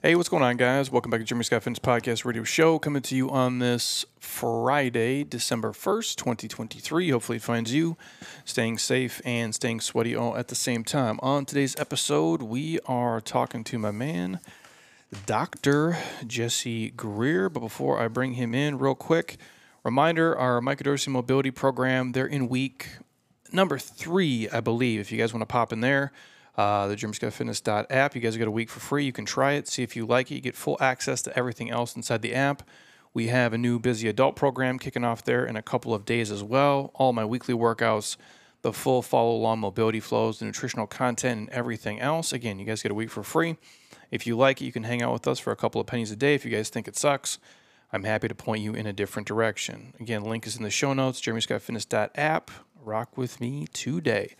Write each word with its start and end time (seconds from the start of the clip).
Hey, 0.00 0.14
what's 0.14 0.28
going 0.28 0.44
on, 0.44 0.56
guys? 0.56 0.92
Welcome 0.92 1.10
back 1.10 1.18
to 1.18 1.26
Jeremy 1.26 1.42
Scott 1.42 1.64
Fitness 1.64 1.80
Podcast 1.80 2.24
Radio 2.24 2.44
Show, 2.44 2.78
coming 2.78 3.02
to 3.02 3.16
you 3.16 3.28
on 3.30 3.58
this 3.58 4.04
Friday, 4.20 5.24
December 5.24 5.72
1st, 5.72 6.14
2023. 6.14 7.10
Hopefully, 7.10 7.36
it 7.38 7.42
finds 7.42 7.74
you 7.74 7.96
staying 8.44 8.78
safe 8.78 9.20
and 9.24 9.52
staying 9.52 9.80
sweaty 9.80 10.14
all 10.14 10.36
at 10.36 10.46
the 10.46 10.54
same 10.54 10.84
time. 10.84 11.18
On 11.20 11.44
today's 11.44 11.74
episode, 11.80 12.42
we 12.42 12.78
are 12.86 13.20
talking 13.20 13.64
to 13.64 13.76
my 13.76 13.90
man, 13.90 14.38
Dr. 15.26 15.98
Jesse 16.24 16.90
Greer. 16.90 17.48
But 17.48 17.58
before 17.58 17.98
I 17.98 18.06
bring 18.06 18.34
him 18.34 18.54
in, 18.54 18.78
real 18.78 18.94
quick, 18.94 19.36
reminder 19.82 20.38
our 20.38 20.60
microdosing 20.60 21.08
mobility 21.08 21.50
program, 21.50 22.12
they're 22.12 22.24
in 22.24 22.48
week 22.48 22.86
number 23.52 23.80
three, 23.80 24.48
I 24.48 24.60
believe. 24.60 25.00
If 25.00 25.10
you 25.10 25.18
guys 25.18 25.34
want 25.34 25.40
to 25.40 25.52
pop 25.52 25.72
in 25.72 25.80
there, 25.80 26.12
uh, 26.58 26.88
the 26.88 26.96
JeremyScottFitness 26.96 27.86
app. 27.88 28.14
You 28.16 28.20
guys 28.20 28.36
get 28.36 28.48
a 28.48 28.50
week 28.50 28.68
for 28.68 28.80
free. 28.80 29.04
You 29.04 29.12
can 29.12 29.24
try 29.24 29.52
it, 29.52 29.68
see 29.68 29.84
if 29.84 29.94
you 29.94 30.04
like 30.04 30.32
it. 30.32 30.34
You 30.34 30.40
get 30.40 30.56
full 30.56 30.76
access 30.80 31.22
to 31.22 31.38
everything 31.38 31.70
else 31.70 31.94
inside 31.94 32.20
the 32.20 32.34
app. 32.34 32.64
We 33.14 33.28
have 33.28 33.52
a 33.52 33.58
new 33.58 33.78
busy 33.78 34.08
adult 34.08 34.34
program 34.34 34.78
kicking 34.78 35.04
off 35.04 35.22
there 35.22 35.46
in 35.46 35.54
a 35.54 35.62
couple 35.62 35.94
of 35.94 36.04
days 36.04 36.32
as 36.32 36.42
well. 36.42 36.90
All 36.94 37.12
my 37.12 37.24
weekly 37.24 37.54
workouts, 37.54 38.16
the 38.62 38.72
full 38.72 39.02
follow 39.02 39.36
along 39.36 39.60
mobility 39.60 40.00
flows, 40.00 40.40
the 40.40 40.46
nutritional 40.46 40.88
content, 40.88 41.40
and 41.40 41.48
everything 41.50 42.00
else. 42.00 42.32
Again, 42.32 42.58
you 42.58 42.64
guys 42.64 42.82
get 42.82 42.90
a 42.90 42.94
week 42.94 43.10
for 43.10 43.22
free. 43.22 43.56
If 44.10 44.26
you 44.26 44.36
like 44.36 44.60
it, 44.60 44.64
you 44.64 44.72
can 44.72 44.82
hang 44.82 45.00
out 45.00 45.12
with 45.12 45.28
us 45.28 45.38
for 45.38 45.52
a 45.52 45.56
couple 45.56 45.80
of 45.80 45.86
pennies 45.86 46.10
a 46.10 46.16
day. 46.16 46.34
If 46.34 46.44
you 46.44 46.50
guys 46.50 46.70
think 46.70 46.88
it 46.88 46.96
sucks, 46.96 47.38
I'm 47.92 48.02
happy 48.02 48.26
to 48.26 48.34
point 48.34 48.62
you 48.62 48.74
in 48.74 48.86
a 48.86 48.92
different 48.92 49.28
direction. 49.28 49.94
Again, 50.00 50.24
link 50.24 50.44
is 50.44 50.56
in 50.56 50.64
the 50.64 50.70
show 50.70 50.92
notes, 50.92 51.20
jeremyscottfitness.app. 51.20 52.50
Rock 52.82 53.16
with 53.16 53.40
me 53.40 53.68
today. 53.72 54.34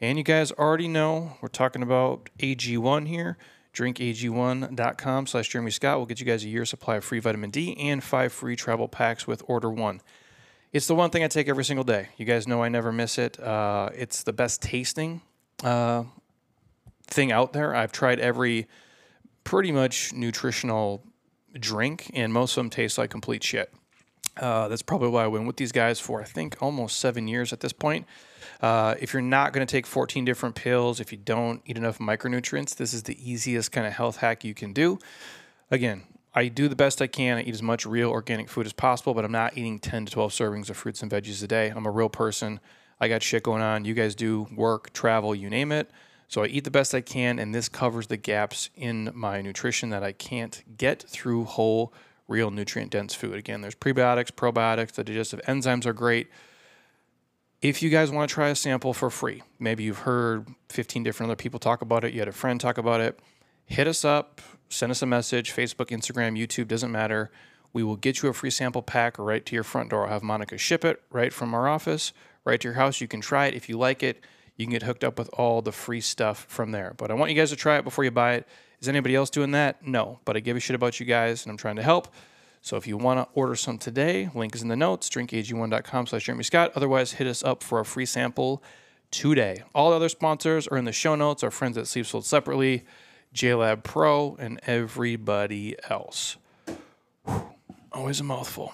And 0.00 0.18
you 0.18 0.24
guys 0.24 0.50
already 0.52 0.88
know 0.88 1.36
we're 1.40 1.48
talking 1.48 1.82
about 1.82 2.28
AG1 2.38 3.06
here. 3.06 3.38
drinkag1.com 3.72 5.26
slash 5.26 5.48
Jeremy 5.48 5.70
Scott 5.70 5.98
will 5.98 6.06
get 6.06 6.20
you 6.20 6.26
guys 6.26 6.44
a 6.44 6.48
year 6.48 6.64
supply 6.64 6.96
of 6.96 7.04
free 7.04 7.20
vitamin 7.20 7.50
D 7.50 7.76
and 7.78 8.02
five 8.02 8.32
free 8.32 8.56
travel 8.56 8.88
packs 8.88 9.26
with 9.26 9.42
order 9.46 9.70
one. 9.70 10.00
It's 10.72 10.88
the 10.88 10.94
one 10.94 11.10
thing 11.10 11.22
I 11.22 11.28
take 11.28 11.48
every 11.48 11.64
single 11.64 11.84
day. 11.84 12.08
You 12.16 12.24
guys 12.24 12.48
know 12.48 12.62
I 12.62 12.68
never 12.68 12.90
miss 12.90 13.18
it. 13.18 13.38
Uh, 13.38 13.90
it's 13.94 14.24
the 14.24 14.32
best 14.32 14.60
tasting 14.60 15.22
uh, 15.62 16.04
thing 17.06 17.30
out 17.30 17.52
there. 17.52 17.74
I've 17.74 17.92
tried 17.92 18.18
every 18.18 18.66
pretty 19.44 19.70
much 19.70 20.12
nutritional 20.12 21.04
drink, 21.52 22.10
and 22.14 22.32
most 22.32 22.56
of 22.56 22.56
them 22.56 22.70
taste 22.70 22.98
like 22.98 23.10
complete 23.10 23.44
shit. 23.44 23.72
Uh, 24.36 24.66
that's 24.66 24.82
probably 24.82 25.10
why 25.10 25.22
I 25.22 25.28
went 25.28 25.46
with 25.46 25.56
these 25.56 25.70
guys 25.70 26.00
for 26.00 26.20
I 26.20 26.24
think 26.24 26.56
almost 26.60 26.98
seven 26.98 27.28
years 27.28 27.52
at 27.52 27.60
this 27.60 27.72
point. 27.72 28.06
Uh, 28.64 28.94
if 28.98 29.12
you're 29.12 29.20
not 29.20 29.52
going 29.52 29.66
to 29.66 29.70
take 29.70 29.86
14 29.86 30.24
different 30.24 30.54
pills, 30.54 30.98
if 30.98 31.12
you 31.12 31.18
don't 31.18 31.60
eat 31.66 31.76
enough 31.76 31.98
micronutrients, 31.98 32.74
this 32.74 32.94
is 32.94 33.02
the 33.02 33.30
easiest 33.30 33.70
kind 33.70 33.86
of 33.86 33.92
health 33.92 34.16
hack 34.16 34.42
you 34.42 34.54
can 34.54 34.72
do. 34.72 34.98
Again, 35.70 36.04
I 36.34 36.48
do 36.48 36.66
the 36.66 36.74
best 36.74 37.02
I 37.02 37.06
can. 37.06 37.36
I 37.36 37.42
eat 37.42 37.52
as 37.52 37.60
much 37.60 37.84
real 37.84 38.08
organic 38.08 38.48
food 38.48 38.64
as 38.64 38.72
possible, 38.72 39.12
but 39.12 39.22
I'm 39.22 39.30
not 39.30 39.58
eating 39.58 39.78
10 39.78 40.06
to 40.06 40.12
12 40.12 40.32
servings 40.32 40.70
of 40.70 40.78
fruits 40.78 41.02
and 41.02 41.12
veggies 41.12 41.42
a 41.42 41.46
day. 41.46 41.68
I'm 41.76 41.84
a 41.84 41.90
real 41.90 42.08
person. 42.08 42.58
I 42.98 43.08
got 43.08 43.22
shit 43.22 43.42
going 43.42 43.60
on. 43.60 43.84
You 43.84 43.92
guys 43.92 44.14
do 44.14 44.46
work, 44.56 44.94
travel, 44.94 45.34
you 45.34 45.50
name 45.50 45.70
it. 45.70 45.90
So 46.28 46.42
I 46.42 46.46
eat 46.46 46.64
the 46.64 46.70
best 46.70 46.94
I 46.94 47.02
can, 47.02 47.38
and 47.38 47.54
this 47.54 47.68
covers 47.68 48.06
the 48.06 48.16
gaps 48.16 48.70
in 48.74 49.10
my 49.12 49.42
nutrition 49.42 49.90
that 49.90 50.02
I 50.02 50.12
can't 50.12 50.62
get 50.78 51.02
through 51.02 51.44
whole 51.44 51.92
real 52.28 52.50
nutrient 52.50 52.92
dense 52.92 53.14
food. 53.14 53.34
Again, 53.34 53.60
there's 53.60 53.74
prebiotics, 53.74 54.30
probiotics, 54.30 54.92
the 54.92 55.04
digestive 55.04 55.42
enzymes 55.42 55.84
are 55.84 55.92
great. 55.92 56.28
If 57.64 57.82
you 57.82 57.88
guys 57.88 58.10
want 58.10 58.28
to 58.28 58.34
try 58.34 58.50
a 58.50 58.54
sample 58.54 58.92
for 58.92 59.08
free, 59.08 59.42
maybe 59.58 59.84
you've 59.84 60.00
heard 60.00 60.46
15 60.68 61.02
different 61.02 61.30
other 61.30 61.36
people 61.36 61.58
talk 61.58 61.80
about 61.80 62.04
it, 62.04 62.12
you 62.12 62.18
had 62.18 62.28
a 62.28 62.32
friend 62.32 62.60
talk 62.60 62.76
about 62.76 63.00
it, 63.00 63.18
hit 63.64 63.86
us 63.86 64.04
up, 64.04 64.42
send 64.68 64.92
us 64.92 65.00
a 65.00 65.06
message, 65.06 65.50
Facebook, 65.50 65.86
Instagram, 65.86 66.38
YouTube, 66.38 66.68
doesn't 66.68 66.92
matter. 66.92 67.30
We 67.72 67.82
will 67.82 67.96
get 67.96 68.20
you 68.20 68.28
a 68.28 68.34
free 68.34 68.50
sample 68.50 68.82
pack 68.82 69.18
right 69.18 69.46
to 69.46 69.54
your 69.54 69.64
front 69.64 69.88
door. 69.88 70.04
I'll 70.04 70.12
have 70.12 70.22
Monica 70.22 70.58
ship 70.58 70.84
it 70.84 71.00
right 71.10 71.32
from 71.32 71.54
our 71.54 71.66
office, 71.66 72.12
right 72.44 72.60
to 72.60 72.68
your 72.68 72.74
house. 72.74 73.00
You 73.00 73.08
can 73.08 73.22
try 73.22 73.46
it. 73.46 73.54
If 73.54 73.70
you 73.70 73.78
like 73.78 74.02
it, 74.02 74.22
you 74.58 74.66
can 74.66 74.72
get 74.72 74.82
hooked 74.82 75.02
up 75.02 75.18
with 75.18 75.30
all 75.32 75.62
the 75.62 75.72
free 75.72 76.02
stuff 76.02 76.44
from 76.50 76.70
there. 76.70 76.92
But 76.98 77.10
I 77.10 77.14
want 77.14 77.30
you 77.30 77.36
guys 77.36 77.48
to 77.48 77.56
try 77.56 77.78
it 77.78 77.84
before 77.84 78.04
you 78.04 78.10
buy 78.10 78.34
it. 78.34 78.48
Is 78.82 78.90
anybody 78.90 79.14
else 79.14 79.30
doing 79.30 79.52
that? 79.52 79.86
No, 79.86 80.20
but 80.26 80.36
I 80.36 80.40
give 80.40 80.54
a 80.54 80.60
shit 80.60 80.76
about 80.76 81.00
you 81.00 81.06
guys 81.06 81.46
and 81.46 81.50
I'm 81.50 81.56
trying 81.56 81.76
to 81.76 81.82
help. 81.82 82.08
So 82.64 82.78
if 82.78 82.86
you 82.86 82.96
want 82.96 83.20
to 83.20 83.28
order 83.38 83.54
some 83.56 83.76
today, 83.76 84.30
link 84.34 84.54
is 84.54 84.62
in 84.62 84.68
the 84.68 84.74
notes, 84.74 85.10
drinkag1.com 85.10 86.06
slash 86.06 86.24
Jeremy 86.24 86.44
Scott. 86.44 86.72
Otherwise, 86.74 87.12
hit 87.12 87.26
us 87.26 87.44
up 87.44 87.62
for 87.62 87.78
a 87.78 87.84
free 87.84 88.06
sample 88.06 88.62
today. 89.10 89.62
All 89.74 89.92
other 89.92 90.08
sponsors 90.08 90.66
are 90.68 90.78
in 90.78 90.86
the 90.86 90.92
show 90.92 91.14
notes. 91.14 91.42
Our 91.42 91.50
friends 91.50 91.76
at 91.76 91.86
Sleeves 91.86 92.08
Sold 92.08 92.24
separately, 92.24 92.86
Jaylab 93.34 93.82
Pro, 93.82 94.36
and 94.36 94.60
everybody 94.66 95.76
else. 95.90 96.38
Whew, 97.26 97.50
always 97.92 98.20
a 98.20 98.24
mouthful. 98.24 98.72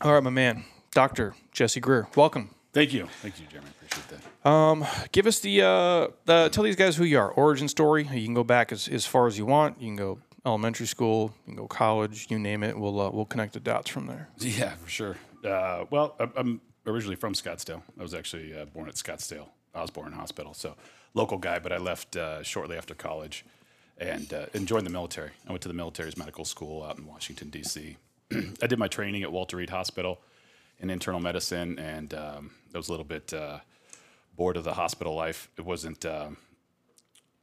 All 0.00 0.12
right, 0.12 0.22
my 0.22 0.30
man, 0.30 0.62
Dr. 0.92 1.34
Jesse 1.50 1.80
Greer, 1.80 2.06
welcome. 2.14 2.54
Thank 2.72 2.92
you. 2.92 3.08
Thank 3.20 3.40
you, 3.40 3.46
Jeremy. 3.50 3.70
Appreciate 3.82 4.20
that. 4.44 4.48
Um, 4.48 4.86
give 5.10 5.26
us 5.26 5.40
the, 5.40 5.62
uh, 5.62 6.08
the, 6.24 6.50
tell 6.52 6.62
these 6.62 6.76
guys 6.76 6.94
who 6.94 7.02
you 7.02 7.18
are, 7.18 7.32
origin 7.32 7.66
story. 7.66 8.04
You 8.12 8.26
can 8.26 8.34
go 8.34 8.44
back 8.44 8.70
as, 8.70 8.86
as 8.86 9.06
far 9.06 9.26
as 9.26 9.36
you 9.36 9.44
want. 9.44 9.82
You 9.82 9.88
can 9.88 9.96
go 9.96 10.18
elementary 10.48 10.86
school, 10.86 11.34
you 11.46 11.54
can 11.54 11.56
go 11.56 11.66
college, 11.66 12.26
you 12.30 12.38
name 12.38 12.62
it. 12.62 12.78
We'll 12.78 13.00
uh, 13.00 13.10
we'll 13.10 13.26
connect 13.26 13.52
the 13.52 13.60
dots 13.60 13.90
from 13.90 14.06
there. 14.06 14.28
Yeah, 14.38 14.74
for 14.76 14.88
sure. 14.88 15.16
Uh, 15.44 15.84
well, 15.90 16.16
I'm 16.36 16.60
originally 16.86 17.16
from 17.16 17.34
Scottsdale. 17.34 17.82
I 17.98 18.02
was 18.02 18.14
actually 18.14 18.58
uh, 18.58 18.64
born 18.64 18.88
at 18.88 18.94
Scottsdale 18.96 19.48
Osborn 19.74 20.12
Hospital, 20.12 20.54
so 20.54 20.74
local 21.14 21.38
guy. 21.38 21.58
But 21.58 21.72
I 21.72 21.78
left 21.78 22.16
uh, 22.16 22.42
shortly 22.42 22.76
after 22.76 22.94
college 22.94 23.44
and, 23.98 24.32
uh, 24.32 24.46
and 24.54 24.66
joined 24.66 24.86
the 24.86 24.90
military. 24.90 25.30
I 25.46 25.52
went 25.52 25.62
to 25.62 25.68
the 25.68 25.74
military's 25.74 26.16
medical 26.16 26.44
school 26.44 26.82
out 26.82 26.98
in 26.98 27.06
Washington 27.06 27.50
D.C. 27.50 27.96
I 28.32 28.66
did 28.66 28.78
my 28.78 28.88
training 28.88 29.22
at 29.22 29.32
Walter 29.32 29.56
Reed 29.56 29.70
Hospital 29.70 30.20
in 30.80 30.90
internal 30.90 31.20
medicine, 31.20 31.78
and 31.78 32.14
um, 32.14 32.50
I 32.74 32.76
was 32.76 32.88
a 32.88 32.92
little 32.92 33.04
bit 33.04 33.32
uh, 33.32 33.58
bored 34.36 34.56
of 34.56 34.64
the 34.64 34.74
hospital 34.74 35.14
life. 35.14 35.50
It 35.56 35.64
wasn't 35.64 36.04
um, 36.06 36.36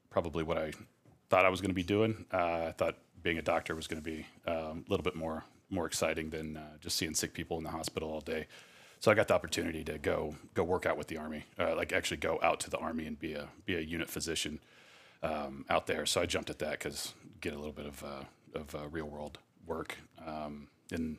probably 0.10 0.44
what 0.44 0.58
I 0.58 0.72
thought 1.35 1.46
I 1.46 1.50
was 1.50 1.59
going 1.59 1.72
to 1.72 1.75
be 1.75 1.84
doing. 1.84 2.23
Uh, 2.31 2.68
I 2.69 2.73
thought 2.78 2.96
being 3.22 3.38
a 3.38 3.41
doctor 3.41 3.75
was 3.75 3.88
going 3.88 4.01
to 4.01 4.09
be 4.09 4.25
um, 4.47 4.85
a 4.88 4.90
little 4.90 5.03
bit 5.03 5.16
more 5.16 5.44
more 5.69 5.85
exciting 5.85 6.29
than 6.29 6.56
uh, 6.56 6.78
just 6.79 6.96
seeing 6.96 7.13
sick 7.13 7.34
people 7.34 7.57
in 7.57 7.66
the 7.66 7.72
hospital 7.72 8.09
all 8.09 8.22
day. 8.22 8.47
So 9.01 9.12
I 9.12 9.16
got 9.16 9.28
the 9.28 9.34
opportunity 9.34 9.84
to 9.84 9.97
go 9.97 10.35
go 10.53 10.63
work 10.63 10.85
out 10.85 10.97
with 10.97 11.07
the 11.07 11.18
army, 11.18 11.44
uh, 11.59 11.75
like 11.75 11.91
actually 11.91 12.18
go 12.18 12.40
out 12.41 12.62
to 12.62 12.69
the 12.69 12.78
army 12.78 13.06
and 13.06 13.19
be 13.19 13.34
a 13.34 13.50
be 13.66 13.75
a 13.75 13.81
unit 13.81 14.09
physician 14.09 14.62
um, 15.24 15.66
out 15.69 15.88
there. 15.88 16.06
So 16.06 16.22
I 16.22 16.25
jumped 16.25 16.50
at 16.50 16.59
that 16.59 16.79
because 16.79 17.13
get 17.41 17.51
a 17.51 17.57
little 17.57 17.74
bit 17.74 17.88
of 17.88 18.01
uh, 18.01 18.24
of 18.53 18.74
uh, 18.74 18.88
real 18.88 19.07
world 19.07 19.38
work, 19.68 19.97
um, 20.25 20.69
and 20.90 21.18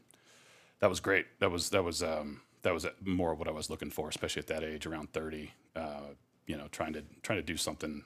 that 0.81 0.89
was 0.89 1.01
great. 1.01 1.27
That 1.41 1.51
was 1.51 1.69
that 1.71 1.85
was 1.85 2.03
um, 2.03 2.41
that 2.63 2.73
was 2.73 2.87
more 3.03 3.33
of 3.33 3.39
what 3.39 3.49
I 3.49 3.53
was 3.53 3.69
looking 3.69 3.91
for, 3.91 4.09
especially 4.09 4.41
at 4.41 4.47
that 4.47 4.65
age, 4.65 4.87
around 4.87 5.13
thirty. 5.13 5.53
Uh, 5.75 6.15
you 6.47 6.57
know, 6.57 6.69
trying 6.73 6.95
to 6.95 7.03
trying 7.23 7.39
to 7.39 7.43
do 7.43 7.59
something 7.59 8.03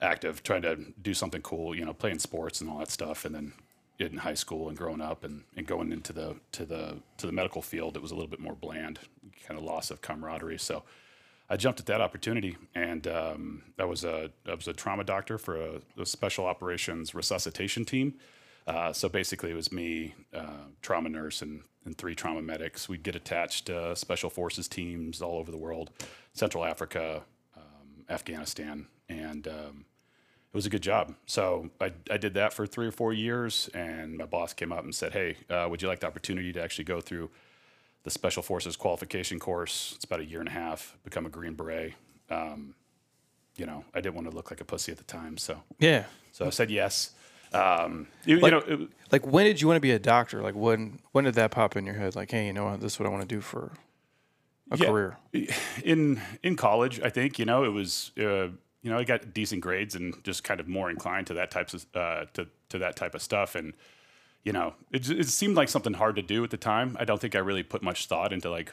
active, 0.00 0.42
trying 0.42 0.62
to 0.62 0.76
do 1.00 1.14
something 1.14 1.42
cool, 1.42 1.74
you 1.74 1.84
know, 1.84 1.94
playing 1.94 2.18
sports 2.18 2.60
and 2.60 2.68
all 2.70 2.78
that 2.78 2.90
stuff, 2.90 3.24
and 3.24 3.34
then 3.34 3.52
in 3.98 4.18
high 4.18 4.34
school 4.34 4.68
and 4.68 4.76
growing 4.76 5.00
up 5.00 5.24
and, 5.24 5.44
and 5.56 5.66
going 5.66 5.90
into 5.92 6.12
the 6.12 6.36
to 6.52 6.64
the 6.64 6.96
to 7.16 7.26
the 7.26 7.32
medical 7.32 7.62
field, 7.62 7.96
it 7.96 8.02
was 8.02 8.10
a 8.10 8.14
little 8.14 8.30
bit 8.30 8.40
more 8.40 8.54
bland, 8.54 8.98
kind 9.46 9.58
of 9.58 9.64
loss 9.64 9.90
of 9.90 10.00
camaraderie. 10.02 10.58
So 10.58 10.82
I 11.48 11.56
jumped 11.56 11.80
at 11.80 11.86
that 11.86 12.00
opportunity, 12.00 12.56
and 12.74 13.06
um, 13.06 13.62
I 13.78 13.84
was 13.84 14.04
a 14.04 14.30
I 14.46 14.54
was 14.54 14.68
a 14.68 14.72
trauma 14.72 15.04
doctor 15.04 15.38
for 15.38 15.56
a, 15.56 15.80
a 15.98 16.06
special 16.06 16.46
operations 16.46 17.14
resuscitation 17.14 17.84
team. 17.84 18.14
Uh, 18.66 18.92
so 18.92 19.08
basically, 19.08 19.50
it 19.50 19.54
was 19.54 19.70
me, 19.70 20.14
uh, 20.34 20.66
trauma 20.82 21.08
nurse, 21.08 21.40
and, 21.40 21.62
and 21.84 21.96
three 21.96 22.16
trauma 22.16 22.42
medics. 22.42 22.88
We'd 22.88 23.04
get 23.04 23.14
attached 23.14 23.66
to 23.66 23.94
special 23.94 24.28
forces 24.28 24.66
teams 24.66 25.22
all 25.22 25.38
over 25.38 25.52
the 25.52 25.56
world, 25.56 25.90
Central 26.32 26.64
Africa, 26.64 27.22
um, 27.56 28.04
Afghanistan, 28.10 28.88
and 29.08 29.46
um, 29.48 29.84
it 30.52 30.56
was 30.56 30.66
a 30.66 30.70
good 30.70 30.82
job. 30.82 31.14
So 31.26 31.70
I, 31.80 31.92
I 32.10 32.16
did 32.16 32.34
that 32.34 32.52
for 32.52 32.66
three 32.66 32.86
or 32.86 32.92
four 32.92 33.12
years, 33.12 33.68
and 33.74 34.16
my 34.16 34.26
boss 34.26 34.52
came 34.52 34.72
up 34.72 34.84
and 34.84 34.94
said, 34.94 35.12
"Hey, 35.12 35.36
uh, 35.50 35.66
would 35.68 35.82
you 35.82 35.88
like 35.88 36.00
the 36.00 36.06
opportunity 36.06 36.52
to 36.52 36.62
actually 36.62 36.84
go 36.84 37.00
through 37.00 37.30
the 38.04 38.10
Special 38.10 38.42
Forces 38.42 38.76
qualification 38.76 39.38
course? 39.38 39.92
It's 39.96 40.04
about 40.04 40.20
a 40.20 40.24
year 40.24 40.40
and 40.40 40.48
a 40.48 40.52
half, 40.52 40.96
become 41.04 41.26
a 41.26 41.30
Green 41.30 41.54
Beret." 41.54 41.94
Um, 42.30 42.74
you 43.56 43.66
know, 43.66 43.84
I 43.94 44.00
didn't 44.00 44.14
want 44.14 44.30
to 44.30 44.36
look 44.36 44.50
like 44.50 44.60
a 44.60 44.64
pussy 44.64 44.92
at 44.92 44.98
the 44.98 45.04
time, 45.04 45.36
so 45.36 45.62
yeah. 45.78 46.04
So 46.32 46.46
I 46.46 46.50
said 46.50 46.70
yes. 46.70 47.12
Um, 47.52 48.08
you, 48.24 48.38
like, 48.40 48.52
you 48.52 48.58
know, 48.58 48.82
it, 48.82 48.88
like 49.12 49.26
when 49.26 49.46
did 49.46 49.60
you 49.60 49.68
want 49.68 49.76
to 49.76 49.80
be 49.80 49.92
a 49.92 49.98
doctor? 49.98 50.42
Like 50.42 50.54
when 50.54 50.98
when 51.12 51.24
did 51.24 51.34
that 51.34 51.50
pop 51.50 51.76
in 51.76 51.86
your 51.86 51.94
head? 51.94 52.16
Like, 52.16 52.30
hey, 52.30 52.46
you 52.46 52.52
know 52.52 52.66
what, 52.66 52.80
this 52.80 52.94
is 52.94 53.00
what 53.00 53.06
I 53.06 53.10
want 53.10 53.22
to 53.22 53.34
do 53.34 53.40
for 53.40 53.72
a 54.70 54.76
yeah, 54.76 54.86
career. 54.86 55.16
In 55.84 56.20
in 56.42 56.56
college, 56.56 57.00
I 57.00 57.10
think 57.10 57.38
you 57.38 57.44
know 57.44 57.64
it 57.64 57.72
was. 57.72 58.12
Uh, 58.18 58.48
you 58.86 58.92
know, 58.92 58.98
I 58.98 59.02
got 59.02 59.34
decent 59.34 59.62
grades 59.62 59.96
and 59.96 60.14
just 60.22 60.44
kind 60.44 60.60
of 60.60 60.68
more 60.68 60.88
inclined 60.88 61.26
to 61.26 61.34
that 61.34 61.50
types 61.50 61.74
of 61.74 61.86
uh, 61.92 62.26
to 62.34 62.46
to 62.68 62.78
that 62.78 62.94
type 62.94 63.16
of 63.16 63.20
stuff. 63.20 63.56
And 63.56 63.72
you 64.44 64.52
know, 64.52 64.74
it, 64.92 65.10
it 65.10 65.26
seemed 65.26 65.56
like 65.56 65.68
something 65.68 65.94
hard 65.94 66.14
to 66.14 66.22
do 66.22 66.44
at 66.44 66.50
the 66.50 66.56
time. 66.56 66.96
I 67.00 67.04
don't 67.04 67.20
think 67.20 67.34
I 67.34 67.40
really 67.40 67.64
put 67.64 67.82
much 67.82 68.06
thought 68.06 68.32
into 68.32 68.48
like 68.48 68.72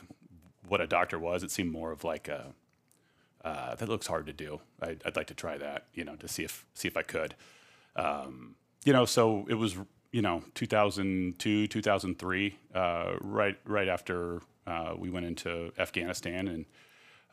what 0.67 0.81
a 0.81 0.85
doctor 0.85 1.17
was. 1.17 1.41
It 1.41 1.49
seemed 1.49 1.71
more 1.71 1.91
of 1.91 2.03
like 2.03 2.27
a 2.27 2.53
uh, 3.43 3.73
that 3.73 3.89
looks 3.89 4.05
hard 4.05 4.27
to 4.27 4.33
do. 4.33 4.61
I, 4.79 4.97
would 5.03 5.15
like 5.15 5.25
to 5.27 5.33
try 5.33 5.57
that, 5.57 5.87
you 5.95 6.03
know, 6.03 6.15
to 6.17 6.27
see 6.27 6.43
if 6.43 6.63
see 6.75 6.87
if 6.87 6.95
I 6.95 7.01
could. 7.01 7.33
Um, 7.95 8.53
you 8.85 8.93
know, 8.93 9.05
so 9.05 9.47
it 9.49 9.55
was 9.55 9.77
you 10.11 10.21
know 10.21 10.43
2002, 10.53 11.65
2003, 11.65 12.59
uh, 12.75 13.13
right 13.19 13.57
right 13.65 13.87
after 13.87 14.41
uh, 14.67 14.93
we 14.95 15.09
went 15.09 15.25
into 15.25 15.73
Afghanistan 15.79 16.47
and 16.47 16.65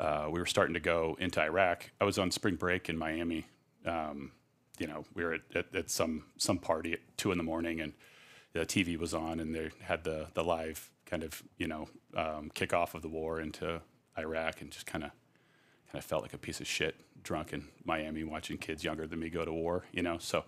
uh, 0.00 0.28
we 0.30 0.40
were 0.40 0.46
starting 0.46 0.72
to 0.72 0.80
go 0.80 1.16
into 1.20 1.40
Iraq. 1.42 1.90
I 2.00 2.04
was 2.04 2.18
on 2.18 2.30
spring 2.30 2.56
break 2.56 2.88
in 2.88 2.96
Miami. 2.96 3.46
Um, 3.84 4.32
you 4.78 4.86
know, 4.86 5.04
we 5.14 5.22
were 5.22 5.34
at, 5.34 5.42
at, 5.54 5.74
at 5.74 5.90
some 5.90 6.24
some 6.38 6.56
party 6.56 6.94
at 6.94 7.00
two 7.18 7.32
in 7.32 7.38
the 7.38 7.44
morning, 7.44 7.80
and 7.80 7.92
the 8.54 8.60
TV 8.60 8.98
was 8.98 9.12
on, 9.12 9.38
and 9.38 9.54
they 9.54 9.70
had 9.82 10.02
the 10.04 10.28
the 10.32 10.42
live 10.42 10.90
kind 11.04 11.22
of 11.22 11.42
you 11.58 11.68
know 11.68 11.88
um, 12.16 12.50
kickoff 12.54 12.94
of 12.94 13.02
the 13.02 13.08
war 13.08 13.40
into 13.42 13.82
Iraq, 14.18 14.62
and 14.62 14.70
just 14.70 14.86
kind 14.86 15.04
of 15.04 15.10
kind 15.92 15.98
of 15.98 16.04
felt 16.04 16.22
like 16.22 16.32
a 16.32 16.38
piece 16.38 16.60
of 16.60 16.66
shit 16.66 16.94
drunk 17.22 17.52
in 17.52 17.68
Miami 17.84 18.24
watching 18.24 18.56
kids 18.56 18.82
younger 18.82 19.06
than 19.06 19.20
me 19.20 19.28
go 19.28 19.44
to 19.44 19.52
war. 19.52 19.84
You 19.92 20.02
know, 20.02 20.16
so 20.16 20.44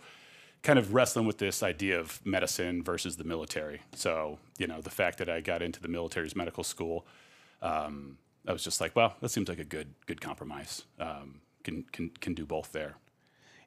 kind 0.62 0.78
of 0.78 0.94
wrestling 0.94 1.26
with 1.26 1.36
this 1.36 1.62
idea 1.62 2.00
of 2.00 2.24
medicine 2.24 2.82
versus 2.82 3.18
the 3.18 3.24
military. 3.24 3.82
So 3.94 4.38
you 4.56 4.66
know, 4.66 4.80
the 4.80 4.88
fact 4.88 5.18
that 5.18 5.28
I 5.28 5.42
got 5.42 5.60
into 5.60 5.78
the 5.78 5.88
military's 5.88 6.34
medical 6.34 6.64
school. 6.64 7.06
Um, 7.60 8.16
I 8.46 8.52
was 8.52 8.64
just 8.64 8.80
like, 8.80 8.96
well, 8.96 9.14
that 9.20 9.30
seems 9.30 9.48
like 9.48 9.58
a 9.58 9.64
good 9.64 9.94
good 10.06 10.20
compromise. 10.20 10.82
Um, 10.98 11.40
can 11.64 11.84
can 11.92 12.10
can 12.20 12.34
do 12.34 12.44
both 12.44 12.72
there. 12.72 12.96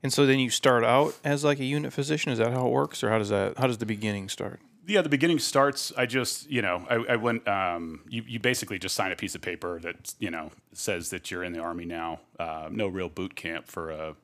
And 0.04 0.14
so 0.14 0.26
then 0.26 0.38
you 0.38 0.50
start 0.50 0.84
out 0.84 1.16
as 1.24 1.44
like 1.44 1.60
a 1.60 1.66
unit 1.66 1.92
physician. 1.92 2.32
Is 2.32 2.38
that 2.38 2.52
how 2.52 2.68
it 2.68 2.72
works, 2.72 3.04
or 3.04 3.10
how 3.10 3.18
does 3.18 3.30
that? 3.30 3.58
How 3.58 3.68
does 3.68 3.80
the 3.80 3.86
beginning 3.86 4.30
start? 4.30 4.60
Yeah, 4.88 5.02
the 5.02 5.10
beginning 5.10 5.40
starts. 5.40 5.92
I 5.98 6.06
just, 6.06 6.48
you 6.48 6.62
know, 6.62 6.86
I, 6.88 7.14
I 7.14 7.16
went. 7.16 7.48
Um, 7.48 8.02
you, 8.08 8.24
you 8.28 8.40
basically 8.40 8.78
just 8.78 8.94
sign 8.94 9.12
a 9.12 9.16
piece 9.16 9.34
of 9.34 9.42
paper 9.42 9.80
that 9.80 10.14
you 10.20 10.30
know 10.30 10.52
says 10.74 11.10
that 11.10 11.32
you're 11.32 11.44
in 11.44 11.54
the 11.54 11.60
army 11.60 11.86
now. 11.86 12.20
Uh, 12.38 12.70
no 12.72 12.88
real 12.88 13.10
boot 13.10 13.36
camp 13.36 13.66
for 13.68 13.90
a 13.90 14.16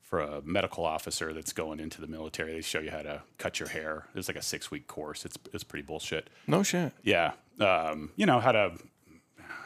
for 0.00 0.20
a 0.20 0.42
medical 0.42 0.84
officer 0.84 1.32
that's 1.32 1.52
going 1.52 1.80
into 1.80 2.00
the 2.00 2.06
military. 2.06 2.52
They 2.52 2.60
show 2.60 2.80
you 2.80 2.90
how 2.90 3.02
to 3.02 3.22
cut 3.38 3.60
your 3.60 3.68
hair. 3.68 4.06
It's 4.14 4.28
like 4.28 4.36
a 4.36 4.42
six 4.42 4.70
week 4.70 4.86
course. 4.86 5.24
It's 5.24 5.38
it's 5.52 5.64
pretty 5.64 5.84
bullshit. 5.84 6.30
No 6.46 6.62
shit. 6.62 6.92
Yeah, 7.02 7.32
um, 7.58 8.12
you 8.16 8.26
know 8.26 8.38
how 8.38 8.52
to 8.52 8.72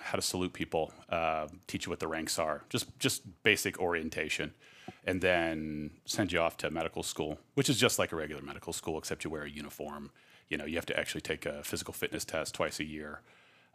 how 0.05 0.17
to 0.17 0.23
salute 0.23 0.53
people, 0.53 0.93
uh, 1.09 1.49
teach 1.67 1.87
you 1.87 1.91
what 1.91 1.99
the 1.99 2.07
ranks 2.07 2.39
are, 2.39 2.63
just 2.69 2.87
just 2.99 3.23
basic 3.43 3.81
orientation, 3.81 4.53
and 5.07 5.21
then 5.21 5.91
send 6.05 6.31
you 6.31 6.39
off 6.39 6.57
to 6.59 6.71
medical 6.71 7.03
school, 7.03 7.39
which 7.55 7.69
is 7.71 7.79
just 7.79 7.99
like 7.99 8.13
a 8.13 8.17
regular 8.17 8.43
medical 8.43 8.73
school, 8.73 8.99
except 8.99 9.25
you 9.25 9.31
wear 9.31 9.45
a 9.45 9.51
uniform. 9.51 10.11
You 10.51 10.59
know, 10.59 10.67
you 10.67 10.77
have 10.77 10.87
to 10.87 10.99
actually 10.99 11.23
take 11.23 11.47
a 11.47 11.65
physical 11.65 11.95
fitness 11.95 12.25
test 12.25 12.55
twice 12.55 12.81
a 12.81 12.85
year. 12.85 13.23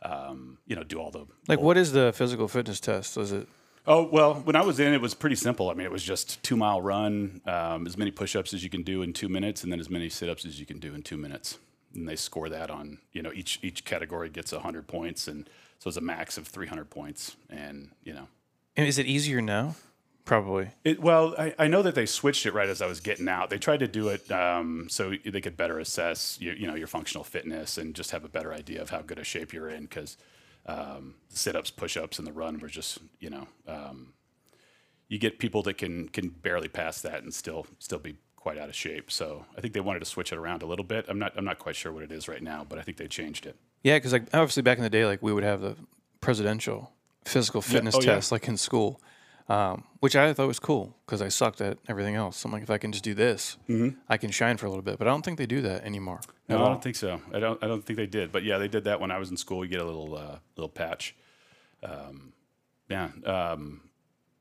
Um, 0.04 0.60
you 0.68 0.76
know, 0.76 0.84
do 0.84 1.00
all 1.00 1.12
the 1.12 1.26
Like, 1.48 1.60
what 1.60 1.78
is 1.78 1.92
the 1.92 2.14
physical 2.14 2.48
fitness 2.48 2.80
test? 2.80 3.18
Is 3.18 3.32
it? 3.32 3.48
Oh 3.88 4.04
well, 4.04 4.36
when 4.36 4.56
I 4.56 4.62
was 4.62 4.80
in, 4.80 4.94
it 4.94 5.02
was 5.02 5.16
pretty 5.16 5.36
simple. 5.36 5.72
I 5.72 5.74
mean, 5.74 5.86
it 5.86 5.92
was 5.92 6.04
just 6.04 6.42
two 6.44 6.56
mile 6.56 6.80
run, 6.80 7.42
um, 7.46 7.88
as 7.88 7.98
many 7.98 8.12
push 8.12 8.36
ups 8.36 8.54
as 8.54 8.64
you 8.64 8.70
can 8.70 8.84
do 8.84 9.02
in 9.02 9.14
two 9.14 9.30
minutes, 9.30 9.64
and 9.64 9.72
then 9.72 9.80
as 9.80 9.90
many 9.90 10.10
sit 10.10 10.30
ups 10.30 10.46
as 10.46 10.60
you 10.60 10.68
can 10.68 10.78
do 10.80 10.94
in 10.94 11.02
two 11.02 11.18
minutes. 11.18 11.58
And 11.96 12.08
they 12.08 12.16
score 12.16 12.50
that 12.50 12.70
on 12.70 13.00
you 13.14 13.24
know 13.24 13.32
each 13.34 13.60
each 13.64 13.84
category 13.84 14.30
gets 14.30 14.52
hundred 14.52 14.88
points, 14.88 15.28
and 15.28 15.50
so 15.80 15.88
it's 15.88 15.98
a 15.98 16.02
max 16.02 16.38
of 16.38 16.48
three 16.48 16.68
hundred 16.68 16.90
points. 16.90 17.36
And 17.50 17.92
you 18.04 18.14
know, 18.14 18.28
And 18.76 18.88
is 18.88 18.98
it 18.98 19.06
easier 19.06 19.42
now? 19.42 19.76
Probably. 20.26 20.70
it, 20.84 21.02
well, 21.02 21.34
I, 21.40 21.56
I 21.58 21.68
know 21.68 21.82
that 21.82 21.96
they 21.96 22.06
switched 22.06 22.46
it 22.46 22.54
right 22.54 22.70
as 22.70 22.84
I 22.84 22.86
was 22.86 23.00
getting 23.00 23.28
out. 23.28 23.50
They 23.50 23.58
tried 23.58 23.80
to 23.80 23.88
do 23.88 24.10
it 24.10 24.32
um, 24.32 24.86
so 24.88 25.12
they 25.26 25.42
could 25.42 25.58
better 25.58 25.80
assess 25.80 26.38
your, 26.40 26.54
you 26.54 26.68
know 26.68 26.76
your 26.76 26.86
functional 26.86 27.24
fitness 27.24 27.80
and 27.80 27.96
just 27.96 28.12
have 28.12 28.24
a 28.24 28.30
better 28.30 28.54
idea 28.54 28.80
of 28.80 28.92
how 28.92 29.02
good 29.02 29.18
a 29.18 29.24
shape 29.24 29.54
you're 29.54 29.70
in 29.70 29.84
because 29.84 30.18
um, 30.68 31.16
sit 31.30 31.56
ups, 31.56 31.72
push 31.72 31.98
ups, 31.98 32.20
and 32.20 32.28
the 32.28 32.32
run 32.32 32.60
were 32.60 32.68
just 32.68 33.00
you 33.20 33.32
know 33.32 33.48
um, 33.68 34.14
you 35.08 35.18
get 35.18 35.40
people 35.40 35.64
that 35.64 35.80
can 35.80 36.08
can 36.10 36.30
barely 36.30 36.68
pass 36.68 37.02
that 37.02 37.24
and 37.24 37.34
still 37.34 37.66
still 37.80 37.98
be 38.00 38.18
quite 38.36 38.60
out 38.60 38.70
of 38.70 38.76
shape. 38.76 39.10
So 39.12 39.46
I 39.58 39.62
think 39.62 39.74
they 39.74 39.80
wanted 39.80 40.00
to 40.00 40.06
switch 40.06 40.32
it 40.32 40.38
around 40.38 40.62
a 40.62 40.68
little 40.68 40.86
bit. 40.86 41.06
I'm 41.08 41.18
not 41.18 41.34
I'm 41.36 41.46
not 41.46 41.58
quite 41.58 41.76
sure 41.76 41.92
what 41.92 42.04
it 42.04 42.12
is 42.12 42.28
right 42.28 42.44
now, 42.44 42.64
but 42.70 42.78
I 42.78 42.84
think 42.84 42.98
they 42.98 43.08
changed 43.08 43.48
it. 43.48 43.56
Yeah, 43.84 43.98
because 43.98 44.14
like 44.14 44.24
obviously 44.34 44.64
back 44.64 44.78
in 44.78 44.84
the 44.84 44.90
day, 44.90 45.06
like 45.06 45.22
we 45.22 45.32
would 45.34 45.44
have 45.44 45.62
the 45.62 45.76
presidential 46.22 46.92
physical 47.26 47.62
fitness 47.62 47.96
Oh, 47.96 48.02
yeah. 48.02 48.16
test, 48.16 48.32
like 48.32 48.48
in 48.48 48.58
school, 48.58 49.00
um, 49.48 49.84
which 50.00 50.16
I 50.16 50.34
thought 50.34 50.48
was 50.48 50.60
cool 50.60 50.96
because 51.06 51.22
I 51.22 51.30
sucked 51.30 51.62
at 51.62 51.78
everything 51.88 52.16
else. 52.16 52.44
I'm 52.44 52.52
like, 52.52 52.64
if 52.64 52.70
I 52.70 52.78
can 52.78 52.92
just 52.92 53.04
do 53.04 53.14
this, 53.14 53.58
I 54.10 54.18
can 54.18 54.32
shine 54.32 54.58
for 54.58 54.66
a 54.66 54.70
little 54.70 54.82
bit. 54.84 54.98
But 54.98 55.08
I 55.08 55.12
don't 55.12 55.24
think 55.24 55.38
they 55.38 55.46
do 55.46 55.62
that 55.62 55.84
anymore. 55.84 56.20
No, 56.50 56.64
I 56.66 56.68
don't 56.70 56.84
think 56.84 56.96
so. 56.96 57.22
I 57.34 57.40
don't. 57.40 57.64
I 57.64 57.68
don't 57.68 57.86
think 57.86 57.98
they 57.98 58.08
did. 58.08 58.32
But 58.32 58.44
yeah, 58.44 58.58
they 58.58 58.68
did 58.68 58.84
that 58.86 59.00
when 59.00 59.12
I 59.12 59.18
was 59.20 59.30
in 59.32 59.38
school. 59.38 59.64
You 59.64 59.70
get 59.70 59.82
a 59.82 59.86
little 59.86 60.16
uh, 60.16 60.40
little 60.56 60.70
patch. 60.70 61.16
Um, 61.84 62.34
yeah, 62.90 63.10
um, 63.26 63.82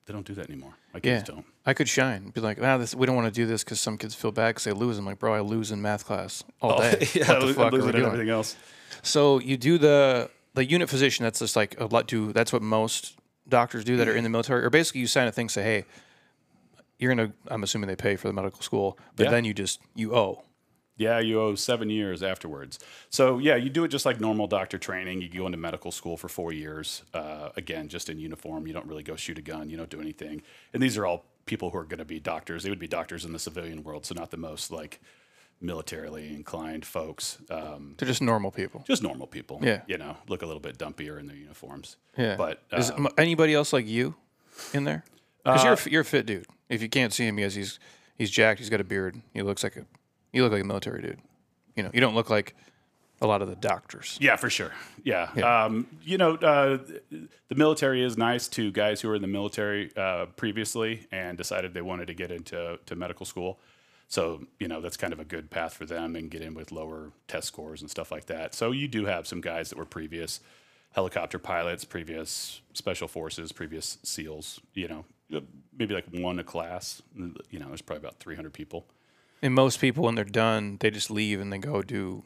they 0.07 0.13
don't 0.15 0.27
do 0.27 0.35
that 0.35 0.49
anymore. 0.49 0.75
My 0.95 1.01
Yeah, 1.03 1.19
kids 1.19 1.29
don't. 1.29 1.45
I 1.67 1.75
could 1.75 1.89
shine. 1.89 2.31
Be 2.31 2.41
like, 2.41 2.59
ah, 2.63 2.79
this. 2.79 2.95
We 2.95 3.07
don't 3.07 3.15
want 3.15 3.33
to 3.33 3.41
do 3.41 3.47
this 3.47 3.63
because 3.63 3.79
some 3.81 3.99
kids 3.99 4.15
feel 4.15 4.33
bad 4.33 4.49
because 4.49 4.65
they 4.65 4.73
lose. 4.73 4.97
I'm 4.99 5.05
like, 5.05 5.19
bro, 5.19 5.35
I 5.35 5.41
lose 5.41 5.71
in 5.71 5.83
math 5.83 6.07
class 6.07 6.43
all 6.63 6.79
day. 6.81 6.99
Oh, 7.03 7.07
yeah, 7.15 7.29
what 7.39 7.47
the 7.47 7.55
fuck 7.55 7.73
are 7.75 7.85
we 7.85 7.93
doing? 7.93 8.05
everything 8.07 8.31
else. 8.31 8.57
So 9.03 9.39
you 9.41 9.57
do 9.57 9.79
the 9.79 10.31
the 10.55 10.65
unit 10.65 10.89
physician. 10.89 11.25
That's 11.25 11.39
just 11.39 11.57
like 11.57 11.79
a 11.81 11.87
lot. 11.87 12.07
Do 12.07 12.33
that's 12.33 12.53
what 12.53 12.63
most 12.63 13.17
doctors 13.49 13.85
do 13.85 13.97
that 13.97 14.09
are 14.09 14.15
in 14.17 14.25
the 14.25 14.31
military, 14.31 14.65
or 14.65 14.71
basically 14.71 15.01
you 15.01 15.07
sign 15.07 15.27
a 15.29 15.33
thing 15.33 15.49
say, 15.49 15.63
hey, 15.63 15.85
you're 16.99 17.15
gonna. 17.15 17.33
I'm 17.49 17.63
assuming 17.63 17.89
they 17.89 17.97
pay 17.97 18.17
for 18.17 18.29
the 18.29 18.35
medical 18.35 18.63
school, 18.63 18.99
but 19.17 19.25
Yeah. 19.25 19.31
then 19.31 19.45
you 19.45 19.55
just 19.55 19.81
you 19.95 20.15
owe. 20.15 20.43
Yeah, 20.97 21.21
you 21.21 21.41
owe 21.41 21.55
seven 21.55 21.91
years 21.91 22.25
afterwards. 22.25 22.81
So 23.09 23.39
yeah, 23.39 23.55
you 23.55 23.71
do 23.71 23.85
it 23.85 23.89
just 23.89 24.05
like 24.05 24.21
normal 24.21 24.49
doctor 24.49 24.79
training. 24.79 25.23
You 25.23 25.29
go 25.29 25.47
into 25.47 25.57
medical 25.59 25.93
school 25.93 26.17
for 26.17 26.29
four 26.29 26.53
years. 26.53 27.05
Uh, 27.15 27.51
again, 27.57 27.87
just 27.89 28.09
in 28.11 28.19
uniform. 28.19 28.67
You 28.67 28.73
don't 28.73 28.87
really 28.87 29.05
go 29.05 29.15
shoot 29.15 29.39
a 29.39 29.43
gun. 29.43 29.71
You 29.71 29.77
don't 29.77 29.91
do 29.91 30.01
anything. 30.01 30.43
And 30.73 30.83
these 30.83 30.99
are 30.99 31.07
all 31.07 31.25
people 31.47 31.71
who 31.71 31.79
are 31.79 31.85
going 31.85 32.01
to 32.01 32.05
be 32.05 32.19
doctors. 32.19 32.65
They 32.65 32.69
would 32.71 32.81
be 32.81 32.89
doctors 32.89 33.25
in 33.25 33.33
the 33.33 33.39
civilian 33.39 33.85
world, 33.85 34.07
so 34.07 34.15
not 34.17 34.31
the 34.33 34.37
most 34.39 34.73
like 34.73 35.01
militarily 35.61 36.35
inclined 36.35 36.85
folks. 36.85 37.39
Um, 37.51 37.95
They're 37.99 38.09
just 38.09 38.23
normal 38.23 38.51
people. 38.51 38.85
just 38.87 39.03
normal 39.03 39.27
people. 39.27 39.61
Yeah. 39.63 39.83
you 39.87 39.99
know, 39.99 40.17
look 40.29 40.43
a 40.43 40.47
little 40.47 40.61
bit 40.61 40.79
dumpier 40.79 41.19
in 41.19 41.27
their 41.27 41.37
uniforms. 41.37 41.97
Yeah. 42.17 42.37
but 42.37 42.63
is 42.73 42.91
uh, 42.91 43.09
anybody 43.17 43.55
else 43.55 43.73
like 43.73 43.87
you 43.87 44.15
in 44.73 44.85
there? 44.85 45.05
Because 45.45 45.65
you're 45.65 45.73
a 45.75 45.91
you're 45.91 46.03
a 46.03 46.05
fit 46.05 46.27
dude. 46.27 46.47
If 46.69 46.83
you 46.83 46.89
can't 46.89 47.13
see 47.13 47.27
him, 47.27 47.37
because 47.37 47.55
he's 47.55 47.79
he's 48.17 48.31
jacked. 48.31 48.59
He's 48.61 48.69
got 48.71 48.81
a 48.81 48.85
beard. 48.85 49.21
He 49.33 49.43
looks 49.43 49.63
like 49.63 49.77
a 49.77 49.87
you 50.33 50.43
look 50.43 50.53
like 50.53 50.63
a 50.63 50.67
military 50.67 51.01
dude. 51.01 51.21
You 51.75 51.85
know, 51.85 51.91
you 51.95 52.01
don't 52.01 52.15
look 52.15 52.29
like 52.29 52.55
a 53.21 53.27
lot 53.27 53.43
of 53.43 53.49
the 53.49 53.57
doctors. 53.57 54.19
Yeah, 54.21 54.37
for 54.37 54.51
sure. 54.51 54.73
Yeah. 55.03 55.31
Yeah. 55.35 55.65
Um, 55.65 55.87
you 56.03 56.19
know, 56.19 56.35
uh, 56.35 56.79
the 57.49 57.55
military 57.55 58.05
is 58.05 58.17
nice 58.17 58.47
to 58.49 58.71
guys 58.71 59.01
who 59.01 59.09
were 59.09 59.15
in 59.17 59.23
the 59.23 59.29
military 59.29 59.91
uh, 59.97 60.27
previously 60.37 61.07
and 61.11 61.37
decided 61.37 61.75
they 61.75 61.83
wanted 61.83 62.07
to 62.09 62.15
get 62.15 62.31
into 62.31 62.79
to 62.87 62.97
medical 62.97 63.27
school. 63.27 63.59
So, 64.11 64.47
you 64.59 64.69
know, 64.69 64.81
that's 64.81 64.97
kind 64.97 65.13
of 65.13 65.21
a 65.21 65.25
good 65.25 65.51
path 65.51 65.75
for 65.75 65.85
them 65.85 66.17
and 66.17 66.31
get 66.31 66.41
in 66.41 66.55
with 66.55 66.73
lower 66.73 67.13
test 67.27 67.47
scores 67.49 67.83
and 67.83 67.91
stuff 67.91 68.11
like 68.11 68.25
that. 68.27 68.55
So, 68.55 68.73
you 68.73 68.89
do 68.89 69.05
have 69.05 69.27
some 69.27 69.41
guys 69.43 69.69
that 69.69 69.77
were 69.79 69.85
previous 69.85 70.41
helicopter 70.93 71.39
pilots, 71.39 71.85
previous 71.85 72.63
special 72.73 73.07
forces, 73.07 73.53
previous 73.53 73.99
SEALs, 74.03 74.61
you 74.73 74.89
know, 74.89 75.05
uh, 75.35 75.41
maybe 75.79 75.95
like 75.95 76.07
one 76.13 76.39
a 76.39 76.45
class. 76.45 77.03
You 77.51 77.59
know, 77.59 77.69
there's 77.69 77.83
probably 77.83 78.01
about 78.07 78.19
300 78.19 78.53
people. 78.53 78.87
And 79.43 79.55
most 79.55 79.79
people, 79.81 80.05
when 80.05 80.15
they're 80.15 80.25
done, 80.25 80.79
they 80.81 80.91
just 80.91 81.11
leave 81.11 81.41
and 81.41 81.53
they 81.53 81.59
go 81.59 81.83
do 81.83 82.25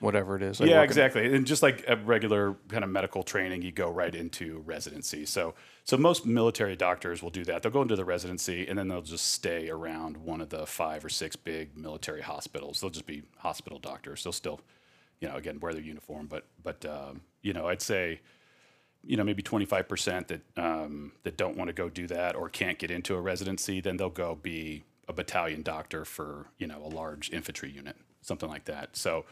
whatever 0.00 0.36
it 0.36 0.42
is. 0.42 0.60
like 0.60 0.68
yeah, 0.68 0.76
working- 0.76 0.90
exactly. 0.90 1.34
And 1.34 1.46
just 1.46 1.62
like 1.62 1.84
a 1.88 1.96
regular 1.96 2.54
kind 2.68 2.84
of 2.84 2.90
medical 2.90 3.22
training, 3.22 3.62
you 3.62 3.72
go 3.72 3.90
right 3.90 4.14
into 4.14 4.58
residency. 4.66 5.24
So, 5.24 5.54
so 5.84 5.96
most 5.96 6.24
military 6.24 6.76
doctors 6.76 7.22
will 7.22 7.30
do 7.30 7.44
that. 7.44 7.62
They'll 7.62 7.72
go 7.72 7.82
into 7.82 7.96
the 7.96 8.04
residency 8.04 8.68
and 8.68 8.78
then 8.78 8.88
they'll 8.88 9.02
just 9.02 9.32
stay 9.32 9.68
around 9.68 10.16
one 10.16 10.40
of 10.40 10.48
the 10.48 10.66
five 10.66 11.04
or 11.04 11.08
six 11.08 11.34
big 11.34 11.76
military 11.76 12.22
hospitals. 12.22 12.80
They'll 12.80 12.90
just 12.90 13.06
be 13.06 13.22
hospital 13.38 13.78
doctors. 13.78 14.22
They'll 14.22 14.32
still, 14.32 14.60
you 15.20 15.28
know, 15.28 15.36
again 15.36 15.58
wear 15.60 15.72
their 15.72 15.82
uniform, 15.82 16.26
but 16.28 16.46
but 16.62 16.84
um, 16.86 17.22
you 17.42 17.52
know, 17.52 17.66
I'd 17.66 17.82
say, 17.82 18.20
you 19.04 19.16
know, 19.16 19.24
maybe 19.24 19.42
twenty 19.42 19.64
five 19.64 19.88
percent 19.88 20.28
that 20.28 20.40
um, 20.56 21.12
that 21.24 21.36
don't 21.36 21.56
want 21.56 21.68
to 21.68 21.74
go 21.74 21.88
do 21.88 22.06
that 22.06 22.36
or 22.36 22.48
can't 22.48 22.78
get 22.78 22.92
into 22.92 23.16
a 23.16 23.20
residency, 23.20 23.80
then 23.80 23.96
they'll 23.96 24.08
go 24.08 24.36
be 24.36 24.84
a 25.08 25.12
battalion 25.12 25.62
doctor 25.62 26.04
for 26.04 26.46
you 26.58 26.68
know 26.68 26.80
a 26.84 26.88
large 26.94 27.30
infantry 27.30 27.70
unit, 27.70 27.96
something 28.20 28.48
like 28.48 28.66
that. 28.66 28.96
So 28.96 29.24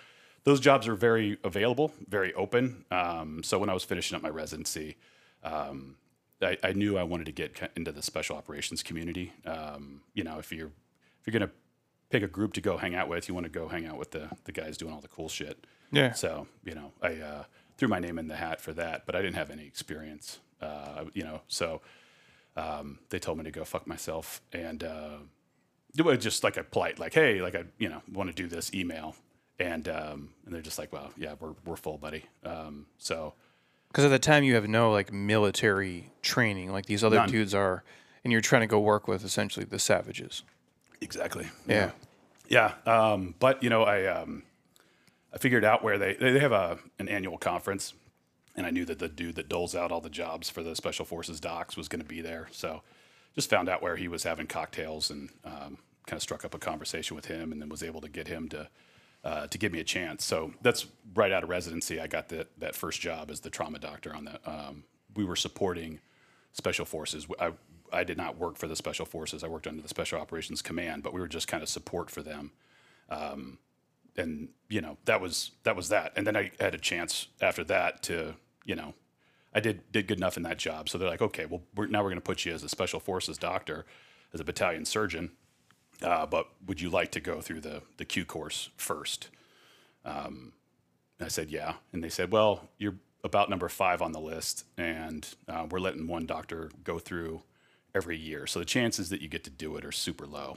those 0.42 0.58
jobs 0.58 0.88
are 0.88 0.96
very 0.96 1.38
available, 1.44 1.92
very 2.08 2.34
open. 2.34 2.84
Um, 2.90 3.42
so 3.44 3.58
when 3.58 3.70
I 3.70 3.74
was 3.74 3.84
finishing 3.84 4.16
up 4.16 4.22
my 4.22 4.30
residency, 4.30 4.96
um, 5.44 5.96
I, 6.42 6.56
I 6.62 6.72
knew 6.72 6.96
I 6.96 7.02
wanted 7.02 7.26
to 7.26 7.32
get 7.32 7.70
into 7.76 7.92
the 7.92 8.02
special 8.02 8.36
operations 8.36 8.82
community. 8.82 9.32
Um, 9.44 10.02
you 10.14 10.24
know, 10.24 10.38
if 10.38 10.52
you're 10.52 10.68
if 10.68 11.26
you're 11.26 11.32
gonna 11.32 11.52
pick 12.08 12.22
a 12.22 12.28
group 12.28 12.52
to 12.54 12.60
go 12.60 12.76
hang 12.76 12.94
out 12.94 13.08
with, 13.08 13.28
you 13.28 13.34
want 13.34 13.44
to 13.44 13.50
go 13.50 13.68
hang 13.68 13.86
out 13.86 13.98
with 13.98 14.10
the 14.12 14.30
the 14.44 14.52
guys 14.52 14.76
doing 14.76 14.92
all 14.92 15.00
the 15.00 15.08
cool 15.08 15.28
shit. 15.28 15.66
Yeah. 15.92 16.12
So 16.12 16.46
you 16.64 16.74
know, 16.74 16.92
I 17.02 17.16
uh, 17.16 17.44
threw 17.76 17.88
my 17.88 17.98
name 17.98 18.18
in 18.18 18.28
the 18.28 18.36
hat 18.36 18.60
for 18.60 18.72
that, 18.74 19.06
but 19.06 19.14
I 19.14 19.22
didn't 19.22 19.36
have 19.36 19.50
any 19.50 19.66
experience. 19.66 20.38
Uh, 20.60 21.06
you 21.14 21.24
know, 21.24 21.40
so 21.48 21.80
um, 22.56 22.98
they 23.10 23.18
told 23.18 23.38
me 23.38 23.44
to 23.44 23.50
go 23.50 23.64
fuck 23.64 23.86
myself, 23.86 24.42
and 24.52 24.84
uh, 24.84 25.16
it 25.96 26.02
was 26.02 26.18
just 26.18 26.44
like 26.44 26.56
a 26.56 26.64
polite, 26.64 26.98
like, 26.98 27.14
hey, 27.14 27.40
like 27.40 27.54
I, 27.54 27.64
you 27.78 27.88
know, 27.88 28.02
want 28.12 28.28
to 28.28 28.34
do 28.34 28.48
this 28.48 28.72
email, 28.74 29.16
and 29.58 29.88
um, 29.88 30.30
and 30.44 30.54
they're 30.54 30.62
just 30.62 30.78
like, 30.78 30.92
well, 30.92 31.10
yeah, 31.16 31.34
we're 31.40 31.54
we're 31.64 31.76
full, 31.76 31.98
buddy. 31.98 32.24
Um, 32.44 32.86
so 32.98 33.34
Because 33.90 34.04
at 34.04 34.10
the 34.10 34.18
time 34.18 34.44
you 34.44 34.54
have 34.54 34.68
no 34.68 34.92
like 34.92 35.12
military 35.12 36.10
training 36.22 36.72
like 36.72 36.86
these 36.86 37.02
other 37.02 37.16
None. 37.16 37.28
dudes 37.28 37.54
are, 37.54 37.82
and 38.24 38.32
you're 38.32 38.40
trying 38.40 38.62
to 38.62 38.66
go 38.66 38.78
work 38.78 39.08
with 39.08 39.24
essentially 39.24 39.64
the 39.64 39.78
savages. 39.78 40.42
exactly, 41.00 41.48
Yeah. 41.66 41.90
Yeah, 42.48 42.74
um, 42.84 43.36
but 43.38 43.62
you 43.62 43.70
know, 43.70 43.84
I 43.84 44.06
um, 44.06 44.42
I 45.32 45.38
figured 45.38 45.64
out 45.64 45.84
where 45.84 45.98
they 45.98 46.14
they 46.14 46.40
have 46.40 46.50
a 46.50 46.78
an 46.98 47.08
annual 47.08 47.38
conference, 47.38 47.94
and 48.56 48.66
I 48.66 48.70
knew 48.70 48.84
that 48.86 48.98
the 48.98 49.08
dude 49.08 49.36
that 49.36 49.48
doles 49.48 49.76
out 49.76 49.92
all 49.92 50.00
the 50.00 50.10
jobs 50.10 50.50
for 50.50 50.64
the 50.64 50.74
Special 50.74 51.04
Forces 51.04 51.38
docs 51.38 51.76
was 51.76 51.86
going 51.86 52.02
to 52.02 52.08
be 52.08 52.20
there. 52.20 52.48
So 52.50 52.82
just 53.36 53.48
found 53.48 53.68
out 53.68 53.82
where 53.82 53.94
he 53.94 54.08
was 54.08 54.24
having 54.24 54.48
cocktails 54.48 55.10
and 55.10 55.30
um, 55.44 55.78
kind 56.06 56.16
of 56.16 56.22
struck 56.22 56.44
up 56.44 56.52
a 56.52 56.58
conversation 56.58 57.14
with 57.14 57.26
him, 57.26 57.52
and 57.52 57.62
then 57.62 57.68
was 57.68 57.84
able 57.84 58.00
to 58.00 58.08
get 58.08 58.26
him 58.26 58.48
to 58.48 58.68
uh, 59.24 59.46
to 59.46 59.58
give 59.58 59.72
me 59.72 59.80
a 59.80 59.84
chance. 59.84 60.24
So 60.24 60.52
that's 60.62 60.86
right 61.14 61.32
out 61.32 61.42
of 61.42 61.48
residency. 61.48 62.00
I 62.00 62.06
got 62.06 62.28
that 62.30 62.48
that 62.58 62.74
first 62.74 63.00
job 63.00 63.30
as 63.30 63.40
the 63.40 63.50
trauma 63.50 63.78
doctor 63.78 64.14
on 64.14 64.24
that. 64.24 64.40
Um, 64.46 64.84
we 65.14 65.24
were 65.24 65.36
supporting 65.36 66.00
Special 66.52 66.84
Forces. 66.84 67.26
I 67.38 67.52
I 67.92 68.04
did 68.04 68.16
not 68.16 68.38
work 68.38 68.56
for 68.56 68.68
the 68.68 68.76
Special 68.76 69.04
Forces. 69.04 69.42
I 69.44 69.48
worked 69.48 69.66
under 69.66 69.82
the 69.82 69.88
Special 69.88 70.20
Operations 70.20 70.62
Command, 70.62 71.02
but 71.02 71.12
we 71.12 71.20
were 71.20 71.28
just 71.28 71.48
kind 71.48 71.62
of 71.62 71.68
support 71.68 72.10
for 72.10 72.22
them. 72.22 72.52
Um, 73.08 73.58
and 74.16 74.48
you 74.68 74.80
know 74.80 74.96
that 75.04 75.20
was 75.20 75.52
that 75.64 75.76
was 75.76 75.88
that. 75.90 76.12
And 76.16 76.26
then 76.26 76.36
I 76.36 76.50
had 76.60 76.74
a 76.74 76.78
chance 76.78 77.28
after 77.40 77.64
that 77.64 78.02
to 78.04 78.34
you 78.64 78.74
know 78.74 78.94
I 79.54 79.60
did 79.60 79.90
did 79.92 80.06
good 80.06 80.18
enough 80.18 80.36
in 80.36 80.42
that 80.44 80.58
job. 80.58 80.88
So 80.88 80.98
they're 80.98 81.08
like, 81.08 81.22
okay, 81.22 81.46
well 81.46 81.62
we're, 81.74 81.86
now 81.86 82.02
we're 82.02 82.10
going 82.10 82.16
to 82.16 82.22
put 82.22 82.44
you 82.44 82.52
as 82.52 82.62
a 82.62 82.68
Special 82.68 83.00
Forces 83.00 83.38
doctor, 83.38 83.84
as 84.32 84.40
a 84.40 84.44
battalion 84.44 84.84
surgeon. 84.84 85.32
Uh, 86.02 86.26
but 86.26 86.46
would 86.66 86.80
you 86.80 86.88
like 86.90 87.10
to 87.12 87.20
go 87.20 87.40
through 87.40 87.60
the 87.60 87.82
the 87.98 88.04
Q 88.04 88.24
course 88.24 88.70
first? 88.76 89.28
Um, 90.04 90.52
I 91.20 91.28
said, 91.28 91.50
yeah. 91.50 91.74
And 91.92 92.02
they 92.02 92.08
said, 92.08 92.32
well, 92.32 92.68
you're 92.78 92.94
about 93.22 93.50
number 93.50 93.68
five 93.68 94.00
on 94.00 94.12
the 94.12 94.20
list, 94.20 94.64
and 94.78 95.28
uh, 95.46 95.66
we're 95.70 95.78
letting 95.80 96.06
one 96.06 96.24
doctor 96.24 96.70
go 96.84 96.98
through 96.98 97.42
every 97.94 98.16
year. 98.16 98.46
So 98.46 98.58
the 98.60 98.64
chances 98.64 99.10
that 99.10 99.20
you 99.20 99.28
get 99.28 99.44
to 99.44 99.50
do 99.50 99.76
it 99.76 99.84
are 99.84 99.92
super 99.92 100.26
low. 100.26 100.56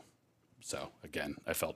So 0.62 0.90
again, 1.04 1.36
I 1.46 1.52
felt 1.54 1.76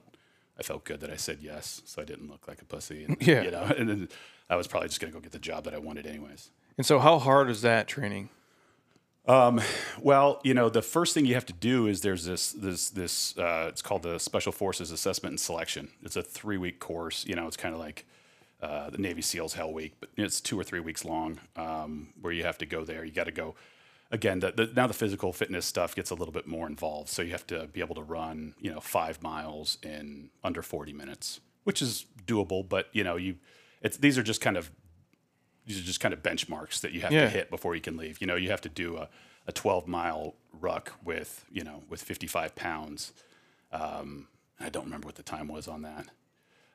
I 0.58 0.62
felt 0.62 0.84
good 0.84 1.00
that 1.00 1.10
I 1.10 1.16
said 1.16 1.38
yes, 1.42 1.82
so 1.84 2.00
I 2.00 2.04
didn't 2.06 2.30
look 2.30 2.48
like 2.48 2.62
a 2.62 2.64
pussy. 2.64 3.04
And, 3.04 3.16
Yeah. 3.26 3.42
you 3.42 3.50
know, 3.50 3.62
and 3.76 3.88
then 3.88 4.08
I 4.48 4.56
was 4.56 4.66
probably 4.66 4.88
just 4.88 5.00
gonna 5.00 5.12
go 5.12 5.20
get 5.20 5.32
the 5.32 5.38
job 5.38 5.64
that 5.64 5.74
I 5.74 5.78
wanted 5.78 6.06
anyways. 6.06 6.50
And 6.78 6.86
so, 6.86 6.98
how 7.00 7.18
hard 7.18 7.50
is 7.50 7.60
that 7.62 7.86
training? 7.88 8.30
Well, 9.28 10.40
you 10.42 10.54
know, 10.54 10.70
the 10.70 10.80
first 10.80 11.12
thing 11.12 11.26
you 11.26 11.34
have 11.34 11.46
to 11.46 11.52
do 11.52 11.86
is 11.86 12.00
there's 12.00 12.24
this 12.24 12.52
this 12.52 12.90
this 12.90 13.36
uh, 13.36 13.66
it's 13.68 13.82
called 13.82 14.02
the 14.02 14.18
Special 14.18 14.52
Forces 14.52 14.90
Assessment 14.90 15.32
and 15.32 15.40
Selection. 15.40 15.88
It's 16.02 16.16
a 16.16 16.22
three 16.22 16.56
week 16.56 16.80
course. 16.80 17.26
You 17.26 17.34
know, 17.34 17.46
it's 17.46 17.56
kind 17.56 17.74
of 17.74 17.80
like 17.80 18.06
uh, 18.62 18.90
the 18.90 18.98
Navy 18.98 19.20
SEALs 19.22 19.54
Hell 19.54 19.72
Week, 19.72 19.94
but 20.00 20.08
it's 20.16 20.40
two 20.40 20.58
or 20.58 20.64
three 20.64 20.80
weeks 20.80 21.04
long, 21.04 21.38
um, 21.56 22.08
where 22.20 22.32
you 22.32 22.44
have 22.44 22.58
to 22.58 22.66
go 22.66 22.84
there. 22.84 23.04
You 23.04 23.12
got 23.12 23.24
to 23.24 23.32
go. 23.32 23.54
Again, 24.10 24.40
the, 24.40 24.52
the, 24.52 24.70
now 24.74 24.86
the 24.86 24.94
physical 24.94 25.34
fitness 25.34 25.66
stuff 25.66 25.94
gets 25.94 26.08
a 26.10 26.14
little 26.14 26.32
bit 26.32 26.46
more 26.46 26.66
involved. 26.66 27.10
So 27.10 27.20
you 27.20 27.32
have 27.32 27.46
to 27.48 27.66
be 27.66 27.80
able 27.80 27.94
to 27.96 28.02
run, 28.02 28.54
you 28.58 28.72
know, 28.72 28.80
five 28.80 29.22
miles 29.22 29.76
in 29.82 30.30
under 30.42 30.62
40 30.62 30.94
minutes, 30.94 31.40
which 31.64 31.82
is 31.82 32.06
doable. 32.26 32.66
But 32.66 32.88
you 32.92 33.04
know, 33.04 33.16
you 33.16 33.36
it's 33.82 33.98
these 33.98 34.16
are 34.16 34.22
just 34.22 34.40
kind 34.40 34.56
of 34.56 34.70
these 35.68 35.78
are 35.78 35.82
just 35.84 36.00
kind 36.00 36.12
of 36.14 36.22
benchmarks 36.22 36.80
that 36.80 36.92
you 36.92 37.02
have 37.02 37.12
Yeah. 37.12 37.24
to 37.24 37.28
hit 37.30 37.50
before 37.50 37.74
you 37.76 37.80
can 37.80 37.96
leave. 37.96 38.20
You 38.20 38.26
know, 38.26 38.34
you 38.36 38.48
have 38.50 38.62
to 38.62 38.68
do 38.70 38.96
a, 38.96 39.08
a 39.46 39.52
12 39.52 39.86
mile 39.86 40.34
ruck 40.58 40.94
with, 41.04 41.44
you 41.52 41.62
know, 41.62 41.82
with 41.88 42.02
55 42.02 42.56
pounds. 42.56 43.12
Um, 43.70 44.28
I 44.58 44.70
don't 44.70 44.84
remember 44.86 45.06
what 45.06 45.16
the 45.16 45.22
time 45.22 45.46
was 45.46 45.68
on 45.68 45.82
that, 45.82 46.06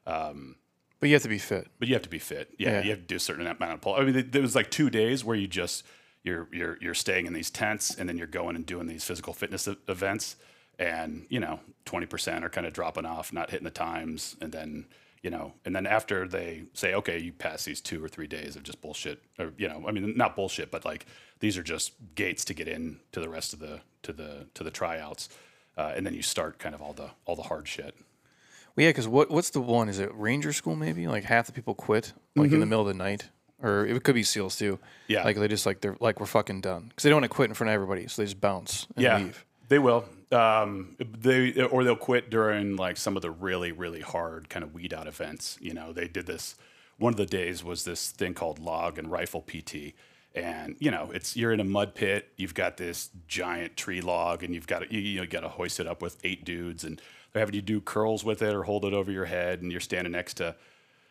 But 0.05 1.09
you 1.09 1.13
have 1.13 1.23
to 1.23 1.27
be 1.29 1.39
fit. 1.39 1.67
but 1.79 1.87
you 1.87 1.95
have 1.95 2.03
to 2.03 2.09
be 2.09 2.19
fit. 2.19 2.53
Yeah, 2.57 2.69
Yeah. 2.79 2.83
you 2.83 2.89
have 2.91 2.99
to 2.99 3.05
do 3.05 3.15
a 3.15 3.19
certain 3.19 3.45
amount 3.47 3.73
of 3.73 3.81
pull. 3.81 3.95
I 3.95 4.03
mean, 4.05 4.29
there- 4.31 4.41
was 4.41 4.55
like 4.55 4.69
two 4.71 4.89
days 4.89 5.23
where 5.23 5.35
you 5.35 5.47
just 5.47 5.83
you're 6.23 6.47
you're 6.53 6.77
you're 6.79 6.93
staying 6.93 7.25
in 7.25 7.33
these 7.33 7.49
tents 7.49 7.93
and 7.95 8.07
then 8.07 8.17
you're 8.17 8.27
going 8.27 8.55
and 8.55 8.65
doing 8.65 8.87
these 8.87 9.03
physical 9.03 9.33
fitness 9.33 9.67
events, 9.89 10.37
and 10.79 11.25
you 11.29 11.39
know, 11.39 11.59
20% 11.85 12.43
are 12.43 12.49
kind 12.49 12.65
of 12.65 12.71
dropping 12.73 13.05
off, 13.05 13.33
not 13.33 13.49
hitting 13.49 13.65
the 13.65 13.71
times, 13.71 14.37
and 14.39 14.51
then 14.53 14.85
you 15.23 15.29
know, 15.29 15.53
and 15.63 15.73
then 15.75 15.87
after 15.87 16.27
they 16.27 16.63
say, 16.73 16.93
okay, 16.93 17.17
you 17.17 17.31
pass 17.31 17.63
these 17.63 17.79
two 17.81 18.03
or 18.03 18.09
three 18.09 18.27
days 18.27 18.55
of 18.57 18.63
just 18.63 18.81
bullshit, 18.81 19.23
or 19.39 19.53
you 19.57 19.69
know, 19.69 19.85
I 19.87 19.91
mean, 19.91 20.15
not 20.15 20.35
bullshit, 20.35 20.69
but 20.69 20.85
like 20.85 21.05
these 21.39 21.57
are 21.57 21.63
just 21.63 21.93
gates 22.13 22.45
to 22.45 22.53
get 22.53 22.67
in 22.67 22.99
to 23.13 23.21
the 23.21 23.29
rest 23.29 23.53
of 23.53 23.59
the 23.59 23.79
to 24.03 24.13
the 24.13 24.47
to 24.53 24.63
the 24.63 24.69
tryouts, 24.69 25.29
uh, 25.77 25.93
and 25.95 26.05
then 26.05 26.13
you 26.13 26.21
start 26.21 26.59
kind 26.59 26.75
of 26.75 26.81
all 26.81 26.93
the 26.93 27.09
all 27.25 27.37
the 27.37 27.43
hard 27.43 27.67
shit. 27.67 27.95
Well, 28.75 28.83
yeah, 28.83 28.89
because 28.89 29.07
what 29.07 29.31
what's 29.31 29.49
the 29.49 29.61
one? 29.61 29.87
Is 29.87 29.99
it 29.99 30.11
Ranger 30.13 30.51
School? 30.51 30.75
Maybe 30.75 31.07
like 31.07 31.23
half 31.23 31.47
the 31.47 31.53
people 31.53 31.73
quit 31.73 32.13
like 32.35 32.51
in 32.51 32.59
the 32.59 32.65
middle 32.65 32.81
of 32.81 32.87
the 32.87 32.93
night, 32.93 33.29
or 33.61 33.85
it 33.85 34.03
could 34.03 34.15
be 34.15 34.23
SEALs 34.23 34.57
too. 34.57 34.77
Yeah. 35.07 35.23
like 35.23 35.37
they 35.37 35.47
just 35.47 35.65
like 35.65 35.79
they're 35.79 35.95
like 36.01 36.19
we're 36.19 36.25
fucking 36.25 36.59
done 36.59 36.87
because 36.89 37.03
they 37.03 37.09
don't 37.09 37.21
want 37.21 37.31
to 37.31 37.35
quit 37.35 37.49
in 37.49 37.53
front 37.53 37.69
of 37.69 37.75
everybody, 37.75 38.07
so 38.07 38.21
they 38.21 38.25
just 38.25 38.41
bounce 38.41 38.87
and 38.95 39.03
yeah, 39.03 39.17
leave. 39.19 39.45
They 39.69 39.79
will. 39.79 40.03
Um, 40.33 40.95
they 40.99 41.61
or 41.61 41.83
they'll 41.83 41.95
quit 41.95 42.29
during 42.29 42.75
like 42.75 42.97
some 42.97 43.15
of 43.15 43.21
the 43.21 43.31
really 43.31 43.71
really 43.71 44.01
hard 44.01 44.49
kind 44.49 44.63
of 44.63 44.73
weed 44.73 44.93
out 44.93 45.07
events. 45.07 45.57
You 45.61 45.73
know, 45.73 45.93
they 45.93 46.07
did 46.07 46.25
this. 46.25 46.55
One 46.97 47.13
of 47.13 47.17
the 47.17 47.25
days 47.25 47.63
was 47.63 47.83
this 47.83 48.11
thing 48.11 48.33
called 48.33 48.59
log 48.59 48.97
and 48.97 49.11
rifle 49.11 49.41
PT, 49.41 49.93
and 50.35 50.75
you 50.79 50.91
know, 50.91 51.11
it's 51.13 51.35
you're 51.35 51.51
in 51.51 51.59
a 51.59 51.65
mud 51.65 51.95
pit. 51.95 52.29
You've 52.37 52.53
got 52.53 52.77
this 52.77 53.09
giant 53.27 53.77
tree 53.77 54.01
log, 54.01 54.43
and 54.43 54.53
you've 54.53 54.67
got 54.67 54.79
to, 54.79 54.93
you, 54.93 54.99
you 54.99 55.19
know, 55.21 55.27
got 55.27 55.41
to 55.41 55.49
hoist 55.49 55.79
it 55.79 55.87
up 55.87 56.01
with 56.01 56.17
eight 56.23 56.45
dudes, 56.45 56.83
and 56.83 57.01
they're 57.31 57.39
having 57.39 57.55
you 57.55 57.61
do 57.61 57.81
curls 57.81 58.23
with 58.23 58.41
it 58.41 58.53
or 58.53 58.63
hold 58.63 58.85
it 58.85 58.93
over 58.93 59.11
your 59.11 59.25
head, 59.25 59.61
and 59.61 59.71
you're 59.71 59.81
standing 59.81 60.11
next 60.11 60.35
to 60.35 60.55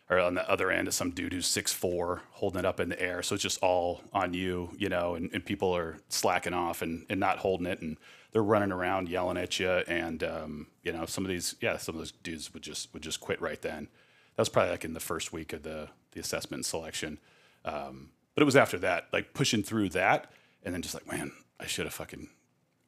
or 0.09 0.19
on 0.19 0.33
the 0.35 0.49
other 0.49 0.69
end 0.69 0.87
of 0.87 0.93
some 0.93 1.11
dude 1.11 1.33
who's 1.33 1.47
six 1.47 1.71
four 1.71 2.21
holding 2.31 2.59
it 2.59 2.65
up 2.65 2.79
in 2.79 2.89
the 2.89 3.01
air. 3.01 3.21
So 3.23 3.35
it's 3.35 3.43
just 3.43 3.61
all 3.63 4.01
on 4.13 4.33
you, 4.33 4.69
you 4.77 4.89
know, 4.89 5.15
and, 5.15 5.29
and 5.33 5.43
people 5.43 5.75
are 5.75 5.97
slacking 6.09 6.53
off 6.53 6.81
and, 6.81 7.05
and 7.09 7.19
not 7.19 7.39
holding 7.39 7.67
it 7.67 7.81
and 7.81 7.97
they're 8.33 8.43
running 8.43 8.71
around 8.71 9.07
yelling 9.07 9.37
at 9.37 9.59
you. 9.59 9.69
And, 9.69 10.23
um, 10.23 10.67
you 10.81 10.91
know, 10.91 11.05
some 11.05 11.23
of 11.23 11.29
these, 11.29 11.55
yeah, 11.61 11.77
some 11.77 11.95
of 11.95 11.99
those 11.99 12.11
dudes 12.11 12.53
would 12.53 12.63
just, 12.63 12.93
would 12.93 13.03
just 13.03 13.21
quit 13.21 13.39
right 13.39 13.61
then. 13.61 13.87
That 14.35 14.41
was 14.41 14.49
probably 14.49 14.71
like 14.71 14.83
in 14.83 14.93
the 14.93 14.99
first 14.99 15.31
week 15.31 15.53
of 15.53 15.63
the, 15.63 15.89
the 16.11 16.19
assessment 16.19 16.59
and 16.59 16.65
selection. 16.65 17.19
Um, 17.63 18.09
but 18.33 18.41
it 18.41 18.45
was 18.45 18.55
after 18.55 18.79
that, 18.79 19.07
like 19.13 19.33
pushing 19.33 19.61
through 19.63 19.89
that 19.89 20.31
and 20.63 20.73
then 20.73 20.81
just 20.81 20.95
like, 20.95 21.07
man, 21.07 21.31
I 21.59 21.67
should 21.67 21.85
have 21.85 21.93
fucking 21.93 22.29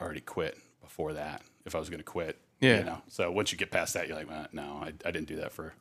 already 0.01 0.21
quit 0.21 0.57
before 0.81 1.13
that 1.13 1.43
if 1.65 1.75
I 1.75 1.79
was 1.79 1.89
going 1.89 1.99
to 1.99 2.03
quit. 2.03 2.39
Yeah. 2.59 2.79
You 2.79 2.83
know, 2.85 3.01
so 3.07 3.31
once 3.31 3.51
you 3.51 3.57
get 3.57 3.69
past 3.69 3.93
that, 3.93 4.07
you're 4.07 4.17
like, 4.17 4.29
well, 4.29 4.47
no, 4.51 4.81
I, 4.81 4.93
I 5.05 5.11
didn't 5.11 5.27
do 5.27 5.35
that 5.37 5.51
for, 5.51 5.73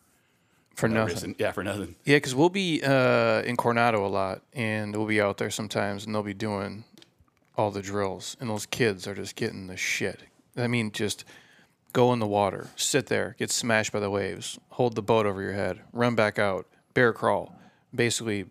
for 0.75 0.89
nothing. 0.89 1.15
reason. 1.15 1.37
Yeah, 1.39 1.53
for 1.53 1.65
nothing. 1.65 1.95
Yeah, 2.05 2.17
because 2.17 2.35
we'll 2.35 2.51
be 2.51 2.83
uh, 2.83 3.43
in 3.43 3.57
Coronado 3.57 4.05
a 4.05 4.09
lot, 4.09 4.43
and 4.53 4.95
we'll 4.95 5.07
be 5.07 5.21
out 5.21 5.39
there 5.39 5.51
sometimes, 5.51 6.05
and 6.05 6.15
they'll 6.15 6.23
be 6.23 6.35
doing 6.35 6.85
all 7.57 7.71
the 7.71 7.83
drills, 7.83 8.37
and 8.41 8.51
those 8.51 8.67
kids 8.67 9.07
are 9.07 9.15
just 9.15 9.37
getting 9.37 9.67
the 9.67 9.77
shit. 9.77 10.21
I 10.57 10.67
mean, 10.67 10.91
just 10.93 11.25
go 11.93 12.13
in 12.13 12.19
the 12.19 12.27
water, 12.27 12.69
sit 12.77 13.07
there, 13.07 13.37
get 13.39 13.51
smashed 13.51 13.93
by 13.93 14.01
the 14.01 14.11
waves, 14.11 14.59
hold 14.71 14.95
the 14.97 15.03
boat 15.03 15.27
over 15.27 15.41
your 15.41 15.53
head, 15.53 15.81
run 15.93 16.15
back 16.15 16.39
out, 16.39 16.67
bear 16.93 17.13
crawl, 17.13 17.55
basically 17.95 18.47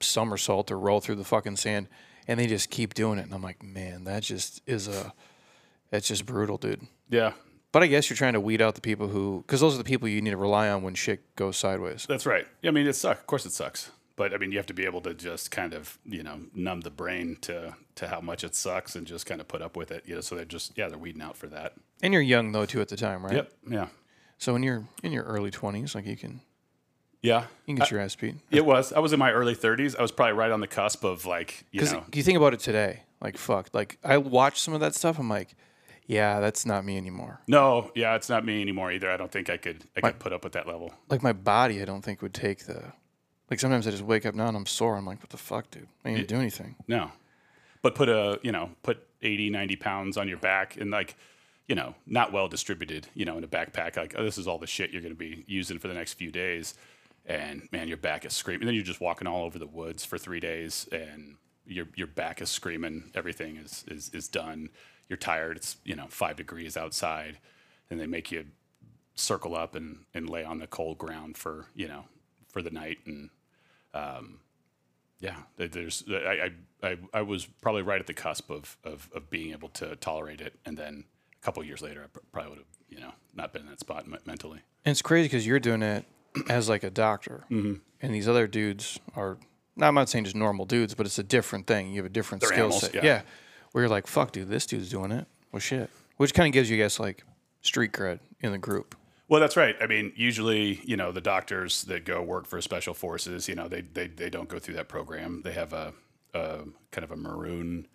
somersault 0.00 0.70
or 0.70 0.78
roll 0.78 1.00
through 1.00 1.16
the 1.16 1.24
fucking 1.24 1.56
sand, 1.56 1.88
and 2.28 2.38
they 2.38 2.46
just 2.46 2.70
keep 2.70 2.94
doing 2.94 3.18
it. 3.18 3.22
And 3.22 3.34
I'm 3.34 3.42
like, 3.42 3.62
man, 3.62 4.04
that 4.04 4.22
just 4.22 4.62
is 4.66 4.86
a, 4.86 5.12
that's 5.90 6.06
just 6.06 6.26
brutal, 6.26 6.56
dude. 6.58 6.86
Yeah, 7.08 7.32
But 7.76 7.82
I 7.82 7.88
guess 7.88 8.08
you're 8.08 8.16
trying 8.16 8.32
to 8.32 8.40
weed 8.40 8.62
out 8.62 8.74
the 8.74 8.80
people 8.80 9.08
who, 9.08 9.44
because 9.46 9.60
those 9.60 9.74
are 9.74 9.78
the 9.78 9.84
people 9.84 10.08
you 10.08 10.22
need 10.22 10.30
to 10.30 10.38
rely 10.38 10.70
on 10.70 10.82
when 10.82 10.94
shit 10.94 11.36
goes 11.36 11.58
sideways. 11.58 12.06
That's 12.08 12.24
right. 12.24 12.46
I 12.64 12.70
mean, 12.70 12.86
it 12.86 12.94
sucks. 12.94 13.20
Of 13.20 13.26
course, 13.26 13.44
it 13.44 13.52
sucks. 13.52 13.90
But 14.16 14.32
I 14.32 14.38
mean, 14.38 14.50
you 14.50 14.56
have 14.56 14.64
to 14.68 14.72
be 14.72 14.86
able 14.86 15.02
to 15.02 15.12
just 15.12 15.50
kind 15.50 15.74
of, 15.74 15.98
you 16.06 16.22
know, 16.22 16.40
numb 16.54 16.80
the 16.80 16.90
brain 16.90 17.36
to 17.42 17.76
to 17.96 18.08
how 18.08 18.20
much 18.20 18.44
it 18.44 18.54
sucks 18.54 18.94
and 18.96 19.06
just 19.06 19.26
kind 19.26 19.40
of 19.40 19.48
put 19.48 19.60
up 19.62 19.76
with 19.76 19.90
it. 19.90 20.04
You 20.06 20.14
know, 20.14 20.20
so 20.20 20.34
they're 20.36 20.44
just 20.44 20.76
yeah, 20.78 20.88
they're 20.88 20.98
weeding 20.98 21.22
out 21.22 21.36
for 21.36 21.48
that. 21.48 21.74
And 22.02 22.12
you're 22.12 22.22
young 22.22 22.52
though 22.52 22.66
too 22.66 22.80
at 22.80 22.88
the 22.88 22.96
time, 22.96 23.24
right? 23.24 23.34
Yep. 23.34 23.52
Yeah. 23.70 23.86
So 24.38 24.52
when 24.52 24.62
you're 24.62 24.84
in 25.02 25.12
your 25.12 25.24
early 25.24 25.50
twenties, 25.50 25.94
like 25.94 26.06
you 26.06 26.16
can 26.16 26.40
Yeah. 27.22 27.46
you 27.66 27.74
can 27.74 27.76
get 27.76 27.90
your 27.90 28.00
ass 28.00 28.14
beat. 28.14 28.36
It 28.50 28.64
was. 28.64 28.92
I 28.92 28.98
was 29.00 29.12
in 29.12 29.18
my 29.18 29.32
early 29.32 29.54
30s. 29.56 29.96
I 29.98 30.02
was 30.02 30.12
probably 30.12 30.34
right 30.34 30.50
on 30.50 30.60
the 30.60 30.66
cusp 30.68 31.04
of 31.04 31.24
like, 31.26 31.64
you 31.72 31.82
know, 31.82 32.04
you 32.14 32.22
think 32.22 32.36
about 32.36 32.52
it 32.54 32.60
today, 32.60 33.02
like 33.20 33.36
fuck, 33.38 33.70
like 33.72 33.98
I 34.04 34.18
watch 34.18 34.60
some 34.60 34.74
of 34.74 34.80
that 34.80 34.94
stuff. 34.94 35.18
I'm 35.18 35.28
like, 35.28 35.54
yeah, 36.06 36.38
that's 36.38 36.64
not 36.66 36.84
me 36.84 36.96
anymore. 36.98 37.40
no, 37.48 37.90
yeah, 37.94 38.14
it's 38.14 38.28
not 38.28 38.44
me 38.44 38.60
anymore 38.60 38.92
either. 38.92 39.10
I 39.10 39.16
don't 39.16 39.32
think 39.32 39.48
I 39.50 39.56
could 39.56 39.84
I 39.96 40.02
could 40.02 40.18
put 40.18 40.32
up 40.32 40.44
with 40.44 40.52
that 40.52 40.66
level. 40.68 40.92
Like 41.08 41.22
my 41.22 41.32
body, 41.32 41.80
I 41.80 41.84
don't 41.86 42.02
think 42.02 42.20
would 42.22 42.34
take 42.34 42.66
the. 42.66 42.92
Like 43.50 43.58
sometimes 43.60 43.86
I 43.86 43.90
just 43.92 44.02
wake 44.02 44.26
up 44.26 44.34
now 44.34 44.48
and 44.48 44.56
I'm 44.56 44.66
sore. 44.66 44.96
I'm 44.96 45.06
like, 45.06 45.20
what 45.20 45.30
the 45.30 45.36
fuck, 45.36 45.70
dude? 45.70 45.86
I 46.04 46.10
didn't 46.14 46.28
do 46.28 46.36
anything. 46.36 46.74
No. 46.88 47.10
But 47.86 47.94
put 47.94 48.08
a, 48.08 48.40
you 48.42 48.50
know, 48.50 48.70
put 48.82 49.06
80, 49.22 49.48
90 49.50 49.76
pounds 49.76 50.16
on 50.16 50.26
your 50.26 50.38
back 50.38 50.76
and 50.76 50.90
like, 50.90 51.14
you 51.68 51.76
know, 51.76 51.94
not 52.04 52.32
well 52.32 52.48
distributed, 52.48 53.06
you 53.14 53.24
know, 53.24 53.38
in 53.38 53.44
a 53.44 53.46
backpack. 53.46 53.96
Like, 53.96 54.16
oh, 54.18 54.24
this 54.24 54.38
is 54.38 54.48
all 54.48 54.58
the 54.58 54.66
shit 54.66 54.90
you're 54.90 55.02
going 55.02 55.14
to 55.14 55.16
be 55.16 55.44
using 55.46 55.78
for 55.78 55.86
the 55.86 55.94
next 55.94 56.14
few 56.14 56.32
days. 56.32 56.74
And 57.26 57.68
man, 57.70 57.86
your 57.86 57.96
back 57.96 58.24
is 58.24 58.32
screaming. 58.32 58.62
And 58.62 58.68
then 58.70 58.74
you're 58.74 58.82
just 58.82 59.00
walking 59.00 59.28
all 59.28 59.44
over 59.44 59.56
the 59.60 59.68
woods 59.68 60.04
for 60.04 60.18
three 60.18 60.40
days 60.40 60.88
and 60.90 61.36
your, 61.64 61.86
your 61.94 62.08
back 62.08 62.42
is 62.42 62.50
screaming. 62.50 63.12
Everything 63.14 63.56
is, 63.56 63.84
is, 63.86 64.10
is 64.12 64.26
done. 64.26 64.70
You're 65.08 65.16
tired. 65.16 65.56
It's, 65.56 65.76
you 65.84 65.94
know, 65.94 66.06
five 66.08 66.34
degrees 66.34 66.76
outside. 66.76 67.38
And 67.88 68.00
they 68.00 68.08
make 68.08 68.32
you 68.32 68.46
circle 69.14 69.54
up 69.54 69.76
and, 69.76 70.06
and 70.12 70.28
lay 70.28 70.42
on 70.42 70.58
the 70.58 70.66
cold 70.66 70.98
ground 70.98 71.36
for, 71.36 71.66
you 71.76 71.86
know, 71.86 72.06
for 72.48 72.62
the 72.62 72.70
night. 72.70 72.98
And, 73.06 73.30
um 73.94 74.40
yeah, 75.20 75.36
there's 75.56 76.04
I, 76.10 76.14
I 76.14 76.50
I 76.86 76.96
I 77.12 77.22
was 77.22 77.46
probably 77.60 77.82
right 77.82 78.00
at 78.00 78.06
the 78.06 78.14
cusp 78.14 78.50
of 78.50 78.76
of, 78.84 79.10
of 79.14 79.28
being 79.30 79.52
able 79.52 79.68
to 79.70 79.96
tolerate 79.96 80.40
it, 80.40 80.54
and 80.64 80.76
then 80.78 81.04
a 81.40 81.44
couple 81.44 81.62
years 81.64 81.82
later, 81.82 82.02
I 82.04 82.18
probably 82.32 82.50
would 82.50 82.58
have, 82.58 82.66
you 82.88 83.00
know, 83.00 83.12
not 83.34 83.52
been 83.52 83.62
in 83.62 83.68
that 83.68 83.80
spot 83.80 84.06
me- 84.08 84.18
mentally. 84.24 84.60
And 84.84 84.92
it's 84.92 85.02
crazy 85.02 85.26
because 85.26 85.46
you're 85.46 85.60
doing 85.60 85.82
it 85.82 86.04
as 86.48 86.68
like 86.68 86.82
a 86.84 86.90
doctor, 86.90 87.44
Mm-hmm. 87.50 87.74
and 88.00 88.14
these 88.14 88.28
other 88.28 88.46
dudes 88.46 88.98
are. 89.14 89.38
Now, 89.78 89.88
I'm 89.88 89.94
not 89.94 90.08
saying 90.08 90.24
just 90.24 90.36
normal 90.36 90.64
dudes, 90.64 90.94
but 90.94 91.04
it's 91.04 91.18
a 91.18 91.22
different 91.22 91.66
thing. 91.66 91.90
You 91.90 91.96
have 91.98 92.06
a 92.06 92.14
different 92.14 92.40
They're 92.40 92.48
skill 92.48 92.64
animals, 92.66 92.80
set. 92.90 93.04
yeah. 93.04 93.22
where 93.72 93.84
you're 93.84 93.90
like, 93.90 94.06
"Fuck, 94.06 94.32
dude, 94.32 94.48
this 94.48 94.64
dude's 94.66 94.88
doing 94.88 95.12
it." 95.12 95.26
Well, 95.52 95.60
shit. 95.60 95.90
Which 96.16 96.32
kind 96.32 96.46
of 96.48 96.52
gives 96.54 96.70
you 96.70 96.78
guys 96.82 96.98
like 96.98 97.24
street 97.62 97.92
cred 97.92 98.20
in 98.40 98.52
the 98.52 98.58
group. 98.58 98.94
Well, 99.28 99.40
that's 99.40 99.56
right. 99.56 99.74
I 99.80 99.86
mean, 99.86 100.12
usually, 100.16 100.80
you 100.84 100.96
know, 100.96 101.10
the 101.12 101.20
doctors 101.20 101.82
that 101.84 102.04
go 102.06 102.22
work 102.22 102.46
for 102.46 102.60
special 102.62 102.94
forces, 102.94 103.48
you 103.48 103.54
know, 103.54 103.66
they 103.68 103.82
they, 103.82 104.06
they 104.06 104.30
don't 104.30 104.48
go 104.48 104.58
through 104.58 104.76
that 104.76 104.88
program. 104.88 105.42
They 105.44 105.52
have 105.52 105.72
a, 105.74 105.92
a 106.40 106.64
kind 106.90 107.04
of 107.04 107.10
a 107.10 107.16
maroon 107.16 107.86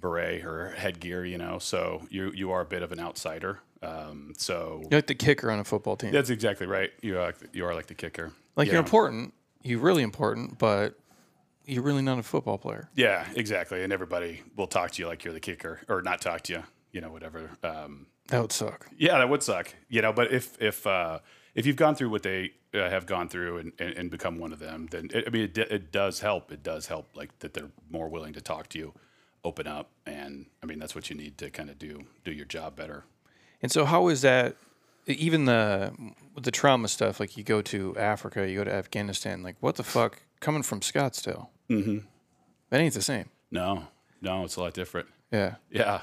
beret 0.00 0.44
or 0.44 0.70
headgear, 0.70 1.24
you 1.24 1.38
know. 1.38 1.58
So 1.58 2.02
you 2.10 2.32
you 2.34 2.50
are 2.50 2.60
a 2.60 2.64
bit 2.66 2.82
of 2.82 2.92
an 2.92 3.00
outsider. 3.00 3.60
Um, 3.82 4.32
so 4.36 4.80
You're 4.90 4.98
like 4.98 5.06
the 5.06 5.14
kicker 5.14 5.50
on 5.50 5.60
a 5.60 5.64
football 5.64 5.96
team. 5.96 6.10
that's 6.10 6.30
exactly 6.30 6.66
right. 6.66 6.90
You 7.00 7.18
are 7.18 7.26
like 7.26 7.36
you 7.52 7.64
are 7.64 7.74
like 7.74 7.86
the 7.86 7.94
kicker. 7.94 8.32
Like 8.56 8.66
you 8.66 8.72
you're 8.72 8.80
important. 8.82 9.34
You're 9.62 9.80
really 9.80 10.02
important, 10.02 10.58
but 10.58 10.98
you're 11.64 11.82
really 11.82 12.02
not 12.02 12.18
a 12.18 12.22
football 12.22 12.58
player. 12.58 12.88
Yeah, 12.94 13.26
exactly. 13.36 13.82
And 13.84 13.92
everybody 13.92 14.42
will 14.56 14.66
talk 14.66 14.90
to 14.92 15.02
you 15.02 15.08
like 15.08 15.24
you're 15.24 15.34
the 15.34 15.40
kicker, 15.40 15.80
or 15.88 16.00
not 16.02 16.20
talk 16.20 16.42
to 16.42 16.52
you, 16.54 16.62
you 16.92 17.00
know, 17.00 17.10
whatever. 17.10 17.50
Um, 17.62 18.06
That 18.28 18.40
would 18.40 18.52
suck. 18.52 18.88
Yeah, 18.96 19.18
that 19.18 19.28
would 19.28 19.42
suck. 19.42 19.74
You 19.88 20.02
know, 20.02 20.12
but 20.12 20.32
if 20.32 20.60
if 20.60 20.86
uh, 20.86 21.18
if 21.58 21.66
you've 21.66 21.76
gone 21.76 21.96
through 21.96 22.10
what 22.10 22.22
they 22.22 22.52
uh, 22.72 22.88
have 22.88 23.04
gone 23.04 23.28
through 23.28 23.58
and, 23.58 23.72
and, 23.80 23.92
and 23.94 24.10
become 24.12 24.38
one 24.38 24.52
of 24.52 24.60
them, 24.60 24.86
then 24.92 25.10
it, 25.12 25.24
I 25.26 25.30
mean, 25.30 25.42
it, 25.42 25.58
it 25.58 25.90
does 25.90 26.20
help. 26.20 26.52
It 26.52 26.62
does 26.62 26.86
help, 26.86 27.08
like 27.16 27.36
that 27.40 27.52
they're 27.52 27.72
more 27.90 28.08
willing 28.08 28.32
to 28.34 28.40
talk 28.40 28.68
to 28.68 28.78
you, 28.78 28.94
open 29.42 29.66
up, 29.66 29.90
and 30.06 30.46
I 30.62 30.66
mean 30.66 30.78
that's 30.78 30.94
what 30.94 31.10
you 31.10 31.16
need 31.16 31.36
to 31.38 31.50
kind 31.50 31.68
of 31.68 31.76
do 31.76 32.04
do 32.24 32.30
your 32.30 32.46
job 32.46 32.76
better. 32.76 33.04
And 33.60 33.72
so, 33.72 33.84
how 33.84 34.06
is 34.06 34.22
that? 34.22 34.54
Even 35.06 35.46
the 35.46 35.92
the 36.40 36.52
trauma 36.52 36.86
stuff, 36.86 37.18
like 37.18 37.36
you 37.36 37.42
go 37.42 37.60
to 37.62 37.96
Africa, 37.96 38.48
you 38.48 38.58
go 38.58 38.64
to 38.64 38.72
Afghanistan. 38.72 39.42
Like, 39.42 39.56
what 39.58 39.74
the 39.74 39.82
fuck? 39.82 40.22
Coming 40.38 40.62
from 40.62 40.78
Scottsdale, 40.78 41.48
mm-hmm. 41.68 41.98
that 42.70 42.80
ain't 42.80 42.94
the 42.94 43.02
same. 43.02 43.30
No, 43.50 43.88
no, 44.22 44.44
it's 44.44 44.54
a 44.54 44.60
lot 44.60 44.74
different. 44.74 45.08
Yeah, 45.32 45.56
Yeah, 45.70 46.02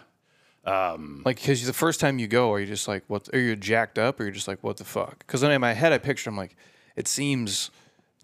like 0.65 1.37
because 1.37 1.65
the 1.65 1.73
first 1.73 1.99
time 1.99 2.19
you 2.19 2.27
go, 2.27 2.51
are 2.51 2.59
you 2.59 2.65
just 2.65 2.87
like, 2.87 3.03
what? 3.07 3.29
Are 3.33 3.39
you 3.39 3.55
jacked 3.55 3.99
up, 3.99 4.19
or 4.19 4.23
you're 4.23 4.31
just 4.31 4.47
like, 4.47 4.63
what 4.63 4.77
the 4.77 4.83
fuck? 4.83 5.19
Because 5.19 5.41
then 5.41 5.51
in 5.51 5.61
my 5.61 5.73
head, 5.73 5.93
I 5.93 5.97
picture 5.97 6.29
I'm 6.29 6.37
like, 6.37 6.55
it 6.95 7.07
seems 7.07 7.71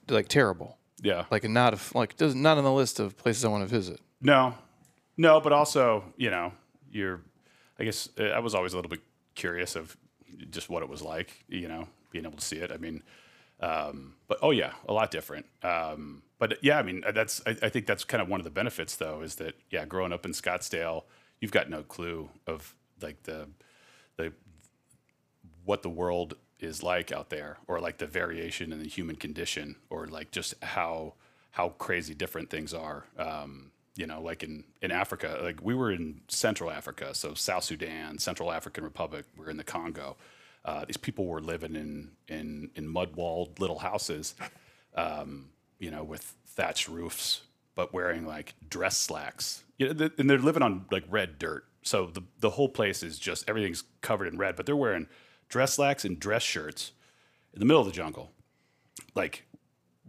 like 0.10 0.28
terrible, 0.28 0.78
yeah. 1.02 1.26
like 1.30 1.44
not 1.48 1.74
a, 1.74 1.98
like 1.98 2.18
does 2.18 2.36
not 2.36 2.58
on 2.58 2.64
the 2.64 2.72
list 2.74 3.00
of 3.00 3.18
places 3.18 3.46
I 3.46 3.50
want 3.50 3.64
to 3.64 3.70
visit. 3.70 4.00
No, 4.22 4.56
no, 5.18 5.40
but 5.40 5.54
also, 5.54 6.04
you 6.18 6.30
know, 6.30 6.54
you're. 6.92 7.22
I 7.80 7.84
guess 7.84 8.10
I 8.20 8.40
was 8.40 8.54
always 8.54 8.74
a 8.74 8.76
little 8.76 8.90
bit 8.90 9.02
curious 9.34 9.76
of 9.76 9.98
just 10.52 10.70
what 10.70 10.84
it 10.84 10.90
was 10.90 11.02
like, 11.02 11.46
you 11.48 11.68
know, 11.68 11.88
being 12.12 12.26
able 12.26 12.38
to 12.38 12.46
see 12.46 12.58
it. 12.58 12.72
I 12.72 12.78
mean, 12.78 13.02
um, 13.60 14.16
but 14.28 14.38
oh 14.42 14.52
yeah, 14.52 14.74
a 14.88 14.94
lot 14.94 15.10
different. 15.12 15.46
Um, 15.64 16.24
but 16.40 16.58
yeah, 16.64 16.78
I 16.80 16.84
mean, 16.84 17.04
that's. 17.14 17.42
I, 17.46 17.56
I 17.62 17.70
think 17.70 17.86
that's 17.86 18.04
kind 18.04 18.22
of 18.22 18.28
one 18.28 18.40
of 18.40 18.44
the 18.44 18.52
benefits, 18.52 18.96
though, 18.96 19.22
is 19.22 19.36
that 19.36 19.56
yeah, 19.70 19.86
growing 19.86 20.12
up 20.12 20.26
in 20.26 20.32
Scottsdale, 20.32 21.04
you've 21.42 21.52
got 21.52 21.70
no 21.70 21.84
clue 21.84 22.30
of 22.48 22.76
like 23.02 23.24
the 23.24 23.50
the 24.18 24.32
what 25.66 25.82
the 25.82 25.90
world 25.90 26.36
is 26.60 26.84
like 26.84 27.12
out 27.12 27.30
there 27.30 27.58
or 27.68 27.80
like 27.80 27.98
the 27.98 28.06
variation 28.06 28.72
in 28.72 28.80
the 28.80 28.88
human 28.88 29.16
condition 29.16 29.76
or 29.90 30.08
like 30.08 30.32
just 30.32 30.54
how 30.64 31.14
how 31.52 31.70
crazy 31.70 32.14
different 32.14 32.50
things 32.50 32.74
are 32.74 33.06
um, 33.18 33.72
you 33.96 34.08
know 34.08 34.22
like 34.22 34.44
in 34.44 34.64
in 34.82 34.92
africa 34.92 35.40
like 35.44 35.60
we 35.62 35.76
were 35.76 35.92
in 35.92 36.22
central 36.28 36.72
africa 36.72 37.14
so 37.14 37.34
south 37.34 37.64
sudan 37.64 38.18
central 38.18 38.52
african 38.52 38.84
republic 38.84 39.26
we're 39.38 39.50
in 39.50 39.58
the 39.58 39.64
congo. 39.64 40.16
Uh, 40.64 40.86
these 40.86 40.98
people 40.98 41.26
were 41.26 41.42
living 41.42 41.76
in 41.76 42.12
in 42.28 42.70
in 42.76 42.88
mud 42.88 43.16
walled 43.16 43.60
little 43.60 43.80
houses 43.80 44.36
um, 44.96 45.50
you 45.80 45.90
know 45.92 46.04
with 46.04 46.36
thatched 46.46 46.88
roofs 46.88 47.42
but 47.76 47.94
wearing 47.94 48.26
like 48.26 48.54
dress 48.70 48.98
slacks. 48.98 49.64
You 49.78 49.88
know, 49.88 49.94
th- 49.94 50.12
and 50.18 50.30
they're 50.30 50.38
living 50.38 50.64
on 50.64 50.86
like 50.92 51.04
red 51.10 51.40
dirt. 51.40 51.66
So 51.84 52.08
the 52.08 52.24
the 52.40 52.52
whole 52.52 52.70
place 52.70 53.02
is 53.04 53.18
just 53.18 53.50
everything's 53.50 53.84
covered 54.02 54.28
in 54.28 54.38
red 54.38 54.56
but 54.56 54.66
they're 54.66 54.76
wearing 54.76 55.08
dress 55.50 55.74
slacks 55.74 56.06
and 56.06 56.20
dress 56.20 56.44
shirts 56.44 56.92
in 57.54 57.60
the 57.60 57.66
middle 57.66 57.82
of 57.82 57.88
the 57.88 57.94
jungle. 57.94 58.32
Like 59.16 59.46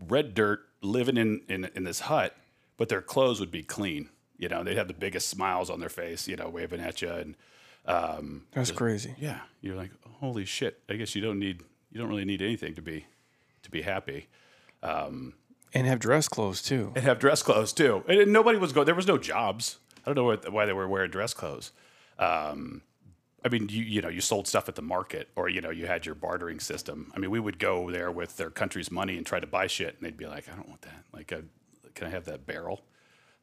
red 0.09 0.35
dirt 0.35 0.61
living 0.83 1.17
in, 1.17 1.41
in 1.49 1.71
in 1.75 1.85
this 1.85 2.01
hut 2.01 2.37
but 2.77 2.89
their 2.89 3.03
clothes 3.03 3.41
would 3.41 3.51
be 3.51 3.63
clean. 3.63 4.09
You 4.37 4.49
know 4.49 4.63
they'd 4.65 4.77
have 4.77 4.89
the 4.89 4.95
biggest 4.95 5.29
smiles 5.29 5.71
on 5.71 5.81
their 5.81 5.89
face 5.89 6.29
you 6.29 6.37
know 6.37 6.49
waving 6.49 6.81
at 6.81 7.01
you 7.01 7.11
and 7.11 7.35
um, 7.85 8.45
That's 8.53 8.71
crazy. 8.71 9.15
yeah. 9.19 9.41
You're 9.61 9.75
like 9.77 9.91
holy 10.21 10.45
shit. 10.45 10.81
I 10.89 10.95
guess 10.95 11.15
you 11.15 11.23
don't 11.23 11.39
need 11.39 11.63
you 11.91 11.99
don't 12.01 12.09
really 12.09 12.25
need 12.25 12.43
anything 12.43 12.75
to 12.75 12.83
be 12.83 13.07
to 13.63 13.71
be 13.71 13.83
happy 13.83 14.29
And 15.75 15.87
have 15.87 15.99
dress 16.01 16.29
clothes 16.29 16.61
too. 16.63 16.93
and 16.95 17.05
have 17.05 17.19
dress 17.19 17.43
clothes 17.43 17.73
too. 17.73 18.05
And 18.09 18.33
nobody 18.33 18.59
was 18.59 18.73
going. 18.73 18.87
There 18.87 18.95
was 18.95 19.07
no 19.07 19.19
jobs. 19.19 19.79
I 20.05 20.11
don't 20.11 20.17
know 20.17 20.25
what, 20.25 20.53
why 20.53 20.67
they 20.67 20.73
were 20.73 20.89
wearing 20.89 21.11
dress 21.11 21.33
clothes. 21.35 21.73
Um, 22.19 22.83
I 23.45 23.49
mean, 23.49 23.69
you 23.69 23.83
you 23.83 24.01
know, 24.03 24.09
you 24.09 24.21
sold 24.21 24.47
stuff 24.47 24.69
at 24.69 24.75
the 24.77 24.83
market, 24.83 25.29
or 25.35 25.49
you 25.49 25.61
know, 25.61 25.71
you 25.71 25.87
had 25.87 26.07
your 26.07 26.15
bartering 26.15 26.61
system. 26.61 27.11
I 27.15 27.19
mean, 27.19 27.31
we 27.31 27.41
would 27.41 27.59
go 27.59 27.91
there 27.91 28.11
with 28.11 28.37
their 28.37 28.51
country's 28.51 28.91
money 28.91 29.17
and 29.17 29.27
try 29.27 29.41
to 29.41 29.47
buy 29.47 29.67
shit, 29.67 29.97
and 29.97 30.07
they'd 30.07 30.17
be 30.17 30.27
like, 30.27 30.49
"I 30.53 30.55
don't 30.55 30.69
want 30.69 30.83
that. 30.83 31.05
Like, 31.13 31.33
uh, 31.33 31.39
can 31.95 32.07
I 32.07 32.11
have 32.11 32.25
that 32.27 32.47
barrel, 32.47 32.83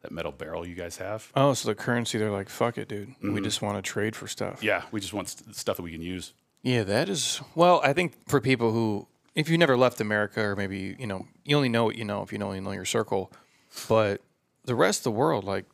that 0.02 0.12
metal 0.12 0.32
barrel 0.32 0.66
you 0.66 0.76
guys 0.76 0.98
have?" 0.98 1.30
Oh, 1.36 1.54
so 1.54 1.68
the 1.68 1.76
currency, 1.76 2.18
they're 2.18 2.32
like, 2.32 2.48
fuck 2.50 2.78
it, 2.78 2.88
dude. 2.88 3.14
We 3.22 3.42
just 3.42 3.62
want 3.62 3.78
to 3.78 3.82
trade 3.82 4.16
for 4.16 4.28
stuff. 4.28 4.64
Yeah, 4.64 4.84
we 4.92 5.02
just 5.02 5.14
want 5.14 5.28
st- 5.30 5.54
stuff 5.56 5.76
that 5.78 5.84
we 5.84 5.92
can 5.92 6.02
use. 6.02 6.32
Yeah, 6.62 6.84
that 6.84 7.10
is. 7.10 7.42
Well, 7.56 7.82
I 7.84 7.92
think 7.94 8.14
for 8.30 8.40
people 8.40 8.72
who, 8.72 9.08
if 9.36 9.50
you 9.50 9.58
never 9.58 9.78
left 9.78 10.02
America, 10.02 10.42
or 10.42 10.56
maybe 10.56 10.96
you 11.00 11.08
know, 11.08 11.28
you 11.44 11.56
only 11.56 11.70
know 11.70 11.86
what 11.86 11.96
you 11.96 12.06
know 12.06 12.22
if 12.22 12.32
you 12.34 12.40
only 12.40 12.60
know 12.60 12.72
your 12.72 12.86
circle, 12.86 13.32
but 13.88 14.22
the 14.66 14.76
rest 14.76 15.00
of 15.00 15.04
the 15.06 15.12
world, 15.12 15.44
like 15.44 15.66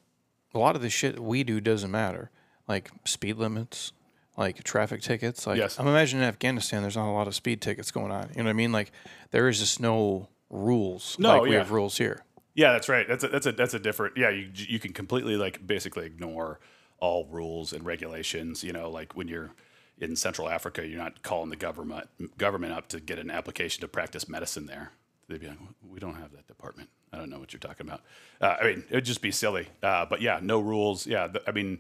a 0.54 0.60
lot 0.60 0.76
of 0.76 0.82
the 0.82 0.90
shit 0.90 1.20
we 1.20 1.44
do 1.44 1.60
doesn't 1.60 1.92
matter, 1.92 2.32
like 2.68 2.90
speed 3.06 3.38
limits, 3.38 3.92
like 4.38 4.64
traffic 4.64 5.02
tickets. 5.02 5.46
Like 5.46 5.58
Yes. 5.58 5.80
I'm 5.80 5.88
imagining 5.88 6.24
in 6.24 6.30
Afghanistan, 6.30 6.82
there's 6.82 6.96
not 6.96 7.10
a 7.10 7.12
lot 7.12 7.28
of 7.28 7.36
speed 7.36 7.62
tickets 7.62 7.92
going 7.92 8.12
on. 8.12 8.30
You 8.32 8.38
know 8.38 8.44
what 8.46 8.50
I 8.52 8.54
mean? 8.54 8.72
Like 8.72 8.92
there 9.32 9.48
is 9.48 9.60
just 9.60 9.80
no 9.80 10.30
rules. 10.50 11.18
No, 11.20 11.34
like 11.34 11.42
we 11.44 11.52
yeah. 11.52 11.58
have 11.60 11.72
rules 11.72 11.98
here. 11.98 12.24
Yeah, 12.54 12.72
that's 12.72 12.88
right. 12.88 13.06
That's 13.08 13.24
a, 13.24 13.28
that's 13.28 13.46
a 13.46 13.52
that's 13.52 13.74
a 13.74 13.80
different. 13.80 14.16
Yeah, 14.18 14.30
you 14.30 14.50
you 14.54 14.80
can 14.80 14.94
completely 14.94 15.36
like 15.36 15.66
basically 15.68 16.06
ignore 16.06 16.60
all 17.00 17.26
rules 17.26 17.74
and 17.74 17.86
regulations. 17.86 18.64
You 18.64 18.72
know, 18.72 18.90
like 18.90 19.16
when 19.16 19.28
you're 19.28 19.52
in 20.00 20.16
Central 20.16 20.50
Africa, 20.50 20.86
you're 20.86 20.98
not 20.98 21.24
calling 21.24 21.50
the 21.50 21.56
government 21.56 22.10
government 22.38 22.74
up 22.74 22.88
to 22.90 23.00
get 23.00 23.20
an 23.20 23.32
application 23.32 23.82
to 23.82 23.88
practice 23.88 24.28
medicine 24.28 24.66
there. 24.66 24.92
They'd 25.28 25.40
be 25.40 25.48
like, 25.48 25.58
"We 25.88 26.00
don't 26.00 26.16
have 26.16 26.32
that 26.34 26.48
department. 26.48 26.90
I 27.12 27.18
don't 27.18 27.30
know 27.30 27.40
what 27.40 27.54
you're 27.54 27.60
talking 27.60 27.88
about." 27.88 28.02
Uh, 28.42 28.56
I 28.62 28.64
mean, 28.66 28.84
it 28.90 28.96
would 28.96 29.06
just 29.06 29.22
be 29.22 29.32
silly. 29.32 29.68
Uh, 29.82 30.06
but 30.06 30.22
yeah, 30.22 30.40
no 30.42 30.60
rules. 30.60 31.08
Yeah, 31.08 31.28
th- 31.28 31.44
I 31.48 31.52
mean, 31.52 31.80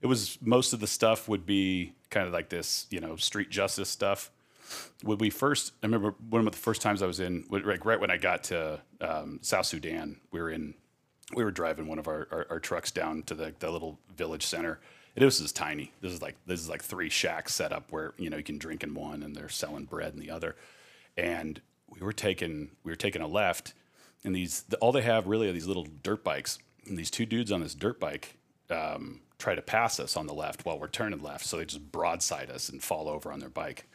it 0.00 0.06
was 0.06 0.38
most 0.42 0.72
of 0.72 0.80
the 0.80 0.86
stuff 0.86 1.28
would 1.28 1.46
be 1.46 1.94
kind 2.10 2.26
of 2.26 2.32
like 2.32 2.50
this, 2.50 2.86
you 2.90 3.00
know, 3.00 3.16
street 3.16 3.50
justice 3.50 3.88
stuff 3.88 4.30
when 5.02 5.18
we 5.18 5.30
first, 5.30 5.72
I 5.82 5.86
remember 5.86 6.14
one 6.30 6.46
of 6.46 6.52
the 6.52 6.58
first 6.58 6.82
times 6.82 7.02
I 7.02 7.06
was 7.06 7.20
in, 7.20 7.44
like 7.50 7.84
right 7.84 8.00
when 8.00 8.10
I 8.10 8.16
got 8.16 8.44
to 8.44 8.80
um, 9.00 9.38
South 9.42 9.66
Sudan, 9.66 10.20
we 10.30 10.40
were 10.40 10.50
in, 10.50 10.74
we 11.34 11.44
were 11.44 11.50
driving 11.50 11.86
one 11.86 11.98
of 11.98 12.08
our, 12.08 12.28
our, 12.30 12.46
our 12.50 12.60
trucks 12.60 12.90
down 12.90 13.22
to 13.24 13.34
the, 13.34 13.54
the 13.58 13.70
little 13.70 13.98
village 14.16 14.46
center. 14.46 14.80
Was 15.16 15.40
just 15.40 15.54
tiny. 15.54 15.92
This 16.00 16.12
is 16.12 16.20
like 16.20 16.36
this 16.46 16.60
is 16.60 16.68
like 16.68 16.82
three 16.82 17.08
shacks 17.08 17.54
set 17.54 17.72
up 17.72 17.90
where 17.90 18.14
you 18.18 18.30
know 18.30 18.36
you 18.36 18.42
can 18.42 18.58
drink 18.58 18.82
in 18.82 18.94
one, 18.94 19.22
and 19.22 19.34
they're 19.34 19.48
selling 19.48 19.84
bread 19.84 20.12
in 20.12 20.18
the 20.18 20.30
other. 20.30 20.56
And 21.16 21.60
we 21.88 22.00
were 22.00 22.12
taking 22.12 22.70
we 22.82 22.90
were 22.90 22.96
taking 22.96 23.22
a 23.22 23.28
left, 23.28 23.74
and 24.24 24.34
these 24.34 24.64
all 24.80 24.92
they 24.92 25.02
have 25.02 25.26
really 25.26 25.48
are 25.48 25.52
these 25.52 25.68
little 25.68 25.86
dirt 26.02 26.24
bikes. 26.24 26.58
And 26.86 26.98
these 26.98 27.10
two 27.10 27.26
dudes 27.26 27.52
on 27.52 27.60
this 27.60 27.74
dirt 27.74 27.98
bike 28.00 28.36
um, 28.70 29.20
try 29.38 29.54
to 29.54 29.62
pass 29.62 30.00
us 30.00 30.16
on 30.16 30.26
the 30.26 30.34
left 30.34 30.64
while 30.64 30.78
we're 30.78 30.88
turning 30.88 31.22
left. 31.22 31.46
So 31.46 31.58
they 31.58 31.64
just 31.64 31.92
broadside 31.92 32.50
us 32.50 32.68
and 32.68 32.82
fall 32.82 33.08
over 33.08 33.32
on 33.32 33.40
their 33.40 33.48
bike. 33.48 33.86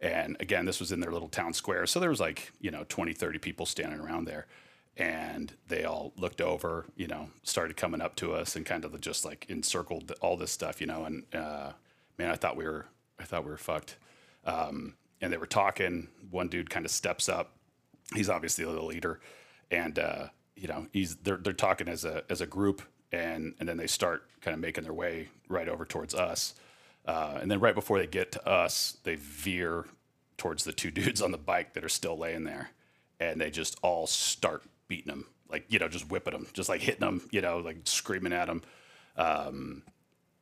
And 0.00 0.36
again, 0.40 0.66
this 0.66 0.78
was 0.78 0.92
in 0.92 1.00
their 1.00 1.10
little 1.10 1.28
town 1.28 1.54
square. 1.54 1.86
So 1.86 2.00
there 2.00 2.10
was 2.10 2.20
like, 2.20 2.52
you 2.60 2.70
know, 2.70 2.84
20, 2.88 3.14
30 3.14 3.38
people 3.38 3.66
standing 3.66 3.98
around 3.98 4.26
there. 4.26 4.46
And 4.96 5.52
they 5.68 5.84
all 5.84 6.12
looked 6.16 6.40
over, 6.40 6.86
you 6.96 7.06
know, 7.06 7.28
started 7.42 7.76
coming 7.76 8.00
up 8.00 8.16
to 8.16 8.32
us 8.32 8.56
and 8.56 8.64
kind 8.64 8.84
of 8.84 8.98
just 9.00 9.24
like 9.24 9.44
encircled 9.48 10.12
all 10.22 10.36
this 10.38 10.50
stuff, 10.50 10.80
you 10.80 10.86
know. 10.86 11.04
And 11.04 11.24
uh, 11.34 11.72
man, 12.18 12.30
I 12.30 12.36
thought 12.36 12.56
we 12.56 12.64
were, 12.64 12.86
I 13.18 13.24
thought 13.24 13.44
we 13.44 13.50
were 13.50 13.58
fucked. 13.58 13.96
Um, 14.46 14.94
and 15.20 15.32
they 15.32 15.36
were 15.36 15.46
talking. 15.46 16.08
One 16.30 16.48
dude 16.48 16.70
kind 16.70 16.84
of 16.84 16.90
steps 16.90 17.28
up. 17.28 17.52
He's 18.14 18.28
obviously 18.28 18.64
the 18.64 18.82
leader, 18.82 19.20
and 19.70 19.98
uh, 19.98 20.26
you 20.54 20.68
know, 20.68 20.86
he's 20.92 21.16
they're 21.16 21.36
they're 21.36 21.52
talking 21.52 21.88
as 21.88 22.04
a 22.04 22.22
as 22.30 22.40
a 22.40 22.46
group, 22.46 22.82
and 23.12 23.54
and 23.58 23.68
then 23.68 23.76
they 23.76 23.86
start 23.86 24.24
kind 24.40 24.54
of 24.54 24.60
making 24.60 24.84
their 24.84 24.92
way 24.92 25.28
right 25.48 25.68
over 25.68 25.84
towards 25.84 26.14
us. 26.14 26.54
Uh, 27.04 27.38
and 27.40 27.50
then 27.50 27.60
right 27.60 27.74
before 27.74 27.98
they 27.98 28.06
get 28.06 28.32
to 28.32 28.48
us, 28.48 28.98
they 29.04 29.14
veer 29.16 29.86
towards 30.38 30.64
the 30.64 30.72
two 30.72 30.90
dudes 30.92 31.22
on 31.22 31.32
the 31.32 31.38
bike 31.38 31.74
that 31.74 31.84
are 31.84 31.88
still 31.88 32.16
laying 32.16 32.44
there, 32.44 32.70
and 33.20 33.40
they 33.40 33.50
just 33.50 33.76
all 33.82 34.06
start 34.06 34.62
beating 34.88 35.08
them, 35.08 35.26
like 35.48 35.64
you 35.68 35.78
know, 35.78 35.88
just 35.88 36.08
whipping 36.10 36.32
them, 36.32 36.46
just 36.52 36.68
like 36.68 36.80
hitting 36.80 37.00
them, 37.00 37.28
you 37.30 37.40
know, 37.40 37.58
like 37.58 37.78
screaming 37.84 38.32
at 38.32 38.46
them. 38.46 38.62
Um, 39.16 39.82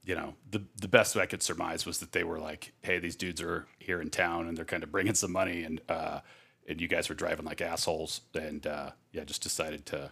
you 0.04 0.14
know, 0.14 0.35
the 0.50 0.62
the 0.80 0.88
best 0.88 1.16
I 1.16 1.26
could 1.26 1.42
surmise 1.42 1.87
was 1.87 1.98
that 1.98 2.12
they 2.12 2.24
were 2.24 2.38
like, 2.38 2.72
"Hey, 2.83 2.98
these 2.98 3.16
dudes 3.16 3.40
are 3.40 3.66
here 3.78 4.00
in 4.00 4.11
town 4.11 4.46
and 4.48 4.57
they're 4.57 4.64
kind 4.64 4.83
of 4.83 4.92
bringing 4.92 5.14
some 5.14 5.33
money, 5.33 5.62
and 5.64 5.80
uh, 5.88 6.20
and 6.68 6.80
you 6.80 6.88
guys 6.88 7.09
were 7.09 7.14
driving 7.14 7.46
like 7.46 7.61
assholes, 7.62 8.20
and 8.35 8.66
uh, 8.66 8.90
yeah, 9.12 9.24
just 9.24 9.42
decided 9.42 9.87
to 9.87 10.11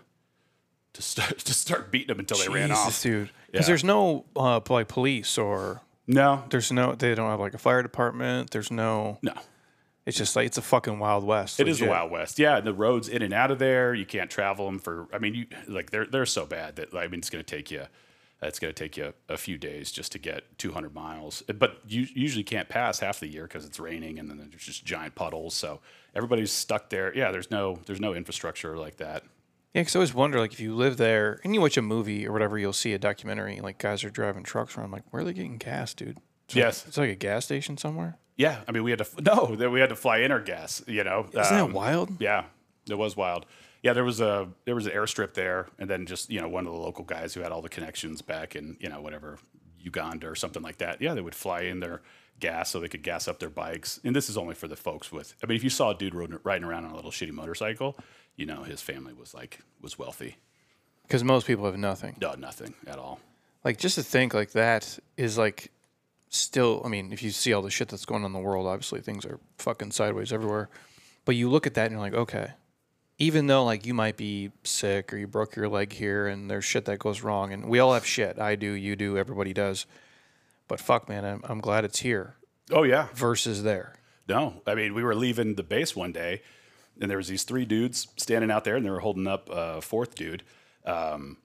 to 0.94 1.02
start 1.02 1.38
to 1.44 1.52
start 1.54 1.90
beating 1.90 2.08
them 2.08 2.20
until 2.20 2.38
they 2.38 2.48
ran 2.48 2.68
Jesus, 2.70 2.86
off. 2.86 3.02
dude. 3.02 3.30
Because 3.50 3.66
Yeah. 3.66 3.66
there's 3.72 3.84
no 3.84 4.24
uh, 4.34 4.60
like 4.70 4.88
police 4.88 5.36
or 5.36 5.82
No, 6.06 6.44
there's 6.48 6.72
no 6.72 6.94
they 6.94 7.14
don't 7.14 7.28
have 7.30 7.40
like 7.40 7.54
a 7.54 7.58
fire 7.58 7.82
department. 7.82 8.50
There's 8.50 8.70
no. 8.70 9.18
no, 9.22 9.34
It's 10.04 10.18
just 10.18 10.34
like 10.34 10.46
it's 10.46 10.58
a 10.58 10.62
fucking 10.62 10.98
wild 10.98 11.24
west. 11.24 11.60
It 11.60 11.68
is 11.68 11.78
the. 11.78 11.86
Wild 11.86 12.10
West. 12.10 12.38
Yeah, 12.38 12.60
the 12.60 12.74
roads 12.74 13.08
in 13.08 13.22
and 13.22 13.32
out 13.32 13.50
of 13.52 13.58
there, 13.58 13.94
you 13.94 14.04
can't 14.04 14.30
travel 14.30 14.66
them 14.66 14.78
for. 14.78 15.06
I 15.12 15.18
mean, 15.18 15.34
you 15.34 15.46
like 15.68 15.90
they're 15.90 16.06
they're 16.06 16.26
so 16.26 16.44
bad 16.44 16.76
that 16.76 16.94
I 16.94 17.06
mean 17.06 17.20
it's 17.20 17.30
going 17.30 17.44
to 17.44 17.56
take 17.56 17.70
you. 17.70 17.84
It's 18.42 18.58
going 18.58 18.74
to 18.74 18.78
take 18.84 18.96
you 18.96 19.12
a 19.28 19.36
few 19.36 19.56
days 19.56 19.92
just 19.92 20.10
to 20.12 20.18
get 20.18 20.58
200 20.58 20.92
miles, 20.92 21.42
but 21.42 21.78
you 21.86 22.08
usually 22.12 22.42
can't 22.42 22.68
pass 22.68 22.98
half 22.98 23.20
the 23.20 23.28
year 23.28 23.44
because 23.44 23.64
it's 23.64 23.78
raining 23.78 24.18
and 24.18 24.28
then 24.28 24.38
there's 24.50 24.64
just 24.64 24.84
giant 24.84 25.14
puddles. 25.14 25.54
So 25.54 25.78
everybody's 26.16 26.50
stuck 26.50 26.90
there. 26.90 27.16
Yeah, 27.16 27.30
there's 27.30 27.52
no 27.52 27.78
there's 27.86 28.00
no 28.00 28.14
infrastructure 28.14 28.76
like 28.76 28.96
that. 28.96 29.22
Yeah, 29.74 29.80
because 29.82 29.96
I 29.96 30.00
always 30.00 30.12
wonder, 30.12 30.38
like, 30.38 30.52
if 30.52 30.60
you 30.60 30.74
live 30.74 30.98
there 30.98 31.40
and 31.44 31.54
you 31.54 31.60
watch 31.62 31.78
a 31.78 31.82
movie 31.82 32.26
or 32.26 32.32
whatever, 32.32 32.58
you'll 32.58 32.74
see 32.74 32.92
a 32.92 32.98
documentary, 32.98 33.58
like, 33.60 33.78
guys 33.78 34.04
are 34.04 34.10
driving 34.10 34.42
trucks 34.42 34.76
around. 34.76 34.90
Like, 34.90 35.04
where 35.10 35.22
are 35.22 35.24
they 35.24 35.32
getting 35.32 35.56
gas, 35.56 35.94
dude? 35.94 36.18
It's 36.46 36.54
like- 36.56 36.64
Yes. 36.64 36.84
it's 36.86 36.96
like 36.98 37.10
a 37.10 37.14
gas 37.14 37.44
station 37.44 37.76
somewhere. 37.78 38.16
Yeah, 38.36 38.62
I 38.66 38.72
mean 38.72 38.82
we 38.82 38.90
had 38.90 38.98
to 39.00 39.06
no, 39.22 39.54
that 39.56 39.70
we 39.70 39.80
had 39.80 39.90
to 39.90 39.96
fly 39.96 40.18
in 40.18 40.32
our 40.32 40.40
gas. 40.40 40.82
You 40.86 41.04
know, 41.04 41.26
Isn't 41.32 41.38
Um, 41.58 41.68
that 41.70 41.74
wild? 41.76 42.10
Yeah, 42.20 42.44
it 42.88 42.96
was 42.98 43.16
wild. 43.16 43.46
Yeah, 43.82 43.92
there 43.92 44.04
was 44.04 44.20
a 44.20 44.48
there 44.64 44.74
was 44.74 44.86
an 44.86 44.92
airstrip 44.92 45.34
there, 45.34 45.68
and 45.78 45.88
then 45.90 46.06
just 46.06 46.30
you 46.30 46.40
know 46.40 46.48
one 46.48 46.66
of 46.66 46.72
the 46.72 46.78
local 46.78 47.04
guys 47.04 47.34
who 47.34 47.40
had 47.40 47.52
all 47.52 47.62
the 47.62 47.68
connections 47.68 48.22
back 48.22 48.54
in 48.56 48.76
you 48.80 48.88
know 48.88 49.00
whatever 49.00 49.38
Uganda 49.78 50.28
or 50.28 50.34
something 50.34 50.62
like 50.62 50.78
that. 50.78 51.00
Yeah, 51.02 51.14
they 51.14 51.20
would 51.20 51.34
fly 51.34 51.62
in 51.62 51.80
their 51.80 52.00
gas 52.40 52.70
so 52.70 52.80
they 52.80 52.88
could 52.88 53.02
gas 53.02 53.28
up 53.28 53.38
their 53.38 53.50
bikes. 53.50 54.00
And 54.04 54.14
this 54.16 54.28
is 54.30 54.36
only 54.36 54.54
for 54.54 54.66
the 54.68 54.76
folks 54.76 55.12
with. 55.12 55.34
I 55.42 55.46
mean, 55.46 55.56
if 55.56 55.62
you 55.64 55.70
saw 55.70 55.90
a 55.90 55.94
dude 55.94 56.14
riding, 56.14 56.38
riding 56.44 56.64
around 56.64 56.84
on 56.86 56.92
a 56.92 56.96
little 56.96 57.10
shitty 57.10 57.32
motorcycle, 57.32 57.96
you 58.36 58.46
know 58.46 58.62
his 58.62 58.80
family 58.80 59.12
was 59.12 59.34
like 59.34 59.60
was 59.80 59.98
wealthy. 59.98 60.36
Because 61.02 61.22
most 61.24 61.46
people 61.46 61.64
have 61.66 61.76
nothing. 61.76 62.16
No, 62.20 62.34
nothing 62.34 62.74
at 62.86 62.98
all. 62.98 63.20
Like, 63.64 63.78
just 63.78 63.96
to 63.96 64.02
think 64.02 64.32
like 64.32 64.52
that 64.52 64.98
is 65.16 65.36
like 65.36 65.70
still, 66.34 66.82
I 66.84 66.88
mean, 66.88 67.12
if 67.12 67.22
you 67.22 67.30
see 67.30 67.52
all 67.52 67.62
the 67.62 67.70
shit 67.70 67.88
that's 67.88 68.04
going 68.04 68.22
on 68.22 68.26
in 68.26 68.32
the 68.32 68.38
world, 68.38 68.66
obviously 68.66 69.00
things 69.00 69.24
are 69.24 69.38
fucking 69.58 69.92
sideways 69.92 70.32
everywhere. 70.32 70.68
But 71.24 71.36
you 71.36 71.48
look 71.48 71.66
at 71.66 71.74
that 71.74 71.86
and 71.86 71.92
you're 71.92 72.00
like, 72.00 72.14
okay, 72.14 72.52
even 73.18 73.46
though 73.46 73.64
like 73.64 73.86
you 73.86 73.94
might 73.94 74.16
be 74.16 74.50
sick 74.64 75.12
or 75.12 75.16
you 75.16 75.26
broke 75.26 75.54
your 75.54 75.68
leg 75.68 75.92
here 75.92 76.26
and 76.26 76.50
there's 76.50 76.64
shit 76.64 76.84
that 76.86 76.98
goes 76.98 77.22
wrong, 77.22 77.52
and 77.52 77.68
we 77.68 77.78
all 77.78 77.94
have 77.94 78.06
shit. 78.06 78.38
I 78.38 78.56
do, 78.56 78.72
you 78.72 78.96
do, 78.96 79.16
everybody 79.16 79.52
does. 79.52 79.86
But 80.68 80.80
fuck, 80.80 81.08
man, 81.08 81.24
I'm, 81.24 81.40
I'm 81.44 81.60
glad 81.60 81.84
it's 81.84 82.00
here 82.00 82.36
Oh 82.70 82.84
yeah, 82.84 83.08
versus 83.14 83.62
there. 83.62 83.94
No, 84.28 84.62
I 84.66 84.74
mean 84.74 84.94
we 84.94 85.02
were 85.02 85.14
leaving 85.14 85.56
the 85.56 85.62
base 85.62 85.96
one 85.96 86.12
day, 86.12 86.42
and 87.00 87.10
there 87.10 87.18
was 87.18 87.28
these 87.28 87.42
three 87.42 87.64
dudes 87.64 88.08
standing 88.16 88.50
out 88.50 88.64
there, 88.64 88.76
and 88.76 88.86
they 88.86 88.90
were 88.90 89.00
holding 89.00 89.26
up 89.26 89.48
a 89.50 89.80
fourth 89.80 90.14
dude. 90.14 90.42
Um, 90.86 91.38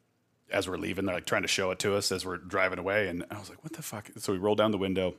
as 0.51 0.67
we're 0.67 0.77
leaving, 0.77 1.05
they're 1.05 1.15
like 1.15 1.25
trying 1.25 1.41
to 1.41 1.47
show 1.47 1.71
it 1.71 1.79
to 1.79 1.95
us 1.95 2.11
as 2.11 2.25
we're 2.25 2.37
driving 2.37 2.79
away, 2.79 3.07
and 3.07 3.25
I 3.29 3.39
was 3.39 3.49
like, 3.49 3.63
"What 3.63 3.73
the 3.73 3.81
fuck?" 3.81 4.09
So 4.17 4.33
we 4.33 4.39
roll 4.39 4.55
down 4.55 4.71
the 4.71 4.77
window, 4.77 5.15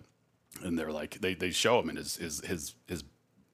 and 0.63 0.79
they're 0.79 0.93
like, 0.93 1.21
they 1.21 1.35
they 1.35 1.51
show 1.51 1.79
him, 1.81 1.89
and 1.89 1.99
his 1.99 2.17
his 2.17 2.41
his 2.41 2.75
his 2.87 3.05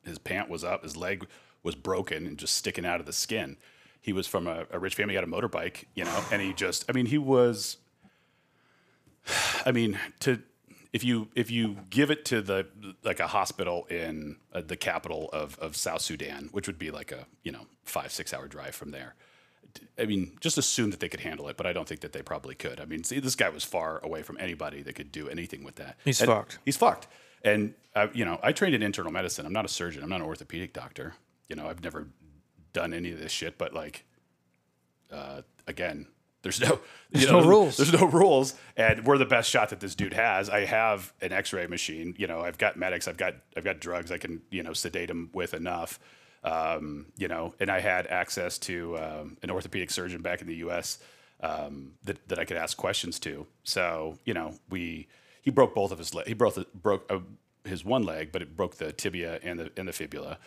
his 0.05 0.19
pant 0.19 0.49
was 0.49 0.65
up, 0.65 0.83
his 0.83 0.97
leg 0.97 1.27
was 1.63 1.75
broken 1.75 2.27
and 2.27 2.39
just 2.39 2.55
sticking 2.55 2.85
out 2.85 3.01
of 3.01 3.07
the 3.07 3.13
skin. 3.13 3.57
He 4.01 4.13
was 4.13 4.27
from 4.27 4.47
a, 4.47 4.67
a 4.71 4.79
rich 4.79 4.95
family, 4.95 5.15
he 5.15 5.17
had 5.17 5.25
a 5.25 5.27
motorbike, 5.27 5.85
you 5.95 6.05
know, 6.05 6.25
and 6.31 6.43
he 6.43 6.53
just, 6.53 6.85
I 6.91 6.93
mean, 6.93 7.07
he 7.07 7.17
was 7.17 7.79
I 9.67 9.73
mean, 9.73 9.99
to 10.21 10.41
if 10.93 11.03
you 11.05 11.29
if 11.35 11.51
you 11.51 11.79
give 11.91 12.11
it 12.11 12.25
to 12.27 12.41
the 12.41 12.67
like 13.03 13.21
a 13.21 13.27
hospital 13.27 13.87
in 13.87 14.37
uh, 14.53 14.63
the 14.65 14.77
capital 14.77 15.31
of 15.33 15.59
of 15.59 15.77
South 15.77 16.03
Sudan, 16.03 16.49
which 16.53 16.67
would 16.67 16.79
be 16.79 16.91
like 16.91 17.13
a 17.13 17.27
you 17.43 17.53
know 17.53 17.67
five 17.85 18.13
six 18.13 18.33
hour 18.33 18.47
drive 18.47 18.75
from 18.75 18.91
there. 18.91 19.15
I 19.99 20.07
mean, 20.07 20.37
just 20.41 20.59
assume 20.59 20.91
that 20.91 21.01
they 21.01 21.09
could 21.09 21.21
handle 21.21 21.49
it, 21.49 21.57
but 21.57 21.67
I 21.67 21.73
don't 21.73 21.89
think 21.89 22.01
that 22.01 22.13
they 22.13 22.23
probably 22.23 22.55
could. 22.55 22.81
I 22.81 22.85
mean, 22.85 23.05
see, 23.05 23.21
this 23.21 23.35
guy 23.35 23.49
was 23.49 23.65
far 23.65 24.01
away 24.03 24.23
from 24.23 24.37
anybody 24.41 24.83
that 24.83 24.95
could 24.95 25.13
do 25.13 25.29
anything 25.29 25.65
with 25.65 25.77
that. 25.77 25.99
He's 26.05 26.21
And 26.21 26.29
fucked. 26.29 26.59
He's 26.65 26.77
fucked. 26.77 27.07
And 27.45 27.75
uh, 27.95 28.09
you 28.13 28.25
know, 28.25 28.39
I 28.43 28.53
trained 28.53 28.75
in 28.75 28.83
internal 28.83 29.13
medicine. 29.13 29.47
I'm 29.47 29.53
not 29.53 29.65
a 29.65 29.69
surgeon. 29.69 30.03
I'm 30.03 30.09
not 30.09 30.21
an 30.21 30.27
orthopedic 30.27 30.73
doctor. 30.73 31.15
You 31.49 31.57
know, 31.57 31.69
I've 31.69 31.83
never 31.83 32.09
done 32.73 32.93
any 32.93 33.13
of 33.13 33.19
this 33.19 33.33
shit. 33.33 33.59
But 33.59 33.73
like, 33.75 34.05
uh, 35.13 35.43
again, 35.67 36.07
there's 36.43 36.61
no 36.61 36.81
you 37.11 37.27
no 37.27 37.43
rules. 37.43 37.77
There's 37.77 37.93
no 37.93 38.07
rules, 38.07 38.55
and 38.77 39.05
we're 39.05 39.19
the 39.19 39.27
best 39.27 39.51
shot 39.51 39.71
that 39.71 39.81
this 39.81 39.95
dude 39.95 40.13
has. 40.13 40.49
I 40.51 40.65
have 40.65 41.13
an 41.21 41.33
X-ray 41.33 41.67
machine. 41.67 42.15
You 42.19 42.27
know, 42.27 42.41
I've 42.41 42.59
got 42.59 42.77
medics. 42.77 43.09
I've 43.09 43.17
got 43.17 43.35
I've 43.57 43.65
got 43.65 43.81
drugs. 43.81 44.11
I 44.13 44.19
can 44.19 44.43
you 44.51 44.63
know 44.63 44.73
sedate 44.73 45.11
him 45.11 45.31
with 45.33 45.55
enough. 45.55 45.99
Um, 46.45 47.07
you 47.17 47.27
know, 47.27 47.55
and 47.59 47.71
I 47.71 47.81
had 47.81 48.07
access 48.07 48.59
to 48.61 48.99
um, 48.99 49.37
an 49.43 49.51
orthopedic 49.51 49.91
surgeon 49.91 50.21
back 50.21 50.41
in 50.41 50.47
the 50.47 50.57
U.S. 50.57 50.99
Um, 51.41 51.93
that 52.05 52.27
that 52.29 52.39
I 52.39 52.45
could 52.45 52.57
ask 52.57 52.77
questions 52.77 53.19
to. 53.21 53.47
So 53.65 54.19
you 54.25 54.35
know, 54.35 54.55
we 54.69 55.09
he 55.43 55.51
broke 55.51 55.75
both 55.75 55.91
of 55.91 55.99
his 55.99 56.15
leg. 56.15 56.27
He 56.27 56.35
broke 56.35 56.55
the, 56.55 56.67
broke 56.75 57.11
uh, 57.11 57.21
his 57.65 57.85
one 57.85 58.03
leg, 58.03 58.31
but 58.31 58.43
it 58.43 58.57
broke 58.57 58.77
the 58.77 58.93
tibia 58.93 59.41
and 59.43 59.59
the 59.59 59.71
and 59.77 59.89
the 59.89 59.93
fibula. 59.93 60.39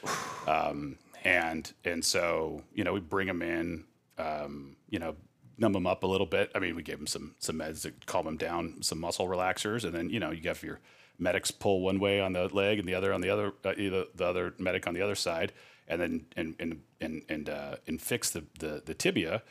Um, 0.47 0.97
and 1.23 1.71
and 1.83 2.05
so 2.05 2.63
you 2.73 2.83
know, 2.83 2.93
we 2.93 2.99
bring 2.99 3.27
him 3.27 3.41
in. 3.41 3.85
Um, 4.19 4.77
you 4.89 4.97
know, 4.97 5.15
numb 5.57 5.75
him 5.75 5.87
up 5.87 6.03
a 6.03 6.07
little 6.07 6.25
bit. 6.25 6.51
I 6.55 6.59
mean, 6.59 6.75
we 6.75 6.83
gave 6.83 6.99
him 6.99 7.07
some 7.07 7.35
some 7.39 7.57
meds 7.57 7.81
to 7.83 7.93
calm 8.05 8.27
him 8.27 8.37
down, 8.37 8.81
some 8.81 8.99
muscle 8.99 9.27
relaxers, 9.27 9.83
and 9.83 9.93
then 9.93 10.09
you 10.09 10.19
know 10.19 10.31
you 10.31 10.47
have 10.47 10.63
your 10.63 10.79
medics 11.19 11.51
pull 11.51 11.81
one 11.81 11.99
way 11.99 12.21
on 12.21 12.33
the 12.33 12.47
leg 12.53 12.79
and 12.79 12.87
the 12.87 12.93
other 12.93 13.13
on 13.13 13.21
the 13.21 13.29
other, 13.29 13.53
uh, 13.65 13.73
either 13.77 14.05
the 14.15 14.25
other 14.25 14.53
medic 14.59 14.87
on 14.87 14.93
the 14.93 15.01
other 15.01 15.15
side, 15.15 15.51
and 15.87 16.01
then 16.01 16.25
and 16.35 16.55
and 16.59 16.81
and 17.01 17.21
and, 17.29 17.49
uh, 17.49 17.75
and 17.87 18.01
fix 18.01 18.29
the 18.31 18.43
the, 18.59 18.81
the 18.85 18.93
tibia. 18.93 19.41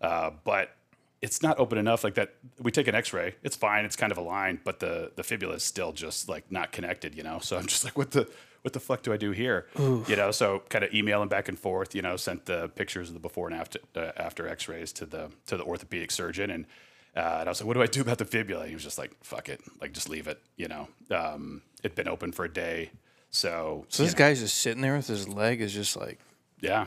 Uh, 0.00 0.30
but 0.44 0.70
it's 1.22 1.42
not 1.42 1.58
open 1.58 1.78
enough 1.78 2.04
like 2.04 2.14
that. 2.14 2.34
We 2.60 2.70
take 2.70 2.88
an 2.88 2.94
X-ray, 2.94 3.36
it's 3.42 3.56
fine, 3.56 3.84
it's 3.86 3.96
kind 3.96 4.12
of 4.12 4.18
aligned, 4.18 4.60
but 4.64 4.80
the 4.80 5.12
the 5.16 5.22
fibula 5.22 5.54
is 5.54 5.62
still 5.62 5.92
just 5.92 6.28
like 6.28 6.50
not 6.52 6.72
connected, 6.72 7.14
you 7.14 7.22
know. 7.22 7.38
So 7.40 7.56
I'm 7.56 7.66
just 7.66 7.84
like, 7.84 7.96
what 7.96 8.10
the 8.10 8.28
what 8.62 8.72
the 8.72 8.80
fuck 8.80 9.02
do 9.02 9.12
I 9.12 9.16
do 9.16 9.30
here? 9.30 9.66
You 10.08 10.16
know, 10.16 10.30
so 10.32 10.62
kind 10.68 10.84
of 10.84 10.92
emailing 10.92 11.28
back 11.28 11.48
and 11.48 11.58
forth. 11.58 11.94
You 11.94 12.02
know, 12.02 12.16
sent 12.16 12.46
the 12.46 12.68
pictures 12.68 13.08
of 13.08 13.14
the 13.14 13.20
before 13.20 13.48
and 13.48 13.56
after 13.56 13.78
uh, 13.94 14.12
after 14.16 14.46
X-rays 14.46 14.92
to 14.94 15.06
the 15.06 15.30
to 15.46 15.56
the 15.56 15.64
orthopedic 15.64 16.10
surgeon, 16.10 16.50
and 16.50 16.66
uh, 17.16 17.38
and 17.40 17.48
I 17.48 17.50
was 17.50 17.60
like, 17.60 17.66
what 17.66 17.74
do 17.74 17.82
I 17.82 17.86
do 17.86 18.02
about 18.02 18.18
the 18.18 18.24
fibula? 18.26 18.66
He 18.66 18.74
was 18.74 18.84
just 18.84 18.98
like, 18.98 19.12
fuck 19.22 19.48
it, 19.48 19.62
like 19.80 19.92
just 19.92 20.10
leave 20.10 20.28
it. 20.28 20.42
You 20.56 20.68
know, 20.68 20.88
um, 21.10 21.62
it'd 21.82 21.94
been 21.96 22.08
open 22.08 22.32
for 22.32 22.44
a 22.44 22.52
day, 22.52 22.90
so 23.30 23.84
So 23.88 24.02
this 24.04 24.14
guy's 24.14 24.40
just 24.40 24.58
sitting 24.58 24.82
there 24.82 24.96
with 24.96 25.06
his 25.06 25.28
leg 25.28 25.60
is 25.60 25.72
just 25.72 25.96
like, 25.96 26.18
yeah. 26.60 26.86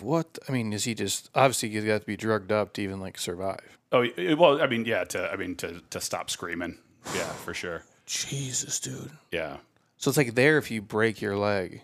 what? 0.00 0.38
I 0.48 0.52
mean, 0.52 0.72
is 0.72 0.84
he 0.84 0.94
just 0.94 1.30
obviously 1.34 1.70
he's 1.70 1.84
got 1.84 2.00
to 2.00 2.06
be 2.06 2.16
drugged 2.16 2.52
up 2.52 2.72
to 2.74 2.82
even 2.82 3.00
like 3.00 3.18
survive? 3.18 3.78
Oh 3.90 4.06
well, 4.38 4.62
I 4.62 4.66
mean, 4.66 4.84
yeah. 4.86 5.04
To 5.04 5.30
I 5.30 5.36
mean, 5.36 5.54
to 5.56 5.82
to 5.90 6.00
stop 6.00 6.30
screaming, 6.30 6.78
yeah, 7.14 7.28
for 7.44 7.52
sure, 7.52 7.82
Jesus, 8.06 8.80
dude. 8.80 9.10
yeah. 9.30 9.58
So 9.98 10.08
it's 10.08 10.16
like 10.16 10.34
there 10.34 10.56
if 10.58 10.70
you 10.70 10.80
break 10.82 11.20
your 11.20 11.36
leg, 11.36 11.82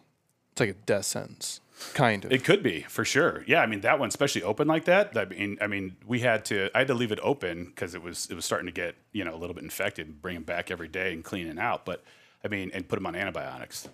it's 0.53 0.61
like 0.61 0.71
a 0.71 0.75
death 0.75 1.05
sentence, 1.05 1.61
kind 1.93 2.25
of. 2.25 2.33
It 2.33 2.45
could 2.45 2.63
be 2.63 2.81
for 2.89 3.05
sure. 3.05 3.45
Yeah, 3.47 3.61
I 3.61 3.67
mean 3.67 3.83
that 3.83 3.99
one, 3.99 4.09
especially 4.09 4.43
open 4.43 4.67
like 4.67 4.87
that. 4.87 5.17
I 5.17 5.27
mean, 5.27 5.59
I 5.61 5.67
mean, 5.67 5.97
we 6.07 6.21
had 6.21 6.47
to. 6.47 6.71
I 6.75 6.79
had 6.79 6.89
to 6.89 6.95
leave 6.95 7.13
it 7.13 7.21
open 7.23 7.67
because 7.67 7.95
it 7.95 8.03
was 8.03 8.27
it 8.31 8.35
was 8.35 8.45
starting 8.47 8.67
to 8.67 8.73
get 8.73 8.95
you 9.13 9.23
know 9.25 9.35
a 9.35 9.39
little 9.39 9.55
bit 9.55 9.65
infected. 9.65 10.07
and 10.07 10.23
Bring 10.23 10.37
him 10.37 10.45
back 10.45 10.71
every 10.71 10.89
day 10.89 11.13
and 11.13 11.23
clean 11.23 11.47
it 11.47 11.59
out. 11.59 11.85
But 11.85 12.03
I 12.45 12.49
mean, 12.49 12.71
and 12.75 12.89
put 12.89 12.99
him 12.99 13.07
on 13.07 13.15
antibiotics. 13.17 13.89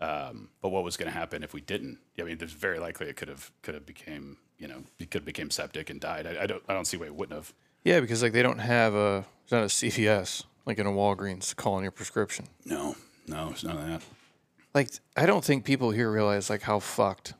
Um, 0.00 0.48
but 0.60 0.70
what 0.70 0.82
was 0.84 0.96
going 0.96 1.10
to 1.10 1.16
happen 1.16 1.42
if 1.44 1.54
we 1.54 1.60
didn't? 1.60 1.98
I 2.18 2.22
mean, 2.24 2.38
there's 2.38 2.52
very 2.52 2.78
likely 2.78 3.06
it 3.08 3.16
could 3.16 3.28
have 3.28 3.50
could 3.62 3.74
have 3.74 3.86
became 3.86 4.38
you 4.58 4.66
know 4.68 4.82
it 4.98 5.10
could 5.10 5.20
have 5.20 5.26
became 5.26 5.50
septic 5.50 5.88
and 5.90 6.00
died. 6.00 6.26
I, 6.26 6.42
I 6.42 6.46
don't 6.46 6.62
I 6.68 6.74
don't 6.74 6.84
see 6.86 6.96
why 6.96 7.06
it 7.06 7.14
wouldn't 7.14 7.36
have. 7.36 7.52
yeah, 7.84 8.00
because 8.00 8.22
like 8.22 8.32
they 8.32 8.42
don't 8.42 8.58
have 8.58 8.94
a 8.94 9.24
it's 9.44 9.52
not 9.52 9.62
a 9.62 9.66
CVS 9.66 10.44
like 10.66 10.78
in 10.78 10.86
a 10.86 10.90
Walgreens 10.90 11.54
calling 11.54 11.82
your 11.84 11.92
prescription. 11.92 12.46
No, 12.64 12.96
no, 13.28 13.50
it's 13.50 13.62
none 13.64 13.76
of 13.78 13.86
that. 13.86 14.02
Like 14.74 14.90
I 15.16 15.26
don't 15.26 15.44
think 15.44 15.64
people 15.64 15.90
here 15.92 16.10
realize 16.10 16.50
like 16.50 16.62
how 16.62 16.80
fucked 16.80 17.34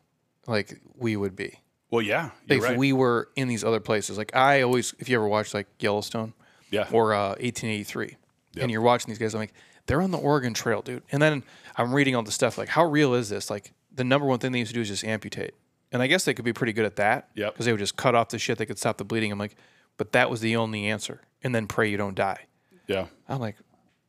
like 0.46 0.80
we 0.96 1.16
would 1.16 1.34
be 1.34 1.58
Well, 1.90 2.02
yeah, 2.02 2.30
if 2.48 2.62
right. 2.62 2.78
we 2.78 2.92
were 2.92 3.28
in 3.34 3.48
these 3.48 3.64
other 3.64 3.80
places. 3.80 4.16
Like 4.16 4.34
I 4.36 4.62
always, 4.62 4.94
if 5.00 5.08
you 5.08 5.16
ever 5.16 5.26
watch 5.26 5.52
like 5.54 5.66
Yellowstone, 5.80 6.34
Yeah. 6.70 6.86
or 6.92 7.14
uh, 7.14 7.28
1883, 7.40 8.16
Yep. 8.54 8.62
and 8.62 8.70
you're 8.70 8.82
watching 8.82 9.08
these 9.08 9.18
guys, 9.18 9.34
I'm 9.34 9.40
like, 9.40 9.54
they're 9.86 10.02
on 10.02 10.10
the 10.10 10.18
Oregon 10.18 10.54
Trail, 10.54 10.82
dude. 10.82 11.02
And 11.12 11.20
then 11.20 11.42
I'm 11.76 11.92
reading 11.92 12.16
all 12.16 12.22
the 12.22 12.32
stuff 12.32 12.56
like, 12.58 12.68
how 12.68 12.84
real 12.84 13.14
is 13.14 13.28
this? 13.28 13.50
Like 13.50 13.72
the 13.94 14.04
number 14.04 14.26
one 14.26 14.38
thing 14.38 14.52
they 14.52 14.58
used 14.58 14.70
to 14.70 14.74
do 14.74 14.80
is 14.80 14.88
just 14.88 15.04
amputate, 15.04 15.54
and 15.92 16.02
I 16.02 16.06
guess 16.06 16.24
they 16.24 16.34
could 16.34 16.44
be 16.44 16.52
pretty 16.52 16.72
good 16.72 16.84
at 16.84 16.96
that. 16.96 17.28
Yep. 17.34 17.52
Because 17.52 17.66
they 17.66 17.72
would 17.72 17.78
just 17.78 17.96
cut 17.96 18.14
off 18.14 18.28
the 18.30 18.38
shit, 18.38 18.58
they 18.58 18.66
could 18.66 18.78
stop 18.78 18.98
the 18.98 19.04
bleeding. 19.04 19.30
I'm 19.30 19.38
like, 19.38 19.56
but 19.96 20.12
that 20.12 20.30
was 20.30 20.40
the 20.40 20.56
only 20.56 20.86
answer, 20.86 21.22
and 21.42 21.54
then 21.54 21.66
pray 21.66 21.88
you 21.90 21.96
don't 21.96 22.16
die. 22.16 22.46
yeah, 22.86 23.06
I'm 23.28 23.40
like, 23.40 23.56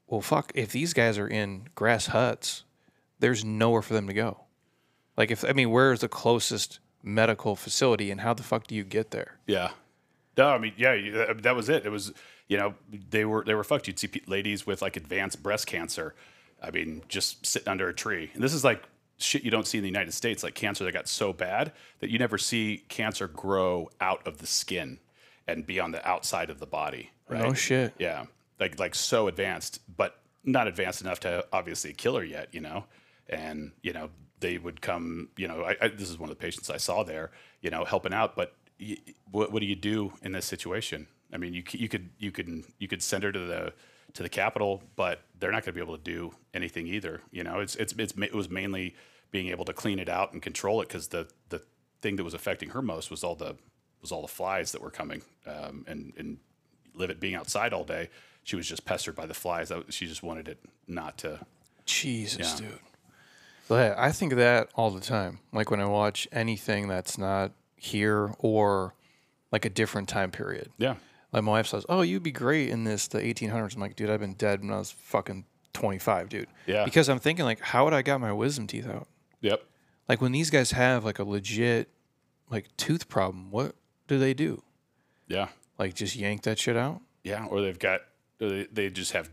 well, 0.07 0.21
fuck. 0.21 0.51
If 0.55 0.71
these 0.71 0.93
guys 0.93 1.17
are 1.17 1.27
in 1.27 1.67
grass 1.75 2.07
huts, 2.07 2.63
there's 3.19 3.43
nowhere 3.45 3.81
for 3.81 3.93
them 3.93 4.07
to 4.07 4.13
go. 4.13 4.41
Like, 5.17 5.31
if 5.31 5.45
I 5.45 5.53
mean, 5.53 5.69
where 5.71 5.93
is 5.93 6.01
the 6.01 6.07
closest 6.09 6.79
medical 7.03 7.55
facility, 7.55 8.11
and 8.11 8.21
how 8.21 8.33
the 8.33 8.43
fuck 8.43 8.67
do 8.67 8.75
you 8.75 8.83
get 8.83 9.11
there? 9.11 9.38
Yeah. 9.45 9.71
No, 10.38 10.49
I 10.49 10.57
mean, 10.57 10.73
yeah, 10.75 11.33
that 11.33 11.55
was 11.55 11.69
it. 11.69 11.85
It 11.85 11.89
was, 11.89 12.11
you 12.47 12.58
know, 12.58 12.75
they 13.10 13.25
were 13.25 13.43
they 13.43 13.55
were 13.55 13.63
fucked. 13.63 13.88
You'd 13.88 13.99
see 13.99 14.10
ladies 14.27 14.65
with 14.65 14.81
like 14.81 14.97
advanced 14.97 15.41
breast 15.41 15.67
cancer. 15.67 16.15
I 16.62 16.71
mean, 16.71 17.03
just 17.08 17.45
sitting 17.45 17.67
under 17.67 17.89
a 17.89 17.93
tree. 17.93 18.31
And 18.34 18.43
this 18.43 18.53
is 18.53 18.63
like 18.63 18.84
shit 19.17 19.43
you 19.43 19.51
don't 19.51 19.67
see 19.67 19.77
in 19.77 19.84
the 19.84 19.89
United 19.89 20.13
States, 20.13 20.43
like 20.43 20.55
cancer 20.55 20.84
that 20.84 20.91
got 20.91 21.08
so 21.08 21.34
bad 21.34 21.71
that 21.99 22.10
you 22.10 22.19
never 22.19 22.38
see 22.38 22.84
cancer 22.88 23.27
grow 23.27 23.89
out 23.99 24.25
of 24.27 24.39
the 24.39 24.47
skin 24.47 24.99
and 25.47 25.65
be 25.65 25.79
on 25.79 25.91
the 25.91 26.08
outside 26.08 26.49
of 26.49 26.60
the 26.60 26.65
body. 26.65 27.12
Right? 27.27 27.41
No 27.41 27.53
shit. 27.53 27.93
Yeah, 27.97 28.25
like 28.60 28.79
like 28.79 28.95
so 28.95 29.27
advanced, 29.27 29.79
but 29.95 30.19
not 30.43 30.67
advanced 30.67 31.01
enough 31.01 31.19
to 31.21 31.45
obviously 31.51 31.93
kill 31.93 32.15
her 32.15 32.23
yet. 32.23 32.49
You 32.51 32.62
know, 32.62 32.86
and 33.27 33.71
you 33.81 33.93
know 33.93 34.10
they 34.39 34.58
would 34.58 34.81
come. 34.81 35.29
You 35.38 35.47
know, 35.47 35.63
I, 35.63 35.75
I, 35.81 35.88
this 35.88 36.10
is 36.10 36.19
one 36.19 36.29
of 36.29 36.38
the 36.38 36.41
patients 36.41 36.69
I 36.69 36.77
saw 36.77 37.03
there. 37.03 37.31
You 37.62 37.71
know, 37.71 37.86
helping 37.86 38.13
out, 38.13 38.36
but 38.36 38.53
y- 38.79 38.97
what, 39.31 39.51
what 39.51 39.60
do 39.62 39.65
you 39.65 39.75
do 39.75 40.13
in 40.21 40.34
this 40.34 40.45
situation? 40.45 41.08
I 41.33 41.38
mean, 41.38 41.53
you 41.53 41.63
you 41.71 41.89
could 41.89 42.09
you 42.17 42.31
could 42.31 42.63
you 42.79 42.88
could 42.88 43.03
send 43.03 43.23
her 43.23 43.31
to 43.31 43.39
the 43.39 43.73
to 44.13 44.23
the 44.23 44.29
capital, 44.29 44.81
but 44.95 45.21
they're 45.39 45.51
not 45.51 45.63
going 45.63 45.73
to 45.73 45.79
be 45.79 45.81
able 45.81 45.97
to 45.97 46.03
do 46.03 46.33
anything 46.53 46.88
either. 46.88 47.21
You 47.31 47.43
know, 47.43 47.59
it's 47.59 47.75
it's, 47.75 47.93
it's 47.97 48.13
it 48.17 48.33
was 48.33 48.49
mainly 48.49 48.95
being 49.31 49.49
able 49.49 49.65
to 49.65 49.73
clean 49.73 49.99
it 49.99 50.09
out 50.09 50.33
and 50.33 50.41
control 50.41 50.81
it 50.81 50.88
because 50.88 51.09
the 51.09 51.27
the 51.49 51.61
thing 52.01 52.15
that 52.15 52.23
was 52.23 52.33
affecting 52.33 52.69
her 52.69 52.81
most 52.81 53.11
was 53.11 53.23
all 53.23 53.35
the 53.35 53.55
was 54.01 54.11
all 54.11 54.21
the 54.21 54.27
flies 54.27 54.71
that 54.71 54.81
were 54.81 54.91
coming 54.91 55.21
um, 55.45 55.83
and 55.88 56.13
and 56.17 56.38
live 56.93 57.09
it 57.09 57.19
being 57.19 57.35
outside 57.35 57.73
all 57.73 57.83
day. 57.83 58.09
She 58.43 58.55
was 58.55 58.67
just 58.67 58.85
pestered 58.85 59.15
by 59.15 59.25
the 59.25 59.33
flies. 59.33 59.71
She 59.89 60.05
just 60.05 60.23
wanted 60.23 60.47
it 60.47 60.59
not 60.88 61.17
to. 61.19 61.39
Jesus, 61.85 62.53
dude. 62.53 62.79
But 63.67 63.97
I 63.97 64.11
think 64.11 64.31
of 64.31 64.38
that 64.38 64.69
all 64.75 64.91
the 64.91 65.01
time. 65.01 65.39
Like 65.51 65.71
when 65.71 65.81
I 65.81 65.85
watch 65.85 66.27
anything 66.31 66.88
that's 66.88 67.17
not 67.17 67.51
here 67.75 68.33
or 68.39 68.93
like 69.51 69.65
a 69.65 69.69
different 69.69 70.07
time 70.07 70.31
period. 70.31 70.69
Yeah, 70.77 70.95
Like 71.36 71.43
my 71.43 71.52
wife 71.52 71.67
says, 71.67 71.86
"Oh, 71.89 72.02
you'd 72.02 72.24
be 72.24 72.32
great 72.32 72.69
in 72.69 72.86
this 72.86 73.08
the 73.10 73.19
1800s." 73.19 73.76
I'm 73.76 73.82
like, 73.82 73.98
"Dude, 73.98 74.10
I've 74.10 74.21
been 74.21 74.36
dead 74.36 74.62
when 74.62 74.71
I 74.71 74.78
was 74.78 74.89
fucking 74.91 75.43
25, 75.74 76.30
dude." 76.30 76.48
Yeah. 76.65 76.86
Because 76.86 77.10
I'm 77.10 77.19
thinking 77.19 77.43
like, 77.43 77.60
how 77.60 77.84
would 77.84 77.93
I 77.93 78.02
got 78.04 78.21
my 78.21 78.32
wisdom 78.32 78.67
teeth 78.67 78.88
out? 78.88 79.08
yep, 79.41 79.62
Like 80.08 80.21
when 80.21 80.32
these 80.32 80.50
guys 80.50 80.71
have 80.71 81.04
like 81.04 81.19
a 81.19 81.26
legit 81.26 81.89
like 82.50 82.67
tooth 82.78 83.10
problem, 83.10 83.52
what 83.52 83.76
do 84.08 84.17
they 84.17 84.34
do? 84.34 84.63
yeah, 85.28 85.50
Like 85.78 85.93
just 85.93 86.15
yank 86.15 86.43
that 86.43 86.58
shit 86.58 86.78
out? 86.78 87.02
yeah. 87.24 87.45
Or 87.45 87.60
they've 87.62 87.78
got 87.78 88.00
or 88.39 88.48
they, 88.48 88.67
they 88.71 88.89
just 88.89 89.12
have 89.12 89.30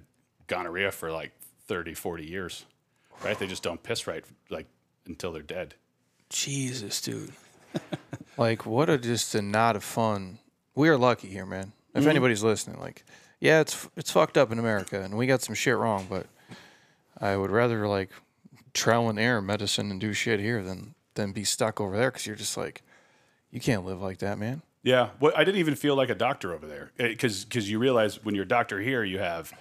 gonorrhea 0.49 0.91
for 0.91 1.13
like 1.13 1.31
30, 1.69 1.95
40 1.95 2.27
years, 2.27 2.67
right? 3.25 3.39
They 3.39 3.47
just 3.47 3.63
don't 3.63 3.81
piss 3.83 4.09
right 4.09 4.25
like 4.51 4.67
until 5.07 5.31
they're 5.33 5.41
dead. 5.43 5.77
Jesus, 6.31 7.01
dude. 7.01 7.33
like 8.37 8.67
what 8.67 8.91
a 8.91 8.99
just 8.99 9.35
a 9.37 9.41
not 9.43 9.77
of 9.77 9.85
fun. 9.85 10.39
We 10.75 10.89
are 10.89 10.99
lucky 10.99 11.29
here, 11.29 11.47
man. 11.47 11.73
If 11.95 12.07
anybody's 12.07 12.43
listening, 12.43 12.81
like, 12.81 13.05
yeah, 13.41 13.61
it's 13.61 13.89
it's 13.97 14.11
fucked 14.11 14.39
up 14.39 14.51
in 14.51 14.59
America 14.59 15.03
and 15.03 15.17
we 15.17 15.27
got 15.27 15.43
some 15.43 15.55
shit 15.55 15.77
wrong, 15.77 16.07
but 16.09 16.27
I 17.21 17.37
would 17.37 17.51
rather 17.51 17.87
like 17.87 18.11
trial 18.73 19.09
and 19.09 19.19
error 19.19 19.43
medicine 19.43 19.91
and 19.91 20.01
do 20.01 20.13
shit 20.13 20.41
here 20.41 20.63
than 20.63 20.95
than 21.15 21.33
be 21.33 21.45
stuck 21.45 21.81
over 21.81 21.97
there 21.97 22.11
because 22.11 22.27
you're 22.27 22.37
just 22.37 22.57
like, 22.57 22.83
you 23.51 23.61
can't 23.61 23.85
live 23.85 24.01
like 24.01 24.19
that, 24.19 24.39
man. 24.39 24.63
Yeah, 24.83 25.11
well, 25.21 25.33
I 25.37 25.45
didn't 25.45 25.61
even 25.61 25.77
feel 25.77 25.95
like 25.95 26.09
a 26.09 26.15
doctor 26.15 26.53
over 26.53 26.67
there 26.67 26.93
because 26.97 27.45
because 27.45 27.71
you 27.71 27.79
realize 27.79 28.25
when 28.25 28.35
you're 28.35 28.45
a 28.45 28.49
doctor 28.49 28.81
here, 28.81 29.05
you 29.05 29.19
have, 29.19 29.53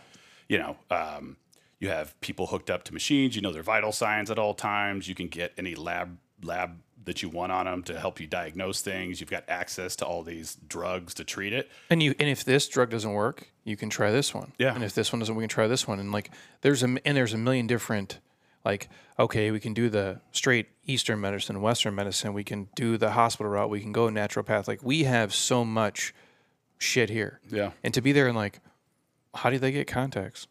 you 0.47 0.57
know, 0.57 0.77
um, 0.89 1.37
you 1.79 1.89
have 1.89 2.19
people 2.21 2.47
hooked 2.47 2.69
up 2.69 2.83
to 2.85 2.93
machines. 2.93 3.35
You 3.35 3.41
know 3.41 3.51
their 3.51 3.63
vital 3.63 3.91
signs 3.91 4.31
at 4.31 4.39
all 4.39 4.53
times. 4.53 5.07
You 5.07 5.15
can 5.15 5.27
get 5.27 5.53
any 5.57 5.75
lab 5.75 6.17
lab 6.43 6.79
that 7.05 7.21
you 7.23 7.29
want 7.29 7.51
on 7.51 7.65
them 7.65 7.83
to 7.83 7.99
help 7.99 8.19
you 8.19 8.27
diagnose 8.27 8.81
things. 8.81 9.19
You've 9.19 9.29
got 9.29 9.43
access 9.47 9.95
to 9.97 10.05
all 10.05 10.23
these 10.23 10.57
drugs 10.67 11.13
to 11.15 11.23
treat 11.23 11.53
it. 11.53 11.69
And 11.89 12.01
you 12.01 12.13
and 12.19 12.29
if 12.29 12.43
this 12.43 12.67
drug 12.67 12.89
doesn't 12.89 13.13
work, 13.13 13.47
you 13.63 13.75
can 13.77 13.89
try 13.89 14.11
this 14.11 14.33
one. 14.33 14.53
Yeah. 14.57 14.73
And 14.75 14.83
if 14.83 14.93
this 14.93 15.11
one 15.11 15.19
doesn't, 15.19 15.35
we 15.35 15.43
can 15.43 15.49
try 15.49 15.67
this 15.67 15.87
one. 15.87 15.99
And 15.99 16.11
like 16.11 16.31
there's 16.61 16.83
a 16.83 16.85
and 17.05 17.17
there's 17.17 17.33
a 17.33 17.37
million 17.37 17.67
different 17.67 18.19
like 18.63 18.89
okay, 19.17 19.51
we 19.51 19.59
can 19.59 19.73
do 19.73 19.89
the 19.89 20.19
straight 20.31 20.67
Eastern 20.85 21.21
medicine, 21.21 21.61
Western 21.61 21.93
medicine. 21.95 22.33
We 22.33 22.43
can 22.43 22.69
do 22.75 22.97
the 22.97 23.11
hospital 23.11 23.51
route. 23.51 23.69
We 23.69 23.81
can 23.81 23.91
go 23.91 24.07
naturopath. 24.07 24.67
Like 24.67 24.83
we 24.83 25.03
have 25.03 25.33
so 25.33 25.63
much 25.63 26.13
shit 26.77 27.09
here. 27.09 27.39
Yeah, 27.49 27.71
And 27.83 27.93
to 27.93 28.01
be 28.01 28.11
there 28.11 28.27
and 28.27 28.35
like, 28.35 28.59
how 29.35 29.49
do 29.51 29.59
they 29.59 29.71
get 29.71 29.87
contacts? 29.87 30.47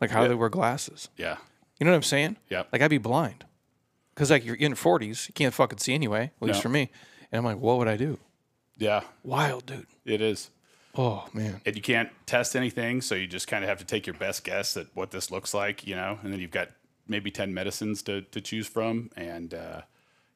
Like 0.00 0.10
how 0.10 0.22
do 0.22 0.28
they 0.28 0.34
wear 0.34 0.48
glasses? 0.48 1.08
yeah, 1.16 1.36
You 1.78 1.84
know 1.84 1.92
what 1.92 1.96
I'm 1.96 2.02
saying? 2.02 2.36
Yeah. 2.48 2.64
Like 2.72 2.82
I'd 2.82 2.90
be 2.90 2.98
blind. 2.98 3.44
Cause 4.18 4.30
like 4.30 4.44
you're 4.44 4.56
in 4.56 4.70
your 4.70 4.76
40s, 4.76 5.28
you 5.28 5.32
can't 5.34 5.54
fucking 5.54 5.78
see 5.78 5.94
anyway. 5.94 6.32
At 6.40 6.42
least 6.42 6.58
No. 6.58 6.62
for 6.62 6.68
me. 6.68 6.90
And 7.30 7.38
I'm 7.38 7.44
like, 7.44 7.58
what 7.58 7.78
would 7.78 7.88
I 7.88 7.96
do? 7.96 8.18
yeah. 8.76 9.02
Wild, 9.22 9.66
dude. 9.66 9.86
It 10.04 10.20
is. 10.20 10.50
Oh 10.96 11.28
man. 11.32 11.60
and 11.64 11.76
you 11.76 11.82
can't 11.82 12.10
test 12.26 12.56
anything, 12.56 13.00
so 13.00 13.14
you 13.14 13.26
just 13.28 13.46
kind 13.46 13.62
of 13.62 13.68
have 13.68 13.78
to 13.78 13.84
take 13.84 14.06
your 14.06 14.14
best 14.16 14.42
guess 14.42 14.76
at 14.76 14.86
what 14.94 15.10
this 15.12 15.30
looks 15.30 15.54
like, 15.54 15.86
you 15.86 15.94
know. 15.94 16.18
And 16.22 16.32
then 16.32 16.40
you've 16.40 16.50
got 16.50 16.70
maybe 17.06 17.30
ten 17.30 17.54
medicines 17.54 18.02
to, 18.04 18.22
to 18.22 18.40
choose 18.40 18.66
from, 18.66 19.10
and 19.16 19.54
uh, 19.54 19.82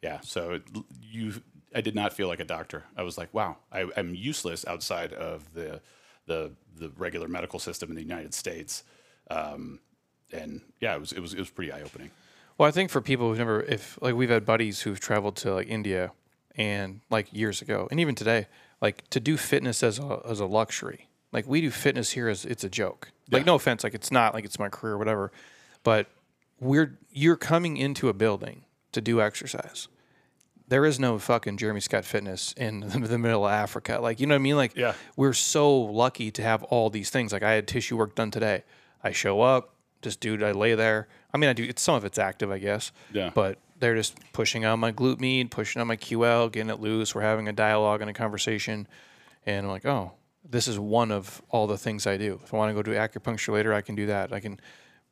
yeah, 0.02 0.20
so 0.22 0.52
it, 0.52 0.62
you, 1.00 1.34
I 1.74 1.80
did 1.80 1.94
not 1.96 2.12
feel 2.12 2.28
like 2.28 2.38
a 2.40 2.44
doctor. 2.44 2.84
I 2.96 3.02
was 3.02 3.18
like, 3.18 3.32
wow, 3.34 3.56
I, 3.72 3.86
I'm 3.96 4.14
useless 4.14 4.64
outside 4.68 5.12
of 5.12 5.52
the 5.54 5.80
the 6.26 6.52
the 6.76 6.90
regular 6.96 7.26
medical 7.28 7.58
system 7.58 7.88
in 7.90 7.96
the 7.96 8.02
United 8.02 8.32
States, 8.34 8.84
um, 9.30 9.80
and 10.32 10.60
yeah, 10.80 10.94
it 10.94 11.00
was 11.00 11.10
it 11.12 11.20
was 11.20 11.34
it 11.34 11.38
was 11.40 11.50
pretty 11.50 11.72
eye 11.72 11.82
opening. 11.82 12.10
Well, 12.58 12.68
I 12.68 12.72
think 12.72 12.90
for 12.90 13.00
people 13.00 13.28
who've 13.28 13.38
never, 13.38 13.62
if 13.62 13.98
like 14.02 14.14
we've 14.14 14.30
had 14.30 14.44
buddies 14.44 14.82
who've 14.82 15.00
traveled 15.00 15.36
to 15.36 15.54
like 15.54 15.68
India 15.68 16.12
and 16.56 17.00
like 17.10 17.32
years 17.32 17.62
ago, 17.62 17.88
and 17.90 17.98
even 18.00 18.14
today, 18.14 18.46
like 18.80 19.08
to 19.10 19.20
do 19.20 19.36
fitness 19.36 19.82
as 19.82 19.98
a 19.98 20.20
as 20.28 20.40
a 20.40 20.46
luxury. 20.46 21.08
Like 21.32 21.46
we 21.46 21.60
do 21.60 21.70
fitness 21.70 22.10
here 22.10 22.28
as 22.28 22.44
it's 22.44 22.62
a 22.64 22.68
joke. 22.68 23.10
Like 23.30 23.46
no 23.46 23.54
offense, 23.54 23.82
like 23.82 23.94
it's 23.94 24.10
not 24.12 24.34
like 24.34 24.44
it's 24.44 24.58
my 24.58 24.68
career 24.68 24.94
or 24.94 24.98
whatever, 24.98 25.32
but 25.82 26.08
we're 26.60 26.98
you're 27.10 27.36
coming 27.36 27.78
into 27.78 28.08
a 28.10 28.12
building 28.12 28.64
to 28.92 29.00
do 29.00 29.22
exercise. 29.22 29.88
There 30.68 30.84
is 30.84 31.00
no 31.00 31.18
fucking 31.18 31.56
Jeremy 31.56 31.80
Scott 31.80 32.04
Fitness 32.04 32.52
in 32.56 32.80
the 32.86 33.18
middle 33.18 33.46
of 33.46 33.52
Africa. 33.52 33.98
Like 34.02 34.20
you 34.20 34.26
know 34.26 34.34
what 34.34 34.40
I 34.40 34.42
mean? 34.42 34.56
Like 34.56 34.76
Yeah. 34.76 34.92
we're 35.16 35.32
so 35.32 35.74
lucky 35.74 36.30
to 36.32 36.42
have 36.42 36.62
all 36.64 36.90
these 36.90 37.08
things. 37.08 37.32
Like 37.32 37.42
I 37.42 37.52
had 37.52 37.66
tissue 37.66 37.96
work 37.96 38.14
done 38.14 38.30
today. 38.30 38.64
I 39.02 39.12
show 39.12 39.40
up, 39.40 39.74
just 40.02 40.20
dude, 40.20 40.42
I 40.42 40.52
lay 40.52 40.74
there. 40.74 41.08
I 41.34 41.38
mean, 41.38 41.48
I 41.48 41.52
do. 41.52 41.64
It's 41.64 41.82
some 41.82 41.94
of 41.94 42.04
it's 42.04 42.18
active, 42.18 42.50
I 42.50 42.58
guess. 42.58 42.92
Yeah. 43.12 43.30
But 43.34 43.58
they're 43.78 43.96
just 43.96 44.16
pushing 44.32 44.64
on 44.64 44.80
my 44.80 44.92
glute 44.92 45.20
med, 45.20 45.50
pushing 45.50 45.80
on 45.80 45.88
my 45.88 45.96
QL, 45.96 46.52
getting 46.52 46.70
it 46.70 46.80
loose. 46.80 47.14
We're 47.14 47.22
having 47.22 47.48
a 47.48 47.52
dialogue 47.52 48.00
and 48.00 48.10
a 48.10 48.12
conversation, 48.12 48.86
and 49.46 49.66
I'm 49.66 49.72
like, 49.72 49.86
oh, 49.86 50.12
this 50.48 50.68
is 50.68 50.78
one 50.78 51.10
of 51.10 51.42
all 51.48 51.66
the 51.66 51.78
things 51.78 52.06
I 52.06 52.16
do. 52.16 52.40
If 52.44 52.52
I 52.52 52.56
want 52.56 52.70
to 52.70 52.74
go 52.74 52.82
do 52.82 52.92
acupuncture 52.92 53.52
later, 53.52 53.72
I 53.72 53.80
can 53.80 53.94
do 53.94 54.06
that. 54.06 54.32
I 54.32 54.40
can. 54.40 54.60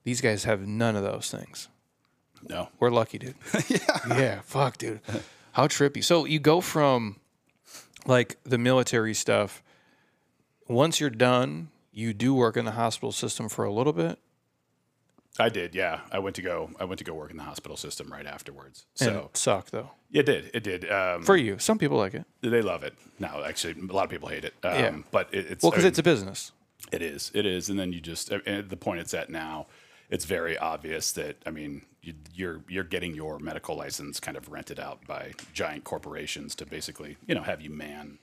These 0.04 0.20
guys 0.20 0.44
have 0.44 0.66
none 0.66 0.96
of 0.96 1.02
those 1.02 1.30
things. 1.30 1.68
No, 2.48 2.68
We're 2.78 2.90
lucky, 2.90 3.18
dude. 3.18 3.34
yeah. 3.68 3.78
Yeah. 4.08 4.40
Fuck, 4.44 4.78
dude. 4.78 5.00
How 5.52 5.66
trippy. 5.66 6.02
So 6.02 6.24
you 6.24 6.38
go 6.38 6.60
from 6.60 7.16
like 8.06 8.38
the 8.44 8.56
military 8.58 9.14
stuff. 9.14 9.62
Once 10.68 11.00
you're 11.00 11.10
done, 11.10 11.68
you 11.92 12.14
do 12.14 12.32
work 12.32 12.56
in 12.56 12.64
the 12.64 12.70
hospital 12.72 13.12
system 13.12 13.48
for 13.48 13.64
a 13.64 13.72
little 13.72 13.92
bit. 13.92 14.18
I 15.40 15.48
did. 15.48 15.74
Yeah, 15.74 16.00
I 16.12 16.18
went 16.18 16.36
to 16.36 16.42
go. 16.42 16.70
I 16.78 16.84
went 16.84 16.98
to 16.98 17.04
go 17.04 17.14
work 17.14 17.30
in 17.30 17.36
the 17.36 17.42
hospital 17.42 17.76
system 17.76 18.12
right 18.12 18.26
afterwards. 18.26 18.86
And 19.00 19.08
So 19.08 19.18
it 19.32 19.36
sucked 19.36 19.72
though. 19.72 19.90
it 20.12 20.26
did. 20.26 20.50
It 20.54 20.62
did. 20.62 20.90
Um, 20.90 21.22
For 21.22 21.36
you, 21.36 21.58
some 21.58 21.78
people 21.78 21.96
like 21.96 22.14
it. 22.14 22.24
They 22.42 22.62
love 22.62 22.82
it. 22.82 22.94
No, 23.18 23.42
actually, 23.44 23.74
a 23.80 23.92
lot 23.92 24.04
of 24.04 24.10
people 24.10 24.28
hate 24.28 24.44
it. 24.44 24.54
Um, 24.62 24.74
Yeah. 24.74 24.96
But 25.10 25.28
it, 25.32 25.46
it's 25.50 25.62
Well, 25.62 25.70
because 25.72 25.84
I 25.84 25.88
it's 25.88 25.98
a 25.98 26.02
business. 26.02 26.52
it 26.92 27.02
is. 27.02 27.30
It 27.34 27.46
is. 27.46 27.68
And 27.70 27.78
then 27.78 27.92
you 27.92 28.00
just 28.00 28.30
at 28.32 28.68
the 28.68 28.76
point 28.76 29.00
it's 29.00 29.14
at 29.14 29.30
now, 29.30 29.66
it's 30.10 30.24
very 30.24 30.56
obvious 30.58 31.12
that 31.12 31.36
I 31.46 31.50
mean 31.50 31.82
you, 32.02 32.14
you're 32.34 32.62
you're 32.68 32.84
getting 32.84 33.14
your 33.14 33.38
medical 33.38 33.76
license 33.76 34.20
kind 34.20 34.36
of 34.36 34.50
rented 34.50 34.80
out 34.80 35.06
by 35.06 35.32
giant 35.52 35.84
corporations 35.84 36.54
to 36.56 36.66
basically 36.66 37.16
you 37.26 37.34
know 37.34 37.42
have 37.42 37.60
you 37.60 37.70
man 37.70 38.18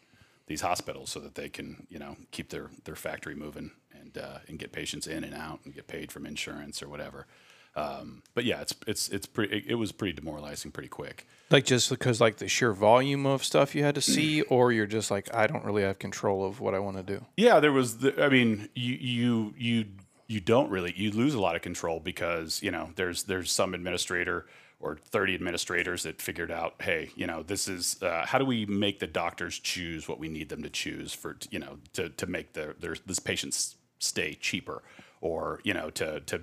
these 0.48 0.62
hospitals 0.62 1.10
so 1.12 1.20
that 1.20 1.36
they 1.36 1.48
can 1.50 1.86
you 1.90 2.00
know 2.00 2.16
keep 2.32 2.50
their 2.50 2.70
their 2.86 2.96
factory 2.96 3.36
moving 3.36 3.72
and 4.16 4.24
uh, 4.24 4.40
and 4.48 4.60
get 4.60 4.72
patients 4.72 5.08
in 5.08 5.24
and 5.24 5.34
out 5.34 5.60
and 5.66 5.74
get 5.74 5.88
paid 5.88 6.12
from 6.12 6.26
insurance 6.26 6.82
or 6.82 6.90
whatever. 6.90 7.28
Um, 7.76 8.24
but 8.34 8.44
yeah, 8.44 8.62
it's 8.62 8.74
it's 8.88 9.10
it's 9.10 9.28
pretty. 9.28 9.58
It, 9.58 9.66
it 9.68 9.76
was 9.76 9.92
pretty 9.92 10.14
demoralizing 10.14 10.72
pretty 10.72 10.90
quick. 10.90 11.28
Like 11.52 11.66
just 11.66 11.90
because 11.90 12.20
like 12.20 12.38
the 12.38 12.48
sheer 12.48 12.74
volume 12.74 13.26
of 13.26 13.44
stuff 13.44 13.76
you 13.76 13.84
had 13.84 13.96
to 13.96 14.02
see, 14.02 14.42
or 14.44 14.72
you're 14.72 14.88
just 14.88 15.12
like, 15.12 15.34
I 15.34 15.46
don't 15.46 15.64
really 15.64 15.84
have 15.84 16.00
control 16.00 16.46
of 16.46 16.60
what 16.60 16.74
I 16.74 16.80
want 16.80 16.98
to 16.98 17.04
do. 17.04 17.26
Yeah, 17.38 17.60
there 17.60 17.72
was. 17.72 18.00
The, 18.00 18.24
I 18.24 18.30
mean, 18.30 18.70
you 18.74 18.96
you 18.96 19.54
you 19.58 19.86
you 20.28 20.40
don't 20.42 20.72
really 20.72 20.94
you 20.98 21.12
lose 21.12 21.36
a 21.36 21.40
lot 21.40 21.56
of 21.56 21.62
control 21.62 22.00
because 22.00 22.64
you 22.64 22.72
know 22.72 22.90
there's 22.96 23.24
there's 23.24 23.52
some 23.52 23.76
administrator 23.76 24.48
or 24.80 24.98
30 25.10 25.34
administrators 25.34 26.04
that 26.04 26.22
figured 26.22 26.52
out, 26.52 26.76
hey, 26.80 27.10
you 27.16 27.26
know, 27.26 27.42
this 27.42 27.68
is 27.68 28.02
uh, 28.04 28.26
how 28.28 28.38
do 28.38 28.46
we 28.46 28.66
make 28.68 29.00
the 29.00 29.08
doctors 29.08 29.58
choose 29.58 30.08
what 30.08 30.20
we 30.20 30.28
need 30.28 30.50
them 30.50 30.62
to 30.62 30.70
choose 30.70 31.14
for 31.14 31.38
you 31.50 31.60
know 31.60 31.78
to 31.94 32.10
to 32.10 32.26
make 32.26 32.54
the 32.54 32.76
their 32.80 32.96
this 33.06 33.20
patient's 33.20 33.76
stay 34.00 34.34
cheaper 34.34 34.84
or 35.22 35.60
you 35.64 35.74
know 35.74 35.90
to 35.90 36.20
to 36.22 36.42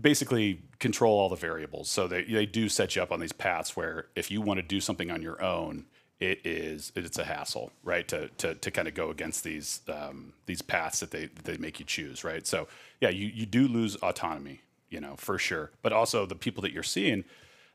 basically 0.00 0.62
control 0.78 1.18
all 1.18 1.28
the 1.28 1.36
variables. 1.36 1.90
So 1.90 2.06
they 2.06 2.24
they 2.24 2.46
do 2.46 2.68
set 2.68 2.96
you 2.96 3.02
up 3.02 3.12
on 3.12 3.20
these 3.20 3.32
paths 3.32 3.76
where 3.76 4.06
if 4.14 4.30
you 4.30 4.40
want 4.40 4.58
to 4.58 4.62
do 4.62 4.80
something 4.80 5.10
on 5.10 5.22
your 5.22 5.42
own, 5.42 5.86
it 6.18 6.46
is 6.46 6.92
it's 6.94 7.18
a 7.18 7.24
hassle, 7.24 7.72
right? 7.82 8.06
To 8.08 8.28
to, 8.28 8.54
to 8.54 8.70
kind 8.70 8.88
of 8.88 8.94
go 8.94 9.10
against 9.10 9.42
these 9.44 9.80
um, 9.88 10.34
these 10.46 10.62
paths 10.62 11.00
that 11.00 11.10
they 11.10 11.30
they 11.44 11.56
make 11.56 11.80
you 11.80 11.86
choose, 11.86 12.24
right? 12.24 12.46
So 12.46 12.68
yeah, 13.00 13.08
you 13.08 13.28
you 13.28 13.46
do 13.46 13.66
lose 13.66 13.96
autonomy, 13.96 14.60
you 14.90 15.00
know, 15.00 15.16
for 15.16 15.38
sure. 15.38 15.70
But 15.82 15.92
also 15.92 16.26
the 16.26 16.34
people 16.34 16.62
that 16.62 16.72
you're 16.72 16.82
seeing, 16.82 17.24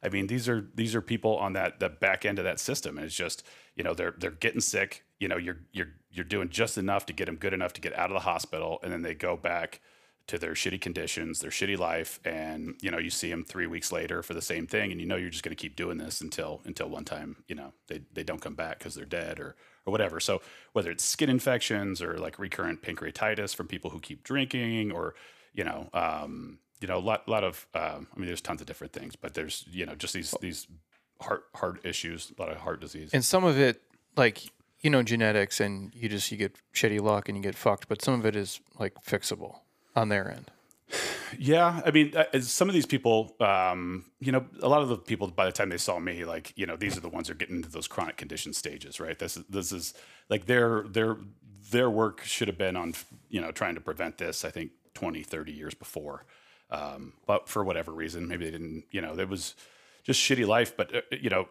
I 0.03 0.09
mean, 0.09 0.27
these 0.27 0.47
are 0.47 0.67
these 0.75 0.93
are 0.93 1.01
people 1.01 1.37
on 1.37 1.53
that 1.53 1.79
the 1.79 1.89
back 1.89 2.25
end 2.25 2.37
of 2.37 2.45
that 2.45 2.59
system, 2.59 2.97
and 2.97 3.05
it's 3.05 3.15
just 3.15 3.43
you 3.75 3.83
know 3.83 3.93
they're 3.93 4.13
they're 4.17 4.31
getting 4.31 4.61
sick. 4.61 5.03
You 5.19 5.27
know, 5.27 5.37
you're 5.37 5.59
you're 5.71 5.93
you're 6.11 6.25
doing 6.25 6.49
just 6.49 6.77
enough 6.77 7.05
to 7.07 7.13
get 7.13 7.25
them 7.25 7.35
good 7.35 7.53
enough 7.53 7.73
to 7.73 7.81
get 7.81 7.97
out 7.97 8.09
of 8.09 8.15
the 8.15 8.21
hospital, 8.21 8.79
and 8.83 8.91
then 8.91 9.01
they 9.01 9.13
go 9.13 9.37
back 9.37 9.81
to 10.27 10.39
their 10.39 10.53
shitty 10.53 10.81
conditions, 10.81 11.39
their 11.39 11.51
shitty 11.51 11.77
life, 11.77 12.19
and 12.25 12.75
you 12.81 12.89
know 12.89 12.97
you 12.97 13.09
see 13.09 13.29
them 13.29 13.43
three 13.43 13.67
weeks 13.67 13.91
later 13.91 14.23
for 14.23 14.33
the 14.33 14.41
same 14.41 14.65
thing, 14.65 14.91
and 14.91 14.99
you 14.99 15.05
know 15.05 15.15
you're 15.15 15.29
just 15.29 15.43
going 15.43 15.55
to 15.55 15.61
keep 15.61 15.75
doing 15.75 15.97
this 15.97 16.21
until 16.21 16.61
until 16.65 16.89
one 16.89 17.05
time 17.05 17.43
you 17.47 17.55
know 17.55 17.73
they, 17.87 18.01
they 18.13 18.23
don't 18.23 18.41
come 18.41 18.55
back 18.55 18.79
because 18.79 18.95
they're 18.95 19.05
dead 19.05 19.39
or 19.39 19.55
or 19.85 19.91
whatever. 19.91 20.19
So 20.19 20.41
whether 20.73 20.89
it's 20.89 21.03
skin 21.03 21.29
infections 21.29 22.01
or 22.01 22.17
like 22.17 22.39
recurrent 22.39 22.81
pancreatitis 22.81 23.55
from 23.55 23.67
people 23.67 23.91
who 23.91 23.99
keep 23.99 24.23
drinking, 24.23 24.91
or 24.91 25.13
you 25.53 25.63
know 25.63 25.89
um, 25.93 26.59
you 26.81 26.87
know 26.87 26.97
a 26.97 26.99
lot 26.99 27.27
lot 27.27 27.43
of 27.43 27.67
um, 27.75 28.07
I 28.15 28.19
mean 28.19 28.27
there's 28.27 28.41
tons 28.41 28.61
of 28.61 28.67
different 28.67 28.93
things, 28.93 29.15
but 29.15 29.35
there's 29.35 29.65
you 29.69 29.85
know 29.85 29.95
just 29.95 30.13
these 30.13 30.33
these 30.41 30.67
heart 31.21 31.43
heart 31.55 31.85
issues, 31.85 32.31
a 32.37 32.41
lot 32.41 32.51
of 32.51 32.57
heart 32.57 32.81
disease, 32.81 33.11
and 33.13 33.23
some 33.23 33.43
of 33.43 33.59
it 33.59 33.81
like 34.17 34.41
you 34.85 34.91
know 34.91 35.01
genetics, 35.01 35.59
and 35.59 35.91
you 35.95 36.07
just 36.07 36.31
you 36.31 36.37
get 36.37 36.55
shitty 36.73 37.01
luck 37.01 37.27
and 37.27 37.35
you 37.35 37.43
get 37.43 37.55
fucked, 37.55 37.89
but 37.89 38.01
some 38.03 38.13
of 38.13 38.25
it 38.25 38.35
is 38.35 38.61
like 38.79 38.93
fixable 39.03 39.61
on 39.95 40.09
their 40.09 40.31
end. 40.31 40.51
Yeah, 41.39 41.81
I 41.83 41.89
mean, 41.89 42.15
uh, 42.15 42.39
some 42.39 42.69
of 42.69 42.75
these 42.75 42.85
people, 42.85 43.35
um, 43.39 44.05
you 44.19 44.31
know, 44.31 44.45
a 44.61 44.69
lot 44.69 44.83
of 44.83 44.89
the 44.89 44.97
people 44.97 45.27
by 45.27 45.45
the 45.45 45.51
time 45.51 45.69
they 45.69 45.77
saw 45.77 45.97
me, 45.97 46.23
like, 46.23 46.53
you 46.55 46.67
know, 46.67 46.75
these 46.75 46.95
are 46.95 47.01
the 47.01 47.09
ones 47.09 47.27
who 47.27 47.31
are 47.31 47.35
getting 47.35 47.57
into 47.57 47.69
those 47.69 47.87
chronic 47.87 48.15
condition 48.15 48.53
stages, 48.53 48.99
right? 48.99 49.17
This 49.17 49.35
is 49.35 49.43
this 49.49 49.71
is 49.71 49.95
like 50.29 50.45
their 50.45 50.83
their 50.83 51.17
their 51.71 51.89
work 51.89 52.21
should 52.23 52.47
have 52.47 52.57
been 52.57 52.77
on, 52.77 52.93
you 53.27 53.41
know, 53.41 53.51
trying 53.51 53.73
to 53.73 53.81
prevent 53.81 54.19
this. 54.19 54.45
I 54.45 54.51
think 54.51 54.71
20, 54.93 55.23
30 55.23 55.51
years 55.51 55.73
before, 55.73 56.25
um, 56.69 57.13
but 57.25 57.49
for 57.49 57.63
whatever 57.63 57.91
reason, 57.91 58.27
maybe 58.27 58.45
they 58.45 58.51
didn't. 58.51 58.85
You 58.91 59.01
know, 59.01 59.15
there 59.15 59.27
was 59.27 59.55
just 60.05 60.21
shitty 60.21 60.47
life. 60.47 60.77
But 60.77 60.95
uh, 60.95 61.01
you 61.11 61.29
know, 61.29 61.49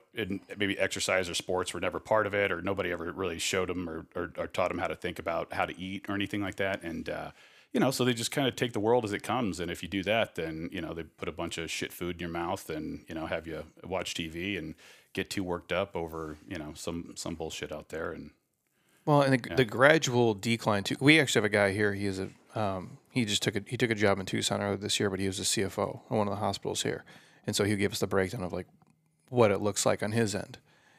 maybe 0.57 0.79
exercise 0.79 1.29
or 1.29 1.35
sports 1.35 1.75
were 1.75 1.81
never 1.81 2.01
part 2.01 2.27
of 2.27 2.35
it, 2.35 2.51
or 2.51 2.63
nobody 2.63 2.91
ever 2.93 3.13
really 3.13 3.39
showed 3.39 3.69
them 3.69 3.89
or, 3.89 4.07
or, 4.15 4.33
or 4.39 4.47
taught 4.47 4.69
them 4.69 4.79
how 4.79 4.87
to 4.87 4.97
think 4.97 5.19
about 5.19 5.53
how 5.53 5.67
to 5.67 5.79
eat 5.79 6.07
or 6.09 6.15
anything 6.15 6.41
like 6.41 6.57
that, 6.57 6.83
and 6.83 7.09
uh, 7.09 7.31
you 7.75 7.81
know, 7.81 7.91
so 7.91 8.05
they 8.05 8.15
just 8.15 8.31
kind 8.31 8.47
of 8.47 8.55
take 8.55 8.73
the 8.73 8.81
world 8.81 9.05
as 9.05 9.13
it 9.13 9.25
comes. 9.25 9.59
And 9.59 9.69
if 9.69 9.83
you 9.83 9.89
do 9.89 10.05
that, 10.05 10.37
then, 10.37 10.71
you 10.73 10.81
know, 10.81 10.95
they 10.95 11.03
put 11.03 11.29
a 11.29 11.33
bunch 11.33 11.59
of 11.59 11.71
shit 11.71 11.93
food 11.93 12.17
in 12.17 12.21
your 12.21 12.29
mouth 12.29 12.71
and, 12.71 13.05
you 13.09 13.17
know, 13.17 13.27
have 13.27 13.49
you 13.49 13.65
watch 13.83 14.15
TV 14.15 14.57
and 14.57 14.77
get 15.13 15.29
too 15.29 15.43
worked 15.43 15.73
up 15.73 15.97
over, 15.97 16.39
you 16.49 16.57
know, 16.57 16.73
some, 16.75 17.15
some 17.17 17.35
bullshit 17.35 17.73
out 17.73 17.89
there. 17.89 18.13
And, 18.13 18.31
well, 19.05 19.23
and 19.23 19.35
the, 19.35 19.49
yeah. 19.51 19.57
the 19.57 19.65
gradual 19.65 20.35
decline 20.35 20.85
too. 20.85 20.97
We 21.01 21.19
actually 21.19 21.41
have 21.41 21.47
a 21.47 21.49
guy 21.49 21.73
here. 21.73 21.93
He 21.95 22.07
is 22.07 22.21
a, 22.21 22.29
um, 22.55 22.99
he 23.11 23.25
just 23.25 23.43
took 23.43 23.57
a, 23.57 23.63
he 23.67 23.77
took 23.77 23.91
a 23.91 23.97
job 23.97 24.21
in 24.21 24.27
Tucson 24.27 24.63
earlier 24.63 24.77
this 24.77 25.01
year, 25.01 25.11
but 25.11 25.19
he 25.19 25.27
was 25.27 25.41
a 25.41 25.43
CFO 25.43 26.01
at 26.09 26.17
one 26.17 26.29
of 26.29 26.33
the 26.33 26.39
hospitals 26.39 26.85
here. 26.85 27.05
And 27.47 27.55
so 27.55 27.65
he 27.65 27.77
gave 27.77 27.93
us 27.93 28.01
the 28.01 28.07
breakdown 28.07 28.43
of 28.43 28.53
like 28.53 28.67
what 29.29 29.51
it 29.51 29.61
looks 29.61 29.85
like 29.85 30.03
on 30.03 30.13
his 30.13 30.35
end. 30.35 30.59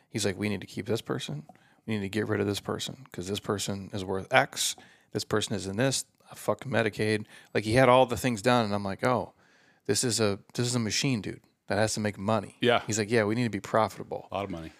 He's 0.10 0.25
like, 0.25 0.38
we 0.38 0.49
need 0.49 0.62
to 0.62 0.67
keep 0.67 0.86
this 0.86 1.01
person. 1.01 1.43
We 1.86 1.95
need 1.95 2.01
to 2.01 2.10
get 2.10 2.27
rid 2.27 2.39
of 2.39 2.47
this 2.47 2.60
person 2.60 3.05
because 3.05 3.27
this 3.27 3.39
person 3.39 3.89
is 3.93 4.03
worth 4.03 4.31
X. 4.34 4.75
This 5.12 5.23
person 5.23 5.55
is 5.55 5.67
in 5.67 5.77
this 5.77 6.05
Fuck 6.34 6.65
Medicaid. 6.65 7.25
Like 7.53 7.63
he 7.63 7.73
had 7.73 7.89
all 7.89 8.05
the 8.05 8.17
things 8.17 8.41
done, 8.41 8.65
and 8.65 8.73
I'm 8.73 8.84
like, 8.84 9.05
oh, 9.05 9.34
this 9.86 10.03
is 10.03 10.19
a 10.19 10.39
this 10.53 10.65
is 10.65 10.75
a 10.75 10.79
machine, 10.79 11.21
dude, 11.21 11.41
that 11.67 11.77
has 11.77 11.93
to 11.93 11.99
make 11.99 12.17
money. 12.17 12.58
Yeah. 12.62 12.81
He's 12.88 12.97
like, 12.97 13.12
yeah, 13.12 13.23
we 13.23 13.36
need 13.36 13.43
to 13.43 13.49
be 13.49 13.60
profitable. 13.60 14.27
A 14.31 14.36
lot 14.36 14.45
of 14.45 14.51
money. 14.51 14.71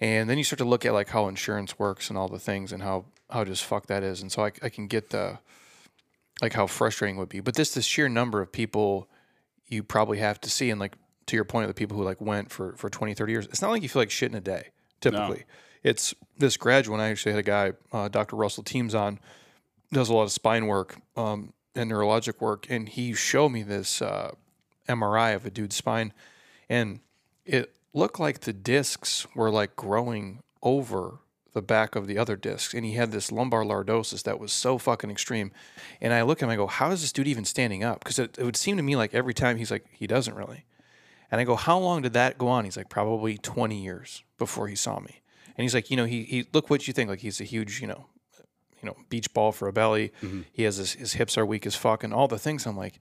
And 0.00 0.28
then 0.28 0.38
you 0.38 0.44
start 0.44 0.58
to 0.58 0.64
look 0.64 0.84
at 0.84 0.92
like 0.92 1.08
how 1.08 1.28
insurance 1.28 1.78
works 1.78 2.08
and 2.08 2.18
all 2.18 2.28
the 2.28 2.38
things 2.38 2.72
and 2.72 2.82
how 2.82 3.06
how 3.30 3.44
just 3.44 3.64
fuck 3.64 3.86
that 3.86 4.02
is. 4.02 4.22
And 4.22 4.30
so 4.30 4.44
I, 4.44 4.52
I 4.62 4.68
can 4.68 4.86
get 4.86 5.10
the 5.10 5.38
like 6.40 6.52
how 6.52 6.66
frustrating 6.66 7.16
it 7.16 7.20
would 7.20 7.28
be. 7.28 7.40
But 7.40 7.54
this 7.54 7.74
the 7.74 7.82
sheer 7.82 8.08
number 8.08 8.40
of 8.40 8.52
people 8.52 9.08
you 9.68 9.82
probably 9.82 10.18
have 10.18 10.40
to 10.40 10.50
see 10.50 10.70
and 10.70 10.80
like 10.80 10.96
to 11.26 11.36
your 11.36 11.44
point 11.44 11.64
of 11.64 11.68
the 11.68 11.74
people 11.74 11.96
who 11.96 12.02
like 12.02 12.20
went 12.20 12.50
for 12.50 12.72
for 12.76 12.88
20 12.88 13.14
30 13.14 13.32
years 13.32 13.46
it's 13.46 13.62
not 13.62 13.70
like 13.70 13.82
you 13.82 13.88
feel 13.88 14.02
like 14.02 14.10
shit 14.10 14.30
in 14.30 14.36
a 14.36 14.40
day 14.40 14.68
typically 15.00 15.38
no. 15.38 15.44
it's 15.82 16.14
this 16.38 16.56
graduate 16.56 16.94
and 16.94 17.02
i 17.02 17.10
actually 17.10 17.32
had 17.32 17.38
a 17.38 17.42
guy 17.42 17.72
uh, 17.92 18.08
dr 18.08 18.34
russell 18.34 18.62
teams 18.62 18.94
on 18.94 19.18
does 19.92 20.08
a 20.08 20.14
lot 20.14 20.24
of 20.24 20.32
spine 20.32 20.66
work 20.66 20.96
um, 21.16 21.52
and 21.76 21.90
neurologic 21.90 22.40
work, 22.40 22.66
and 22.68 22.88
he 22.88 23.14
showed 23.14 23.50
me 23.50 23.62
this 23.62 24.02
uh, 24.02 24.32
MRI 24.88 25.34
of 25.34 25.46
a 25.46 25.50
dude's 25.50 25.76
spine, 25.76 26.12
and 26.68 27.00
it 27.44 27.74
looked 27.92 28.18
like 28.18 28.40
the 28.40 28.52
discs 28.52 29.26
were 29.34 29.50
like 29.50 29.76
growing 29.76 30.42
over 30.62 31.20
the 31.52 31.62
back 31.62 31.94
of 31.94 32.06
the 32.06 32.18
other 32.18 32.36
discs, 32.36 32.74
and 32.74 32.84
he 32.84 32.92
had 32.92 33.12
this 33.12 33.30
lumbar 33.30 33.62
lordosis 33.62 34.22
that 34.24 34.40
was 34.40 34.52
so 34.52 34.78
fucking 34.78 35.10
extreme. 35.10 35.52
And 36.00 36.12
I 36.12 36.22
look 36.22 36.42
at 36.42 36.46
him, 36.46 36.50
I 36.50 36.56
go, 36.56 36.66
"How 36.66 36.90
is 36.90 37.02
this 37.02 37.12
dude 37.12 37.28
even 37.28 37.44
standing 37.44 37.84
up?" 37.84 38.00
Because 38.00 38.18
it, 38.18 38.36
it 38.38 38.44
would 38.44 38.56
seem 38.56 38.76
to 38.76 38.82
me 38.82 38.96
like 38.96 39.14
every 39.14 39.34
time 39.34 39.56
he's 39.56 39.70
like, 39.70 39.86
he 39.90 40.06
doesn't 40.06 40.34
really. 40.34 40.64
And 41.30 41.40
I 41.40 41.44
go, 41.44 41.56
"How 41.56 41.78
long 41.78 42.02
did 42.02 42.12
that 42.12 42.38
go 42.38 42.48
on?" 42.48 42.64
He's 42.64 42.76
like, 42.76 42.88
"Probably 42.88 43.38
20 43.38 43.82
years 43.82 44.22
before 44.38 44.68
he 44.68 44.76
saw 44.76 45.00
me." 45.00 45.22
And 45.56 45.62
he's 45.62 45.74
like, 45.74 45.90
"You 45.90 45.96
know, 45.96 46.04
he 46.04 46.24
he 46.24 46.46
look 46.52 46.70
what 46.70 46.86
you 46.86 46.92
think. 46.92 47.10
Like 47.10 47.20
he's 47.20 47.40
a 47.40 47.44
huge, 47.44 47.80
you 47.80 47.86
know, 47.86 48.06
you 48.82 48.86
know, 48.86 48.96
beach 49.08 49.32
ball 49.32 49.52
for 49.52 49.68
a 49.68 49.72
belly. 49.72 50.12
Mm-hmm. 50.22 50.42
He 50.52 50.62
has 50.64 50.76
his, 50.76 50.92
his 50.92 51.12
hips 51.14 51.36
are 51.38 51.46
weak 51.46 51.66
as 51.66 51.74
fuck 51.74 52.04
and 52.04 52.12
all 52.12 52.28
the 52.28 52.38
things. 52.38 52.66
I'm 52.66 52.76
like, 52.76 52.98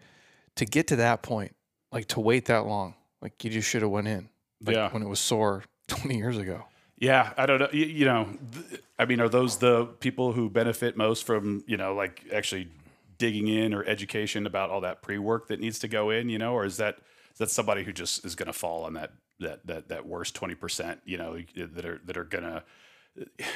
to 0.55 0.65
get 0.65 0.88
to 0.88 0.95
that 0.97 1.21
point, 1.21 1.55
like 1.91 2.07
to 2.09 2.19
wait 2.19 2.45
that 2.45 2.65
long, 2.65 2.95
like 3.21 3.43
you 3.43 3.49
just 3.49 3.67
should 3.67 3.81
have 3.81 3.91
went 3.91 4.07
in. 4.07 4.29
Like 4.63 4.75
yeah. 4.75 4.91
When 4.91 5.03
it 5.03 5.09
was 5.09 5.19
sore 5.19 5.63
20 5.88 6.17
years 6.17 6.38
ago. 6.38 6.65
Yeah, 6.97 7.33
I 7.38 7.45
don't 7.45 7.59
know. 7.59 7.67
You, 7.71 7.85
you 7.85 8.05
know, 8.05 8.29
th- 8.53 8.81
I 8.97 9.05
mean, 9.05 9.19
are 9.19 9.27
those 9.27 9.57
the 9.57 9.85
people 9.85 10.31
who 10.31 10.49
benefit 10.49 10.95
most 10.95 11.25
from 11.25 11.63
you 11.67 11.77
know, 11.77 11.93
like 11.93 12.23
actually 12.33 12.69
digging 13.17 13.47
in 13.47 13.73
or 13.73 13.83
education 13.83 14.45
about 14.45 14.69
all 14.69 14.81
that 14.81 15.01
pre 15.01 15.17
work 15.17 15.47
that 15.49 15.59
needs 15.59 15.79
to 15.79 15.88
go 15.88 16.09
in? 16.09 16.29
You 16.29 16.38
know, 16.38 16.53
or 16.53 16.65
is 16.65 16.77
that 16.77 16.99
is 17.36 17.39
that 17.39 17.52
somebody 17.52 17.84
who 17.84 17.93
just 17.93 18.26
is 18.26 18.34
going 18.36 18.48
to 18.48 18.54
fall 18.54 18.86
on 18.86 18.93
that 18.93 19.12
that 19.39 19.67
that 19.67 19.89
that 19.89 20.08
worst 20.08 20.36
twenty 20.36 20.56
percent? 20.56 21.02
You 21.06 21.17
know, 21.17 21.38
that 21.56 21.86
are 21.86 22.02
that 22.06 22.17
are 22.17 22.24
going 22.24 22.45
to 22.45 22.63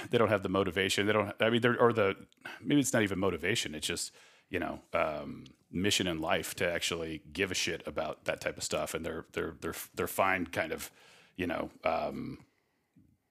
they 0.09 0.17
don't 0.17 0.29
have 0.29 0.43
the 0.43 0.49
motivation. 0.49 1.05
They 1.05 1.13
don't. 1.13 1.33
I 1.39 1.49
mean, 1.49 1.61
they're 1.61 1.79
or 1.79 1.93
the 1.93 2.15
maybe 2.61 2.81
it's 2.81 2.93
not 2.93 3.03
even 3.03 3.19
motivation. 3.19 3.75
It's 3.75 3.87
just 3.87 4.11
you 4.49 4.59
know 4.59 4.81
um, 4.93 5.45
mission 5.71 6.07
in 6.07 6.19
life 6.19 6.55
to 6.55 6.71
actually 6.71 7.21
give 7.31 7.51
a 7.51 7.55
shit 7.55 7.83
about 7.85 8.25
that 8.25 8.41
type 8.41 8.57
of 8.57 8.63
stuff, 8.63 8.93
and 8.93 9.05
they're 9.05 9.25
they're 9.33 9.55
they're 9.61 9.75
they're 9.95 10.07
fine, 10.07 10.45
kind 10.47 10.71
of, 10.71 10.91
you 11.35 11.47
know, 11.47 11.69
um, 11.83 12.39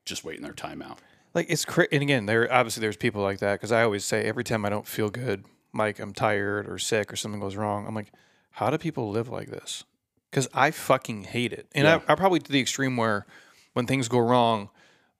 just 0.04 0.24
waiting 0.24 0.42
their 0.42 0.52
time 0.52 0.82
out. 0.82 0.98
Like 1.34 1.46
it's 1.48 1.64
and 1.92 2.02
again, 2.02 2.26
there 2.26 2.52
obviously 2.52 2.80
there's 2.80 2.96
people 2.96 3.22
like 3.22 3.38
that 3.38 3.54
because 3.54 3.72
I 3.72 3.82
always 3.82 4.04
say 4.04 4.24
every 4.24 4.44
time 4.44 4.64
I 4.64 4.70
don't 4.70 4.86
feel 4.86 5.10
good, 5.10 5.44
like 5.74 5.98
I'm 5.98 6.12
tired 6.12 6.68
or 6.68 6.78
sick 6.78 7.12
or 7.12 7.16
something 7.16 7.40
goes 7.40 7.56
wrong, 7.56 7.86
I'm 7.86 7.94
like, 7.94 8.12
how 8.52 8.70
do 8.70 8.78
people 8.78 9.10
live 9.10 9.28
like 9.28 9.50
this? 9.50 9.84
Because 10.30 10.48
I 10.52 10.70
fucking 10.70 11.24
hate 11.24 11.52
it, 11.52 11.68
and 11.74 11.84
yeah. 11.84 12.00
I, 12.06 12.12
I 12.12 12.14
probably 12.14 12.40
to 12.40 12.52
the 12.52 12.60
extreme 12.60 12.96
where 12.96 13.26
when 13.72 13.86
things 13.86 14.08
go 14.08 14.18
wrong 14.18 14.70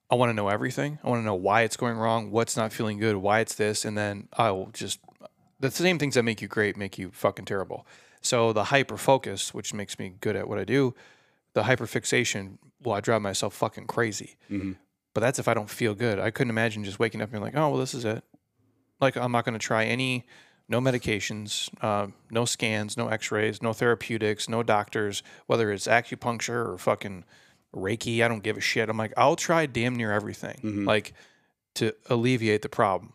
I 0.09 0.15
want 0.15 0.31
to 0.31 0.33
know 0.33 0.49
everything. 0.49 0.97
I 1.03 1.09
want 1.09 1.21
to 1.21 1.25
know 1.25 1.35
why 1.35 1.61
it's 1.61 1.77
going 1.77 1.97
wrong, 1.97 2.31
what's 2.31 2.57
not 2.57 2.73
feeling 2.73 2.97
good, 2.97 3.17
why 3.17 3.41
it's 3.41 3.55
this, 3.55 3.85
and 3.85 3.97
then 3.97 4.27
I 4.33 4.51
will 4.51 4.71
just 4.73 4.99
the 5.59 5.69
same 5.69 5.99
things 5.99 6.15
that 6.15 6.23
make 6.23 6.41
you 6.41 6.47
great 6.47 6.77
make 6.77 6.97
you 6.97 7.11
fucking 7.11 7.45
terrible. 7.45 7.85
So 8.21 8.51
the 8.51 8.65
hyper 8.65 8.97
focus, 8.97 9.53
which 9.53 9.73
makes 9.73 9.99
me 9.99 10.13
good 10.19 10.35
at 10.35 10.47
what 10.47 10.57
I 10.57 10.63
do, 10.63 10.95
the 11.53 11.63
hyper 11.63 11.85
fixation, 11.85 12.57
well, 12.81 12.95
I 12.95 13.01
drive 13.01 13.21
myself 13.21 13.53
fucking 13.53 13.87
crazy. 13.87 14.35
Mm-hmm. 14.49 14.73
But 15.13 15.21
that's 15.21 15.39
if 15.39 15.47
I 15.47 15.53
don't 15.53 15.69
feel 15.69 15.93
good. 15.93 16.19
I 16.19 16.31
couldn't 16.31 16.49
imagine 16.51 16.83
just 16.83 16.99
waking 16.99 17.21
up 17.21 17.27
and 17.27 17.33
being 17.33 17.43
like, 17.43 17.55
oh 17.55 17.69
well, 17.69 17.79
this 17.79 17.93
is 17.93 18.05
it. 18.05 18.23
Like 18.99 19.15
I'm 19.15 19.31
not 19.31 19.45
going 19.45 19.57
to 19.57 19.63
try 19.63 19.85
any, 19.85 20.25
no 20.69 20.79
medications, 20.79 21.69
uh, 21.81 22.07
no 22.29 22.45
scans, 22.45 22.95
no 22.95 23.09
X-rays, 23.09 23.61
no 23.61 23.73
therapeutics, 23.73 24.47
no 24.47 24.63
doctors, 24.63 25.23
whether 25.47 25.71
it's 25.71 25.87
acupuncture 25.87 26.67
or 26.67 26.77
fucking 26.77 27.25
Reiki. 27.75 28.23
I 28.23 28.27
don't 28.27 28.43
give 28.43 28.55
a 28.55 28.61
shit. 28.61 28.87
I'm 28.87 28.97
like, 28.97 29.13
I'll 29.17 29.35
try 29.35 29.65
damn 29.65 29.95
near 29.95 30.11
everything, 30.11 30.59
mm-hmm. 30.63 30.85
like 30.85 31.13
to 31.75 31.93
alleviate 32.09 32.61
the 32.61 32.69
problem. 32.69 33.13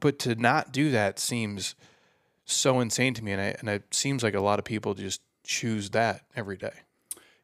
But 0.00 0.18
to 0.20 0.34
not 0.34 0.72
do 0.72 0.90
that 0.90 1.18
seems 1.18 1.74
so 2.44 2.80
insane 2.80 3.14
to 3.14 3.22
me, 3.22 3.32
and, 3.32 3.40
I, 3.40 3.56
and 3.60 3.68
it 3.68 3.94
seems 3.94 4.22
like 4.22 4.34
a 4.34 4.40
lot 4.40 4.58
of 4.58 4.64
people 4.64 4.94
just 4.94 5.20
choose 5.44 5.90
that 5.90 6.22
every 6.34 6.56
day. 6.56 6.72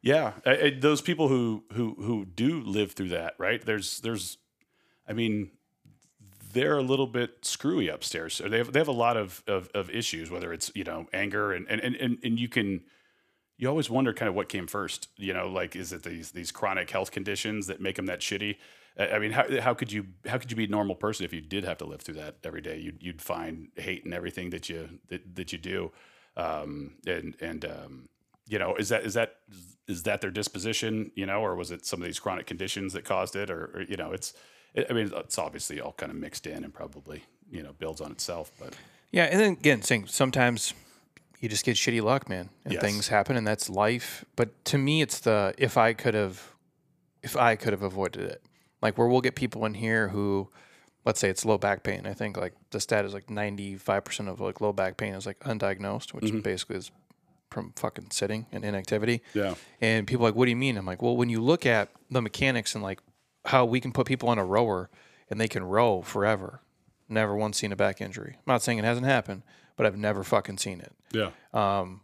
Yeah, 0.01 0.33
I, 0.45 0.51
I, 0.51 0.69
those 0.77 1.01
people 1.01 1.29
who 1.29 1.63
who 1.71 1.95
who 1.97 2.25
do 2.25 2.61
live 2.61 2.91
through 2.91 3.09
that, 3.09 3.35
right? 3.37 3.65
There's 3.65 4.01
there's, 4.01 4.37
I 5.07 5.13
mean, 5.13 5.51
they're 6.53 6.77
a 6.77 6.83
little 6.83 7.07
bit 7.07 7.43
screwy 7.43 7.87
upstairs. 7.87 8.41
They 8.43 8.57
have 8.57 8.71
they 8.71 8.79
have 8.79 8.87
a 8.87 8.91
lot 8.91 9.17
of 9.17 9.43
of, 9.47 9.69
of 9.73 9.89
issues, 9.89 10.29
whether 10.29 10.53
it's 10.53 10.71
you 10.75 10.83
know 10.83 11.07
anger 11.13 11.53
and 11.53 11.67
and 11.69 11.81
and 11.81 12.17
and 12.23 12.39
you 12.39 12.47
can 12.47 12.81
you 13.57 13.67
always 13.67 13.89
wonder 13.89 14.13
kind 14.13 14.29
of 14.29 14.35
what 14.35 14.49
came 14.49 14.67
first. 14.67 15.09
You 15.17 15.33
know, 15.33 15.47
like 15.47 15.75
is 15.75 15.93
it 15.93 16.03
these 16.03 16.31
these 16.31 16.51
chronic 16.51 16.89
health 16.89 17.11
conditions 17.11 17.67
that 17.67 17.81
make 17.81 17.95
them 17.95 18.05
that 18.05 18.19
shitty? 18.19 18.57
I 18.97 19.17
mean, 19.17 19.31
how, 19.31 19.45
how 19.59 19.73
could 19.73 19.91
you 19.91 20.05
how 20.27 20.37
could 20.37 20.51
you 20.51 20.57
be 20.57 20.65
a 20.65 20.67
normal 20.67 20.95
person 20.95 21.25
if 21.25 21.33
you 21.33 21.41
did 21.41 21.63
have 21.63 21.79
to 21.79 21.85
live 21.85 22.01
through 22.01 22.15
that 22.15 22.37
every 22.43 22.61
day? 22.61 22.77
You'd 22.77 23.01
you'd 23.01 23.21
find 23.21 23.69
hate 23.75 24.05
in 24.05 24.13
everything 24.13 24.51
that 24.51 24.69
you 24.69 24.99
that, 25.09 25.35
that 25.35 25.51
you 25.51 25.57
do, 25.57 25.91
um, 26.37 26.95
and 27.07 27.35
and 27.41 27.65
um, 27.65 28.09
you 28.47 28.59
know, 28.59 28.75
is 28.75 28.89
that 28.89 29.03
is 29.03 29.15
that 29.15 29.37
is 29.87 30.03
that 30.03 30.21
their 30.21 30.31
disposition, 30.31 31.11
you 31.15 31.25
know, 31.25 31.41
or 31.41 31.55
was 31.55 31.71
it 31.71 31.85
some 31.85 32.01
of 32.01 32.05
these 32.05 32.19
chronic 32.19 32.45
conditions 32.45 32.93
that 32.93 33.03
caused 33.03 33.35
it, 33.35 33.49
or, 33.49 33.71
or 33.73 33.81
you 33.87 33.97
know, 33.97 34.11
it's, 34.11 34.33
it, 34.73 34.87
I 34.89 34.93
mean, 34.93 35.11
it's 35.15 35.37
obviously 35.37 35.79
all 35.79 35.93
kind 35.93 36.11
of 36.11 36.17
mixed 36.17 36.47
in 36.47 36.63
and 36.63 36.73
probably 36.73 37.23
you 37.51 37.63
know 37.63 37.73
builds 37.73 38.01
on 38.01 38.11
itself, 38.11 38.51
but 38.59 38.73
Yeah, 39.11 39.25
and 39.25 39.39
then 39.39 39.51
again, 39.53 39.81
saying 39.81 40.07
sometimes 40.07 40.73
you 41.39 41.49
just 41.49 41.65
get 41.65 41.75
shitty 41.75 42.01
luck, 42.01 42.29
man, 42.29 42.49
and 42.63 42.73
Yes. 42.73 42.81
things 42.81 43.07
happen, 43.09 43.35
and 43.35 43.45
that's 43.45 43.69
life. 43.69 44.25
But 44.35 44.63
to 44.65 44.77
me, 44.77 45.01
it's 45.01 45.19
the 45.19 45.53
if 45.57 45.77
I 45.77 45.93
could 45.93 46.13
have, 46.13 46.53
if 47.21 47.35
I 47.35 47.55
could 47.55 47.73
have 47.73 47.83
avoided 47.83 48.23
it, 48.23 48.41
like 48.81 48.97
where 48.97 49.07
we'll 49.07 49.21
get 49.21 49.35
people 49.35 49.65
in 49.65 49.75
here 49.75 50.09
who, 50.09 50.49
let's 51.05 51.19
say 51.19 51.29
it's 51.29 51.45
low 51.45 51.57
back 51.57 51.83
pain. 51.83 52.05
I 52.05 52.13
think 52.13 52.37
like 52.37 52.53
the 52.71 52.79
stat 52.79 53.05
is 53.05 53.13
like 53.13 53.29
ninety 53.29 53.75
five 53.75 54.03
percent 54.03 54.29
of 54.29 54.39
like 54.39 54.61
low 54.61 54.73
back 54.73 54.97
pain 54.97 55.13
is 55.13 55.25
like 55.25 55.39
undiagnosed, 55.41 56.13
which 56.13 56.25
mm-hmm. 56.25 56.39
basically 56.39 56.77
is 56.77 56.91
from 57.51 57.71
fucking 57.75 58.07
sitting 58.09 58.47
and 58.51 58.65
inactivity. 58.65 59.21
Yeah. 59.33 59.53
And 59.79 60.07
people 60.07 60.25
are 60.25 60.29
like, 60.29 60.35
what 60.35 60.45
do 60.45 60.49
you 60.49 60.57
mean? 60.57 60.75
I'm 60.75 60.87
like, 60.87 61.03
well, 61.03 61.15
when 61.15 61.29
you 61.29 61.39
look 61.39 61.67
at 61.67 61.89
the 62.09 62.21
mechanics 62.21 62.73
and 62.73 62.83
like 62.83 62.99
how 63.45 63.65
we 63.65 63.79
can 63.79 63.91
put 63.91 64.07
people 64.07 64.29
on 64.29 64.37
a 64.37 64.45
rower 64.45 64.89
and 65.29 65.39
they 65.39 65.47
can 65.47 65.63
row 65.63 66.01
forever, 66.01 66.61
never 67.09 67.35
once 67.35 67.57
seen 67.57 67.71
a 67.71 67.75
back 67.75 68.01
injury. 68.01 68.35
I'm 68.37 68.53
not 68.53 68.61
saying 68.61 68.79
it 68.79 68.85
hasn't 68.85 69.05
happened, 69.05 69.43
but 69.75 69.85
I've 69.85 69.97
never 69.97 70.23
fucking 70.23 70.57
seen 70.57 70.81
it. 70.81 70.93
yeah, 71.11 71.31
Um, 71.53 72.01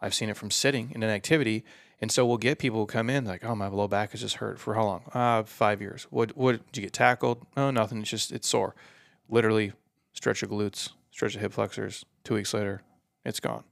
I've 0.00 0.14
seen 0.14 0.28
it 0.28 0.36
from 0.36 0.50
sitting 0.50 0.92
in 0.94 1.02
inactivity. 1.02 1.64
And 2.00 2.12
so 2.12 2.24
we'll 2.24 2.36
get 2.36 2.60
people 2.60 2.78
who 2.78 2.86
come 2.86 3.10
in 3.10 3.24
like, 3.24 3.44
oh, 3.44 3.56
my 3.56 3.66
low 3.66 3.88
back 3.88 4.14
is 4.14 4.20
just 4.20 4.36
hurt 4.36 4.60
for 4.60 4.74
how 4.74 4.84
long? 4.84 5.02
Uh, 5.12 5.42
five 5.42 5.80
years. 5.80 6.06
What, 6.10 6.36
what, 6.36 6.64
did 6.70 6.76
you 6.76 6.82
get 6.84 6.92
tackled? 6.92 7.44
No, 7.56 7.72
nothing. 7.72 7.98
It's 8.00 8.10
just, 8.10 8.30
it's 8.30 8.46
sore. 8.46 8.76
Literally 9.28 9.72
stretch 10.12 10.40
your 10.42 10.48
glutes, 10.48 10.90
stretch 11.10 11.34
your 11.34 11.40
hip 11.40 11.52
flexors. 11.52 12.04
Two 12.22 12.34
weeks 12.34 12.54
later, 12.54 12.82
it's 13.24 13.40
gone. 13.40 13.64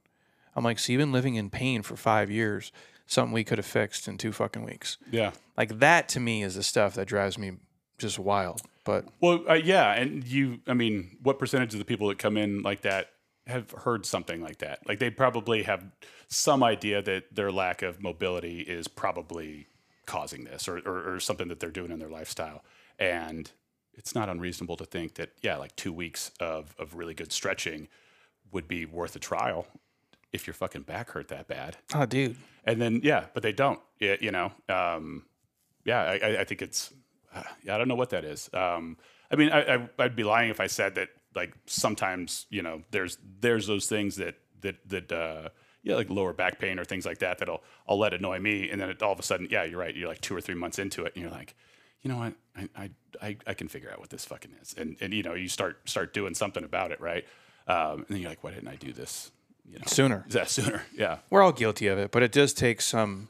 I'm 0.55 0.63
like, 0.63 0.79
so 0.79 0.91
you've 0.91 0.99
been 0.99 1.13
living 1.13 1.35
in 1.35 1.49
pain 1.49 1.83
for 1.83 1.95
five 1.95 2.29
years, 2.29 2.71
something 3.07 3.33
we 3.33 3.43
could 3.43 3.57
have 3.57 3.65
fixed 3.65 4.07
in 4.07 4.17
two 4.17 4.31
fucking 4.31 4.63
weeks. 4.63 4.97
yeah. 5.09 5.31
Like 5.57 5.79
that 5.79 6.07
to 6.09 6.19
me 6.19 6.43
is 6.43 6.55
the 6.55 6.63
stuff 6.63 6.93
that 6.93 7.07
drives 7.07 7.37
me 7.37 7.53
just 7.97 8.19
wild. 8.19 8.61
But 8.83 9.05
Well, 9.19 9.43
uh, 9.49 9.53
yeah, 9.55 9.93
and 9.93 10.23
you, 10.23 10.59
I 10.67 10.73
mean, 10.73 11.17
what 11.23 11.39
percentage 11.39 11.73
of 11.73 11.79
the 11.79 11.85
people 11.85 12.09
that 12.09 12.19
come 12.19 12.37
in 12.37 12.61
like 12.61 12.81
that 12.81 13.09
have 13.47 13.71
heard 13.71 14.05
something 14.05 14.41
like 14.41 14.59
that? 14.59 14.87
Like 14.87 14.99
they 14.99 15.09
probably 15.09 15.63
have 15.63 15.83
some 16.27 16.63
idea 16.63 17.01
that 17.01 17.33
their 17.33 17.51
lack 17.51 17.81
of 17.81 18.01
mobility 18.01 18.59
is 18.61 18.87
probably 18.87 19.67
causing 20.05 20.43
this, 20.45 20.67
or, 20.67 20.77
or, 20.85 21.15
or 21.15 21.19
something 21.19 21.47
that 21.47 21.59
they're 21.59 21.71
doing 21.71 21.91
in 21.91 21.99
their 21.99 22.09
lifestyle, 22.09 22.63
and 22.99 23.51
it's 23.93 24.13
not 24.15 24.29
unreasonable 24.29 24.77
to 24.77 24.85
think 24.85 25.15
that 25.15 25.31
yeah, 25.41 25.57
like 25.57 25.75
two 25.75 25.91
weeks 25.91 26.31
of 26.39 26.75
of 26.77 26.95
really 26.95 27.13
good 27.13 27.31
stretching 27.31 27.87
would 28.51 28.67
be 28.67 28.85
worth 28.85 29.15
a 29.15 29.19
trial 29.19 29.67
if 30.33 30.45
your 30.47 30.53
fucking 30.53 30.83
back 30.83 31.11
hurt 31.11 31.27
that 31.29 31.47
bad. 31.47 31.77
oh, 31.95 32.05
dude, 32.05 32.35
And 32.65 32.81
then 32.81 33.01
yeah, 33.03 33.25
but 33.33 33.43
they 33.43 33.53
don't. 33.53 33.79
Yeah, 33.99 34.15
you 34.19 34.31
know. 34.31 34.51
Um, 34.69 35.25
yeah, 35.85 36.01
I, 36.01 36.39
I- 36.41 36.43
think 36.43 36.61
it's. 36.61 36.93
Uh, 37.33 37.43
yeah, 37.63 37.75
I 37.75 37.77
don't 37.77 37.87
know 37.87 37.95
what 37.95 38.09
that 38.11 38.23
is. 38.25 38.49
Um, 38.53 38.97
I 39.31 39.35
mean, 39.35 39.49
I, 39.49 39.75
I, 39.75 39.89
I'd 39.99 40.15
be 40.15 40.23
lying 40.23 40.49
if 40.49 40.59
I 40.59 40.67
said 40.67 40.95
that. 40.95 41.09
Like 41.35 41.53
sometimes, 41.67 42.47
you 42.49 42.63
know, 42.63 42.81
there's 42.89 43.17
there's 43.41 43.67
those 43.67 43.85
things 43.85 44.15
that 44.15 44.35
that 44.61 44.75
that 44.89 45.11
uh, 45.11 45.49
yeah, 45.83 45.93
like 45.95 46.09
lower 46.09 46.33
back 46.33 46.57
pain 46.57 46.79
or 46.79 46.83
things 46.85 47.05
like 47.05 47.19
that 47.19 47.37
that'll 47.37 47.61
I'll 47.87 47.99
let 47.99 48.13
annoy 48.13 48.39
me, 48.39 48.69
and 48.71 48.81
then 48.81 48.89
it, 48.89 49.03
all 49.03 49.11
of 49.11 49.19
a 49.19 49.23
sudden, 49.23 49.47
yeah, 49.51 49.63
you're 49.63 49.77
right. 49.79 49.95
You're 49.95 50.07
like 50.07 50.21
two 50.21 50.35
or 50.35 50.41
three 50.41 50.55
months 50.55 50.79
into 50.79 51.05
it, 51.05 51.13
and 51.15 51.21
you're 51.21 51.31
like, 51.31 51.55
you 52.01 52.09
know 52.09 52.17
what, 52.17 52.33
I 52.55 52.69
I, 52.75 52.89
I, 53.21 53.37
I 53.45 53.53
can 53.53 53.67
figure 53.67 53.91
out 53.91 53.99
what 53.99 54.09
this 54.09 54.25
fucking 54.25 54.51
is, 54.61 54.73
and 54.77 54.97
and 54.99 55.13
you 55.13 55.21
know, 55.21 55.35
you 55.35 55.47
start 55.47 55.87
start 55.87 56.11
doing 56.13 56.33
something 56.33 56.63
about 56.63 56.91
it, 56.91 56.99
right? 56.99 57.23
Um, 57.67 57.99
and 57.99 58.05
then 58.09 58.17
you're 58.21 58.29
like, 58.31 58.43
why 58.43 58.51
didn't 58.51 58.69
I 58.69 58.75
do 58.77 58.91
this? 58.91 59.31
You 59.67 59.79
know, 59.79 59.83
sooner. 59.87 60.25
yeah, 60.29 60.45
sooner, 60.45 60.83
yeah. 60.97 61.17
We're 61.29 61.41
all 61.41 61.51
guilty 61.51 61.87
of 61.87 61.97
it, 61.99 62.11
but 62.11 62.23
it 62.23 62.31
does 62.31 62.53
take 62.53 62.81
some. 62.81 63.27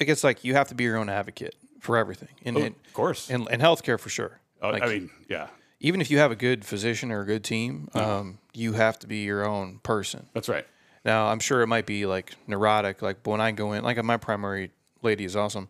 I 0.00 0.04
guess 0.04 0.22
like 0.24 0.44
you 0.44 0.54
have 0.54 0.68
to 0.68 0.74
be 0.74 0.84
your 0.84 0.96
own 0.96 1.08
advocate 1.08 1.54
for 1.80 1.96
everything, 1.96 2.28
and 2.44 2.56
Oh, 2.56 2.60
and, 2.62 2.74
of 2.86 2.92
course. 2.92 3.30
and, 3.30 3.46
and 3.50 3.62
healthcare 3.62 3.98
for 3.98 4.08
sure. 4.08 4.40
Oh, 4.60 4.70
Like, 4.70 4.82
I 4.82 4.86
mean, 4.86 5.10
yeah, 5.28 5.46
even 5.80 6.00
if 6.00 6.10
you 6.10 6.18
have 6.18 6.30
a 6.32 6.36
good 6.36 6.64
physician 6.64 7.10
or 7.12 7.20
a 7.20 7.24
good 7.24 7.44
team, 7.44 7.88
um, 7.94 8.38
you 8.52 8.72
have 8.72 8.98
to 9.00 9.06
be 9.06 9.18
your 9.24 9.46
own 9.46 9.78
person. 9.82 10.26
that's 10.34 10.48
right. 10.48 10.66
Now, 11.04 11.28
I'm 11.28 11.38
sure 11.38 11.62
it 11.62 11.68
might 11.68 11.86
be 11.86 12.04
like 12.06 12.34
neurotic. 12.48 13.00
Like 13.02 13.18
when 13.24 13.40
I 13.40 13.52
go 13.52 13.72
in, 13.72 13.84
like 13.84 14.02
my 14.04 14.16
primary 14.16 14.72
lady 15.00 15.24
is 15.24 15.36
awesome, 15.36 15.68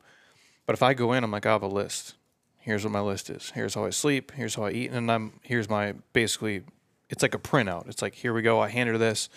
but 0.67 0.73
if 0.73 0.83
I 0.83 0.95
go 0.95 1.13
in, 1.13 1.23
I'm 1.23 1.31
like, 1.31 1.45
I 1.47 1.53
have 1.53 1.63
a 1.63 1.69
list. 1.69 2.15
Here's 2.61 2.83
what 2.85 2.93
my 2.93 3.01
list 3.01 3.31
is. 3.31 3.53
Here's 3.55 3.75
how 3.75 3.85
I 3.85 3.91
sleep. 3.91 4.33
Here's 4.33 4.55
how 4.55 4.65
I 4.65 4.71
eat, 4.73 4.91
and 4.91 5.11
I'm 5.13 5.39
here's 5.43 5.69
my 5.69 5.95
basically. 6.13 6.63
It's 7.11 7.23
like 7.23 7.35
a 7.35 7.39
printout. 7.39 7.89
It's 7.89 8.03
like 8.03 8.15
here 8.15 8.33
we 8.35 8.43
go. 8.43 8.59
I 8.61 8.69
hand 8.69 8.89
her 8.89 8.99
this, 8.99 9.29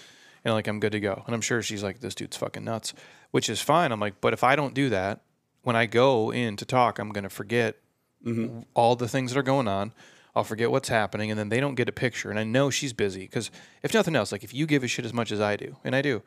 and 0.44 0.54
like 0.54 0.68
I'm 0.68 0.80
good 0.80 0.92
to 0.94 1.00
go. 1.00 1.24
And 1.26 1.36
I'm 1.36 1.42
sure 1.42 1.62
she's 1.62 1.84
like, 1.84 2.00
this 2.00 2.16
dude's 2.16 2.38
fucking 2.38 2.64
nuts, 2.64 2.94
which 3.32 3.50
is 3.50 3.62
fine. 3.62 3.92
I'm 3.92 4.00
like, 4.00 4.22
but 4.22 4.34
if 4.34 4.44
I 4.44 4.56
don't 4.56 4.74
do 4.74 4.90
that, 4.90 5.22
when 5.64 5.76
I 5.76 5.86
go 5.86 6.32
in 6.32 6.58
to 6.58 6.66
talk, 6.66 7.00
I'm 7.00 7.12
gonna 7.12 7.30
forget 7.30 7.78
mm-hmm. 8.26 8.62
all 8.74 8.96
the 8.96 9.08
things 9.08 9.34
that 9.34 9.40
are 9.40 9.44
going 9.44 9.68
on. 9.68 9.94
I'll 10.34 10.46
forget 10.46 10.72
what's 10.72 10.88
happening, 10.88 11.30
and 11.30 11.38
then 11.38 11.50
they 11.50 11.60
don't 11.60 11.76
get 11.76 11.90
a 11.90 11.92
picture. 11.92 12.30
And 12.30 12.40
I 12.40 12.46
know 12.46 12.70
she's 12.70 12.94
busy 12.94 13.22
because 13.22 13.52
if 13.84 13.94
nothing 13.94 14.16
else, 14.16 14.32
like 14.32 14.44
if 14.44 14.54
you 14.54 14.66
give 14.66 14.84
a 14.84 14.88
shit 14.88 15.04
as 15.04 15.14
much 15.14 15.32
as 15.32 15.42
I 15.42 15.58
do, 15.58 15.76
and 15.84 15.96
I 15.96 16.02
do, 16.02 16.24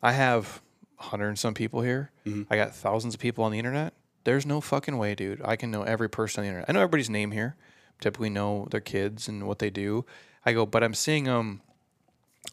I 0.00 0.12
have 0.12 0.62
a 1.00 1.04
hundred 1.04 1.28
and 1.28 1.38
some 1.38 1.54
people 1.54 1.82
here. 1.82 2.12
Mm-hmm. 2.24 2.52
I 2.52 2.56
got 2.56 2.74
thousands 2.74 3.14
of 3.14 3.20
people 3.20 3.42
on 3.44 3.50
the 3.50 3.58
internet. 3.58 3.94
There's 4.24 4.46
no 4.46 4.60
fucking 4.60 4.96
way, 4.96 5.16
dude. 5.16 5.42
I 5.44 5.56
can 5.56 5.72
know 5.72 5.82
every 5.82 6.08
person 6.08 6.40
on 6.40 6.44
the 6.44 6.48
internet. 6.48 6.70
I 6.70 6.72
know 6.72 6.80
everybody's 6.80 7.10
name 7.10 7.32
here. 7.32 7.56
Typically 8.00 8.30
know 8.30 8.68
their 8.70 8.80
kids 8.80 9.28
and 9.28 9.46
what 9.48 9.58
they 9.58 9.70
do. 9.70 10.04
I 10.46 10.52
go, 10.52 10.64
but 10.64 10.84
I'm 10.84 10.94
seeing 10.94 11.24
them 11.24 11.62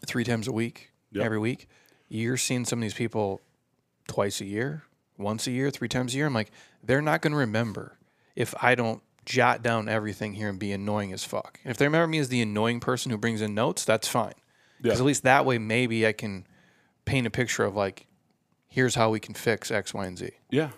three 0.06 0.24
times 0.24 0.48
a 0.48 0.52
week, 0.52 0.92
Yep. 1.12 1.26
every 1.26 1.40
week. 1.40 1.68
You're 2.08 2.38
seeing 2.38 2.66
some 2.66 2.80
of 2.80 2.82
these 2.84 2.94
people 2.94 3.42
twice 4.08 4.42
a 4.42 4.46
year, 4.46 4.84
once 5.18 5.48
a 5.48 5.52
year, 5.52 5.70
three 5.70 5.88
times 5.90 6.14
a 6.14 6.18
year. 6.18 6.26
I'm 6.28 6.34
like, 6.34 6.52
they're 6.84 7.02
not 7.02 7.22
going 7.22 7.32
to 7.34 7.38
remember 7.38 7.98
if 8.36 8.54
I 8.62 8.76
don't 8.76 9.02
jot 9.26 9.62
down 9.62 9.88
everything 9.90 10.34
here 10.34 10.50
and 10.50 10.58
be 10.58 10.72
annoying 10.72 11.14
as 11.14 11.24
fuck. 11.24 11.60
And 11.64 11.72
if 11.72 11.78
they 11.78 11.86
remember 11.86 12.08
me 12.08 12.18
as 12.20 12.30
the 12.30 12.42
annoying 12.42 12.80
person 12.80 13.12
who 13.12 13.18
brings 13.18 13.42
in 13.42 13.54
notes, 13.54 13.86
that's 13.86 14.08
fine. 14.08 14.34
Because 14.82 14.98
Yeah. 14.98 15.04
at 15.04 15.06
least 15.06 15.24
that 15.24 15.46
way, 15.46 15.58
maybe 15.58 16.08
I 16.08 16.14
can 16.14 16.48
paint 17.06 17.28
a 17.28 17.30
picture 17.30 17.64
of 17.66 17.76
like, 17.76 18.08
here's 18.68 18.96
how 18.96 19.10
we 19.12 19.20
can 19.20 19.34
fix 19.36 19.70
X, 19.72 19.94
Y, 19.94 20.06
and 20.06 20.18
Z. 20.18 20.32
Yeah. 20.50 20.72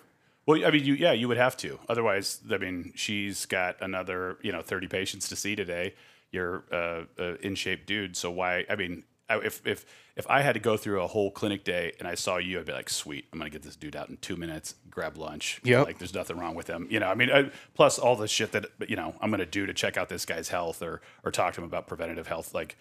Well, 0.44 0.64
I 0.66 0.70
mean, 0.72 0.84
you 0.84 0.94
yeah, 0.94 1.12
you 1.12 1.28
would 1.28 1.36
have 1.36 1.56
to. 1.58 1.78
Otherwise, 1.88 2.40
I 2.50 2.58
mean, 2.58 2.92
she's 2.96 3.46
got 3.46 3.76
another 3.80 4.38
you 4.42 4.50
know 4.50 4.60
thirty 4.60 4.88
patients 4.88 5.28
to 5.28 5.36
see 5.36 5.54
today. 5.54 5.94
You're 6.32 6.64
uh, 6.72 7.04
a 7.18 7.46
in 7.46 7.54
shape 7.54 7.86
dude, 7.86 8.16
so 8.16 8.30
why? 8.30 8.64
I 8.68 8.74
mean, 8.76 9.04
I- 9.28 9.38
if 9.38 9.64
if 9.66 9.84
if 10.16 10.26
I 10.28 10.42
had 10.42 10.52
to 10.54 10.60
go 10.60 10.76
through 10.76 11.00
a 11.02 11.06
whole 11.06 11.30
clinic 11.30 11.64
day 11.64 11.92
and 11.98 12.06
I 12.08 12.14
saw 12.16 12.36
you, 12.38 12.58
I'd 12.58 12.66
be 12.66 12.72
like, 12.72 12.90
sweet, 12.90 13.26
I'm 13.32 13.38
gonna 13.38 13.50
get 13.50 13.62
this 13.62 13.76
dude 13.76 13.96
out 13.96 14.08
in 14.10 14.16
two 14.18 14.36
minutes, 14.36 14.74
grab 14.90 15.16
lunch. 15.16 15.60
Yep. 15.64 15.86
Like, 15.86 15.98
there's 15.98 16.12
nothing 16.14 16.36
wrong 16.38 16.54
with 16.54 16.66
him. 16.66 16.86
You 16.90 17.00
know, 17.00 17.08
I 17.08 17.14
mean, 17.14 17.30
I, 17.30 17.50
plus 17.74 17.98
all 17.98 18.16
the 18.16 18.28
shit 18.28 18.52
that 18.52 18.66
you 18.88 18.96
know 18.96 19.14
I'm 19.20 19.30
gonna 19.30 19.46
do 19.46 19.66
to 19.66 19.72
check 19.74 19.96
out 19.96 20.08
this 20.08 20.24
guy's 20.26 20.48
health 20.48 20.82
or 20.82 21.00
or 21.24 21.30
talk 21.30 21.54
to 21.54 21.60
him 21.60 21.66
about 21.66 21.86
preventative 21.86 22.26
health. 22.26 22.52
Like, 22.54 22.76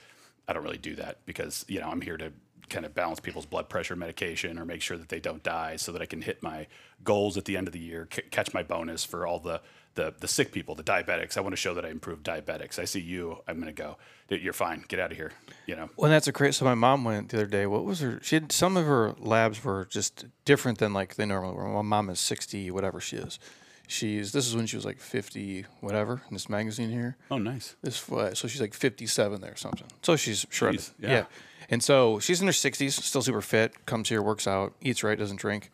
I 0.48 0.54
don't 0.54 0.64
really 0.64 0.78
do 0.78 0.96
that 0.96 1.20
because 1.26 1.66
you 1.68 1.80
know 1.80 1.90
I'm 1.90 2.02
here 2.02 2.18
to 2.18 2.32
kind 2.70 2.86
of 2.86 2.94
balance 2.96 3.20
people's 3.20 3.46
blood 3.46 3.68
pressure 3.68 3.98
medication 3.98 4.58
or 4.58 4.64
make 4.64 4.82
sure 4.82 4.96
that 4.98 5.10
they 5.10 5.20
don't 5.20 5.44
die 5.44 5.76
so 5.76 5.92
that 5.92 6.02
I 6.02 6.06
can 6.06 6.22
hit 6.22 6.42
my 6.42 6.68
goals 7.04 7.36
at 7.36 7.44
the 7.44 7.58
end 7.58 7.68
of 7.68 7.74
the 7.74 7.80
year, 7.80 8.08
c- 8.14 8.22
catch 8.32 8.54
my 8.54 8.64
bonus 8.64 9.04
for 9.04 9.28
all 9.28 9.40
the, 9.40 9.60
the 9.96 10.14
the 10.20 10.28
sick 10.28 10.52
people, 10.52 10.76
the 10.76 10.84
diabetics. 10.84 11.38
I 11.38 11.42
want 11.42 11.54
to 11.54 11.58
show 11.58 11.74
that 11.74 11.86
I 11.86 11.90
improved 11.90 12.26
diabetics. 12.26 12.80
I 12.80 12.86
see 12.86 13.00
you, 13.02 13.40
I'm 13.48 13.56
going 13.60 13.74
to 13.74 13.82
go. 13.82 13.98
You're 14.30 14.54
fine. 14.54 14.86
Get 14.88 15.00
out 15.00 15.12
of 15.12 15.18
here. 15.18 15.34
You 15.66 15.76
know. 15.76 15.90
Well, 15.98 16.10
that's 16.10 16.28
a 16.28 16.32
crazy. 16.32 16.54
So 16.54 16.64
my 16.66 16.74
mom 16.76 17.04
went 17.04 17.30
the 17.30 17.38
other 17.38 17.46
day. 17.48 17.66
What 17.66 17.84
was 17.84 18.00
her? 18.00 18.20
She 18.24 18.36
had 18.38 18.52
some 18.54 18.78
of 18.78 18.86
her 18.86 19.14
labs 19.20 19.62
were 19.64 19.86
just 19.86 20.26
different 20.46 20.78
than 20.78 20.94
like 20.94 21.16
they 21.16 21.26
normally 21.26 21.54
were. 21.56 21.68
My 21.68 21.82
mom 21.82 22.10
is 22.10 22.20
sixty, 22.22 22.72
whatever 22.72 23.02
she 23.02 23.18
is. 23.18 23.40
She's 23.88 24.32
this 24.32 24.48
is 24.48 24.56
when 24.56 24.68
she 24.68 24.78
was 24.78 24.86
like 24.86 25.00
fifty, 25.02 25.66
whatever. 25.82 26.22
In 26.30 26.34
this 26.34 26.48
magazine 26.48 26.90
here, 26.90 27.18
Oh, 27.30 27.38
nice. 27.40 27.76
this 27.82 28.10
uh, 28.10 28.34
so 28.34 28.48
she's 28.48 28.62
like 28.62 28.74
fifty-seven 28.74 29.42
there 29.42 29.52
or 29.52 29.58
something. 29.58 29.88
So 30.02 30.16
she's 30.16 30.46
shredded. 30.50 30.80
Jeez, 30.80 30.92
yeah. 31.00 31.10
yeah. 31.12 31.26
And 31.70 31.84
so 31.84 32.20
she's 32.20 32.40
in 32.40 32.48
her 32.48 32.54
sixties, 32.54 32.96
still 32.96 33.22
super 33.22 33.42
fit. 33.42 33.86
Comes 33.86 34.08
here, 34.08 34.22
works 34.22 34.48
out, 34.48 34.74
eats 34.82 35.04
right, 35.04 35.20
doesn't 35.20 35.42
drink. 35.42 35.72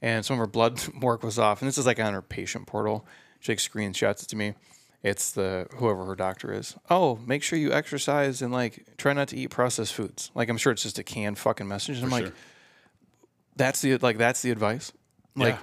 And 0.00 0.24
some 0.24 0.34
of 0.34 0.38
her 0.38 0.46
blood 0.46 0.80
work 1.02 1.22
was 1.22 1.38
off. 1.38 1.60
And 1.60 1.68
this 1.68 1.76
is 1.76 1.84
like 1.84 2.00
on 2.00 2.14
her 2.14 2.22
patient 2.22 2.66
portal. 2.66 3.04
She 3.40 3.52
like 3.52 3.58
screenshots 3.58 4.22
it 4.22 4.28
to 4.30 4.36
me. 4.36 4.54
It's 5.02 5.30
the 5.30 5.68
whoever 5.76 6.04
her 6.06 6.16
doctor 6.16 6.52
is. 6.52 6.74
Oh, 6.90 7.20
make 7.26 7.42
sure 7.44 7.58
you 7.58 7.72
exercise 7.72 8.42
and 8.42 8.52
like 8.52 8.84
try 8.96 9.12
not 9.12 9.28
to 9.28 9.36
eat 9.36 9.48
processed 9.50 9.94
foods. 9.94 10.30
Like 10.34 10.48
I'm 10.48 10.56
sure 10.58 10.72
it's 10.72 10.82
just 10.82 10.98
a 10.98 11.04
canned 11.04 11.38
fucking 11.38 11.68
message. 11.68 11.96
And 11.96 12.06
I'm 12.06 12.10
like, 12.10 12.24
sure. 12.26 12.34
that's 13.56 13.80
the 13.80 13.96
like 13.98 14.18
that's 14.18 14.42
the 14.42 14.50
advice. 14.50 14.92
Like 15.36 15.54
Yeah. 15.54 15.58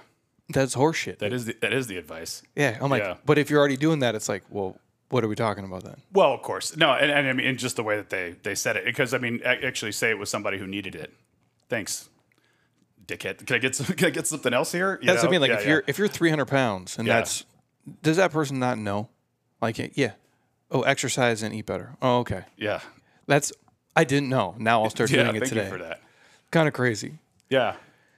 that's 0.50 0.76
horseshit. 0.76 1.20
That 1.20 1.34
is 1.34 1.46
the, 1.46 1.58
that 1.62 1.74
is 1.74 1.88
the 1.88 1.98
advice. 1.98 2.44
yeah. 2.56 2.78
I'm 2.80 2.90
like, 2.90 3.04
Yeah. 3.04 3.16
but 3.26 3.38
if 3.38 3.50
you're 3.50 3.60
already 3.60 3.78
doing 3.78 4.00
that, 4.00 4.16
it's 4.16 4.30
like, 4.30 4.44
well, 4.50 4.78
what 5.10 5.24
are 5.24 5.28
we 5.28 5.36
talking 5.36 5.66
about 5.66 5.84
then? 5.84 5.98
Well, 6.14 6.34
of 6.34 6.42
course. 6.42 6.76
No, 6.78 6.92
and, 6.94 7.12
and 7.12 7.28
I 7.28 7.34
mean, 7.34 7.46
and 7.46 7.60
just 7.60 7.76
the 7.76 7.84
way 7.84 7.96
that 7.98 8.10
they 8.10 8.36
they 8.44 8.56
said 8.56 8.76
it, 8.78 8.86
because 8.86 9.14
I 9.14 9.18
mean, 9.18 9.42
a- 9.44 9.66
actually, 9.66 9.92
say 9.92 10.10
it 10.10 10.18
was 10.18 10.30
somebody 10.30 10.58
who 10.58 10.66
needed 10.66 10.96
it. 10.96 11.14
Thanks, 11.70 12.10
dickhead. 13.06 13.46
Can 13.46 13.56
I 13.58 13.60
get 13.60 13.76
some, 13.76 13.86
can 13.98 14.08
I 14.08 14.10
get 14.12 14.28
something 14.28 14.54
else 14.54 14.72
here? 14.72 14.98
You 15.02 15.08
That's 15.08 15.18
what 15.18 15.24
I 15.24 15.26
know? 15.26 15.32
mean. 15.32 15.42
Like 15.42 15.50
Yeah, 15.50 15.58
if 15.58 15.64
yeah. 15.64 15.70
you're 15.72 15.84
if 15.88 15.98
you're 16.00 16.08
300 16.08 16.46
pounds 16.46 16.98
and 16.98 17.08
Yeah. 17.08 17.16
that's 17.18 17.44
does 18.02 18.18
that 18.18 18.32
person 18.32 18.60
not 18.60 18.78
know? 18.78 19.10
Like 19.62 19.98
yeah, 19.98 20.14
oh 20.72 20.82
exercise 20.82 21.42
and 21.42 21.54
eat 21.54 21.66
better. 21.66 21.96
Oh 22.02 22.20
okay, 22.20 22.44
yeah, 22.58 22.82
that's 23.28 23.52
I 23.96 24.04
didn't 24.04 24.30
know. 24.30 24.56
Now 24.58 24.84
I'll 24.84 24.90
start 24.90 25.10
yeah. 25.10 25.24
doing 25.24 25.38
it 25.38 25.40
Thank 25.40 25.50
today. 25.50 25.66
you 25.66 25.72
for 25.72 25.78
that. 25.80 26.02
Kind 26.52 26.68
of 26.68 26.74
crazy. 26.74 27.20
Yeah, 27.50 27.76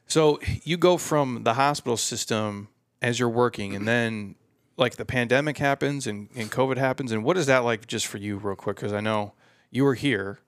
So 0.08 0.40
you 0.64 0.78
go 0.78 0.98
from 0.98 1.44
the 1.44 1.56
hospital 1.56 1.98
system 1.98 2.70
as 3.02 3.20
you're 3.20 3.30
working, 3.30 3.76
and 3.76 3.88
then 3.88 4.36
like 4.78 4.96
the 4.96 5.06
pandemic 5.06 5.58
happens 5.58 6.08
and, 6.08 6.30
and 6.36 6.52
COVID 6.52 6.78
happens. 6.78 7.12
And 7.12 7.24
what 7.24 7.38
is 7.38 7.48
that 7.48 7.60
like 7.60 7.88
just 7.88 8.08
for 8.08 8.18
you, 8.18 8.38
real 8.38 8.56
quick? 8.56 8.78
Because 8.78 8.94
I 8.94 9.02
know 9.02 9.34
you 9.70 9.84
were 9.84 9.96
here, 9.96 10.40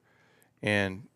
and 0.62 1.08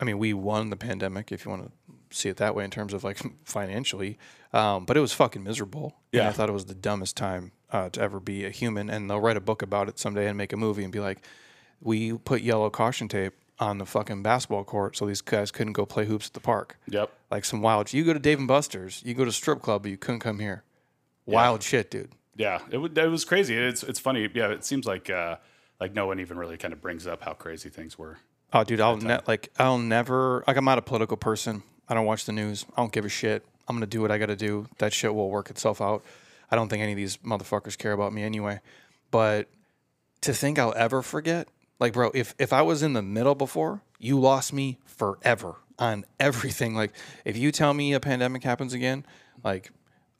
I 0.00 0.04
mean, 0.04 0.18
we 0.18 0.34
won 0.34 0.70
the 0.70 0.76
pandemic, 0.76 1.30
if 1.30 1.44
you 1.44 1.50
want 1.50 1.66
to 1.66 2.16
see 2.16 2.28
it 2.28 2.36
that 2.38 2.54
way 2.54 2.64
in 2.64 2.70
terms 2.70 2.92
of 2.92 3.04
like 3.04 3.20
financially, 3.44 4.18
um, 4.54 4.84
but 4.86 4.96
it 4.96 5.00
was 5.00 5.12
fucking 5.12 5.42
miserable. 5.42 5.94
And 6.12 6.22
Yeah. 6.22 6.28
I 6.28 6.32
thought 6.32 6.48
it 6.48 6.52
was 6.52 6.64
the 6.66 6.74
dumbest 6.74 7.16
time 7.16 7.52
uh, 7.70 7.88
to 7.90 8.00
ever 8.00 8.20
be 8.20 8.44
a 8.44 8.50
human. 8.50 8.88
And 8.88 9.10
they'll 9.10 9.20
write 9.20 9.36
a 9.36 9.40
book 9.40 9.60
about 9.62 9.88
it 9.88 9.98
someday 9.98 10.28
and 10.28 10.38
make 10.38 10.52
a 10.52 10.56
movie 10.56 10.84
and 10.84 10.92
be 10.92 11.00
like, 11.00 11.18
we 11.80 12.12
put 12.14 12.40
yellow 12.40 12.70
caution 12.70 13.08
tape 13.08 13.34
on 13.58 13.78
the 13.78 13.86
fucking 13.86 14.22
basketball 14.22 14.64
court 14.64 14.96
so 14.96 15.06
these 15.06 15.20
guys 15.20 15.50
couldn't 15.50 15.74
go 15.74 15.84
play 15.86 16.06
hoops 16.06 16.28
at 16.28 16.32
the 16.34 16.40
park. 16.40 16.78
Yep. 16.88 17.10
Like 17.30 17.44
some 17.44 17.60
wild. 17.62 17.92
You 17.92 18.04
go 18.04 18.12
to 18.12 18.18
Dave 18.18 18.38
and 18.38 18.48
Buster's, 18.48 19.02
you 19.04 19.12
go 19.14 19.24
to 19.24 19.32
strip 19.32 19.60
club, 19.60 19.82
but 19.82 19.90
you 19.90 19.96
couldn't 19.96 20.20
come 20.20 20.38
here. 20.38 20.62
Wild 21.26 21.62
shit, 21.62 21.90
dude. 21.90 22.10
Yeah, 22.36 22.60
it, 22.70 22.78
would- 22.78 22.96
it 22.98 23.08
was 23.08 23.24
crazy. 23.24 23.56
It's 23.56 23.82
it's 23.84 23.98
funny. 24.00 24.28
Yeah, 24.34 24.48
it 24.48 24.64
seems 24.64 24.86
like 24.86 25.08
uh, 25.08 25.36
like 25.80 25.94
no 25.94 26.06
one 26.06 26.18
even 26.20 26.36
really 26.36 26.56
kind 26.56 26.72
of 26.74 26.80
brings 26.82 27.06
up 27.06 27.22
how 27.22 27.32
crazy 27.32 27.68
things 27.70 27.96
were. 27.98 28.18
Oh, 28.52 28.64
dude, 28.64 28.80
I'll 28.80 28.96
ne- 28.96 29.20
like 29.26 29.50
I'll 29.58 29.78
never 29.78 30.42
like 30.46 30.56
I'm 30.56 30.64
not 30.64 30.76
a 30.78 30.82
political 30.82 31.16
person. 31.16 31.62
I 31.88 31.94
don't 31.94 32.06
watch 32.06 32.24
the 32.24 32.32
news. 32.32 32.66
I 32.76 32.80
don't 32.82 32.92
give 32.92 33.04
a 33.04 33.08
shit. 33.08 33.44
I'm 33.68 33.76
gonna 33.76 33.86
do 33.86 34.00
what 34.00 34.10
I 34.10 34.18
gotta 34.18 34.36
do. 34.36 34.66
That 34.78 34.92
shit 34.92 35.14
will 35.14 35.30
work 35.30 35.50
itself 35.50 35.80
out. 35.80 36.04
I 36.50 36.56
don't 36.56 36.68
think 36.68 36.82
any 36.82 36.92
of 36.92 36.96
these 36.96 37.16
motherfuckers 37.18 37.76
care 37.78 37.92
about 37.92 38.12
me 38.12 38.22
anyway. 38.22 38.60
But 39.10 39.48
to 40.22 40.32
think 40.34 40.58
I'll 40.58 40.74
ever 40.76 41.02
forget, 41.02 41.48
like, 41.80 41.92
bro, 41.92 42.10
if 42.14 42.34
if 42.38 42.52
I 42.52 42.62
was 42.62 42.82
in 42.82 42.92
the 42.92 43.02
middle 43.02 43.34
before, 43.34 43.82
you 43.98 44.18
lost 44.20 44.52
me 44.52 44.78
forever 44.84 45.56
on 45.78 46.04
everything. 46.20 46.74
Like, 46.74 46.92
if 47.24 47.36
you 47.36 47.50
tell 47.52 47.74
me 47.74 47.92
a 47.92 48.00
pandemic 48.00 48.42
happens 48.44 48.72
again, 48.74 49.04
like, 49.42 49.70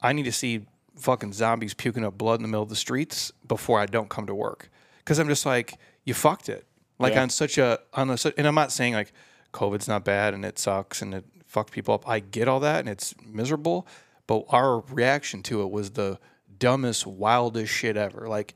I 0.03 0.12
need 0.12 0.24
to 0.24 0.32
see 0.32 0.66
fucking 0.97 1.32
zombies 1.32 1.74
puking 1.74 2.05
up 2.05 2.16
blood 2.16 2.36
in 2.36 2.42
the 2.42 2.49
middle 2.49 2.62
of 2.62 2.68
the 2.68 2.76
streets 2.76 3.32
before 3.47 3.80
I 3.80 3.86
don't 3.86 4.09
come 4.09 4.26
to 4.26 4.34
work. 4.34 4.70
Because 4.99 5.18
I'm 5.18 5.28
just 5.28 5.45
like, 5.45 5.74
you 6.05 6.14
fucked 6.14 6.49
it. 6.49 6.66
Like 6.99 7.14
Yeah. 7.14 7.22
on 7.22 7.30
such 7.30 7.59
a 7.59 7.80
on 7.92 8.11
a, 8.11 8.16
and 8.36 8.47
I'm 8.47 8.55
not 8.55 8.70
saying 8.70 8.95
like 8.95 9.12
COVID's 9.53 9.88
not 9.88 10.05
bad 10.05 10.32
and 10.34 10.45
it 10.45 10.59
sucks 10.59 11.03
and 11.03 11.12
it 11.14 11.24
fucked 11.55 11.72
people 11.72 11.94
up. 11.94 12.07
I 12.09 12.18
get 12.20 12.48
all 12.48 12.61
that 12.61 12.80
and 12.80 12.88
it's 12.88 13.14
miserable, 13.24 13.86
but 14.26 14.44
our 14.50 14.80
reaction 14.80 15.42
to 15.44 15.62
it 15.62 15.70
was 15.70 15.90
the 15.92 16.18
dumbest, 16.59 17.07
wildest 17.07 17.72
shit 17.72 17.96
ever. 17.96 18.28
Like 18.28 18.55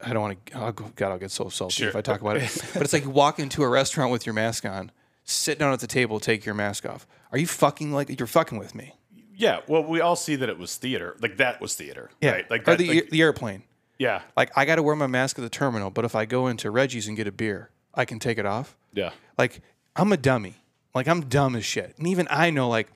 I 0.00 0.12
don't 0.12 0.22
want 0.22 0.46
to. 0.46 0.58
Oh 0.58 0.72
God, 0.72 1.10
I'll 1.12 1.18
get 1.18 1.30
so 1.30 1.48
salty 1.48 1.84
if 1.84 1.96
I 1.96 2.00
talk 2.02 2.20
about 2.20 2.36
it. 2.36 2.56
but 2.74 2.82
it's 2.82 2.92
like 2.92 3.04
you 3.04 3.10
walk 3.10 3.38
into 3.38 3.62
a 3.62 3.68
restaurant 3.68 4.12
with 4.12 4.26
your 4.26 4.34
mask 4.34 4.64
on, 4.64 4.92
sit 5.24 5.58
down 5.58 5.72
at 5.72 5.80
the 5.80 5.86
table, 5.86 6.20
take 6.20 6.44
your 6.44 6.54
mask 6.54 6.86
off. 6.86 7.06
Are 7.32 7.38
you 7.38 7.46
fucking 7.46 7.92
like 7.92 8.18
you're 8.20 8.26
fucking 8.26 8.58
with 8.58 8.74
me? 8.74 8.94
Yeah, 9.38 9.60
well, 9.66 9.84
we 9.84 10.00
all 10.00 10.16
see 10.16 10.36
that 10.36 10.48
it 10.48 10.58
was 10.58 10.76
theater. 10.76 11.16
Like 11.20 11.36
that 11.38 11.60
was 11.60 11.74
theater, 11.74 12.10
right? 12.22 12.48
Like 12.50 12.62
or 12.62 12.72
that, 12.72 12.78
the 12.78 12.88
like- 12.88 13.10
the 13.10 13.20
airplane. 13.22 13.64
yeah, 13.98 14.22
Like 14.36 14.50
I 14.56 14.64
got 14.64 14.76
to 14.76 14.82
wear 14.82 14.96
my 14.96 15.06
mask 15.06 15.38
at 15.38 15.42
the 15.42 15.50
terminal, 15.50 15.90
but 15.90 16.04
if 16.04 16.14
I 16.14 16.24
go 16.26 16.46
into 16.46 16.70
Reggie's 16.70 17.08
and 17.08 17.16
get 17.16 17.26
a 17.26 17.32
beer, 17.32 17.70
I 17.94 18.04
can 18.04 18.18
take 18.18 18.38
it 18.38 18.46
off. 18.46 18.76
yeah, 18.92 19.10
Like 19.38 19.60
I'm 19.94 20.12
a 20.12 20.16
dummy. 20.18 20.56
Like 20.96 21.06
I'm 21.08 21.22
dumb 21.28 21.54
as 21.54 21.64
shit. 21.64 21.94
And 21.98 22.06
even 22.08 22.26
I 22.30 22.50
know 22.50 22.68
like 22.68 22.88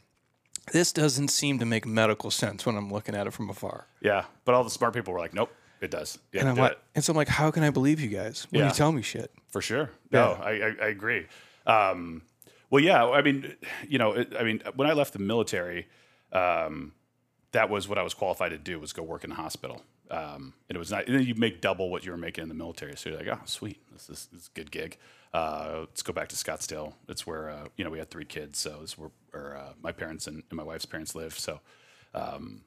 this 0.72 0.92
doesn't 0.92 1.28
seem 1.28 1.58
to 1.60 1.64
make 1.66 1.86
medical 1.86 2.30
sense 2.30 2.66
when 2.66 2.76
I'm 2.76 2.90
looking 2.92 3.14
at 3.14 3.26
it 3.26 3.32
from 3.32 3.48
afar. 3.50 3.86
yeah. 4.00 4.24
But 4.44 4.54
all 4.54 4.64
the 4.64 4.70
smart 4.70 4.94
people 4.94 5.12
were 5.12 5.18
like, 5.20 5.34
"Nope, 5.34 5.50
it 5.80 5.90
does." 5.90 6.18
Yeah, 6.32 6.40
And 6.40 6.48
I'm 6.48 6.54
do 6.56 6.60
like, 6.62 6.72
it. 6.72 6.78
and 6.96 7.04
so 7.04 7.12
I'm 7.12 7.16
like, 7.16 7.28
how 7.28 7.50
can 7.50 7.62
I 7.62 7.70
believe 7.70 8.00
you 8.00 8.08
guys 8.08 8.46
when 8.50 8.60
Yeah. 8.60 8.68
you 8.68 8.74
tell 8.74 8.90
me 8.92 9.02
shit? 9.02 9.30
For 9.48 9.60
sure. 9.62 9.90
No, 10.10 10.36
Yeah. 10.38 10.44
I, 10.44 10.50
I, 10.50 10.74
I 10.82 10.88
agree. 10.88 11.26
Um, 11.66 12.22
well, 12.70 12.82
yeah. 12.82 13.04
I 13.04 13.22
mean, 13.22 13.54
you 13.88 13.98
know, 13.98 14.12
it, 14.12 14.32
I 14.38 14.42
mean, 14.44 14.62
when 14.76 14.88
I 14.88 14.92
left 14.92 15.12
the 15.12 15.18
military, 15.18 15.88
um, 16.32 16.92
that 17.52 17.68
was 17.68 17.88
what 17.88 17.98
I 17.98 18.02
was 18.02 18.14
qualified 18.14 18.52
to 18.52 18.58
do 18.58 18.78
was 18.78 18.92
go 18.92 19.02
work 19.02 19.24
in 19.24 19.32
a 19.32 19.34
hospital. 19.34 19.82
Um, 20.10 20.54
and 20.68 20.76
it 20.76 20.78
was 20.78 20.90
not. 20.90 21.06
And 21.06 21.16
then 21.18 21.24
you 21.26 21.34
make 21.34 21.60
double 21.60 21.90
what 21.90 22.04
you 22.04 22.12
were 22.12 22.16
making 22.18 22.42
in 22.42 22.48
the 22.48 22.54
military. 22.54 22.96
So 22.96 23.10
you're 23.10 23.18
like, 23.18 23.28
oh, 23.28 23.40
sweet, 23.44 23.78
this 23.92 24.08
is, 24.08 24.28
this 24.32 24.42
is 24.42 24.50
a 24.54 24.56
good 24.58 24.70
gig. 24.70 24.96
Uh, 25.32 25.80
let's 25.80 26.02
go 26.02 26.12
back 26.12 26.28
to 26.28 26.36
Scottsdale. 26.36 26.94
It's 27.08 27.26
where 27.26 27.50
uh, 27.50 27.68
you 27.76 27.84
know 27.84 27.90
we 27.90 27.98
had 27.98 28.10
three 28.10 28.24
kids, 28.24 28.58
so 28.58 28.80
it's 28.82 28.98
where, 28.98 29.10
where 29.30 29.56
uh, 29.56 29.72
my 29.80 29.92
parents 29.92 30.26
and, 30.26 30.42
and 30.50 30.56
my 30.56 30.62
wife's 30.62 30.86
parents 30.86 31.14
live. 31.14 31.38
So 31.38 31.60
um, 32.14 32.62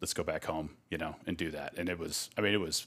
let's 0.00 0.14
go 0.14 0.22
back 0.22 0.44
home, 0.44 0.70
you 0.90 0.98
know, 0.98 1.16
and 1.26 1.36
do 1.36 1.50
that. 1.50 1.74
And 1.76 1.88
it 1.88 1.98
was, 1.98 2.30
I 2.38 2.40
mean, 2.40 2.54
it 2.54 2.60
was 2.60 2.86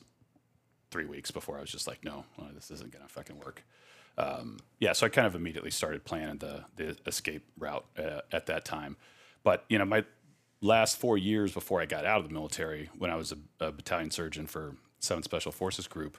three 0.92 1.06
weeks 1.06 1.32
before 1.32 1.58
I 1.58 1.62
was 1.62 1.72
just 1.72 1.88
like, 1.88 2.04
no, 2.04 2.26
well, 2.38 2.50
this 2.54 2.72
isn't 2.72 2.92
gonna 2.92 3.08
fucking 3.08 3.40
work. 3.40 3.64
Um, 4.18 4.60
yeah, 4.80 4.94
so 4.94 5.06
I 5.06 5.10
kind 5.10 5.28
of 5.28 5.36
immediately 5.36 5.72
started 5.72 6.04
planning 6.06 6.38
the 6.38 6.66
the 6.76 6.98
escape 7.06 7.44
route 7.58 7.86
uh, 7.98 8.22
at 8.32 8.46
that 8.48 8.66
time. 8.66 8.96
But 9.44 9.66
you 9.70 9.78
know, 9.78 9.86
my 9.86 10.06
last 10.62 10.98
four 10.98 11.18
years 11.18 11.54
before 11.54 11.82
I 11.82 11.86
got 11.86 12.06
out 12.06 12.20
of 12.22 12.28
the 12.28 12.34
military, 12.34 12.90
when 12.98 13.12
I 13.12 13.16
was 13.16 13.32
a, 13.32 13.66
a 13.66 13.72
battalion 13.72 14.12
surgeon 14.12 14.48
for 14.48 14.76
Seventh 15.00 15.26
Special 15.26 15.52
Forces 15.52 15.88
Group, 15.88 16.18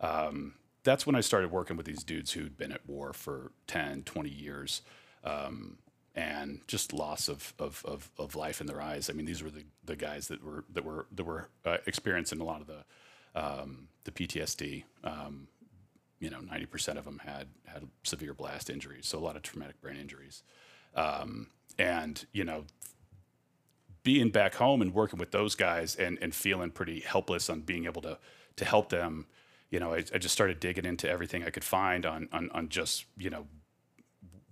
um, 0.00 0.54
that's 0.88 1.06
when 1.06 1.14
I 1.14 1.20
started 1.20 1.50
working 1.50 1.76
with 1.76 1.84
these 1.84 2.02
dudes 2.02 2.32
who'd 2.32 2.56
been 2.56 2.72
at 2.72 2.80
war 2.88 3.12
for 3.12 3.52
10, 3.66 4.04
20 4.04 4.30
years. 4.30 4.80
Um, 5.22 5.76
and 6.14 6.62
just 6.66 6.94
loss 6.94 7.28
of, 7.28 7.52
of, 7.58 7.84
of, 7.84 8.10
of 8.18 8.34
life 8.34 8.60
in 8.62 8.66
their 8.66 8.80
eyes. 8.80 9.10
I 9.10 9.12
mean, 9.12 9.26
these 9.26 9.42
were 9.42 9.50
the, 9.50 9.64
the 9.84 9.94
guys 9.94 10.28
that 10.28 10.42
were 10.42 10.64
that 10.72 10.84
were 10.84 11.06
that 11.14 11.24
were 11.24 11.48
uh, 11.64 11.76
experiencing 11.86 12.40
a 12.40 12.44
lot 12.44 12.60
of 12.60 12.66
the 12.66 12.84
um, 13.40 13.88
the 14.04 14.10
PTSD. 14.10 14.84
Um, 15.04 15.46
you 16.18 16.28
know, 16.28 16.40
ninety 16.40 16.66
percent 16.66 16.98
of 16.98 17.04
them 17.04 17.20
had 17.24 17.46
had 17.66 17.86
severe 18.02 18.34
blast 18.34 18.68
injuries, 18.68 19.06
so 19.06 19.16
a 19.18 19.20
lot 19.20 19.36
of 19.36 19.42
traumatic 19.42 19.80
brain 19.80 19.96
injuries. 19.96 20.42
Um, 20.96 21.48
and 21.78 22.24
you 22.32 22.42
know, 22.42 22.64
being 24.02 24.30
back 24.30 24.56
home 24.56 24.82
and 24.82 24.92
working 24.92 25.20
with 25.20 25.30
those 25.30 25.54
guys 25.54 25.94
and, 25.94 26.18
and 26.20 26.34
feeling 26.34 26.70
pretty 26.70 26.98
helpless 27.00 27.48
on 27.48 27.60
being 27.60 27.84
able 27.84 28.02
to 28.02 28.18
to 28.56 28.64
help 28.64 28.88
them, 28.88 29.26
you 29.70 29.78
know, 29.78 29.94
I, 29.94 30.04
I 30.14 30.18
just 30.18 30.32
started 30.32 30.60
digging 30.60 30.84
into 30.84 31.08
everything 31.08 31.44
I 31.44 31.50
could 31.50 31.64
find 31.64 32.06
on 32.06 32.28
on, 32.32 32.50
on 32.52 32.68
just 32.68 33.06
you 33.16 33.30
know 33.30 33.46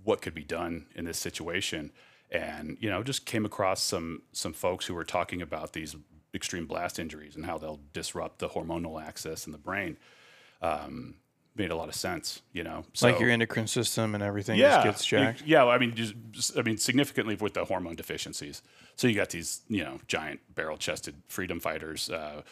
what 0.02 0.22
could 0.22 0.34
be 0.34 0.44
done 0.44 0.86
in 0.94 1.04
this 1.04 1.18
situation, 1.18 1.92
and 2.30 2.76
you 2.80 2.88
know, 2.88 3.02
just 3.02 3.26
came 3.26 3.44
across 3.44 3.82
some 3.82 4.22
some 4.32 4.52
folks 4.52 4.86
who 4.86 4.94
were 4.94 5.04
talking 5.04 5.42
about 5.42 5.72
these 5.72 5.96
extreme 6.34 6.66
blast 6.66 6.98
injuries 6.98 7.34
and 7.34 7.46
how 7.46 7.58
they'll 7.58 7.80
disrupt 7.92 8.38
the 8.38 8.48
hormonal 8.50 9.02
axis 9.02 9.46
in 9.46 9.52
the 9.52 9.58
brain. 9.58 9.96
Um, 10.62 11.16
made 11.56 11.70
a 11.70 11.76
lot 11.76 11.88
of 11.88 11.94
sense, 11.94 12.42
you 12.52 12.62
know. 12.62 12.84
So, 12.92 13.08
like 13.08 13.18
your 13.18 13.30
endocrine 13.30 13.66
system 13.66 14.14
and 14.14 14.22
everything 14.22 14.58
yeah, 14.58 14.76
just 14.76 14.84
gets 14.84 15.04
jacked. 15.06 15.42
Yeah, 15.46 15.64
I 15.64 15.78
mean, 15.78 15.94
just, 15.94 16.14
just- 16.30 16.58
I 16.58 16.62
mean, 16.62 16.76
significantly 16.76 17.34
with 17.34 17.54
the 17.54 17.64
hormone 17.64 17.96
deficiencies. 17.96 18.62
So 18.96 19.08
you 19.08 19.14
got 19.14 19.30
these, 19.30 19.62
you 19.68 19.82
know, 19.82 19.98
giant 20.06 20.40
barrel-chested 20.54 21.14
freedom 21.28 21.60
fighters 21.60 22.10
uh, 22.10 22.42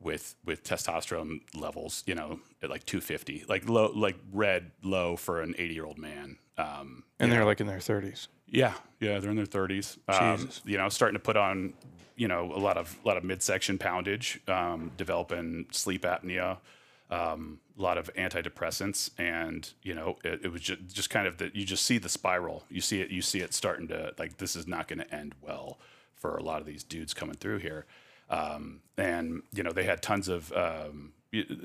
with 0.00 0.34
with 0.44 0.64
testosterone 0.64 1.40
levels, 1.54 2.02
you 2.06 2.14
know, 2.14 2.40
at 2.62 2.70
like 2.70 2.84
250, 2.84 3.44
like 3.48 3.68
low, 3.68 3.90
like 3.94 4.16
red 4.32 4.70
low 4.82 5.16
for 5.16 5.40
an 5.40 5.54
80-year-old 5.58 5.98
man. 5.98 6.38
Um, 6.58 7.04
and 7.18 7.30
they're 7.30 7.40
know. 7.40 7.46
like 7.46 7.60
in 7.60 7.66
their 7.66 7.78
30s. 7.78 8.28
Yeah, 8.48 8.74
yeah, 9.00 9.18
they're 9.18 9.30
in 9.30 9.36
their 9.36 9.46
thirties. 9.46 9.98
Um, 10.08 10.38
Jesus. 10.38 10.62
you 10.64 10.78
know, 10.78 10.88
starting 10.88 11.14
to 11.14 11.22
put 11.22 11.36
on, 11.36 11.74
you 12.16 12.28
know, 12.28 12.52
a 12.52 12.58
lot 12.58 12.76
of 12.76 12.96
a 13.04 13.08
lot 13.08 13.16
of 13.16 13.24
midsection 13.24 13.78
poundage, 13.78 14.40
um, 14.48 14.92
developing 14.96 15.66
sleep 15.72 16.02
apnea, 16.02 16.58
um, 17.10 17.58
a 17.78 17.82
lot 17.82 17.98
of 17.98 18.12
antidepressants, 18.14 19.10
and 19.18 19.72
you 19.82 19.94
know, 19.94 20.16
it, 20.24 20.44
it 20.44 20.52
was 20.52 20.60
just, 20.60 20.86
just 20.94 21.10
kind 21.10 21.26
of 21.26 21.38
that 21.38 21.56
you 21.56 21.64
just 21.64 21.84
see 21.84 21.98
the 21.98 22.08
spiral. 22.08 22.64
You 22.70 22.80
see 22.80 23.00
it. 23.00 23.10
You 23.10 23.20
see 23.20 23.40
it 23.40 23.52
starting 23.52 23.88
to 23.88 24.14
like 24.18 24.36
this 24.38 24.54
is 24.54 24.66
not 24.66 24.86
going 24.86 25.00
to 25.00 25.14
end 25.14 25.34
well 25.42 25.78
for 26.14 26.36
a 26.36 26.42
lot 26.42 26.60
of 26.60 26.66
these 26.66 26.84
dudes 26.84 27.12
coming 27.14 27.36
through 27.36 27.58
here. 27.58 27.84
Um, 28.30 28.80
and 28.98 29.42
you 29.52 29.62
know, 29.62 29.72
they 29.72 29.84
had 29.84 30.02
tons 30.02 30.28
of. 30.28 30.52
Um, 30.52 31.12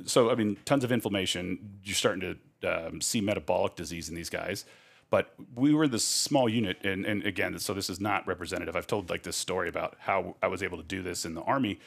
so 0.06 0.30
I 0.32 0.36
mean, 0.36 0.58
tons 0.66 0.84
of 0.84 0.92
inflammation. 0.92 1.80
You're 1.84 1.96
starting 1.96 2.38
to 2.62 2.88
um, 2.88 3.02
see 3.02 3.22
metabolic 3.22 3.76
disease 3.76 4.10
in 4.10 4.16
these 4.16 4.30
guys 4.30 4.66
but 5.12 5.34
we 5.56 5.74
were 5.76 5.88
this 5.88 6.06
small 6.06 6.50
unit 6.50 6.78
and, 6.84 7.06
and 7.06 7.24
again 7.24 7.60
so 7.60 7.74
this 7.74 7.90
is 7.90 8.00
not 8.00 8.26
representative 8.26 8.76
i've 8.76 8.88
told 8.88 9.12
like 9.12 9.22
this 9.22 9.36
story 9.36 9.70
about 9.70 9.96
how 10.00 10.36
i 10.42 10.48
was 10.48 10.64
able 10.64 10.78
to 10.78 10.84
do 10.84 11.04
this 11.04 11.26
in 11.26 11.36
the 11.36 11.42
army 11.42 11.80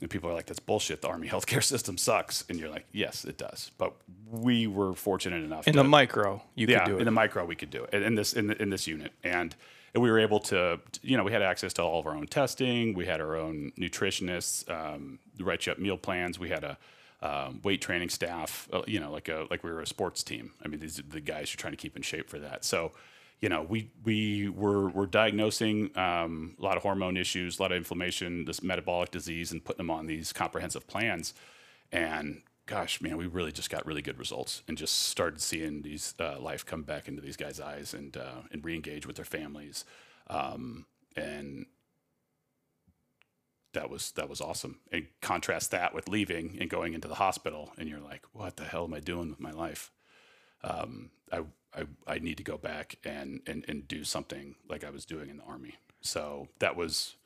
and 0.00 0.08
people 0.08 0.30
are 0.30 0.34
like 0.34 0.46
that's 0.46 0.60
bullshit 0.60 1.02
the 1.02 1.08
army 1.08 1.28
healthcare 1.28 1.64
system 1.74 1.98
sucks 1.98 2.44
and 2.48 2.60
you're 2.60 2.68
like 2.70 2.86
yes 2.92 3.24
it 3.24 3.36
does 3.36 3.72
but 3.78 3.94
we 4.30 4.68
were 4.68 4.94
fortunate 4.94 5.42
enough 5.42 5.66
In 5.66 5.72
to, 5.72 5.78
the 5.78 5.88
micro, 5.88 6.42
you 6.54 6.68
yeah, 6.68 6.80
could 6.80 6.90
do 6.90 6.96
it. 6.96 7.00
in 7.00 7.04
the 7.06 7.10
micro 7.10 7.44
we 7.44 7.56
could 7.56 7.70
do 7.70 7.84
it 7.84 7.94
in 7.94 8.02
in 8.04 8.14
this 8.14 8.34
in, 8.34 8.46
the, 8.46 8.62
in 8.62 8.70
this 8.70 8.86
unit 8.86 9.12
and 9.24 9.56
and 9.98 10.02
we 10.04 10.12
were 10.12 10.20
able 10.20 10.38
to 10.38 10.78
you 11.02 11.16
know 11.16 11.24
we 11.24 11.32
had 11.32 11.42
access 11.42 11.72
to 11.74 11.82
all 11.82 11.98
of 11.98 12.06
our 12.06 12.14
own 12.14 12.28
testing. 12.28 12.94
We 12.94 13.06
had 13.06 13.20
our 13.20 13.36
own 13.36 13.72
nutritionists 13.76 14.70
um, 14.70 15.18
write 15.40 15.66
you 15.66 15.72
up 15.72 15.78
meal 15.78 15.98
plans. 15.98 16.38
We 16.38 16.50
had 16.50 16.62
a 16.62 16.78
um, 17.20 17.60
weight 17.64 17.82
training 17.82 18.10
staff 18.10 18.68
uh, 18.72 18.82
you 18.86 19.00
know 19.00 19.10
like 19.10 19.28
a 19.28 19.48
like 19.50 19.64
we 19.64 19.72
were 19.72 19.80
a 19.80 19.86
sports 19.86 20.22
team. 20.22 20.52
I 20.64 20.68
mean 20.68 20.78
these 20.78 21.00
are 21.00 21.02
the 21.02 21.20
guys 21.20 21.50
who 21.50 21.56
are 21.56 21.60
trying 21.60 21.72
to 21.72 21.76
keep 21.76 21.96
in 21.96 22.02
shape 22.02 22.30
for 22.30 22.38
that. 22.38 22.64
So 22.64 22.92
you 23.40 23.48
know 23.48 23.62
we 23.62 23.90
we 24.04 24.48
were 24.48 24.88
were 24.88 25.06
diagnosing 25.06 25.90
um, 25.98 26.54
a 26.60 26.62
lot 26.62 26.76
of 26.76 26.84
hormone 26.84 27.16
issues 27.16 27.58
a 27.58 27.62
lot 27.62 27.72
of 27.72 27.78
inflammation 27.78 28.44
this 28.44 28.62
metabolic 28.62 29.10
disease 29.10 29.50
and 29.50 29.64
putting 29.64 29.78
them 29.78 29.90
on 29.90 30.06
these 30.06 30.32
comprehensive 30.32 30.86
plans. 30.86 31.34
And 31.90 32.42
gosh, 32.68 33.00
man, 33.00 33.16
we 33.16 33.26
really 33.26 33.52
just 33.52 33.70
got 33.70 33.86
really 33.86 34.02
good 34.02 34.18
results 34.20 34.62
and 34.68 34.78
just 34.78 34.94
started 35.08 35.40
seeing 35.42 35.82
these 35.82 36.14
uh, 36.20 36.38
life 36.40 36.66
come 36.66 36.82
back 36.84 37.08
into 37.08 37.22
these 37.22 37.36
guys' 37.36 37.60
eyes 37.60 37.94
and 37.94 38.16
uh, 38.16 38.42
and 38.52 38.64
re-engage 38.64 39.06
with 39.08 39.16
their 39.16 39.24
families. 39.24 39.84
um, 40.28 40.86
and 41.16 41.66
that 43.74 43.90
was 43.90 44.12
that 44.12 44.28
was 44.28 44.40
awesome. 44.40 44.80
And 44.92 45.06
contrast 45.20 45.70
that 45.72 45.94
with 45.94 46.08
leaving 46.08 46.58
and 46.60 46.70
going 46.70 46.94
into 46.94 47.08
the 47.08 47.16
hospital, 47.16 47.72
and 47.78 47.88
you're 47.88 48.00
like, 48.00 48.22
what 48.32 48.56
the 48.56 48.64
hell 48.64 48.84
am 48.84 48.94
I 48.94 49.00
doing 49.00 49.30
with 49.30 49.40
my 49.40 49.52
life? 49.52 49.92
Um, 50.64 51.10
I, 51.32 51.42
I 51.74 51.84
I 52.06 52.18
need 52.18 52.38
to 52.38 52.44
go 52.44 52.58
back 52.58 52.96
and 53.04 53.40
and 53.46 53.64
and 53.68 53.88
do 53.88 54.04
something 54.04 54.56
like 54.68 54.84
I 54.84 54.90
was 54.90 55.04
doing 55.06 55.30
in 55.30 55.38
the 55.38 55.44
army. 55.44 55.76
So 56.00 56.48
that 56.60 56.76
was 56.76 57.16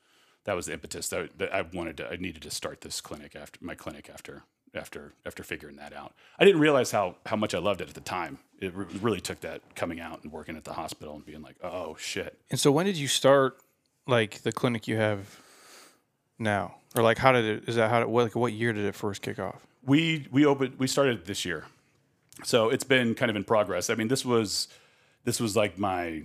that 0.44 0.56
was 0.56 0.66
the 0.66 0.72
impetus 0.74 1.08
that, 1.10 1.38
that 1.38 1.54
I 1.54 1.62
wanted 1.62 1.98
to. 1.98 2.10
I 2.10 2.16
needed 2.16 2.42
to 2.42 2.50
start 2.50 2.80
this 2.80 3.00
clinic 3.00 3.36
after 3.36 3.58
my 3.64 3.74
clinic 3.74 4.10
after 4.12 4.44
after 4.74 5.12
after 5.26 5.42
figuring 5.42 5.76
that 5.76 5.92
out. 5.92 6.14
I 6.38 6.44
didn't 6.44 6.60
realize 6.60 6.90
how 6.90 7.16
how 7.26 7.36
much 7.36 7.54
I 7.54 7.58
loved 7.58 7.80
it 7.80 7.88
at 7.88 7.94
the 7.94 8.00
time. 8.00 8.38
It 8.60 8.74
re- 8.74 8.86
really 9.00 9.20
took 9.20 9.40
that 9.40 9.74
coming 9.74 10.00
out 10.00 10.22
and 10.22 10.32
working 10.32 10.56
at 10.56 10.64
the 10.64 10.72
hospital 10.72 11.14
and 11.14 11.24
being 11.24 11.42
like, 11.42 11.56
oh 11.62 11.96
shit. 11.98 12.38
And 12.50 12.58
so 12.58 12.70
when 12.70 12.86
did 12.86 12.96
you 12.96 13.08
start 13.08 13.58
like 14.06 14.42
the 14.42 14.52
clinic 14.52 14.88
you 14.88 14.96
have 14.96 15.40
now? 16.38 16.76
Or 16.94 17.02
like 17.02 17.18
how 17.18 17.32
did 17.32 17.44
it 17.44 17.68
is 17.68 17.76
that 17.76 17.90
how 17.90 18.06
what 18.06 18.24
like 18.24 18.36
what 18.36 18.52
year 18.52 18.72
did 18.72 18.84
it 18.84 18.94
first 18.94 19.22
kick 19.22 19.38
off? 19.38 19.66
We 19.84 20.26
we 20.30 20.46
opened 20.46 20.78
we 20.78 20.86
started 20.86 21.26
this 21.26 21.44
year, 21.44 21.66
so 22.44 22.70
it's 22.70 22.84
been 22.84 23.14
kind 23.14 23.30
of 23.30 23.36
in 23.36 23.44
progress. 23.44 23.90
I 23.90 23.94
mean, 23.94 24.08
this 24.08 24.24
was 24.24 24.68
this 25.24 25.40
was 25.40 25.56
like 25.56 25.78
my 25.78 26.22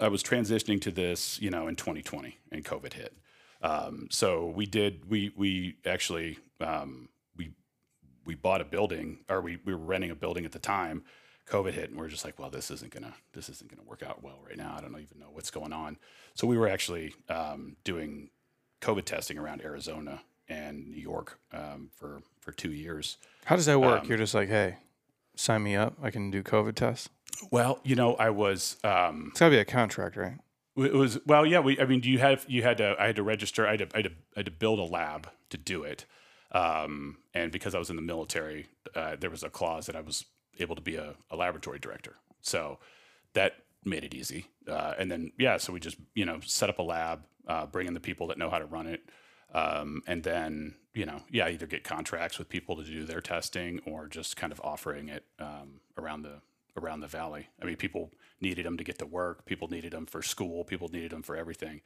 I 0.00 0.08
was 0.08 0.22
transitioning 0.22 0.80
to 0.82 0.90
this, 0.90 1.40
you 1.40 1.50
know, 1.50 1.68
in 1.68 1.76
2020, 1.76 2.38
and 2.50 2.64
COVID 2.64 2.94
hit. 2.94 3.14
Um, 3.62 4.08
so 4.10 4.46
we 4.46 4.66
did 4.66 5.08
we 5.08 5.32
we 5.36 5.76
actually 5.86 6.38
um, 6.60 7.08
we 8.24 8.34
bought 8.34 8.60
a 8.60 8.64
building 8.64 9.20
or 9.28 9.40
we, 9.40 9.58
we 9.64 9.74
were 9.74 9.84
renting 9.84 10.10
a 10.10 10.14
building 10.14 10.44
at 10.44 10.52
the 10.52 10.58
time. 10.58 11.04
COVID 11.48 11.72
hit, 11.72 11.90
and 11.90 11.98
we 11.98 12.06
are 12.06 12.08
just 12.08 12.24
like, 12.24 12.38
well, 12.38 12.50
this 12.50 12.70
isn't 12.70 12.92
gonna 12.92 13.14
this 13.32 13.48
isn't 13.48 13.68
gonna 13.68 13.86
work 13.86 14.02
out 14.02 14.22
well 14.22 14.38
right 14.46 14.56
now. 14.56 14.74
I 14.78 14.80
don't 14.80 14.92
even 14.92 15.18
know 15.18 15.26
what's 15.32 15.50
going 15.50 15.72
on. 15.72 15.98
So 16.34 16.46
we 16.46 16.56
were 16.56 16.68
actually 16.68 17.14
um, 17.28 17.76
doing 17.82 18.30
COVID 18.80 19.04
testing 19.04 19.38
around 19.38 19.60
Arizona 19.60 20.22
and 20.48 20.88
New 20.88 21.00
York 21.00 21.38
um, 21.52 21.90
for 21.96 22.22
for 22.40 22.52
two 22.52 22.70
years. 22.72 23.18
How 23.44 23.56
does 23.56 23.66
that 23.66 23.80
work? 23.80 24.02
Um, 24.02 24.08
You're 24.08 24.18
just 24.18 24.34
like, 24.34 24.48
hey, 24.48 24.76
sign 25.34 25.64
me 25.64 25.74
up. 25.74 25.94
I 26.00 26.10
can 26.10 26.30
do 26.30 26.44
COVID 26.44 26.74
tests. 26.76 27.08
Well, 27.50 27.80
you 27.82 27.96
know, 27.96 28.14
I 28.14 28.30
was 28.30 28.76
um, 28.84 29.28
It's 29.30 29.40
got 29.40 29.46
to 29.46 29.50
be 29.50 29.58
a 29.58 29.64
contract, 29.64 30.16
right? 30.16 30.38
it 30.76 30.94
was 30.94 31.18
well, 31.26 31.44
yeah. 31.44 31.58
We, 31.58 31.78
I 31.78 31.84
mean, 31.84 32.00
do 32.00 32.08
you 32.10 32.18
have 32.18 32.44
you 32.48 32.62
had 32.62 32.78
to 32.78 32.94
I 32.98 33.06
had 33.06 33.16
to 33.16 33.22
register. 33.22 33.66
I 33.66 33.72
had 33.72 33.78
to, 33.80 33.88
I 33.94 33.98
had 33.98 34.04
to, 34.04 34.10
I 34.10 34.38
had 34.38 34.46
to 34.46 34.52
build 34.52 34.78
a 34.78 34.84
lab 34.84 35.28
to 35.50 35.56
do 35.58 35.82
it. 35.82 36.06
Um, 36.52 37.18
and 37.34 37.50
because 37.50 37.74
I 37.74 37.78
was 37.78 37.90
in 37.90 37.96
the 37.96 38.02
military, 38.02 38.66
uh, 38.94 39.16
there 39.18 39.30
was 39.30 39.42
a 39.42 39.50
clause 39.50 39.86
that 39.86 39.96
I 39.96 40.00
was 40.00 40.26
able 40.58 40.76
to 40.76 40.82
be 40.82 40.96
a, 40.96 41.14
a 41.30 41.36
laboratory 41.36 41.78
director. 41.78 42.16
So 42.40 42.78
that 43.32 43.54
made 43.84 44.04
it 44.04 44.14
easy. 44.14 44.46
Uh, 44.68 44.94
and 44.98 45.10
then 45.10 45.32
yeah, 45.38 45.56
so 45.56 45.72
we 45.72 45.80
just 45.80 45.96
you 46.14 46.24
know 46.24 46.40
set 46.40 46.68
up 46.68 46.78
a 46.78 46.82
lab, 46.82 47.24
uh, 47.48 47.66
bring 47.66 47.86
in 47.86 47.94
the 47.94 48.00
people 48.00 48.26
that 48.28 48.38
know 48.38 48.50
how 48.50 48.58
to 48.58 48.66
run 48.66 48.86
it, 48.86 49.02
um, 49.54 50.02
and 50.06 50.22
then 50.22 50.74
you 50.94 51.06
know 51.06 51.22
yeah 51.30 51.48
either 51.48 51.66
get 51.66 51.84
contracts 51.84 52.38
with 52.38 52.48
people 52.48 52.76
to 52.76 52.84
do 52.84 53.04
their 53.04 53.20
testing 53.20 53.80
or 53.86 54.06
just 54.06 54.36
kind 54.36 54.52
of 54.52 54.60
offering 54.62 55.08
it 55.08 55.24
um, 55.38 55.80
around 55.96 56.22
the 56.22 56.40
around 56.76 57.00
the 57.00 57.08
valley. 57.08 57.48
I 57.60 57.64
mean, 57.64 57.76
people 57.76 58.10
needed 58.40 58.64
them 58.64 58.76
to 58.76 58.84
get 58.84 58.98
to 58.98 59.06
work. 59.06 59.44
People 59.46 59.68
needed 59.68 59.92
them 59.92 60.06
for 60.06 60.22
school. 60.22 60.64
People 60.64 60.88
needed 60.88 61.10
them 61.12 61.22
for 61.22 61.36
everything. 61.36 61.80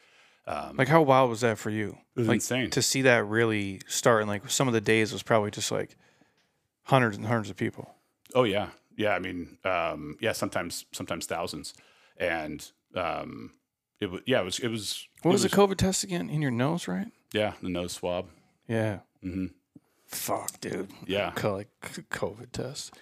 Like 0.47 0.88
how 0.88 1.03
wild 1.03 1.30
was 1.30 1.40
that 1.40 1.59
for 1.59 1.70
you? 1.70 1.99
It 2.14 2.20
was 2.20 2.28
like 2.28 2.36
insane. 2.36 2.70
to 2.70 2.82
see 2.82 3.03
that 3.03 3.24
really 3.26 3.80
start 3.88 4.20
and 4.22 4.28
like 4.28 4.49
some 4.51 4.68
of 4.68 4.74
the 4.74 4.80
days 4.80 5.12
was 5.12 5.22
probably 5.22 5.51
just 5.51 5.70
like 5.72 5.97
hundreds 6.84 7.16
and 7.16 7.26
hundreds 7.26 7.51
of 7.51 7.57
people. 7.57 7.94
Oh 8.34 8.44
yeah, 8.44 8.68
yeah. 8.97 9.11
I 9.11 9.18
mean, 9.18 9.59
um, 9.64 10.16
yeah. 10.20 10.32
Sometimes, 10.32 10.84
sometimes 10.92 11.26
thousands, 11.26 11.74
and 12.16 12.70
um, 12.94 13.53
it 14.01 14.11
was 14.11 14.20
yeah. 14.26 14.40
It 14.40 14.44
was 14.44 14.59
it 14.61 14.68
was 14.68 15.07
What 15.22 15.30
it 15.30 15.34
was, 15.34 15.42
the 15.42 15.49
COVID 15.49 15.76
test 15.76 16.05
again? 16.05 16.30
In 16.30 16.42
your 16.42 16.51
nose, 16.51 16.86
right? 16.88 17.09
yeah 17.32 17.55
the 17.62 17.68
nose 17.68 17.92
swab. 17.92 18.28
Yeah. 18.68 19.01
hmm 19.22 19.47
Fuck, 20.07 20.61
dude. 20.61 20.90
Yeah, 21.07 21.32
like 21.42 21.68
COVID 22.11 22.53
test. 22.53 22.94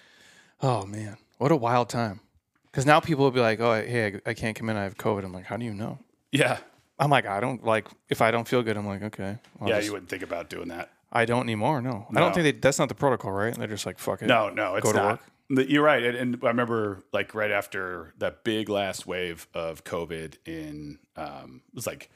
Oh 0.61 0.85
man, 0.85 1.17
what 1.37 1.51
a 1.51 1.55
wild 1.55 1.89
time. 1.89 2.21
Because 2.65 2.85
now 2.85 2.99
people 2.99 3.23
will 3.23 3.31
be 3.31 3.39
like, 3.39 3.59
"Oh, 3.59 3.73
hey, 3.73 4.19
I 4.25 4.31
I 4.31 4.33
can't 4.33 4.55
come 4.55 4.69
in. 4.69 4.75
I 4.77 4.83
have 4.83 4.97
COVID." 4.97 5.23
I'm 5.23 5.31
like, 5.31 5.45
"How 5.45 5.57
do 5.57 5.65
you 5.65 5.73
know?" 5.73 5.99
yeah, 6.31 6.57
I'm 6.99 7.09
like, 7.09 7.25
"I 7.25 7.39
don't 7.39 7.63
like 7.63 7.87
if 8.09 8.21
I 8.21 8.31
don't 8.31 8.47
feel 8.47 8.63
good." 8.63 8.77
I'm 8.77 8.87
like, 8.87 9.03
"Okay." 9.03 9.37
I'll 9.61 9.67
yeah. 9.69 9.75
just- 9.75 9.87
You 9.87 9.93
wouldn't 9.93 10.09
think 10.09 10.23
about 10.23 10.49
doing 10.49 10.69
that. 10.69 10.91
I 11.11 11.25
don't 11.25 11.43
anymore. 11.43 11.81
No, 11.81 12.07
I 12.09 12.13
No. 12.13 12.19
don't 12.21 12.33
think 12.33 12.43
they, 12.43 12.51
that's 12.53 12.77
not 12.79 12.89
the 12.89 12.95
protocol, 12.95 13.31
right? 13.31 13.53
They're 13.55 13.67
just 13.67 13.85
like, 13.85 13.99
"Fuck 13.99 14.21
it." 14.21 14.27
No, 14.27 14.49
no, 14.49 14.75
it's 14.75 14.83
Go 14.85 14.91
to 14.91 14.97
not. 14.97 15.11
work? 15.11 15.19
The- 15.49 15.69
You're 15.71 15.83
right, 15.83 16.03
and, 16.03 16.17
and 16.17 16.39
I 16.43 16.47
remember 16.47 17.03
like 17.13 17.33
right 17.35 17.51
after 17.51 18.13
that 18.17 18.43
big 18.43 18.67
last 18.69 19.05
wave 19.05 19.47
of 19.53 19.83
COVID 19.83 20.37
in 20.45 20.99
um, 21.15 21.61
it 21.69 21.75
was 21.75 21.85
like 21.87 22.09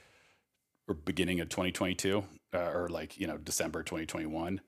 or 0.87 0.95
beginning 0.95 1.39
of 1.39 1.47
2022 1.49 2.23
uh, 2.53 2.57
or 2.57 2.89
like 2.89 3.19
you 3.19 3.27
know 3.27 3.37
December 3.37 3.83
2021, 3.83 4.59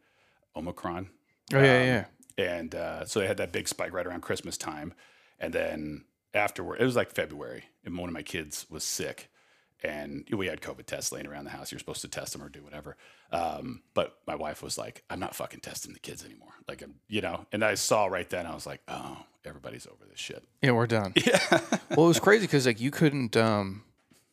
Omicron. 0.55 1.09
Oh 1.53 1.61
yeah, 1.61 1.79
Um, 1.81 1.87
yeah. 1.87 2.05
and 2.37 2.75
uh, 2.75 3.05
so 3.05 3.19
they 3.19 3.27
had 3.27 3.37
that 3.37 3.51
big 3.51 3.67
spike 3.67 3.91
right 3.93 4.05
around 4.05 4.21
Christmas 4.21 4.57
time, 4.57 4.93
and 5.39 5.51
then 5.53 6.05
afterward, 6.33 6.79
it 6.79 6.85
was 6.85 6.95
like 6.95 7.11
February, 7.11 7.65
and 7.83 7.97
one 7.97 8.07
of 8.09 8.13
my 8.13 8.21
kids 8.23 8.65
was 8.69 8.83
sick, 8.83 9.29
and 9.83 10.27
we 10.31 10.47
had 10.47 10.61
COVID 10.61 10.85
tests 10.85 11.11
laying 11.11 11.27
around 11.27 11.45
the 11.45 11.51
house. 11.51 11.71
You're 11.71 11.79
supposed 11.79 12.01
to 12.01 12.07
test 12.07 12.33
them 12.33 12.43
or 12.43 12.49
do 12.49 12.63
whatever, 12.63 12.97
um, 13.31 13.81
but 13.93 14.17
my 14.27 14.35
wife 14.35 14.61
was 14.61 14.77
like, 14.77 15.03
"I'm 15.09 15.19
not 15.19 15.35
fucking 15.35 15.61
testing 15.61 15.93
the 15.93 15.99
kids 15.99 16.23
anymore." 16.23 16.53
Like, 16.67 16.81
I'm, 16.81 16.95
you 17.07 17.21
know, 17.21 17.45
and 17.51 17.63
I 17.63 17.75
saw 17.75 18.05
right 18.05 18.29
then, 18.29 18.45
I 18.45 18.53
was 18.53 18.65
like, 18.65 18.81
"Oh, 18.87 19.17
everybody's 19.45 19.87
over 19.87 20.05
this 20.09 20.19
shit." 20.19 20.43
Yeah, 20.61 20.71
we're 20.71 20.87
done. 20.87 21.13
Yeah, 21.15 21.39
well, 21.89 22.05
it 22.05 22.09
was 22.09 22.19
crazy 22.19 22.45
because 22.45 22.65
like 22.65 22.79
you 22.79 22.91
couldn't 22.91 23.35
um 23.37 23.83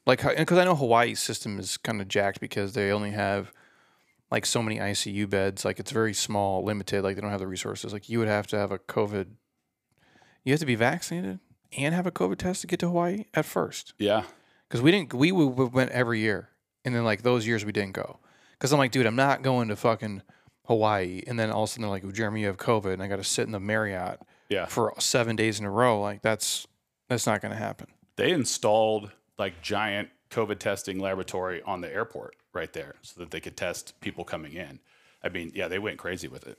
like 0.07 0.23
because 0.37 0.59
I 0.59 0.65
know 0.65 0.75
Hawaii's 0.75 1.21
system 1.21 1.59
is 1.59 1.77
kind 1.77 2.01
of 2.01 2.09
jacked 2.09 2.41
because 2.41 2.73
they 2.73 2.91
only 2.91 3.11
have 3.11 3.53
like 4.31 4.47
so 4.47 4.63
many 4.63 4.79
ICU 4.79 5.29
beds. 5.29 5.65
Like 5.65 5.79
it's 5.79 5.91
very 5.91 6.15
small, 6.15 6.65
limited. 6.65 7.03
Like 7.03 7.17
they 7.17 7.21
don't 7.21 7.31
have 7.31 7.41
the 7.41 7.47
resources. 7.47 7.93
Like 7.93 8.09
you 8.09 8.19
would 8.19 8.29
have 8.29 8.47
to 8.49 8.59
have 8.59 8.73
a 8.73 8.79
COVID. 8.79 9.27
You 10.45 10.53
have 10.53 10.61
to 10.61 10.67
be 10.67 10.75
vaccinated 10.77 11.41
and 11.77 11.95
have 11.95 12.07
a 12.07 12.11
COVID 12.11 12.39
test 12.39 12.63
to 12.63 12.67
get 12.67 12.81
to 12.81 12.89
Hawaii 12.89 13.25
at 13.35 13.45
first. 13.45 13.93
yeah, 13.99 14.23
Because 14.69 14.83
we 14.83 14.91
didn't. 14.91 15.15
We, 15.15 15.33
we 15.33 15.47
went 15.47 15.91
every 15.93 16.21
year, 16.21 16.51
and 16.85 16.95
then 16.95 17.05
like 17.05 17.23
those 17.23 17.47
years 17.47 17.65
we 17.65 17.73
didn't 17.73 17.93
go. 17.93 18.19
Because 18.53 18.73
I'm 18.73 18.79
like, 18.79 18.91
dude, 18.91 19.07
I'm 19.07 19.17
not 19.17 19.43
going 19.43 19.69
to 19.69 19.77
fucking 19.77 20.23
Hawaii, 20.67 21.23
and 21.27 21.39
then 21.39 21.51
all 21.51 21.65
of 21.65 21.69
a 21.69 21.73
sudden 21.73 21.83
they're 21.83 21.91
like, 21.91 22.03
well, 22.03 22.13
Jeremy, 22.13 22.43
you 22.43 22.47
have 22.49 22.59
COVID, 22.59 22.93
and 22.93 23.03
I 23.03 23.09
got 23.09 23.17
to 23.17 23.25
sit 23.25 23.47
in 23.47 23.53
the 23.53 23.61
Marriott 23.61 24.21
yeah. 24.49 24.67
for 24.67 24.93
seven 24.99 25.37
days 25.37 25.59
in 25.61 25.67
a 25.67 25.71
row. 25.71 26.01
Like 26.01 26.23
that's 26.23 26.67
that's 27.09 27.27
not 27.27 27.41
going 27.41 27.53
to 27.53 27.59
happen. 27.59 27.89
They 28.17 28.31
installed 28.33 29.11
like 29.39 29.63
giant 29.63 30.11
COVID 30.31 30.59
testing 30.59 30.99
laboratory 30.99 31.63
on 31.63 31.81
the 31.81 31.93
airport 31.93 32.37
right 32.53 32.73
there, 32.73 32.97
so 33.03 33.21
that 33.21 33.31
they 33.31 33.41
could 33.41 33.57
test 33.57 33.99
people 34.01 34.25
coming 34.25 34.53
in. 34.53 34.81
I 35.23 35.29
mean, 35.31 35.53
yeah, 35.55 35.69
they 35.69 35.79
went 35.79 35.99
crazy 35.99 36.29
with 36.29 36.47
it. 36.47 36.59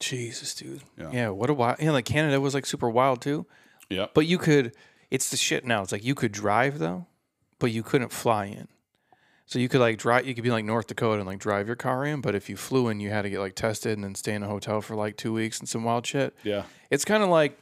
Jesus, 0.00 0.54
dude. 0.54 0.82
Yeah. 0.98 1.10
Yeah. 1.12 1.28
what 1.30 1.50
a 1.50 1.54
wild. 1.54 1.78
Yeah, 1.80 1.92
like 1.92 2.04
Canada 2.04 2.40
was 2.40 2.54
like 2.54 2.66
super 2.66 2.90
wild 2.90 3.22
too. 3.22 3.46
Yeah, 3.88 4.06
But 4.14 4.26
you 4.26 4.38
could. 4.38 4.72
It's 5.10 5.30
the 5.30 5.36
shit 5.36 5.64
now. 5.64 5.82
It's 5.82 5.92
like 5.92 6.04
you 6.04 6.16
could 6.16 6.32
drive 6.32 6.78
though, 6.78 7.06
but 7.58 7.70
you 7.70 7.82
couldn't 7.82 8.12
fly 8.12 8.46
in. 8.46 8.68
So 9.46 9.60
you 9.60 9.68
could 9.68 9.80
like 9.80 9.98
drive. 9.98 10.26
You 10.26 10.34
could 10.34 10.42
be 10.42 10.50
like 10.50 10.64
North 10.64 10.88
Dakota 10.88 11.18
and 11.18 11.26
like 11.26 11.38
drive 11.38 11.68
your 11.68 11.76
car 11.76 12.04
in, 12.04 12.20
but 12.20 12.34
if 12.34 12.48
you 12.48 12.56
flew 12.56 12.88
in, 12.88 12.98
you 12.98 13.10
had 13.10 13.22
to 13.22 13.30
get 13.30 13.38
like 13.38 13.54
tested 13.54 13.92
and 13.92 14.02
then 14.02 14.14
stay 14.16 14.34
in 14.34 14.42
a 14.42 14.48
hotel 14.48 14.80
for 14.80 14.96
like 14.96 15.16
two 15.16 15.32
weeks 15.32 15.60
and 15.60 15.68
some 15.68 15.84
wild 15.84 16.04
shit. 16.04 16.34
Yeah. 16.42 16.64
It's 16.90 17.04
kind 17.04 17.22
of 17.22 17.28
like, 17.28 17.58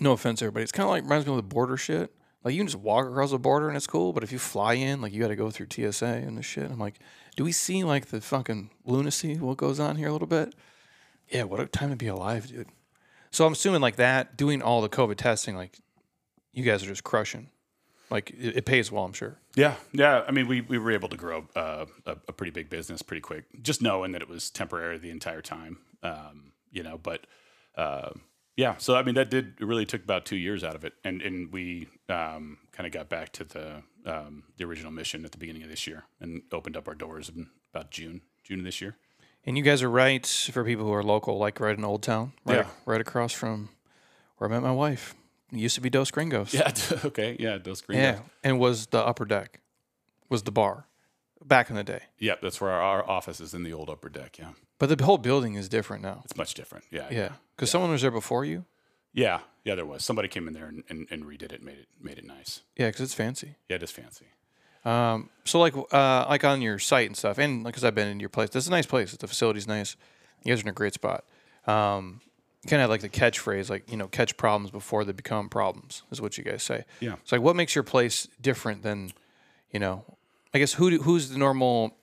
no 0.00 0.12
offense, 0.12 0.40
everybody. 0.40 0.62
It's 0.62 0.72
kind 0.72 0.84
of 0.84 0.90
like 0.90 1.02
reminds 1.02 1.26
me 1.26 1.32
of 1.32 1.36
the 1.36 1.42
border 1.42 1.76
shit. 1.76 2.12
Like 2.42 2.54
you 2.54 2.60
can 2.60 2.66
just 2.66 2.78
walk 2.78 3.06
across 3.06 3.30
the 3.32 3.38
border 3.38 3.68
and 3.68 3.76
it's 3.76 3.86
cool, 3.86 4.12
but 4.12 4.22
if 4.22 4.32
you 4.32 4.38
fly 4.38 4.74
in, 4.74 5.02
like 5.02 5.12
you 5.12 5.20
got 5.20 5.28
to 5.28 5.36
go 5.36 5.50
through 5.50 5.66
TSA 5.70 6.06
and 6.06 6.38
the 6.38 6.42
shit. 6.42 6.70
I'm 6.70 6.78
like, 6.78 6.98
do 7.36 7.44
we 7.44 7.52
see 7.52 7.84
like 7.84 8.06
the 8.06 8.20
fucking 8.20 8.70
lunacy? 8.84 9.36
What 9.36 9.58
goes 9.58 9.78
on 9.78 9.96
here 9.96 10.08
a 10.08 10.12
little 10.12 10.28
bit? 10.28 10.54
Yeah, 11.28 11.42
what 11.42 11.60
a 11.60 11.66
time 11.66 11.90
to 11.90 11.96
be 11.96 12.06
alive, 12.06 12.46
dude. 12.46 12.68
So 13.32 13.44
I'm 13.46 13.52
assuming 13.52 13.80
like 13.82 13.96
that, 13.96 14.36
doing 14.36 14.62
all 14.62 14.80
the 14.80 14.88
COVID 14.88 15.16
testing, 15.16 15.56
like 15.56 15.78
you 16.52 16.62
guys 16.62 16.82
are 16.82 16.86
just 16.86 17.04
crushing. 17.04 17.50
Like 18.10 18.30
it, 18.30 18.58
it 18.58 18.64
pays 18.66 18.92
well, 18.92 19.04
I'm 19.04 19.12
sure. 19.12 19.38
Yeah, 19.56 19.74
yeah. 19.92 20.22
I 20.28 20.30
mean, 20.30 20.46
we, 20.46 20.60
we 20.60 20.78
were 20.78 20.92
able 20.92 21.08
to 21.08 21.16
grow 21.16 21.46
uh, 21.56 21.86
a, 22.06 22.12
a 22.28 22.32
pretty 22.32 22.52
big 22.52 22.70
business 22.70 23.02
pretty 23.02 23.20
quick, 23.20 23.44
just 23.62 23.82
knowing 23.82 24.12
that 24.12 24.22
it 24.22 24.28
was 24.28 24.50
temporary 24.50 24.98
the 24.98 25.10
entire 25.10 25.42
time. 25.42 25.78
Um, 26.02 26.52
you 26.70 26.82
know, 26.82 26.98
but 26.98 27.26
uh, 27.76 28.10
yeah. 28.56 28.76
So 28.78 28.94
I 28.96 29.02
mean, 29.02 29.16
that 29.16 29.30
did 29.30 29.54
it 29.60 29.64
really 29.64 29.86
took 29.86 30.04
about 30.04 30.24
two 30.24 30.36
years 30.36 30.62
out 30.62 30.74
of 30.76 30.84
it, 30.84 30.92
and 31.04 31.20
and 31.20 31.52
we 31.52 31.88
um, 32.08 32.58
kind 32.72 32.86
of 32.86 32.92
got 32.92 33.08
back 33.08 33.32
to 33.32 33.44
the 33.44 33.82
um, 34.04 34.44
the 34.56 34.64
original 34.64 34.92
mission 34.92 35.24
at 35.24 35.32
the 35.32 35.38
beginning 35.38 35.62
of 35.64 35.68
this 35.68 35.86
year, 35.86 36.04
and 36.20 36.42
opened 36.52 36.76
up 36.76 36.86
our 36.86 36.94
doors 36.94 37.28
in 37.28 37.48
about 37.74 37.90
June 37.90 38.20
June 38.44 38.60
of 38.60 38.64
this 38.64 38.80
year. 38.80 38.96
And 39.44 39.56
you 39.56 39.62
guys 39.64 39.82
are 39.82 39.90
right 39.90 40.26
for 40.26 40.64
people 40.64 40.84
who 40.86 40.92
are 40.92 41.04
local, 41.04 41.38
like 41.38 41.60
right 41.60 41.76
in 41.76 41.84
Old 41.84 42.02
Town, 42.02 42.32
right, 42.44 42.58
Yeah. 42.58 42.66
right 42.84 43.00
across 43.00 43.32
from 43.32 43.68
where 44.38 44.50
I 44.50 44.52
met 44.52 44.62
my 44.62 44.72
wife. 44.72 45.14
Used 45.58 45.74
to 45.76 45.80
be 45.80 45.90
Dos 45.90 46.10
Gringos. 46.10 46.54
Yeah. 46.54 46.72
okay. 47.04 47.36
Yeah. 47.38 47.58
Those 47.58 47.80
green. 47.80 47.98
Yeah, 47.98 48.20
and 48.42 48.58
was 48.58 48.86
the 48.86 48.98
upper 48.98 49.24
deck, 49.24 49.60
was 50.28 50.42
the 50.42 50.52
bar, 50.52 50.86
back 51.44 51.70
in 51.70 51.76
the 51.76 51.84
day. 51.84 52.02
Yep. 52.18 52.40
That's 52.42 52.60
where 52.60 52.70
our, 52.70 53.02
our 53.02 53.08
office 53.08 53.40
is 53.40 53.54
in 53.54 53.62
the 53.62 53.72
old 53.72 53.90
upper 53.90 54.08
deck. 54.08 54.38
Yeah. 54.38 54.52
But 54.78 54.96
the 54.96 55.04
whole 55.04 55.18
building 55.18 55.54
is 55.54 55.68
different 55.68 56.02
now. 56.02 56.22
It's 56.24 56.36
much 56.36 56.54
different. 56.54 56.84
Yeah. 56.90 57.08
Yeah, 57.10 57.30
because 57.56 57.70
someone 57.70 57.90
was 57.90 58.02
there 58.02 58.10
before 58.10 58.44
you. 58.44 58.64
Yeah, 59.12 59.40
yeah, 59.64 59.74
there 59.74 59.86
was 59.86 60.04
somebody 60.04 60.28
came 60.28 60.46
in 60.46 60.52
there 60.52 60.66
and, 60.66 60.84
and, 60.90 61.06
and 61.10 61.24
redid 61.24 61.50
it, 61.50 61.62
made 61.62 61.78
it 61.78 61.88
made 62.00 62.18
it 62.18 62.24
nice. 62.24 62.60
Yeah, 62.76 62.88
because 62.88 63.00
it's 63.00 63.14
fancy. 63.14 63.56
Yeah, 63.68 63.76
it 63.76 63.82
is 63.82 63.90
fancy. 63.90 64.26
Um, 64.84 65.30
so 65.44 65.58
like 65.58 65.74
uh, 65.74 66.26
like 66.28 66.44
on 66.44 66.60
your 66.60 66.78
site 66.78 67.06
and 67.06 67.16
stuff, 67.16 67.38
and 67.38 67.64
like, 67.64 67.72
because 67.72 67.82
I've 67.82 67.94
been 67.94 68.08
in 68.08 68.20
your 68.20 68.28
place, 68.28 68.50
this 68.50 68.64
is 68.64 68.68
a 68.68 68.72
nice 68.72 68.84
place. 68.84 69.16
The 69.16 69.26
facility's 69.26 69.66
nice. 69.66 69.96
You 70.44 70.52
guys 70.52 70.60
are 70.60 70.62
in 70.62 70.68
a 70.68 70.72
great 70.72 70.92
spot. 70.92 71.24
Um, 71.66 72.20
kind 72.66 72.82
of 72.82 72.90
like 72.90 73.00
the 73.00 73.08
catchphrase, 73.08 73.70
like 73.70 73.90
you 73.90 73.96
know, 73.96 74.08
catch 74.08 74.36
problems 74.36 74.70
before 74.70 75.04
they 75.04 75.12
become 75.12 75.48
problems, 75.48 76.02
is 76.10 76.20
what 76.20 76.36
you 76.38 76.44
guys 76.44 76.62
say. 76.62 76.84
Yeah. 77.00 77.16
So 77.24 77.36
like, 77.36 77.42
what 77.42 77.56
makes 77.56 77.74
your 77.74 77.84
place 77.84 78.28
different 78.40 78.82
than, 78.82 79.12
you 79.70 79.80
know, 79.80 80.04
I 80.54 80.58
guess 80.58 80.74
who 80.74 80.90
do, 80.90 81.02
who's 81.02 81.30
the 81.30 81.38
normal 81.38 81.96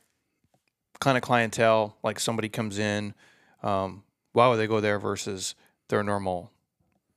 kind 0.99 1.18
of 1.18 1.24
clientele? 1.24 1.97
Like 2.03 2.20
somebody 2.20 2.49
comes 2.49 2.78
in, 2.80 3.14
um, 3.61 4.03
why 4.34 4.47
would 4.47 4.57
they 4.57 4.68
go 4.68 4.80
there 4.80 4.99
versus 4.99 5.55
their 5.89 6.03
normal, 6.03 6.51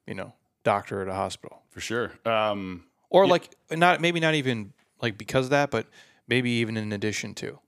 you 0.06 0.14
know, 0.14 0.32
doctor 0.64 1.02
at 1.02 1.08
a 1.08 1.14
hospital? 1.14 1.62
For 1.70 1.80
sure. 1.80 2.12
Um, 2.24 2.84
Or 3.10 3.26
like 3.26 3.50
not 3.70 4.00
maybe 4.00 4.20
not 4.20 4.34
even 4.34 4.72
like 5.00 5.16
because 5.18 5.46
of 5.46 5.50
that, 5.50 5.70
but 5.70 5.86
maybe 6.26 6.50
even 6.50 6.76
in 6.76 6.92
addition 6.92 7.34
to. 7.34 7.58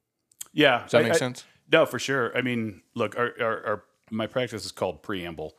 yeah. 0.52 0.82
Does 0.82 0.92
that 0.92 1.02
make 1.04 1.14
sense? 1.14 1.44
No, 1.70 1.84
for 1.84 1.98
sure. 1.98 2.36
I 2.36 2.40
mean, 2.40 2.82
look, 2.94 3.16
our, 3.18 3.32
our, 3.40 3.66
our 3.66 3.84
my 4.10 4.26
practice 4.26 4.64
is 4.64 4.72
called 4.72 5.02
preamble. 5.02 5.54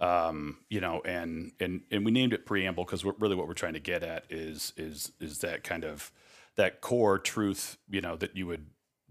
Um, 0.00 0.58
you 0.68 0.80
know, 0.80 1.00
and 1.04 1.52
and 1.60 1.82
and 1.90 2.04
we 2.04 2.10
named 2.10 2.32
it 2.32 2.46
preamble 2.46 2.84
because 2.84 3.04
really 3.04 3.36
what 3.36 3.46
we're 3.46 3.54
trying 3.54 3.74
to 3.74 3.80
get 3.80 4.02
at 4.02 4.24
is 4.28 4.72
is 4.76 5.12
is 5.20 5.38
that 5.38 5.62
kind 5.62 5.84
of 5.84 6.10
that 6.56 6.80
core 6.80 7.18
truth, 7.18 7.78
you 7.88 8.00
know, 8.00 8.16
that 8.16 8.36
you 8.36 8.46
would 8.46 8.66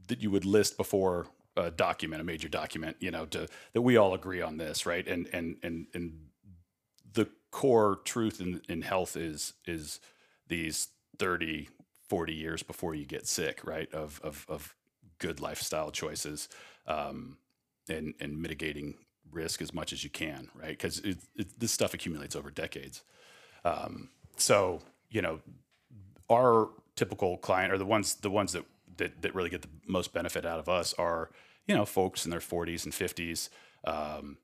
that 0.08 0.22
you 0.22 0.30
would 0.32 0.46
list 0.46 0.78
before 0.78 1.28
a 1.56 1.72
document, 1.72 2.22
a 2.22 2.26
major 2.26 2.50
document, 2.50 2.98
you 3.00 3.12
know, 3.12 3.26
to 3.28 3.48
that 3.74 3.82
we 3.82 3.98
all 3.98 4.14
agree 4.14 4.42
on 4.42 4.58
this, 4.58 4.86
right? 4.86 5.08
And 5.08 5.28
and 5.32 5.58
and 5.64 5.88
and 5.94 6.14
the 7.14 7.30
core 7.52 8.00
truth 8.04 8.42
in, 8.42 8.62
in 8.68 8.82
health 8.82 9.16
is 9.16 9.54
is 9.66 10.00
these 10.48 10.90
30 11.18 11.70
40 12.10 12.34
years 12.34 12.64
before 12.64 12.94
you 12.94 13.06
get 13.06 13.28
sick 13.28 13.62
right 13.64 13.92
of 13.94 14.20
of, 14.24 14.46
of 14.50 14.76
good 15.20 15.40
lifestyle 15.40 15.92
choices 15.92 16.50
um, 16.88 17.38
and 17.90 18.14
and 18.20 18.42
mitigating 18.42 18.96
risk 19.32 19.62
as 19.62 19.74
much 19.74 19.94
as 19.94 20.04
you 20.04 20.10
can 20.10 20.50
right? 20.56 20.70
Because 20.70 21.00
it, 21.00 21.18
it, 21.36 21.60
this 21.60 21.72
stuff 21.72 21.94
accumulates 21.94 22.36
over 22.36 22.52
decades. 22.52 23.04
Um, 23.66 24.10
so 24.38 24.82
you 25.10 25.22
know 25.22 25.40
our 26.30 26.70
typical 26.96 27.38
client 27.38 27.72
or 27.72 27.78
the 27.78 27.86
ones 27.86 28.16
the 28.16 28.30
ones 28.30 28.54
that, 28.54 28.66
that 28.98 29.22
that 29.22 29.36
really 29.36 29.50
get 29.50 29.62
the 29.62 29.70
most 29.88 30.14
benefit 30.14 30.46
out 30.46 30.60
of 30.60 30.68
us 30.68 30.94
are 30.98 31.30
you 31.68 31.76
know 31.76 31.86
folks 31.86 32.26
in 32.26 32.32
their 32.32 32.40
40s 32.40 32.84
and 32.84 32.94
50s 32.94 33.50
um, 33.86 34.38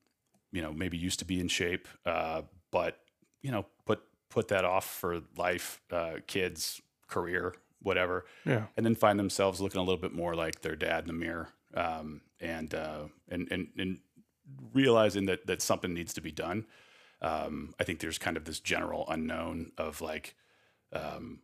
you 0.51 0.61
know 0.61 0.71
maybe 0.71 0.97
used 0.97 1.19
to 1.19 1.25
be 1.25 1.39
in 1.39 1.47
shape 1.47 1.87
uh, 2.05 2.41
but 2.71 2.99
you 3.41 3.51
know 3.51 3.65
put 3.85 4.01
put 4.29 4.47
that 4.49 4.63
off 4.63 4.85
for 4.85 5.21
life 5.37 5.81
uh, 5.91 6.15
kids 6.27 6.81
career 7.07 7.55
whatever. 7.81 8.25
Yeah. 8.45 8.65
and 8.77 8.85
then 8.85 8.95
find 8.95 9.19
themselves 9.19 9.61
looking 9.61 9.79
a 9.79 9.83
little 9.83 9.99
bit 9.99 10.13
more 10.13 10.35
like 10.35 10.61
their 10.61 10.75
dad 10.75 11.01
in 11.01 11.07
the 11.07 11.13
mirror. 11.13 11.49
Um, 11.73 12.21
and, 12.39 12.73
uh, 12.73 13.03
and 13.29 13.47
and 13.51 13.67
and 13.77 13.99
realizing 14.73 15.25
that 15.25 15.47
that 15.47 15.61
something 15.61 15.93
needs 15.93 16.13
to 16.13 16.21
be 16.21 16.31
done 16.31 16.65
um, 17.21 17.73
I 17.79 17.83
think 17.83 17.99
there's 17.99 18.17
kind 18.17 18.37
of 18.37 18.45
this 18.45 18.59
general 18.59 19.05
unknown 19.09 19.71
of 19.77 20.01
like 20.01 20.35
um, 20.93 21.39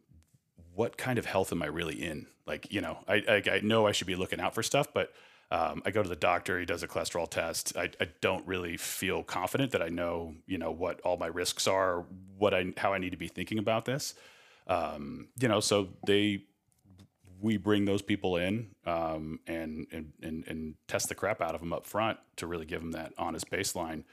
what 0.73 0.97
kind 0.97 1.19
of 1.19 1.25
health 1.25 1.51
am 1.51 1.61
I 1.61 1.67
really 1.67 2.01
in? 2.01 2.27
Like, 2.45 2.71
you 2.71 2.81
know, 2.81 2.99
I, 3.07 3.15
I, 3.27 3.43
I 3.51 3.59
know 3.61 3.87
I 3.87 3.91
should 3.91 4.07
be 4.07 4.15
looking 4.15 4.39
out 4.39 4.55
for 4.55 4.63
stuff, 4.63 4.87
but 4.93 5.13
um, 5.51 5.81
I 5.85 5.91
go 5.91 6.01
to 6.01 6.09
the 6.09 6.15
doctor, 6.15 6.59
he 6.59 6.65
does 6.65 6.83
a 6.83 6.87
cholesterol 6.87 7.29
test. 7.29 7.75
I, 7.75 7.89
I 7.99 8.07
don't 8.21 8.45
really 8.47 8.77
feel 8.77 9.23
confident 9.23 9.71
that 9.71 9.81
I 9.81 9.89
know, 9.89 10.35
you 10.47 10.57
know, 10.57 10.71
what 10.71 11.01
all 11.01 11.17
my 11.17 11.27
risks 11.27 11.67
are, 11.67 12.05
what 12.37 12.53
I, 12.53 12.73
how 12.77 12.93
I 12.93 12.97
need 12.97 13.11
to 13.11 13.17
be 13.17 13.27
thinking 13.27 13.59
about 13.59 13.85
this. 13.85 14.15
Um, 14.67 15.27
you 15.39 15.47
know, 15.47 15.59
so 15.59 15.89
they, 16.07 16.43
we 17.41 17.57
bring 17.57 17.85
those 17.85 18.01
people 18.01 18.37
in 18.37 18.67
um, 18.85 19.39
and, 19.47 19.87
and, 19.91 20.13
and, 20.21 20.43
and 20.47 20.75
test 20.87 21.09
the 21.09 21.15
crap 21.15 21.41
out 21.41 21.55
of 21.55 21.61
them 21.61 21.73
up 21.73 21.85
front 21.85 22.17
to 22.37 22.47
really 22.47 22.65
give 22.65 22.81
them 22.81 22.91
that 22.91 23.13
honest 23.17 23.49
baseline. 23.49 24.03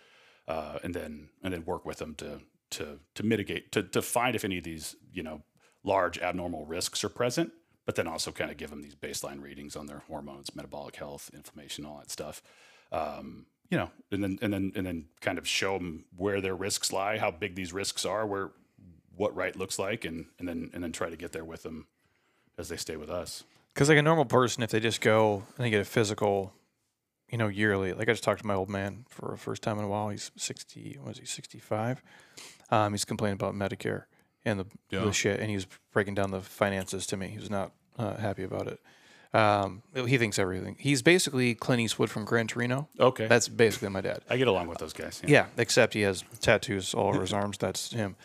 Uh, 0.49 0.79
and 0.83 0.93
then, 0.93 1.29
and 1.43 1.55
then 1.55 1.65
work 1.65 1.85
with 1.85 1.99
them 1.99 2.15
to, 2.17 2.41
to, 2.71 2.99
to 3.15 3.23
mitigate, 3.23 3.71
to, 3.71 3.83
to 3.83 4.03
find 4.03 4.35
if 4.35 4.45
any 4.45 4.59
of 4.59 4.65
these, 4.65 4.97
you 5.13 5.23
know, 5.23 5.43
large 5.85 6.19
abnormal 6.19 6.67
risks 6.67 7.05
are 7.05 7.09
present, 7.09 7.53
but 7.87 7.95
then 7.95 8.07
also 8.07 8.31
kind 8.33 8.51
of 8.51 8.57
give 8.57 8.71
them 8.71 8.83
these 8.83 8.95
baseline 8.95 9.41
readings 9.41 9.77
on 9.77 9.87
their 9.87 10.03
hormones, 10.09 10.55
metabolic 10.55 10.97
health, 10.97 11.31
inflammation, 11.35 11.85
all 11.85 11.99
that 11.99 12.11
stuff. 12.11 12.43
Um, 12.91 13.47
you 13.71 13.79
know, 13.79 13.91
and 14.11 14.23
then 14.23 14.39
and 14.43 14.53
then 14.53 14.73
and 14.77 14.85
then 14.85 15.07
kind 15.21 15.39
of 15.39 15.49
show 15.49 15.79
them 15.79 16.05
where 16.17 16.43
their 16.43 16.55
risks 16.55 16.93
lie, 16.93 17.17
how 17.17 17.31
big 17.31 17.55
these 17.55 17.73
risks 17.73 18.05
are, 18.05 18.27
where 18.27 18.51
what 19.17 19.35
right 19.35 19.57
looks 19.57 19.79
like, 19.79 20.05
and 20.05 20.27
and 20.39 20.47
then 20.47 20.71
and 20.75 20.83
then 20.83 20.93
try 20.93 21.09
to 21.09 21.17
get 21.17 21.33
there 21.33 21.45
with 21.45 21.63
them 21.63 21.87
as 22.59 22.69
they 22.69 22.77
stay 22.77 22.97
with 22.97 23.11
us. 23.11 23.45
Because 23.75 23.89
like 23.89 23.99
a 23.99 24.03
normal 24.03 24.25
person, 24.27 24.63
if 24.63 24.71
they 24.71 24.81
just 24.81 25.01
go 25.01 25.45
and 25.57 25.65
they 25.67 25.71
get 25.71 25.81
a 25.81 25.85
physical, 25.85 26.53
you 27.31 27.39
know, 27.39 27.49
yearly. 27.49 27.93
Like 27.95 28.09
I 28.09 28.13
just 28.13 28.23
talked 28.25 28.41
to 28.43 28.47
my 28.47 28.55
old 28.55 28.69
man 28.69 29.07
for 29.09 29.31
the 29.31 29.39
first 29.39 29.63
time 29.63 29.79
in 29.79 29.85
a 29.85 29.89
while. 29.89 30.11
He's 30.11 30.31
sixty. 30.37 30.99
Was 31.03 31.19
he 31.19 31.25
sixty 31.25 31.59
five? 31.59 32.03
Um, 32.71 32.93
he's 32.93 33.05
complaining 33.07 33.35
about 33.35 33.55
Medicare 33.55 34.05
and 34.45 34.61
the, 34.61 34.67
Yeah. 34.91 35.05
the 35.05 35.13
shit, 35.13 35.41
and 35.41 35.49
he 35.49 35.55
was 35.57 35.67
breaking 35.93 36.15
down 36.15 36.31
the 36.31 36.41
finances 36.41 37.07
to 37.09 37.17
me. 37.17 37.29
He 37.29 37.39
was 37.39 37.51
not 37.51 37.73
uh, 37.99 38.17
happy 38.17 38.43
about 38.43 38.67
it. 38.67 38.81
Um, 39.35 39.83
he 39.95 40.19
thinks 40.19 40.39
everything. 40.39 40.77
He's 40.79 41.01
basically 41.01 41.55
Clint 41.55 41.81
Eastwood 41.81 42.11
from 42.11 42.27
Gran 42.27 42.49
Torino. 42.49 42.89
Okay, 43.01 43.27
That's 43.29 43.49
basically 43.49 43.89
my 43.89 44.03
dad. 44.03 44.21
I 44.29 44.37
get 44.37 44.47
along 44.49 44.67
with 44.67 44.77
those 44.79 44.93
guys. 44.93 45.23
Yeah, 45.27 45.47
except 45.57 45.95
he 45.95 46.03
has 46.03 46.23
tattoos 46.41 46.93
all 46.93 47.09
over 47.09 47.23
his 47.23 47.33
arms. 47.41 47.57
That's 47.57 47.93
him. 47.93 48.17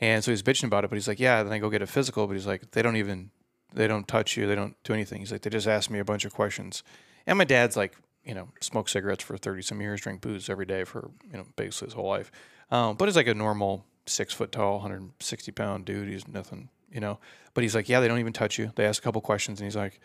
And 0.00 0.24
so 0.24 0.32
he's 0.32 0.42
bitching 0.42 0.64
about 0.64 0.82
it, 0.84 0.90
but 0.90 0.96
he's 0.96 1.06
like, 1.06 1.20
yeah. 1.20 1.44
Then 1.44 1.52
I 1.52 1.58
go 1.58 1.70
get 1.70 1.82
a 1.82 1.86
physical, 1.86 2.26
but 2.26 2.32
he's 2.32 2.48
like, 2.48 2.72
they 2.72 2.82
don't 2.82 2.96
even, 2.96 3.30
they 3.76 3.86
don't 3.86 4.08
touch 4.08 4.36
you, 4.36 4.46
they 4.46 4.54
don't 4.54 4.74
do 4.84 4.92
anything. 4.92 5.20
He's 5.20 5.32
like, 5.32 5.42
they 5.42 5.50
just 5.50 5.68
ask 5.68 5.90
me 5.90 5.98
a 5.98 6.04
bunch 6.04 6.24
of 6.24 6.34
questions. 6.34 6.82
And 7.26 7.38
my 7.38 7.44
dad's 7.44 7.76
like, 7.76 7.96
you 8.24 8.34
know, 8.34 8.48
smoked 8.60 8.90
cigarettes 8.90 9.22
for 9.22 9.36
thirty 9.36 9.62
some 9.62 9.80
years, 9.80 10.00
drink 10.00 10.20
booze 10.20 10.48
every 10.50 10.66
day 10.66 10.84
for 10.84 11.10
you 11.30 11.36
know 11.36 11.46
basically 11.56 11.86
his 11.86 11.94
whole 11.94 12.08
life. 12.08 12.32
Um, 12.70 12.96
but 12.96 13.06
he's 13.06 13.16
like 13.16 13.28
a 13.28 13.34
normal 13.34 13.84
six 14.06 14.32
foot 14.34 14.50
tall, 14.52 14.74
160 14.74 15.52
pound 15.52 15.84
dude. 15.84 16.08
He's 16.08 16.26
nothing, 16.26 16.68
you 16.90 17.00
know. 17.00 17.18
But 17.54 17.62
he's 17.62 17.74
like, 17.74 17.88
yeah, 17.88 18.00
they 18.00 18.08
don't 18.08 18.18
even 18.18 18.32
touch 18.32 18.58
you. 18.58 18.72
They 18.74 18.86
ask 18.86 19.02
a 19.02 19.04
couple 19.04 19.20
questions, 19.20 19.60
and 19.60 19.66
he's 19.66 19.76
like, 19.76 20.00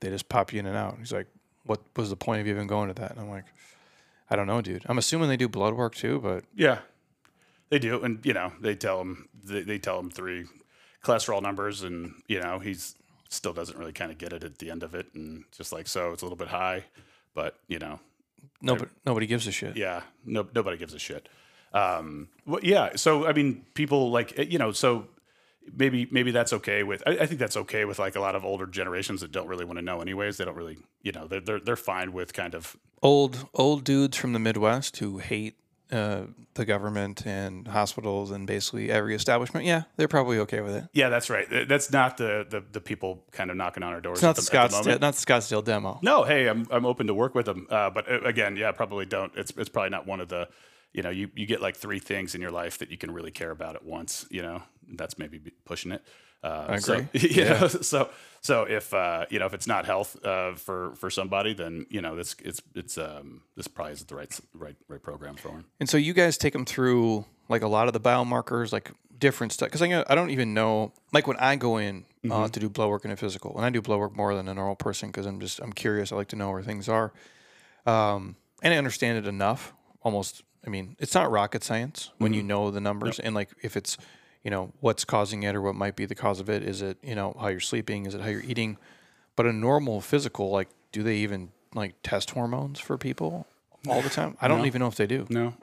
they 0.00 0.08
just 0.08 0.28
pop 0.28 0.52
you 0.52 0.60
in 0.60 0.66
and 0.66 0.76
out. 0.76 0.96
He's 0.98 1.12
like, 1.12 1.26
what 1.64 1.80
was 1.96 2.10
the 2.10 2.16
point 2.16 2.40
of 2.40 2.46
even 2.46 2.66
going 2.66 2.88
to 2.88 2.94
that? 2.94 3.12
And 3.12 3.20
I'm 3.20 3.28
like, 3.28 3.44
I 4.30 4.36
don't 4.36 4.46
know, 4.46 4.60
dude. 4.62 4.84
I'm 4.86 4.98
assuming 4.98 5.28
they 5.28 5.36
do 5.36 5.48
blood 5.48 5.74
work 5.74 5.94
too, 5.94 6.20
but 6.20 6.44
Yeah, 6.54 6.78
they 7.68 7.78
do, 7.78 8.02
and 8.02 8.24
you 8.24 8.32
know 8.32 8.52
they 8.60 8.74
tell 8.74 9.00
him 9.00 9.28
they, 9.44 9.62
they 9.62 9.78
tell 9.78 9.98
him 9.98 10.10
three 10.10 10.46
cholesterol 11.04 11.42
numbers, 11.42 11.82
and 11.82 12.14
you 12.26 12.40
know 12.40 12.58
he's 12.58 12.94
still 13.28 13.52
doesn't 13.52 13.78
really 13.78 13.92
kind 13.92 14.10
of 14.10 14.18
get 14.18 14.32
it 14.32 14.44
at 14.44 14.58
the 14.58 14.70
end 14.70 14.82
of 14.82 14.94
it, 14.94 15.06
and 15.14 15.44
just 15.56 15.72
like 15.72 15.86
so, 15.86 16.12
it's 16.12 16.22
a 16.22 16.24
little 16.24 16.36
bit 16.36 16.48
high, 16.48 16.84
but 17.34 17.58
you 17.68 17.78
know, 17.78 18.00
nobody 18.62 18.90
nobody 19.06 19.26
gives 19.26 19.46
a 19.46 19.52
shit. 19.52 19.76
yeah, 19.76 20.02
no, 20.24 20.46
nobody 20.54 20.76
gives 20.76 20.94
a 20.94 20.98
shit. 20.98 21.28
Um, 21.72 22.28
well, 22.46 22.60
yeah, 22.62 22.96
so 22.96 23.26
I 23.26 23.32
mean, 23.32 23.64
people 23.74 24.10
like 24.10 24.38
eh, 24.38 24.46
you 24.48 24.58
know, 24.58 24.72
so 24.72 25.06
maybe 25.76 26.08
maybe 26.10 26.30
that's 26.30 26.52
okay 26.52 26.82
with. 26.82 27.02
I, 27.06 27.10
I 27.12 27.26
think 27.26 27.40
that's 27.40 27.56
okay 27.56 27.84
with 27.84 27.98
like 27.98 28.16
a 28.16 28.20
lot 28.20 28.34
of 28.34 28.44
older 28.44 28.66
generations 28.66 29.20
that 29.20 29.32
don't 29.32 29.48
really 29.48 29.64
want 29.64 29.78
to 29.78 29.84
know 29.84 30.00
anyways. 30.00 30.38
They 30.38 30.44
don't 30.44 30.56
really, 30.56 30.78
you 31.02 31.12
know, 31.12 31.26
they're 31.26 31.40
they're, 31.40 31.60
they're 31.60 31.76
fine 31.76 32.12
with 32.12 32.32
kind 32.32 32.54
of 32.54 32.76
Old 33.00 33.46
old 33.54 33.84
dudes 33.84 34.16
from 34.16 34.32
the 34.32 34.40
Midwest 34.40 34.96
who 34.96 35.18
hate 35.18 35.56
uh, 35.90 36.22
the 36.54 36.64
government 36.64 37.26
and 37.26 37.66
hospitals 37.66 38.30
and 38.30 38.46
basically 38.46 38.90
every 38.90 39.14
establishment. 39.14 39.64
Yeah, 39.64 39.84
they're 39.96 40.08
probably 40.08 40.38
okay 40.40 40.60
with 40.60 40.74
it. 40.74 40.84
yeah, 40.92 41.08
that's 41.08 41.30
right. 41.30 41.46
That's 41.68 41.90
not 41.90 42.16
the 42.16 42.46
the, 42.48 42.62
the 42.72 42.80
people 42.80 43.24
kind 43.32 43.50
of 43.50 43.56
knocking 43.56 43.82
on 43.82 43.92
our 43.92 44.00
doors. 44.00 44.18
It's 44.18 44.22
not 44.22 44.36
the 44.36 44.42
the, 44.42 44.50
Scottsdale, 44.50 45.00
not 45.00 45.14
the 45.14 45.26
Scottsdale 45.26 45.64
demo. 45.64 45.98
No, 46.02 46.24
hey, 46.24 46.48
I'm 46.48 46.66
I'm 46.70 46.84
open 46.84 47.06
to 47.06 47.14
work 47.14 47.34
with 47.34 47.46
them. 47.46 47.66
Uh, 47.70 47.90
but 47.90 48.10
uh, 48.10 48.20
again, 48.22 48.56
yeah, 48.56 48.72
probably 48.72 49.06
don't. 49.06 49.32
It's 49.36 49.52
it's 49.56 49.68
probably 49.68 49.90
not 49.90 50.06
one 50.06 50.20
of 50.20 50.28
the, 50.28 50.48
you 50.92 51.02
know, 51.02 51.10
you 51.10 51.30
you 51.34 51.46
get 51.46 51.62
like 51.62 51.76
three 51.76 51.98
things 52.00 52.34
in 52.34 52.40
your 52.40 52.50
life 52.50 52.78
that 52.78 52.90
you 52.90 52.98
can 52.98 53.10
really 53.10 53.30
care 53.30 53.50
about 53.50 53.74
at 53.74 53.84
once. 53.84 54.26
You 54.30 54.42
know, 54.42 54.62
that's 54.96 55.18
maybe 55.18 55.40
pushing 55.64 55.92
it. 55.92 56.02
Uh, 56.42 56.66
I 56.68 56.78
so, 56.78 56.94
agree. 56.94 57.08
you 57.30 57.44
know, 57.44 57.68
so 57.68 58.10
so 58.40 58.64
if 58.64 58.94
uh, 58.94 59.26
you 59.30 59.38
know 59.38 59.46
if 59.46 59.54
it's 59.54 59.66
not 59.66 59.84
health 59.84 60.16
uh, 60.24 60.54
for 60.54 60.94
for 60.94 61.10
somebody, 61.10 61.54
then 61.54 61.86
you 61.90 62.00
know 62.00 62.14
this 62.16 62.36
it's 62.44 62.62
it's 62.74 62.98
um 62.98 63.42
this 63.56 63.68
probably 63.68 63.92
isn't 63.94 64.08
the 64.08 64.14
right 64.14 64.40
right 64.54 64.76
right 64.88 65.02
program 65.02 65.36
for 65.36 65.48
them. 65.48 65.64
And 65.80 65.88
so 65.88 65.96
you 65.96 66.12
guys 66.12 66.38
take 66.38 66.52
them 66.52 66.64
through 66.64 67.24
like 67.48 67.62
a 67.62 67.68
lot 67.68 67.86
of 67.88 67.92
the 67.92 68.00
biomarkers, 68.00 68.72
like 68.72 68.92
different 69.18 69.52
stuff. 69.52 69.68
Because 69.68 69.82
I, 69.82 70.04
I 70.08 70.14
don't 70.14 70.30
even 70.30 70.54
know, 70.54 70.92
like 71.12 71.26
when 71.26 71.36
I 71.38 71.56
go 71.56 71.78
in 71.78 72.04
uh, 72.30 72.48
to 72.48 72.60
do 72.60 72.68
blood 72.68 72.90
work 72.90 73.04
and 73.04 73.12
a 73.12 73.16
physical, 73.16 73.56
and 73.56 73.64
I 73.64 73.70
do 73.70 73.82
blood 73.82 73.98
work 73.98 74.16
more 74.16 74.34
than 74.34 74.48
a 74.48 74.54
normal 74.54 74.76
person 74.76 75.08
because 75.08 75.26
I'm 75.26 75.40
just 75.40 75.60
I'm 75.60 75.72
curious. 75.72 76.12
I 76.12 76.16
like 76.16 76.28
to 76.28 76.36
know 76.36 76.50
where 76.50 76.62
things 76.62 76.88
are, 76.88 77.12
um, 77.86 78.36
and 78.62 78.72
I 78.72 78.76
understand 78.76 79.18
it 79.18 79.26
enough. 79.26 79.72
Almost, 80.02 80.42
I 80.64 80.70
mean, 80.70 80.96
it's 81.00 81.14
not 81.14 81.30
rocket 81.30 81.64
science 81.64 82.10
when 82.18 82.32
you 82.32 82.42
know 82.42 82.70
the 82.70 82.80
numbers 82.80 83.18
and 83.18 83.34
like 83.34 83.50
if 83.62 83.76
it's 83.76 83.98
you 84.44 84.50
know 84.50 84.72
what's 84.80 85.04
causing 85.04 85.42
it 85.42 85.54
or 85.54 85.62
what 85.62 85.74
might 85.74 85.96
be 85.96 86.06
the 86.06 86.14
cause 86.14 86.40
of 86.40 86.48
it. 86.48 86.62
Is 86.62 86.82
it 86.82 86.98
you 87.02 87.14
know 87.14 87.36
how 87.40 87.48
you're 87.48 87.60
sleeping? 87.60 88.06
Is 88.06 88.14
it 88.14 88.20
how 88.20 88.28
you're 88.28 88.42
eating? 88.42 88.78
But 89.36 89.46
a 89.46 89.52
normal 89.52 90.00
physical, 90.00 90.50
like, 90.50 90.68
do 90.90 91.02
they 91.02 91.16
even 91.16 91.50
like 91.74 91.94
test 92.02 92.30
hormones 92.30 92.80
for 92.80 92.98
people 92.98 93.46
all 93.88 94.02
the 94.02 94.08
time? 94.08 94.36
I 94.40 94.48
don't 94.48 94.66
even 94.66 94.80
know 94.80 94.88
if 94.88 94.96
they 94.96 95.06
do 95.06 95.26
No, 95.30 95.54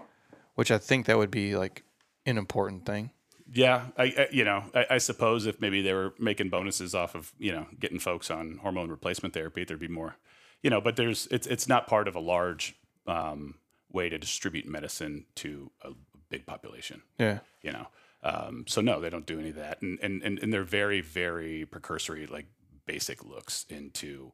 which 0.56 0.72
I 0.72 0.78
think 0.78 1.06
that 1.08 1.18
would 1.18 1.32
be 1.32 1.56
like 1.56 1.84
an 2.26 2.38
important 2.38 2.86
thing. 2.86 3.12
Yeah, 3.52 3.88
I, 3.98 4.04
I 4.04 4.28
you 4.32 4.44
know 4.44 4.64
I, 4.74 4.86
I 4.92 4.98
suppose 4.98 5.46
if 5.46 5.62
maybe 5.62 5.82
they 5.82 5.94
were 5.94 6.14
making 6.18 6.50
bonuses 6.50 6.96
off 6.96 7.16
of 7.16 7.34
you 7.38 7.52
know 7.52 7.68
getting 7.80 8.00
folks 8.00 8.32
on 8.32 8.60
hormone 8.62 8.90
replacement 8.90 9.34
therapy, 9.34 9.64
there'd 9.64 9.80
be 9.80 9.88
more, 9.88 10.18
you 10.62 10.70
know. 10.70 10.82
But 10.82 10.96
there's 10.96 11.28
it's 11.32 11.48
it's 11.48 11.68
not 11.68 11.88
part 11.88 12.08
of 12.08 12.16
a 12.16 12.20
large 12.20 12.76
um, 13.08 13.56
way 13.92 14.10
to 14.10 14.18
distribute 14.18 14.68
medicine 14.68 15.26
to 15.36 15.72
a 15.82 15.92
big 16.30 16.46
population. 16.46 17.02
Yeah. 17.18 17.40
you 17.62 17.72
know. 17.72 17.88
Um, 18.26 18.66
so 18.68 18.82
no, 18.82 19.00
they 19.00 19.12
don't 19.12 19.28
do 19.28 19.40
any 19.40 19.50
of 19.50 19.56
that, 19.56 19.82
and 19.84 20.00
and 20.02 20.24
and, 20.24 20.40
and 20.40 20.52
they're 20.52 20.64
very 20.64 21.02
very 21.02 21.66
precursory, 21.66 22.26
like 22.28 22.48
basic 22.88 23.24
looks 23.24 23.66
into 23.70 24.34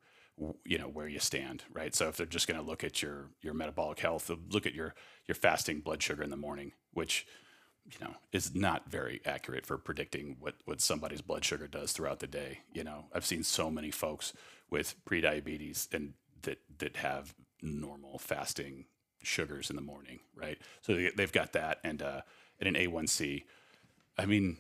you 0.66 0.78
know 0.78 0.88
where 0.88 1.10
you 1.10 1.20
stand, 1.20 1.64
right? 1.74 1.94
So 1.94 2.08
if 2.08 2.18
they're 2.18 2.26
just 2.26 2.48
going 2.48 2.60
to 2.60 2.66
look 2.66 2.84
at 2.86 3.02
your 3.02 3.32
your 3.42 3.54
metabolic 3.54 4.00
health, 4.00 4.32
look 4.50 4.66
at 4.66 4.74
your 4.74 4.96
your 5.28 5.36
fasting 5.36 5.82
blood 5.82 6.02
sugar 6.02 6.24
in 6.24 6.30
the 6.30 6.38
morning, 6.38 6.72
which 6.94 7.28
you 7.92 7.98
know 8.06 8.16
is 8.32 8.56
not 8.56 8.90
very 8.90 9.22
accurate 9.26 9.66
for 9.66 9.78
predicting 9.78 10.38
what 10.40 10.56
what 10.66 10.82
somebody's 10.82 11.22
blood 11.22 11.44
sugar 11.44 11.68
does 11.68 11.92
throughout 11.92 12.20
the 12.20 12.28
day. 12.28 12.62
You 12.74 12.86
know, 12.86 13.06
I've 13.14 13.26
seen 13.26 13.44
so 13.44 13.70
many 13.70 13.92
folks 13.92 14.34
with 14.70 14.96
prediabetes 15.06 15.94
and 15.94 16.14
that 16.44 16.60
that 16.80 16.98
have 16.98 17.36
normal 17.62 18.18
fasting 18.18 18.86
sugars 19.24 19.70
in 19.70 19.76
the 19.76 19.82
morning, 19.82 20.22
right? 20.36 20.58
So 20.82 20.96
they, 20.96 21.12
they've 21.16 21.32
got 21.32 21.54
that 21.54 21.80
and 21.84 22.02
uh, 22.02 22.22
and 22.60 22.76
an 22.76 22.82
A1C. 22.82 23.44
I 24.22 24.26
mean, 24.26 24.58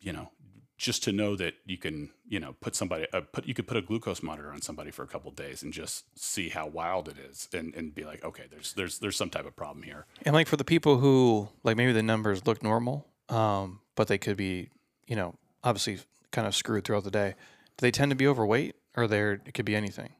you 0.00 0.12
know, 0.12 0.30
just 0.78 1.02
to 1.04 1.12
know 1.12 1.36
that 1.36 1.54
you 1.64 1.78
can, 1.78 2.10
you 2.28 2.38
know, 2.40 2.54
put 2.60 2.74
somebody, 2.74 3.06
uh, 3.12 3.22
put 3.32 3.46
you 3.46 3.54
could 3.54 3.66
put 3.66 3.76
a 3.76 3.82
glucose 3.82 4.22
monitor 4.22 4.50
on 4.52 4.60
somebody 4.62 4.90
for 4.90 5.02
a 5.02 5.06
couple 5.06 5.30
of 5.30 5.36
days 5.36 5.62
and 5.62 5.72
just 5.72 6.04
see 6.18 6.48
how 6.50 6.66
wild 6.66 7.08
it 7.08 7.16
is, 7.18 7.48
and, 7.52 7.74
and 7.74 7.94
be 7.94 8.04
like, 8.04 8.24
okay, 8.24 8.44
there's 8.50 8.72
there's 8.74 8.98
there's 8.98 9.16
some 9.16 9.30
type 9.30 9.46
of 9.46 9.54
problem 9.56 9.82
here. 9.82 10.06
And 10.24 10.34
like 10.34 10.48
for 10.48 10.56
the 10.56 10.64
people 10.64 10.98
who 10.98 11.48
like 11.62 11.76
maybe 11.76 11.92
the 11.92 12.02
numbers 12.02 12.46
look 12.46 12.62
normal, 12.62 13.06
um, 13.28 13.80
but 13.94 14.08
they 14.08 14.18
could 14.18 14.36
be, 14.36 14.70
you 15.06 15.16
know, 15.16 15.34
obviously 15.64 15.98
kind 16.30 16.46
of 16.46 16.54
screwed 16.54 16.84
throughout 16.84 17.04
the 17.04 17.10
day. 17.10 17.34
Do 17.76 17.82
they 17.82 17.90
tend 17.90 18.10
to 18.10 18.16
be 18.16 18.26
overweight, 18.26 18.76
or 18.96 19.06
there 19.06 19.40
it 19.44 19.52
could 19.54 19.66
be 19.66 19.76
anything? 19.76 20.10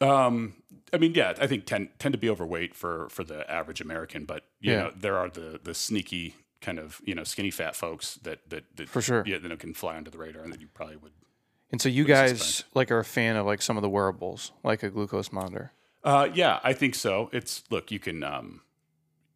Um, 0.00 0.54
I 0.92 0.96
mean, 0.98 1.14
yeah, 1.14 1.34
I 1.40 1.46
think 1.46 1.66
tend 1.66 1.88
tend 1.98 2.12
to 2.14 2.18
be 2.18 2.28
overweight 2.30 2.74
for 2.74 3.08
for 3.10 3.22
the 3.24 3.48
average 3.50 3.80
American, 3.80 4.24
but 4.24 4.44
you 4.60 4.72
Yeah. 4.72 4.78
know, 4.82 4.92
there 4.96 5.16
are 5.18 5.28
the 5.28 5.60
the 5.62 5.74
sneaky 5.74 6.34
kind 6.64 6.78
of 6.78 7.00
you 7.04 7.14
know 7.14 7.24
skinny 7.24 7.50
fat 7.50 7.76
folks 7.76 8.14
that 8.22 8.38
that, 8.50 8.64
that 8.76 8.88
For 8.88 9.02
sure. 9.02 9.22
yeah 9.26 9.38
that 9.38 9.58
can 9.58 9.74
fly 9.74 9.96
under 9.96 10.10
the 10.10 10.18
radar 10.18 10.42
and 10.42 10.52
that 10.52 10.60
you 10.60 10.68
probably 10.72 10.96
would. 10.96 11.12
And 11.70 11.80
so 11.82 11.88
you 11.88 12.04
guys 12.04 12.64
like 12.74 12.90
are 12.90 12.98
a 13.00 13.04
fan 13.04 13.36
of 13.36 13.46
like 13.46 13.60
some 13.60 13.76
of 13.76 13.82
the 13.82 13.88
wearables, 13.88 14.52
like 14.62 14.82
a 14.82 14.90
glucose 14.90 15.32
monitor. 15.32 15.72
Uh, 16.04 16.28
yeah, 16.32 16.60
I 16.62 16.72
think 16.72 16.94
so. 16.94 17.30
It's 17.32 17.64
look, 17.70 17.90
you 17.90 17.98
can 17.98 18.22
um, 18.22 18.60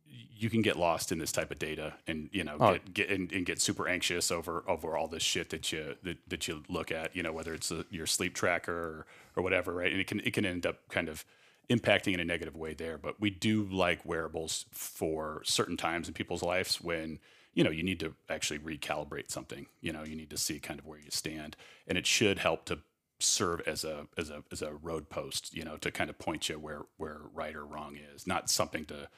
you 0.06 0.48
can 0.48 0.62
get 0.62 0.76
lost 0.76 1.10
in 1.10 1.18
this 1.18 1.32
type 1.32 1.50
of 1.50 1.58
data, 1.58 1.94
and 2.06 2.28
you 2.32 2.44
know, 2.44 2.56
Oh. 2.60 2.72
get, 2.74 2.94
get 2.94 3.10
and, 3.10 3.32
and 3.32 3.44
get 3.44 3.60
super 3.60 3.88
anxious 3.88 4.30
over 4.30 4.62
over 4.68 4.96
all 4.96 5.08
this 5.08 5.22
shit 5.22 5.50
that 5.50 5.72
you 5.72 5.96
that, 6.04 6.18
that 6.28 6.46
you 6.46 6.62
look 6.68 6.92
at. 6.92 7.16
You 7.16 7.22
know, 7.24 7.32
whether 7.32 7.54
it's 7.54 7.70
a, 7.72 7.84
your 7.90 8.06
sleep 8.06 8.34
tracker 8.34 8.72
or, 8.72 9.06
or 9.36 9.42
whatever, 9.42 9.72
right? 9.74 9.90
And 9.90 10.00
it 10.00 10.06
can 10.06 10.20
it 10.20 10.32
can 10.32 10.44
end 10.46 10.64
up 10.64 10.76
kind 10.90 11.08
of 11.08 11.24
impacting 11.70 12.14
in 12.14 12.20
a 12.20 12.24
negative 12.24 12.56
way 12.56 12.74
there. 12.74 12.98
But 12.98 13.20
we 13.20 13.30
do 13.30 13.64
like 13.64 14.04
wearables 14.04 14.66
for 14.72 15.42
certain 15.44 15.76
times 15.76 16.08
in 16.08 16.14
people's 16.14 16.42
lives 16.42 16.80
when 16.80 17.18
you 17.54 17.64
know 17.64 17.70
you 17.70 17.82
need 17.82 18.00
to 18.00 18.14
actually 18.28 18.58
recalibrate 18.58 19.30
something. 19.30 19.66
You 19.80 19.92
know, 19.92 20.02
you 20.04 20.16
need 20.16 20.30
to 20.30 20.38
see 20.38 20.58
kind 20.60 20.78
of 20.80 20.86
where 20.86 20.98
you 20.98 21.10
stand, 21.10 21.56
and 21.86 21.98
it 21.98 22.06
should 22.06 22.38
help 22.38 22.64
to 22.66 22.78
serve 23.20 23.60
as 23.66 23.82
a 23.84 24.06
as 24.16 24.30
a 24.30 24.44
as 24.52 24.62
a 24.62 24.72
road 24.74 25.08
post, 25.10 25.54
you 25.54 25.64
know, 25.64 25.76
to 25.78 25.90
kind 25.90 26.08
of 26.08 26.18
point 26.18 26.48
you 26.48 26.58
where 26.58 26.82
where 26.96 27.18
right 27.34 27.54
or 27.56 27.64
wrong 27.66 27.96
is, 28.14 28.26
not 28.26 28.48
something 28.48 28.84
to 28.86 29.08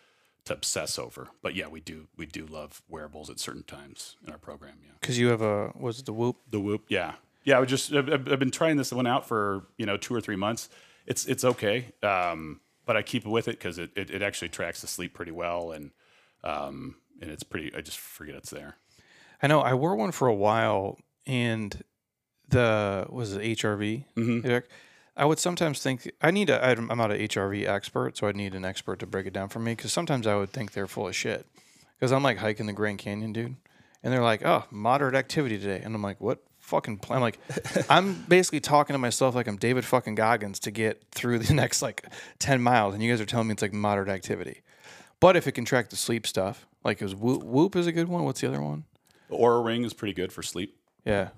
to 0.47 0.55
obsess 0.55 0.99
over. 0.99 1.29
But 1.43 1.55
yeah, 1.55 1.69
we 1.69 1.81
do 1.81 2.07
we 2.17 2.25
do 2.27 2.47
love 2.47 2.83
wearables 2.89 3.29
at 3.29 3.39
certain 3.39 3.63
times 3.63 4.17
in 4.27 4.33
our 4.33 4.39
program. 4.39 4.77
Yeah, 4.83 4.93
Because 5.01 5.19
you 5.19 5.29
have 5.29 5.43
a 5.43 5.73
was 5.79 5.99
it 6.01 6.07
the 6.07 6.15
Whoop? 6.15 6.37
the 6.51 6.61
Whoop. 6.61 6.85
Yeah, 6.89 7.15
yeah. 7.45 7.61
I 7.61 7.65
just 7.67 7.93
I've 7.93 8.25
been 8.39 8.51
trying 8.51 8.79
this 8.79 8.91
one 8.91 9.07
out 9.07 9.29
for 9.29 9.67
you 9.77 9.85
know 9.85 9.99
two 9.99 10.15
or 10.15 10.21
three 10.23 10.37
months. 10.37 10.71
It's 11.11 11.27
it's 11.27 11.45
okay, 11.45 11.93
um, 12.05 12.61
but 12.87 12.97
I 12.97 13.03
keep 13.03 13.27
it 13.27 13.29
with 13.29 13.49
it 13.49 13.59
because 13.59 13.79
it, 13.79 13.91
it 13.97 14.11
it 14.11 14.23
actually 14.23 14.49
tracks 14.49 14.81
the 14.81 14.87
sleep 14.87 15.13
pretty 15.13 15.33
well 15.33 15.73
and 15.73 15.91
um 16.45 16.97
and 17.21 17.31
it's 17.31 17.43
pretty. 17.43 17.75
I 17.77 17.81
just 17.81 17.99
forget 17.99 18.37
it's 18.37 18.51
there. 18.51 18.77
I 19.43 19.49
know 19.49 19.61
I 19.61 19.75
wore 19.75 19.97
one 19.97 20.13
for 20.13 20.29
a 20.29 20.35
while, 20.35 20.99
and 21.27 21.83
the 22.49 23.07
was 23.11 23.35
it 23.35 23.43
HRV? 23.43 24.05
Mhm. 24.17 24.63
I 25.17 25.25
would 25.25 25.41
sometimes 25.41 25.83
think 25.83 26.11
I 26.23 26.31
need 26.31 26.49
a. 26.49 26.65
I'm 26.65 26.89
I'm 26.91 26.99
not 26.99 27.11
an 27.11 27.19
HRV 27.21 27.67
expert, 27.67 28.17
so 28.17 28.29
I'd 28.29 28.37
need 28.37 28.55
an 28.55 28.65
expert 28.65 29.01
to 29.01 29.07
break 29.07 29.27
it 29.27 29.33
down 29.33 29.49
for 29.49 29.59
me. 29.59 29.73
Because 29.73 29.93
sometimes 29.93 30.27
I 30.29 30.37
would 30.37 30.51
think 30.51 30.73
they're 30.73 30.87
full 30.87 31.09
of 31.09 31.17
shit. 31.17 31.45
Because 31.99 32.13
I'm 32.13 32.23
like 32.23 32.39
hiking 32.39 32.67
the 32.67 32.73
Grand 32.73 32.99
Canyon, 32.99 33.33
dude, 33.33 33.57
and 34.05 34.13
they're 34.13 34.23
like, 34.23 34.45
"Oh, 34.47 34.65
moderate 34.71 35.17
activity 35.17 35.59
today," 35.59 35.83
and 35.85 35.95
I'm 35.95 36.03
like, 36.03 36.21
"What?" 36.21 36.39
Fucking 36.71 36.99
plan. 36.99 37.17
I'm 37.17 37.23
like, 37.23 37.41
I'm 37.91 38.23
basically 38.29 38.61
talking 38.61 38.95
to 38.95 38.99
myself 38.99 39.35
like 39.35 39.49
I'm 39.49 39.57
David 39.57 39.85
fucking 39.85 40.15
Goggins 40.15 40.61
to 40.61 40.71
get 40.71 41.03
through 41.11 41.41
the 41.41 41.53
next 41.63 41.83
like 41.83 42.07
10 42.39 42.63
miles. 42.63 42.95
And 42.95 43.03
you 43.03 43.11
guys 43.11 43.21
are 43.21 43.27
telling 43.27 43.49
me 43.49 43.53
it's 43.55 43.63
like 43.63 43.73
moderate 43.73 44.09
activity. 44.09 44.63
But 45.19 45.37
if 45.37 45.49
it 45.49 45.53
can 45.53 45.65
track 45.65 45.91
the 45.91 45.97
sleep 45.97 46.29
stuff, 46.29 46.69
like 46.85 47.01
it 47.01 47.05
was 47.05 47.17
Whoop, 47.17 47.43
Whoop 47.43 47.75
is 47.75 47.89
a 47.89 47.93
good 47.93 48.09
one. 48.09 48.23
What's 48.23 48.41
the 48.41 48.47
other 48.47 48.63
one? 48.63 48.85
The 49.29 49.37
Oura 49.37 49.65
Ring 49.65 49.83
is 49.83 49.93
pretty 49.93 50.15
good 50.15 50.33
for 50.33 50.45
sleep. 50.45 50.77
Yeah. 51.05 51.31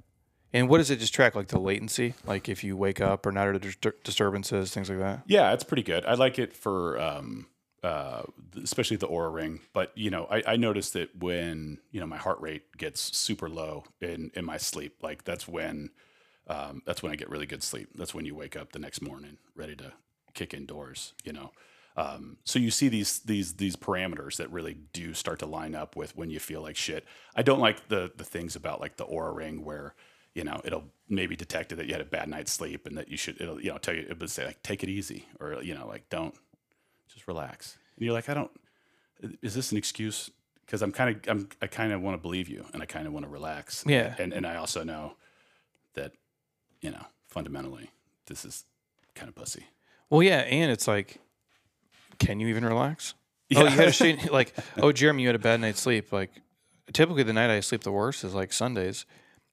And 0.52 0.68
what 0.68 0.78
does 0.78 0.90
it 0.90 0.98
just 0.98 1.14
track? 1.14 1.34
Like 1.34 1.48
the 1.48 1.58
latency? 1.58 2.12
Like 2.26 2.50
if 2.50 2.62
you 2.62 2.76
wake 2.76 3.00
up 3.00 3.24
or 3.24 3.32
not 3.32 3.48
or 3.48 3.58
dis- 3.58 3.76
disturbances, 4.04 4.70
things 4.74 4.90
like 4.90 4.98
that? 4.98 5.22
Yeah, 5.26 5.54
it's 5.54 5.64
pretty 5.64 5.82
good. 5.82 6.04
I 6.04 6.12
like 6.12 6.38
it 6.38 6.52
for 6.52 7.00
um, 7.00 7.46
uh, 7.82 8.22
especially 8.62 8.96
the 8.96 9.08
Oura 9.08 9.32
Ring. 9.32 9.60
But 9.72 9.92
you 9.96 10.10
know, 10.10 10.26
I, 10.30 10.42
I 10.46 10.56
noticed 10.56 10.92
that 10.92 11.16
when 11.16 11.78
you 11.90 12.00
know 12.00 12.06
my 12.06 12.16
heart 12.16 12.40
rate 12.40 12.76
gets 12.76 13.16
super 13.16 13.48
low 13.48 13.84
in 14.00 14.30
in 14.34 14.44
my 14.44 14.56
sleep, 14.56 15.02
like 15.02 15.24
that's 15.24 15.48
when 15.48 15.90
um, 16.48 16.82
that's 16.86 17.02
when 17.02 17.12
I 17.12 17.16
get 17.16 17.30
really 17.30 17.46
good 17.46 17.62
sleep. 17.62 17.88
That's 17.94 18.14
when 18.14 18.24
you 18.24 18.34
wake 18.34 18.56
up 18.56 18.72
the 18.72 18.78
next 18.78 19.02
morning 19.02 19.38
ready 19.54 19.76
to 19.76 19.92
kick 20.34 20.54
indoors. 20.54 21.12
You 21.24 21.32
know. 21.32 21.52
Um, 21.94 22.38
so 22.44 22.58
you 22.58 22.70
see 22.70 22.88
these 22.88 23.18
these 23.18 23.54
these 23.54 23.76
parameters 23.76 24.36
that 24.36 24.50
really 24.50 24.78
do 24.92 25.12
start 25.12 25.40
to 25.40 25.46
line 25.46 25.74
up 25.74 25.94
with 25.94 26.16
when 26.16 26.30
you 26.30 26.40
feel 26.40 26.62
like 26.62 26.76
shit. 26.76 27.04
I 27.34 27.42
don't 27.42 27.60
like 27.60 27.88
the 27.88 28.12
the 28.16 28.24
things 28.24 28.56
about 28.56 28.80
like 28.80 28.96
the 28.96 29.04
Oura 29.04 29.34
Ring 29.34 29.64
where 29.64 29.94
you 30.34 30.44
know 30.44 30.60
it'll 30.64 30.84
maybe 31.08 31.36
detect 31.36 31.76
that 31.76 31.86
you 31.86 31.92
had 31.92 32.00
a 32.00 32.06
bad 32.06 32.28
night's 32.28 32.52
sleep 32.52 32.86
and 32.86 32.96
that 32.96 33.08
you 33.08 33.18
should 33.18 33.40
it'll 33.40 33.60
you 33.60 33.70
know 33.70 33.78
tell 33.78 33.94
you 33.94 34.06
it 34.08 34.18
would 34.18 34.30
say 34.30 34.46
like 34.46 34.62
take 34.62 34.82
it 34.82 34.88
easy 34.88 35.26
or 35.40 35.62
you 35.62 35.74
know 35.74 35.86
like 35.86 36.08
don't 36.08 36.34
just 37.22 37.28
relax. 37.28 37.78
And 37.96 38.04
you're 38.04 38.14
like 38.14 38.28
I 38.28 38.34
don't. 38.34 38.50
Is 39.42 39.54
this 39.54 39.72
an 39.72 39.78
excuse? 39.78 40.30
Because 40.66 40.82
I'm 40.82 40.92
kind 40.92 41.16
of 41.16 41.28
I'm 41.30 41.48
I 41.60 41.66
kind 41.66 41.92
of 41.92 42.00
want 42.00 42.16
to 42.16 42.22
believe 42.22 42.48
you 42.48 42.64
and 42.72 42.82
I 42.82 42.86
kind 42.86 43.06
of 43.06 43.12
want 43.12 43.24
to 43.24 43.30
relax. 43.30 43.84
Yeah. 43.86 44.14
And 44.18 44.32
and 44.32 44.46
I 44.46 44.56
also 44.56 44.82
know 44.84 45.14
that 45.94 46.12
you 46.80 46.90
know 46.90 47.04
fundamentally 47.28 47.90
this 48.26 48.44
is 48.44 48.64
kind 49.14 49.28
of 49.28 49.34
pussy. 49.34 49.66
Well, 50.10 50.22
yeah. 50.22 50.40
And 50.40 50.70
it's 50.70 50.86
like, 50.86 51.18
can 52.18 52.40
you 52.40 52.48
even 52.48 52.64
relax? 52.64 53.14
Oh, 53.54 53.64
you 53.64 53.68
had 53.68 53.88
a 53.88 53.90
shitty, 53.90 54.30
like, 54.30 54.54
oh, 54.78 54.92
Jeremy, 54.92 55.22
you 55.22 55.28
had 55.28 55.34
a 55.34 55.38
bad 55.38 55.60
night's 55.60 55.80
sleep. 55.80 56.12
Like, 56.12 56.30
typically 56.92 57.22
the 57.22 57.32
night 57.34 57.50
I 57.50 57.60
sleep 57.60 57.82
the 57.82 57.92
worst 57.92 58.24
is 58.24 58.32
like 58.34 58.52
Sundays. 58.52 59.04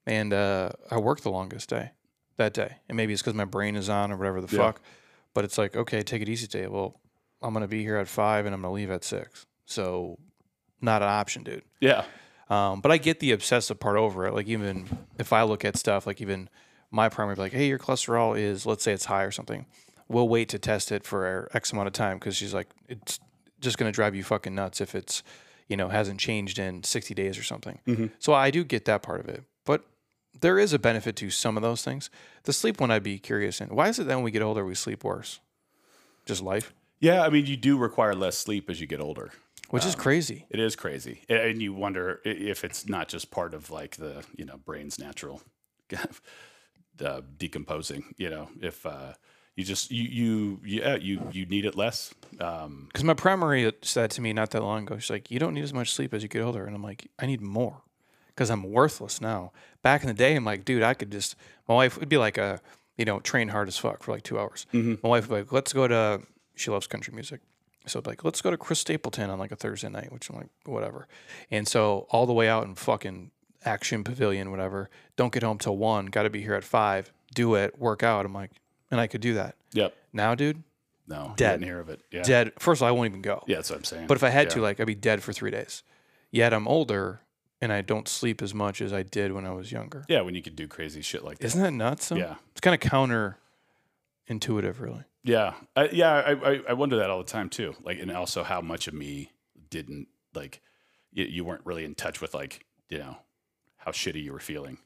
And 0.06 0.32
uh, 0.32 0.70
I 0.90 0.98
work 0.98 1.20
the 1.20 1.30
longest 1.30 1.68
day 1.70 1.90
that 2.36 2.54
day. 2.54 2.76
And 2.88 2.96
maybe 2.96 3.12
it's 3.12 3.20
because 3.22 3.34
my 3.34 3.44
brain 3.44 3.76
is 3.76 3.88
on 3.90 4.10
or 4.12 4.16
whatever 4.16 4.40
the 4.40 4.54
Yeah. 4.56 4.62
fuck. 4.62 4.80
But 5.34 5.44
it's 5.44 5.58
like, 5.58 5.76
okay, 5.76 6.02
take 6.02 6.22
it 6.22 6.28
easy 6.28 6.46
today. 6.46 6.66
Well, 6.66 6.98
I'm 7.42 7.52
going 7.52 7.62
to 7.62 7.68
be 7.68 7.82
here 7.82 7.96
at 7.96 8.08
five 8.08 8.46
and 8.46 8.54
I'm 8.54 8.62
going 8.62 8.70
to 8.70 8.74
leave 8.74 8.90
at 8.90 9.04
six. 9.04 9.46
So, 9.66 10.18
not 10.80 11.02
an 11.02 11.08
option, 11.08 11.42
dude. 11.42 11.62
Yeah. 11.80 12.04
Um, 12.48 12.80
but 12.80 12.90
I 12.90 12.98
get 12.98 13.20
the 13.20 13.32
obsessive 13.32 13.78
part 13.78 13.96
over 13.96 14.26
it. 14.26 14.34
Like 14.34 14.48
even 14.48 14.86
if 15.18 15.32
I 15.32 15.44
look 15.44 15.64
at 15.64 15.76
stuff, 15.76 16.06
like 16.06 16.20
even 16.20 16.48
my 16.90 17.08
primary, 17.08 17.36
like, 17.36 17.52
hey, 17.52 17.68
your 17.68 17.78
cholesterol 17.78 18.36
is, 18.36 18.66
let's 18.66 18.82
say 18.82 18.92
it's 18.92 19.04
high 19.04 19.22
or 19.22 19.30
something. 19.30 19.66
We'll 20.08 20.28
wait 20.28 20.48
to 20.48 20.58
test 20.58 20.90
it 20.90 21.04
for 21.04 21.48
X 21.54 21.72
amount 21.72 21.86
of 21.86 21.92
time 21.92 22.18
because 22.18 22.36
she's 22.36 22.52
like, 22.52 22.68
it's 22.88 23.20
just 23.60 23.78
going 23.78 23.90
to 23.90 23.94
drive 23.94 24.16
you 24.16 24.24
fucking 24.24 24.54
nuts 24.54 24.80
if 24.80 24.96
it's, 24.96 25.22
you 25.68 25.76
know, 25.76 25.88
hasn't 25.88 26.18
changed 26.18 26.58
in 26.58 26.82
60 26.82 27.14
days 27.14 27.38
or 27.38 27.44
something. 27.44 27.78
So 28.18 28.32
I 28.34 28.50
do 28.50 28.64
get 28.64 28.86
that 28.86 29.02
part 29.02 29.20
of 29.20 29.28
it. 29.28 29.44
But 29.64 29.84
there 30.40 30.58
is 30.58 30.72
a 30.72 30.78
benefit 30.80 31.14
to 31.16 31.30
some 31.30 31.56
of 31.56 31.62
those 31.62 31.84
things. 31.84 32.10
The 32.42 32.52
sleep 32.52 32.80
one, 32.80 32.90
I'd 32.90 33.04
be 33.04 33.18
curious 33.20 33.60
in. 33.60 33.68
Why 33.68 33.88
is 33.88 34.00
it 34.00 34.08
that 34.08 34.16
when 34.16 34.24
we 34.24 34.32
get 34.32 34.42
older, 34.42 34.64
we 34.64 34.74
sleep 34.74 35.04
worse? 35.04 35.38
Just 36.26 36.42
life, 36.42 36.72
Yeah, 37.00 37.22
I 37.22 37.30
mean, 37.30 37.46
you 37.46 37.56
do 37.56 37.78
require 37.78 38.14
less 38.14 38.36
sleep 38.36 38.68
as 38.70 38.80
you 38.80 38.86
get 38.86 39.00
older. 39.00 39.30
which 39.70 39.86
is 39.86 39.94
crazy. 39.94 40.44
It 40.50 40.60
is 40.60 40.76
crazy, 40.76 41.22
and 41.28 41.62
you 41.62 41.72
wonder 41.72 42.20
if 42.24 42.64
it's 42.64 42.88
not 42.88 43.08
just 43.08 43.30
part 43.30 43.54
of 43.54 43.70
like 43.70 43.96
the 43.96 44.24
you 44.36 44.44
know 44.44 44.56
brain's 44.64 44.98
natural 44.98 45.40
uh, 47.04 47.20
decomposing. 47.38 48.14
You 48.16 48.30
know, 48.30 48.48
if 48.60 48.84
uh, 48.84 49.14
you 49.56 49.64
just 49.64 49.90
you 49.90 50.04
you 50.04 50.60
yeah 50.64 50.96
you 50.96 51.22
you 51.32 51.46
need 51.46 51.64
it 51.64 51.76
less. 51.76 52.12
Um, 52.40 52.86
Because 52.88 53.04
my 53.04 53.14
primary 53.14 53.72
said 53.82 54.10
to 54.12 54.20
me 54.20 54.32
not 54.32 54.50
that 54.50 54.62
long 54.62 54.82
ago, 54.82 54.98
she's 54.98 55.10
like, 55.10 55.30
"You 55.30 55.38
don't 55.38 55.54
need 55.54 55.64
as 55.64 55.72
much 55.72 55.92
sleep 55.92 56.12
as 56.14 56.22
you 56.22 56.28
get 56.28 56.42
older," 56.42 56.64
and 56.66 56.74
I'm 56.74 56.82
like, 56.82 57.08
"I 57.18 57.26
need 57.26 57.40
more, 57.40 57.82
because 58.28 58.50
I'm 58.50 58.62
worthless 58.64 59.20
now." 59.20 59.52
Back 59.82 60.02
in 60.02 60.08
the 60.08 60.14
day, 60.14 60.34
I'm 60.36 60.44
like, 60.44 60.64
"Dude, 60.64 60.82
I 60.82 60.94
could 60.94 61.10
just." 61.12 61.36
My 61.68 61.74
wife 61.74 61.98
would 61.98 62.08
be 62.08 62.18
like 62.18 62.36
a, 62.38 62.60
you 62.98 63.04
know, 63.04 63.20
train 63.20 63.48
hard 63.48 63.68
as 63.68 63.78
fuck 63.78 64.02
for 64.02 64.12
like 64.12 64.22
two 64.24 64.38
hours. 64.38 64.66
My 64.72 65.08
wife 65.08 65.28
would 65.28 65.36
be 65.36 65.40
like, 65.42 65.52
"Let's 65.52 65.72
go 65.72 65.86
to." 65.88 66.20
She 66.60 66.70
loves 66.70 66.86
country 66.86 67.14
music. 67.14 67.40
So 67.86 68.02
like, 68.04 68.24
let's 68.24 68.42
go 68.42 68.50
to 68.50 68.56
Chris 68.58 68.80
Stapleton 68.80 69.30
on 69.30 69.38
like 69.38 69.52
a 69.52 69.56
Thursday 69.56 69.88
night, 69.88 70.12
which 70.12 70.28
I'm 70.28 70.36
like, 70.36 70.48
whatever. 70.66 71.08
And 71.50 71.66
so 71.66 72.06
all 72.10 72.26
the 72.26 72.32
way 72.32 72.48
out 72.48 72.64
in 72.66 72.74
fucking 72.74 73.30
Ak-Chin 73.64 74.04
Pavilion, 74.04 74.50
whatever. 74.50 74.90
Don't 75.16 75.32
get 75.32 75.42
home 75.42 75.58
till 75.58 75.76
one. 75.76 76.06
Got 76.06 76.24
to 76.24 76.30
be 76.30 76.42
here 76.42 76.54
at 76.54 76.64
five. 76.64 77.12
Do 77.34 77.54
it. 77.54 77.78
Work 77.78 78.02
out. 78.02 78.26
I'm 78.26 78.34
like, 78.34 78.50
and 78.90 79.00
I 79.00 79.06
could 79.06 79.20
do 79.22 79.34
that. 79.34 79.56
Yep. 79.72 79.94
Now, 80.12 80.34
dude, 80.34 80.62
No. 81.08 81.32
Dead. 81.36 81.52
Didn't 81.60 81.64
hear 81.64 81.80
of 81.80 81.88
it. 81.88 82.00
Yeah. 82.10 82.22
dead. 82.22 82.52
First 82.58 82.80
of 82.80 82.84
all, 82.84 82.88
I 82.88 82.92
won't 82.92 83.06
even 83.08 83.22
go. 83.22 83.42
Yeah, 83.46 83.56
that's 83.56 83.70
what 83.70 83.76
I'm 83.78 83.84
saying. 83.84 84.06
But 84.06 84.16
if 84.16 84.22
I 84.24 84.28
had 84.28 84.48
Yeah. 84.48 84.54
to, 84.54 84.60
like, 84.60 84.78
I'd 84.80 84.86
be 84.86 84.94
dead 84.94 85.22
for 85.22 85.32
three 85.32 85.50
days. 85.50 85.82
Yet 86.30 86.52
I'm 86.54 86.68
older 86.68 87.20
and 87.62 87.72
I 87.72 87.80
don't 87.82 88.06
sleep 88.08 88.42
as 88.42 88.52
much 88.54 88.80
as 88.80 88.92
I 88.92 89.02
did 89.02 89.32
when 89.32 89.44
I 89.46 89.52
was 89.52 89.72
younger. 89.72 90.04
Yeah, 90.08 90.20
when 90.20 90.34
you 90.34 90.42
could 90.42 90.54
do 90.56 90.68
crazy 90.68 91.00
shit 91.02 91.24
like 91.24 91.38
that. 91.38 91.46
Isn't 91.46 91.62
that 91.62 91.72
nuts? 91.72 92.08
though? 92.10 92.16
Yeah. 92.16 92.34
It's 92.52 92.60
kind 92.60 92.74
of 92.74 92.80
counter 92.90 93.38
intuitive, 94.26 94.80
really. 94.80 95.04
Yeah, 95.22 95.54
I, 95.76 95.88
yeah, 95.90 96.12
I, 96.12 96.60
I, 96.68 96.72
wonder 96.72 96.96
that 96.96 97.10
all 97.10 97.18
the 97.18 97.24
time 97.24 97.50
too. 97.50 97.74
Like, 97.82 97.98
and 97.98 98.10
also 98.10 98.42
how 98.42 98.62
much 98.62 98.88
of 98.88 98.94
me 98.94 99.30
didn't 99.68 100.08
like 100.34 100.62
you, 101.12 101.24
you 101.24 101.44
weren't 101.44 101.66
really 101.66 101.84
in 101.84 101.94
touch 101.94 102.20
with 102.22 102.32
like 102.32 102.64
you 102.88 102.98
know 102.98 103.18
how 103.76 103.90
shitty 103.90 104.22
you 104.22 104.32
were 104.32 104.38
feeling. 104.38 104.78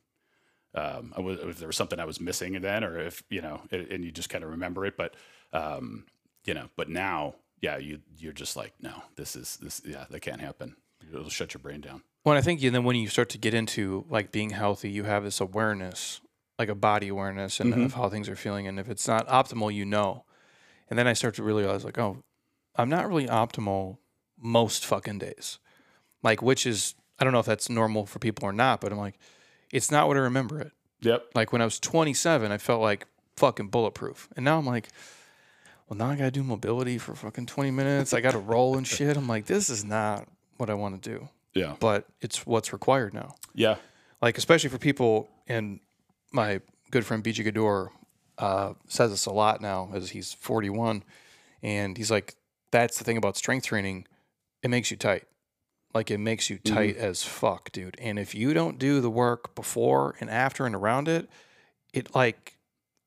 Um, 0.75 1.15
I 1.17 1.21
was, 1.21 1.39
if 1.39 1.59
there 1.59 1.69
was 1.69 1.77
something 1.77 2.01
I 2.01 2.05
was 2.05 2.21
missing 2.21 2.61
then, 2.61 2.83
or 2.83 2.99
if 2.99 3.23
you 3.31 3.43
know, 3.43 3.61
and, 3.71 3.87
and 3.89 4.05
you 4.05 4.11
just 4.11 4.29
kind 4.29 4.43
of 4.43 4.51
remember 4.51 4.85
it. 4.87 4.97
But 4.97 5.15
um, 5.53 6.05
you 6.45 6.55
know, 6.55 6.69
but 6.77 6.89
now, 6.89 7.37
yeah, 7.61 7.77
you 7.77 8.01
you're 8.19 8.33
just 8.33 8.57
like, 8.57 8.73
no, 8.81 9.03
this 9.17 9.37
is 9.37 9.57
this, 9.59 9.83
yeah, 9.85 10.07
that 10.11 10.21
can't 10.21 10.41
happen. 10.41 10.77
It'll 11.13 11.29
shut 11.29 11.55
your 11.55 11.61
brain 11.61 11.81
down. 11.81 12.03
Well, 12.25 12.37
I 12.37 12.41
think 12.41 12.63
and 12.63 12.75
then 12.75 12.85
when 12.85 12.97
you 12.97 13.09
start 13.09 13.29
to 13.31 13.39
get 13.39 13.55
into 13.55 14.05
like 14.09 14.33
being 14.33 14.51
healthy, 14.51 14.91
you 14.91 15.05
have 15.05 15.25
this 15.25 15.41
awareness, 15.41 16.21
like 16.59 16.69
a 16.69 16.75
body 16.75 17.09
awareness 17.09 17.59
and 17.61 17.75
Mhm. 17.75 17.85
of 17.87 17.95
how 17.95 18.09
things 18.09 18.29
are 18.29 18.37
feeling. 18.37 18.67
And 18.67 18.79
if 18.79 18.89
it's 18.89 19.07
not 19.09 19.27
optimal, 19.29 19.75
you 19.75 19.85
know. 19.85 20.25
And 20.89 20.99
then 20.99 21.07
I 21.07 21.13
start 21.13 21.35
to 21.37 21.43
really 21.43 21.63
realize 21.65 21.85
like, 21.85 21.99
oh, 21.99 22.23
I'm 22.77 22.89
not 22.89 23.09
really 23.09 23.27
optimal 23.27 23.99
most 24.39 24.85
fucking 24.87 25.19
days. 25.19 25.59
Like, 26.23 26.43
which 26.43 26.67
is 26.67 26.95
I 27.19 27.23
don't 27.25 27.33
know 27.33 27.39
if 27.39 27.47
that's 27.47 27.71
normal 27.71 28.07
for 28.07 28.19
people 28.19 28.45
or 28.45 28.53
not, 28.53 28.81
but 28.81 28.91
I'm 28.91 28.99
like, 28.99 29.19
it's 29.71 29.91
not 29.91 30.09
what 30.09 30.17
I 30.17 30.21
remember 30.21 30.61
it. 30.61 30.73
Yep. 31.01 31.27
Like 31.35 31.53
when 31.53 31.63
I 31.63 31.65
was 31.65 31.79
27, 31.79 32.51
I 32.51 32.59
felt 32.59 32.83
like 32.83 33.07
fucking 33.37 33.69
bulletproof. 33.69 34.29
And 34.37 34.45
now 34.45 34.59
I'm 34.59 34.67
like, 34.67 34.89
well, 35.89 35.97
now 35.97 36.09
I 36.11 36.17
got 36.17 36.25
to 36.25 36.31
do 36.33 36.43
mobility 36.43 36.99
for 36.99 37.15
fucking 37.15 37.47
20 37.47 37.71
minutes. 37.71 38.13
I 38.13 38.21
got 38.21 38.33
to 38.33 38.39
roll 38.39 38.77
and 38.77 38.87
shit. 38.97 39.17
I'm 39.17 39.29
like, 39.29 39.47
this 39.47 39.71
is 39.71 39.85
not 39.85 40.27
what 40.57 40.71
I 40.71 40.75
want 40.75 41.01
to 41.03 41.11
do, 41.11 41.29
Yeah. 41.55 41.77
but 41.79 42.07
it's 42.21 42.45
what's 42.47 42.73
required 42.73 43.15
now. 43.15 43.35
Yeah. 43.55 43.77
Like, 44.23 44.37
especially 44.39 44.71
for 44.71 44.79
people, 44.79 45.29
and 45.47 45.79
my 46.35 46.61
good 46.91 47.07
friend 47.07 47.23
BJ 47.23 47.45
Gaddour 47.45 47.93
uh, 48.39 48.75
says 48.89 49.11
this 49.11 49.27
a 49.27 49.33
lot 49.33 49.61
now 49.61 49.91
as 49.95 50.11
he's 50.11 50.33
41. 50.35 51.03
And 51.63 51.97
he's 51.97 52.11
like, 52.11 52.35
that's 52.71 52.99
the 52.99 53.05
thing 53.05 53.17
about 53.17 53.37
strength 53.37 53.67
training. 53.67 54.07
It 54.63 54.69
makes 54.69 54.91
you 54.91 54.97
tight. 54.97 55.25
Like 55.95 56.11
it 56.11 56.19
makes 56.19 56.51
you 56.51 56.59
tight 56.59 56.97
as 56.97 57.23
fuck, 57.23 57.71
dude. 57.71 57.97
And 58.01 58.19
if 58.19 58.35
you 58.35 58.53
don't 58.53 58.79
do 58.79 59.01
the 59.01 59.11
work 59.11 59.55
before 59.55 60.17
and 60.21 60.29
after 60.29 60.67
and 60.67 60.75
around 60.75 61.07
it, 61.09 61.31
it 61.93 62.13
like 62.15 62.59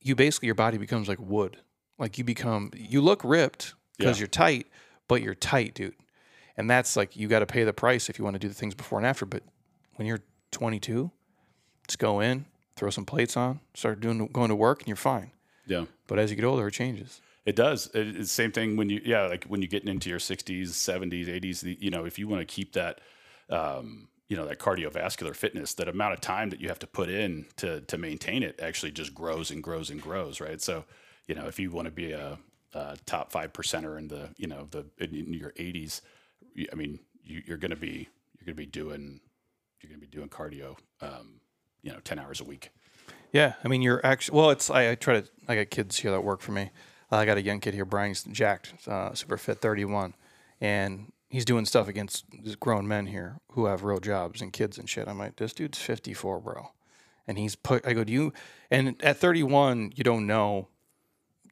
you 0.02 0.16
basically 0.16 0.46
your 0.46 0.56
body 0.56 0.78
becomes 0.78 1.10
like 1.10 1.20
wood. 1.20 1.58
Like 2.00 2.18
you 2.18 2.24
become 2.24 2.72
you 2.76 3.02
look 3.02 3.22
ripped 3.26 3.74
because 3.98 4.18
Yeah. 4.18 4.22
you're 4.22 4.28
tight, 4.30 4.68
but 5.10 5.22
you're 5.22 5.36
tight, 5.36 5.74
dude. 5.74 5.96
And 6.56 6.70
that's 6.70 6.96
like 6.96 7.18
you 7.18 7.28
got 7.28 7.40
to 7.40 7.46
pay 7.46 7.66
the 7.66 7.74
price 7.74 8.10
if 8.10 8.18
you 8.18 8.24
want 8.24 8.36
to 8.36 8.40
do 8.40 8.48
the 8.48 8.54
things 8.54 8.74
before 8.74 8.98
and 9.00 9.06
after. 9.06 9.26
But 9.26 9.44
when 9.96 10.08
you're 10.08 10.24
22, 10.52 11.12
just 11.88 12.00
go 12.00 12.22
in, 12.22 12.46
throw 12.78 12.90
some 12.90 13.06
plates 13.06 13.36
on, 13.36 13.60
start 13.74 14.00
doing 14.00 14.28
going 14.28 14.50
to 14.50 14.56
work, 14.56 14.80
and 14.80 14.88
you're 14.88 14.96
fine. 14.96 15.32
Yeah. 15.66 15.86
But 16.08 16.20
as 16.20 16.30
you 16.30 16.36
get 16.36 16.46
older, 16.46 16.68
it 16.68 16.72
changes. 16.72 17.22
It 17.46 17.56
does. 17.56 17.88
It, 17.94 18.08
it's 18.08 18.18
the 18.18 18.26
same 18.26 18.52
thing 18.52 18.76
when 18.76 18.90
you, 18.90 19.02
yeah, 19.06 19.24
like 19.24 19.46
when 19.46 19.62
you 19.62 19.68
get 19.68 19.86
into 19.86 20.10
your 20.10 20.20
60s, 20.20 20.68
70s, 20.68 21.28
80s. 21.28 21.62
The, 21.62 21.78
you 21.80 21.90
know, 21.90 22.06
if 22.06 22.20
you 22.20 22.28
want 22.28 22.42
to 22.42 22.46
keep 22.46 22.74
that, 22.74 23.00
um, 23.50 24.10
you 24.28 24.36
know, 24.36 24.46
that 24.46 24.60
cardiovascular 24.60 25.36
fitness, 25.36 25.74
that 25.76 25.88
amount 25.88 26.14
of 26.14 26.22
time 26.22 26.50
that 26.50 26.60
you 26.60 26.68
have 26.68 26.80
to 26.80 26.88
put 26.88 27.10
in 27.10 27.46
to 27.58 27.82
to 27.82 27.98
maintain 27.98 28.44
it 28.44 28.60
actually 28.62 28.92
just 28.92 29.14
grows 29.14 29.52
and 29.52 29.64
grows 29.64 29.90
and 29.90 30.02
grows, 30.02 30.42
right? 30.42 30.62
So, 30.62 30.84
you 31.28 31.36
know, 31.36 31.48
if 31.48 31.60
you 31.60 31.72
want 31.72 31.86
to 31.86 31.92
be 31.92 32.12
a, 32.12 32.38
a 32.74 32.98
top 33.06 33.32
five 33.32 33.54
percenter 33.54 33.98
in 33.98 34.10
the, 34.10 34.30
you 34.38 34.48
know, 34.48 34.68
the 34.72 34.86
in, 34.98 35.16
in 35.16 35.34
your 35.34 35.52
80s, 35.52 36.02
I 36.72 36.76
mean, 36.76 37.00
you, 37.24 37.42
you're 37.46 37.58
going 37.58 37.72
to 37.72 37.78
be 37.78 38.10
you're 38.38 38.46
going 38.46 38.56
to 38.58 38.62
be 38.62 38.66
doing 38.66 39.22
you're 39.82 39.90
going 39.90 40.02
to 40.02 40.08
be 40.08 40.12
doing 40.12 40.28
cardio, 40.28 40.76
um, 41.02 41.40
you 41.88 41.94
know, 41.94 42.00
10 42.04 42.20
hours 42.20 42.42
a 42.42 42.44
week. 42.44 42.70
Yeah, 43.32 43.54
I 43.64 43.70
mean, 43.70 43.82
you're 43.82 44.06
actually 44.06 44.38
well. 44.38 44.50
It's 44.50 44.70
I, 44.70 44.92
I 44.92 44.96
try 44.96 45.22
to. 45.22 45.28
I 45.48 45.56
got 45.56 45.70
kids 45.70 45.98
here 45.98 46.12
that 46.12 46.22
work 46.22 46.42
for 46.42 46.52
me. 46.52 46.72
I 47.10 47.26
got 47.26 47.38
a 47.38 47.42
young 47.42 47.62
kid 47.62 47.74
here, 47.74 47.86
Brian's 47.86 48.24
jacked, 48.24 48.74
uh, 48.86 49.14
super 49.14 49.38
fit, 49.38 49.60
31, 49.60 50.14
and 50.60 51.14
he's 51.30 51.46
doing 51.46 51.66
stuff 51.66 51.88
against 51.88 52.26
grown 52.60 52.86
men 52.86 53.06
here 53.08 53.40
who 53.52 53.66
have 53.68 53.86
real 53.86 54.00
jobs 54.00 54.42
and 54.42 54.52
kids 54.52 54.78
and 54.78 54.90
shit. 54.90 55.08
I'm 55.08 55.18
like, 55.18 55.38
this 55.38 55.54
dude's 55.54 55.78
54, 55.78 56.42
bro, 56.42 56.72
and 57.26 57.38
he's 57.38 57.56
put. 57.56 57.88
I 57.88 57.94
go, 57.94 58.04
do 58.04 58.12
you? 58.12 58.34
And 58.70 59.02
at 59.02 59.18
31, 59.18 59.94
you 59.96 60.04
don't 60.04 60.28
know 60.28 60.68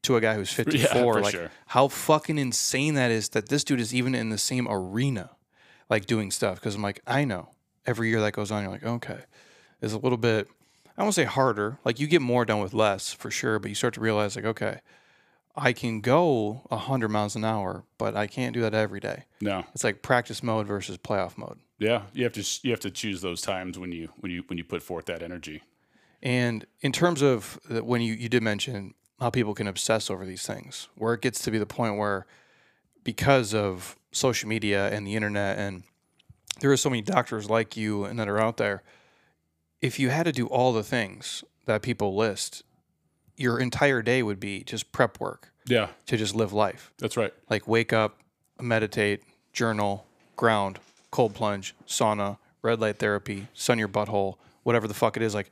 to 0.01 0.17
a 0.17 0.21
guy 0.21 0.35
who's 0.35 0.51
54, 0.51 1.13
for 1.13 1.21
like 1.21 1.33
sure. 1.33 1.51
how 1.67 1.87
fucking 1.87 2.37
insane 2.37 2.95
that 2.95 3.11
is. 3.11 3.29
That 3.29 3.47
this 3.47 3.63
dude 3.63 3.79
is 3.79 3.95
even 3.95 4.13
in 4.13 4.29
the 4.29 4.37
same 4.37 4.67
arena, 4.69 5.31
like 5.89 6.05
doing 6.05 6.29
stuff. 6.31 6.55
Because 6.55 6.75
I'm 6.75 6.81
like, 6.81 7.01
I 7.07 7.23
know. 7.23 7.49
Every 7.85 8.09
year 8.09 8.19
that 8.21 8.33
goes 8.33 8.51
on, 8.51 8.63
you're 8.63 8.71
like, 8.71 8.83
okay, 8.83 9.19
it's 9.85 9.93
a 9.93 9.97
little 9.97 10.17
bit. 10.17 10.47
I 10.97 11.03
won't 11.03 11.15
say 11.15 11.23
harder. 11.25 11.77
Like 11.85 11.99
you 11.99 12.07
get 12.07 12.21
more 12.21 12.43
done 12.45 12.59
with 12.59 12.73
less 12.73 13.13
for 13.13 13.29
sure, 13.31 13.59
but 13.59 13.69
you 13.69 13.75
start 13.75 13.93
to 13.95 13.99
realize 14.01 14.35
like, 14.35 14.45
okay, 14.45 14.79
I 15.55 15.71
can 15.73 16.01
go 16.01 16.61
hundred 16.71 17.09
miles 17.09 17.35
an 17.35 17.45
hour, 17.45 17.83
but 17.97 18.15
I 18.15 18.27
can't 18.27 18.53
do 18.53 18.61
that 18.61 18.73
every 18.73 18.99
day. 18.99 19.23
No, 19.41 19.63
It's 19.73 19.83
like 19.83 20.01
practice 20.01 20.41
mode 20.43 20.67
versus 20.67 20.97
playoff 20.97 21.37
mode. 21.37 21.59
yeah, 21.79 22.03
you 22.13 22.23
have 22.23 22.33
to 22.33 22.43
you 22.63 22.71
have 22.71 22.79
to 22.81 22.91
choose 22.91 23.21
those 23.21 23.41
times 23.41 23.77
when 23.79 23.91
you 23.91 24.09
when 24.19 24.31
you 24.31 24.43
when 24.47 24.57
you 24.57 24.63
put 24.63 24.81
forth 24.83 25.05
that 25.05 25.21
energy. 25.23 25.61
And 26.23 26.65
in 26.81 26.91
terms 26.91 27.21
of 27.21 27.59
the- 27.69 27.83
when 27.83 28.01
you, 28.01 28.13
you 28.13 28.27
did 28.29 28.41
mention 28.43 28.93
how 29.19 29.29
people 29.29 29.53
can 29.53 29.67
obsess 29.67 30.09
over 30.09 30.25
these 30.25 30.45
things, 30.45 30.87
where 30.95 31.13
it 31.13 31.21
gets 31.21 31.41
to 31.43 31.51
be 31.51 31.57
the 31.57 31.65
point 31.65 31.97
where 31.97 32.25
because 33.03 33.53
of 33.53 33.95
social 34.11 34.49
media 34.49 34.89
and 34.89 35.05
the 35.05 35.15
internet, 35.15 35.57
and 35.59 35.83
there 36.59 36.71
are 36.71 36.77
so 36.77 36.89
many 36.89 37.01
doctors 37.01 37.49
like 37.49 37.77
you 37.77 38.03
and 38.05 38.17
that 38.19 38.27
are 38.27 38.39
out 38.39 38.57
there, 38.57 38.81
if 39.81 39.99
you 39.99 40.09
had 40.09 40.23
to 40.23 40.31
do 40.31 40.47
all 40.47 40.73
the 40.73 40.83
things 40.83 41.43
that 41.65 41.81
people 41.81 42.15
list, 42.15 42.63
your 43.37 43.59
entire 43.59 44.01
day 44.01 44.23
would 44.23 44.39
be 44.39 44.63
just 44.63 44.91
prep 44.91 45.19
work 45.19 45.51
Yeah, 45.65 45.89
to 46.07 46.17
just 46.17 46.35
live 46.35 46.53
life. 46.53 46.91
that's 46.97 47.17
right. 47.17 47.33
Like 47.49 47.67
wake 47.67 47.91
up, 47.93 48.19
meditate, 48.61 49.23
journal, 49.53 50.05
ground, 50.35 50.79
cold 51.11 51.33
plunge, 51.33 51.75
sauna, 51.87 52.37
red 52.61 52.79
light 52.79 52.97
therapy, 52.99 53.47
sun 53.53 53.77
your 53.79 53.87
butthole, 53.89 54.35
whatever 54.63 54.87
the 54.87 54.93
fuck 54.93 55.17
it 55.17 55.23
is. 55.23 55.33
Like, 55.33 55.49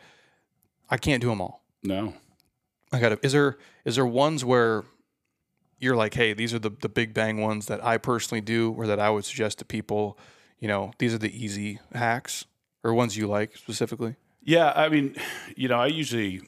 I 0.90 0.98
can't 0.98 1.22
do 1.22 1.30
them 1.30 1.42
all. 1.42 1.64
No, 1.84 2.14
I 2.92 3.00
got 3.00 3.10
to. 3.10 3.20
Is 3.26 3.34
there 3.34 3.58
is 3.86 3.96
there 3.96 4.06
ones 4.06 4.46
where 4.46 4.84
you're 5.80 5.96
like, 5.96 6.14
hey, 6.14 6.34
these 6.34 6.54
are 6.54 6.60
the 6.60 6.70
the 6.70 6.90
big 6.90 7.14
bang 7.14 7.42
ones 7.42 7.66
that 7.68 7.84
I 7.84 7.98
personally 7.98 8.42
do, 8.42 8.72
or 8.78 8.88
that 8.88 9.00
I 9.00 9.10
would 9.10 9.26
suggest 9.26 9.60
to 9.60 9.66
people. 9.66 10.18
You 10.60 10.68
know, 10.70 10.92
these 10.98 11.14
are 11.14 11.18
the 11.18 11.32
easy 11.46 11.80
hacks, 11.94 12.46
or 12.84 12.94
ones 12.94 13.18
you 13.18 13.28
like 13.28 13.56
specifically. 13.58 14.16
Yeah, 14.44 14.74
I 14.76 14.90
mean, 14.90 15.16
you 15.56 15.68
know, 15.68 15.80
I 15.80 15.88
usually 15.88 16.42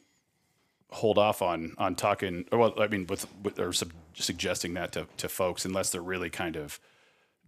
hold 0.90 1.18
off 1.18 1.42
on 1.42 1.74
on 1.78 1.94
talking. 1.94 2.44
Or 2.52 2.58
well, 2.58 2.74
I 2.78 2.88
mean, 2.88 3.06
with, 3.06 3.26
with 3.42 3.58
or 3.58 3.72
sub, 3.72 3.92
suggesting 4.14 4.74
that 4.74 4.92
to, 4.92 5.06
to 5.16 5.28
folks 5.28 5.64
unless 5.64 5.90
they're 5.90 6.00
really 6.02 6.30
kind 6.30 6.56
of 6.56 6.78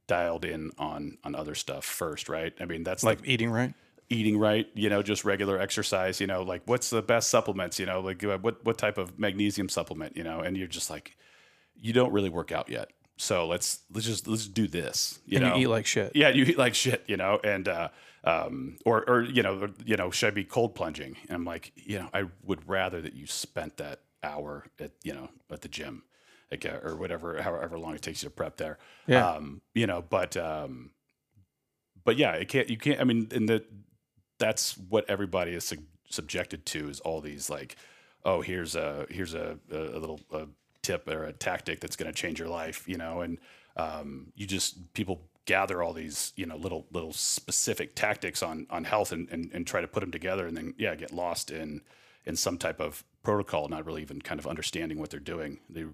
dialed 0.07 0.45
in 0.45 0.70
on 0.78 1.18
on 1.24 1.34
other 1.34 1.55
stuff 1.55 1.84
first, 1.84 2.28
right? 2.28 2.55
I 2.61 2.64
mean, 2.64 2.82
that's 2.82 3.05
Like 3.05 3.20
like 3.20 3.28
eating 3.28 3.51
right. 3.51 3.74
eating 4.09 4.39
right, 4.39 4.66
you 4.74 4.89
know, 4.89 5.03
just 5.03 5.24
regular 5.24 5.59
exercise. 5.61 6.18
You 6.20 6.26
know, 6.26 6.43
like 6.43 6.62
what's 6.64 6.89
the 6.91 7.03
best 7.03 7.28
supplements? 7.28 7.78
You 7.78 7.86
know, 7.86 8.01
like 8.01 8.22
what 8.22 8.64
what 8.64 8.78
type 8.78 8.97
of 8.97 9.18
magnesium 9.18 9.68
supplement? 9.68 10.16
You 10.16 10.24
know, 10.24 10.41
and 10.41 10.57
you're 10.57 10.66
just 10.66 10.89
like, 10.89 11.16
you 11.76 11.93
don't 11.93 12.12
really 12.12 12.30
work 12.30 12.53
out 12.53 12.70
yet. 12.70 12.89
So 13.18 13.47
let's 13.47 13.80
let's 13.93 14.07
just 14.07 14.26
let's 14.26 14.49
do 14.49 14.66
this. 14.66 15.18
You 15.26 15.39
And 15.39 15.47
know, 15.47 15.57
you 15.57 15.62
eat 15.64 15.66
like 15.66 15.86
shit. 15.86 16.12
yeah, 16.14 16.30
you 16.30 16.45
eat 16.45 16.57
like 16.59 16.74
shit, 16.74 17.05
you 17.07 17.16
know, 17.18 17.39
and 17.45 17.68
uh, 17.68 17.89
um, 18.24 18.76
or 18.84 19.08
or 19.08 19.22
you 19.22 19.42
know, 19.42 19.68
you 19.84 19.96
know, 19.96 20.10
should 20.10 20.28
I 20.28 20.30
be 20.30 20.44
cold 20.44 20.74
plunging? 20.74 21.16
And 21.28 21.36
I'm 21.36 21.44
like, 21.44 21.72
you 21.76 21.98
know, 21.98 22.08
I 22.12 22.24
would 22.42 22.68
rather 22.68 23.00
that 23.00 23.14
you 23.14 23.26
spent 23.26 23.76
that 23.78 24.00
hour 24.22 24.66
at 24.80 24.92
you 25.02 25.14
know 25.14 25.28
at 25.50 25.62
the 25.62 25.68
gym, 25.68 26.02
like 26.50 26.66
uh, 26.66 26.80
or 26.82 26.96
whatever, 26.96 27.40
however 27.42 27.78
long 27.78 27.94
it 27.94 28.02
takes 28.02 28.22
you 28.22 28.28
to 28.28 28.34
prep 28.34 28.56
there. 28.56 28.78
Yeah. 29.06 29.28
Um, 29.28 29.62
you 29.74 29.86
know, 29.86 30.02
but 30.02 30.36
um, 30.36 30.90
but 32.04 32.16
yeah, 32.16 32.32
it 32.32 32.48
can't. 32.48 32.68
You 32.68 32.76
can't. 32.76 33.00
I 33.00 33.04
mean, 33.04 33.28
and 33.32 33.48
the 33.48 33.64
that's 34.38 34.76
what 34.76 35.08
everybody 35.08 35.52
is 35.52 35.64
sub- 35.64 35.78
subjected 36.10 36.64
to 36.66 36.88
is 36.88 37.00
all 37.00 37.20
these 37.20 37.50
like, 37.50 37.76
oh, 38.24 38.40
here's 38.40 38.74
a 38.74 39.06
here's 39.10 39.34
a 39.34 39.58
a, 39.70 39.76
a 39.78 39.98
little 39.98 40.20
a 40.32 40.46
tip 40.82 41.08
or 41.08 41.24
a 41.24 41.32
tactic 41.32 41.80
that's 41.80 41.96
going 41.96 42.10
to 42.10 42.18
change 42.18 42.38
your 42.38 42.48
life, 42.48 42.88
you 42.88 42.96
know, 42.96 43.20
and 43.20 43.38
um, 43.76 44.32
you 44.34 44.46
just 44.46 44.92
people 44.94 45.22
gather 45.49 45.82
all 45.82 45.92
these 45.92 46.32
you 46.36 46.46
know 46.46 46.57
little 46.57 46.86
little 46.92 47.12
specific 47.12 47.94
tactics 47.94 48.42
on 48.42 48.66
on 48.70 48.84
health 48.84 49.12
and, 49.12 49.28
and 49.30 49.51
and 49.53 49.66
try 49.66 49.80
to 49.80 49.88
put 49.88 50.01
them 50.01 50.12
together 50.12 50.46
and 50.46 50.57
then 50.57 50.74
yeah 50.78 50.94
get 50.94 51.12
lost 51.12 51.51
in 51.51 51.80
in 52.26 52.36
some 52.36 52.59
type 52.59 52.80
of 52.80 53.03
protocol 53.22 53.68
not 53.68 53.84
really 53.86 54.03
even 54.03 54.20
kind 54.20 54.38
of 54.38 54.46
understanding 54.46 54.99
what 54.99 55.11
they're 55.11 55.20
doing 55.20 55.59
they 55.70 55.84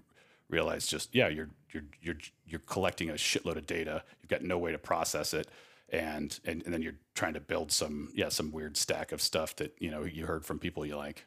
realize 0.49 0.87
just 0.87 1.13
yeah, 1.13 1.27
you're 1.27 1.49
you're 1.71 1.83
you're 2.01 2.17
you're 2.45 2.61
collecting 2.61 3.09
a 3.09 3.13
shitload 3.13 3.57
of 3.57 3.65
data. 3.65 4.03
You've 4.21 4.29
got 4.29 4.43
no 4.43 4.57
way 4.57 4.71
to 4.71 4.77
process 4.77 5.33
it, 5.33 5.47
and 5.89 6.37
and, 6.45 6.63
and 6.65 6.73
then 6.73 6.81
you're 6.81 6.95
trying 7.13 7.33
to 7.33 7.39
build 7.39 7.71
some 7.71 8.11
yeah 8.13 8.29
some 8.29 8.51
weird 8.51 8.77
stack 8.77 9.11
of 9.11 9.21
stuff 9.21 9.55
that 9.57 9.75
you 9.79 9.89
know 9.91 10.03
you 10.03 10.25
heard 10.25 10.45
from 10.45 10.59
people 10.59 10.85
you 10.85 10.95
like. 10.95 11.25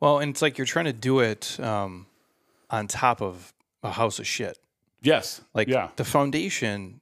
Well, 0.00 0.18
and 0.18 0.30
it's 0.30 0.42
like 0.42 0.58
you're 0.58 0.66
trying 0.66 0.86
to 0.86 0.92
do 0.92 1.20
it 1.20 1.58
um, 1.60 2.06
on 2.68 2.88
top 2.88 3.22
of 3.22 3.54
a 3.82 3.92
house 3.92 4.18
of 4.18 4.26
shit. 4.26 4.58
Yes, 5.00 5.42
Like 5.52 5.68
yeah, 5.68 5.90
the 5.96 6.04
foundation, 6.04 7.00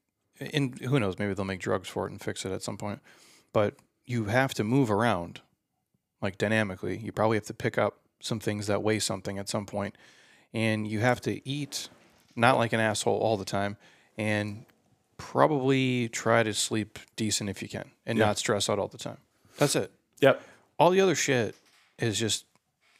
and 0.52 0.78
who 0.80 0.98
knows, 1.00 1.18
maybe 1.18 1.34
they'll 1.34 1.44
make 1.44 1.60
drugs 1.60 1.88
for 1.88 2.06
it 2.06 2.10
and 2.10 2.20
fix 2.20 2.44
it 2.44 2.52
at 2.52 2.62
some 2.62 2.76
point. 2.76 3.00
But 3.52 3.74
you 4.04 4.24
have 4.26 4.54
to 4.54 4.64
move 4.64 4.90
around, 4.90 5.40
like 6.20 6.38
dynamically. 6.38 6.98
You 6.98 7.12
probably 7.12 7.36
have 7.36 7.46
to 7.46 7.54
pick 7.54 7.78
up 7.78 7.98
some 8.20 8.40
things 8.40 8.66
that 8.66 8.82
weigh 8.82 8.98
something 8.98 9.38
at 9.38 9.48
some 9.48 9.66
point, 9.66 9.96
and 10.52 10.86
you 10.86 11.00
have 11.00 11.20
to 11.22 11.46
eat 11.48 11.88
not 12.34 12.56
like 12.56 12.72
an 12.72 12.80
asshole 12.80 13.18
all 13.18 13.36
the 13.36 13.44
time, 13.44 13.76
and 14.16 14.64
probably 15.18 16.08
try 16.08 16.42
to 16.42 16.52
sleep 16.54 16.98
decent 17.16 17.48
if 17.50 17.62
you 17.62 17.68
can, 17.68 17.90
and 18.06 18.18
not 18.26 18.38
stress 18.38 18.68
out 18.70 18.78
all 18.78 18.88
the 18.88 18.98
time. 18.98 19.18
That's 19.58 19.76
it. 19.76 19.92
yep, 20.20 20.42
All 20.78 20.90
the 20.90 21.00
other 21.00 21.14
shit 21.14 21.54
is 21.98 22.18
just 22.18 22.46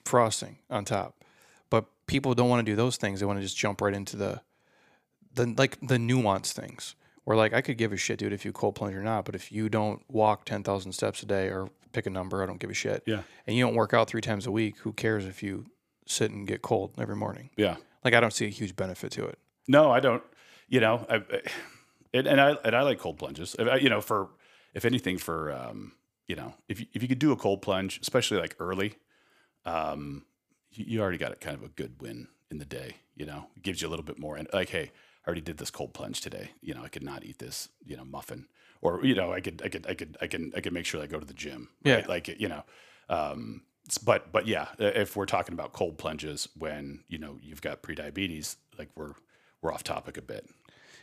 frosting 0.05 0.59
on 0.71 0.85
top. 0.85 1.17
But 1.71 1.87
people 2.07 2.35
don't 2.35 2.49
want 2.49 2.65
to 2.65 2.71
do 2.71 2.77
those 2.77 2.97
things. 2.97 3.21
They 3.21 3.27
want 3.27 3.39
to 3.39 3.43
just 3.43 3.57
jump 3.57 3.81
right 3.81 3.95
into 3.95 4.17
the 4.17 4.41
the 5.35 5.47
like 5.57 5.79
the 5.81 5.97
nuanced 5.97 6.53
things. 6.53 6.95
Where 7.25 7.37
like 7.37 7.53
I 7.53 7.61
could 7.61 7.79
give 7.79 7.93
a 7.93 7.97
shit, 7.97 8.19
dude, 8.19 8.33
if 8.33 8.45
you 8.45 8.53
cold 8.53 8.75
plunge 8.75 8.95
or 8.97 9.03
not. 9.03 9.25
But 9.25 9.35
if 9.35 9.53
you 9.53 9.69
don't 9.69 10.03
walk 10.11 10.45
ten 10.45 10.63
thousand 10.63 10.93
steps 10.93 11.23
a 11.23 11.27
day 11.27 11.47
or 11.49 11.69
pick 11.93 12.07
a 12.07 12.11
number, 12.11 12.43
I 12.43 12.47
don't 12.47 12.59
give 12.59 12.71
a 12.71 12.75
shit. 12.75 13.03
yeah, 13.07 13.23
And 13.47 13.57
you 13.57 13.65
don't 13.65 13.75
work 13.75 13.93
out 13.95 14.09
three 14.09 14.21
times 14.23 14.47
a 14.47 14.51
week, 14.51 14.79
who 14.79 14.93
cares 14.93 15.25
if 15.27 15.43
you 15.43 15.67
sit 16.07 16.31
and 16.31 16.47
get 16.47 16.63
cold 16.63 16.95
every 16.99 17.17
morning? 17.17 17.51
yeah. 17.57 17.77
Like 18.05 18.15
I 18.15 18.21
don't 18.21 18.33
see 18.33 18.47
a 18.47 18.49
huge 18.51 18.75
benefit 18.75 19.13
to 19.13 19.25
it. 19.27 19.39
No, 19.69 19.93
I 19.93 20.01
don't. 20.01 20.23
You 20.69 20.81
know, 20.81 21.07
I, 21.09 21.23
and, 22.15 22.27
I 22.41 22.53
and 22.65 22.75
I 22.75 22.83
like 22.83 22.99
cold 22.99 23.19
plunges. 23.19 23.55
I- 23.59 23.77
You 23.77 23.89
know, 23.91 24.01
for 24.01 24.31
if 24.75 24.85
anything, 24.85 25.19
for 25.19 25.53
um, 25.53 25.93
you 26.27 26.35
know, 26.35 26.55
if 26.69 26.81
you, 26.81 26.87
if 26.95 27.03
you 27.03 27.09
could 27.09 27.21
do 27.21 27.31
a 27.31 27.37
cold 27.37 27.63
plunge, 27.63 28.01
especially 28.03 28.39
like 28.41 28.57
early, 28.59 28.95
um, 29.65 30.25
you, 30.73 30.85
you 30.89 31.01
already 31.01 31.19
got 31.19 31.31
a 31.33 31.37
kind 31.37 31.57
of 31.57 31.63
a 31.63 31.69
good 31.69 32.01
win 32.01 32.27
in 32.51 32.59
the 32.59 32.65
day. 32.65 32.97
You 33.15 33.27
know, 33.27 33.47
it 33.57 33.63
gives 33.63 33.81
you 33.83 33.89
a 33.89 33.91
little 33.91 34.05
bit 34.05 34.19
more. 34.19 34.37
And 34.37 34.49
like, 34.53 34.71
hey, 34.71 34.91
I 35.25 35.29
already 35.29 35.41
did 35.41 35.59
this 35.59 35.71
cold 35.71 35.95
plunge 35.95 36.21
today. 36.21 36.51
You 36.61 36.75
know, 36.75 36.83
I 36.83 36.89
could 36.89 37.03
not 37.03 37.25
eat 37.25 37.39
this. 37.39 37.69
You 37.85 37.97
know, 37.97 38.05
muffin, 38.05 38.47
or 38.81 39.05
you 39.05 39.15
know, 39.15 39.33
I 39.33 39.41
could, 39.41 39.63
I 39.65 39.69
could, 39.69 39.87
I 39.87 39.95
could, 39.95 40.17
I 40.21 40.27
can, 40.27 40.53
I 40.57 40.61
can 40.61 40.75
make 40.75 40.87
sure 40.87 41.03
I 41.03 41.07
go 41.07 41.21
to 41.21 41.27
the 41.27 41.35
gym. 41.35 41.69
Yeah. 41.85 41.97
right? 41.97 42.09
like 42.09 42.29
you 42.41 42.49
know. 42.49 42.65
Um, 43.09 43.63
but 44.05 44.33
but 44.33 44.47
yeah, 44.47 44.69
if 44.79 45.17
we're 45.17 45.27
talking 45.27 45.53
about 45.53 45.73
cold 45.73 45.99
plunges 45.99 46.49
when 46.59 47.05
you 47.09 47.19
know 47.19 47.39
you've 47.43 47.63
got 47.63 47.83
prediabetes, 47.83 48.57
like 48.79 48.89
we're 48.95 49.15
we're 49.61 49.73
off 49.73 49.85
topic 49.85 50.17
a 50.17 50.23
bit. 50.23 50.49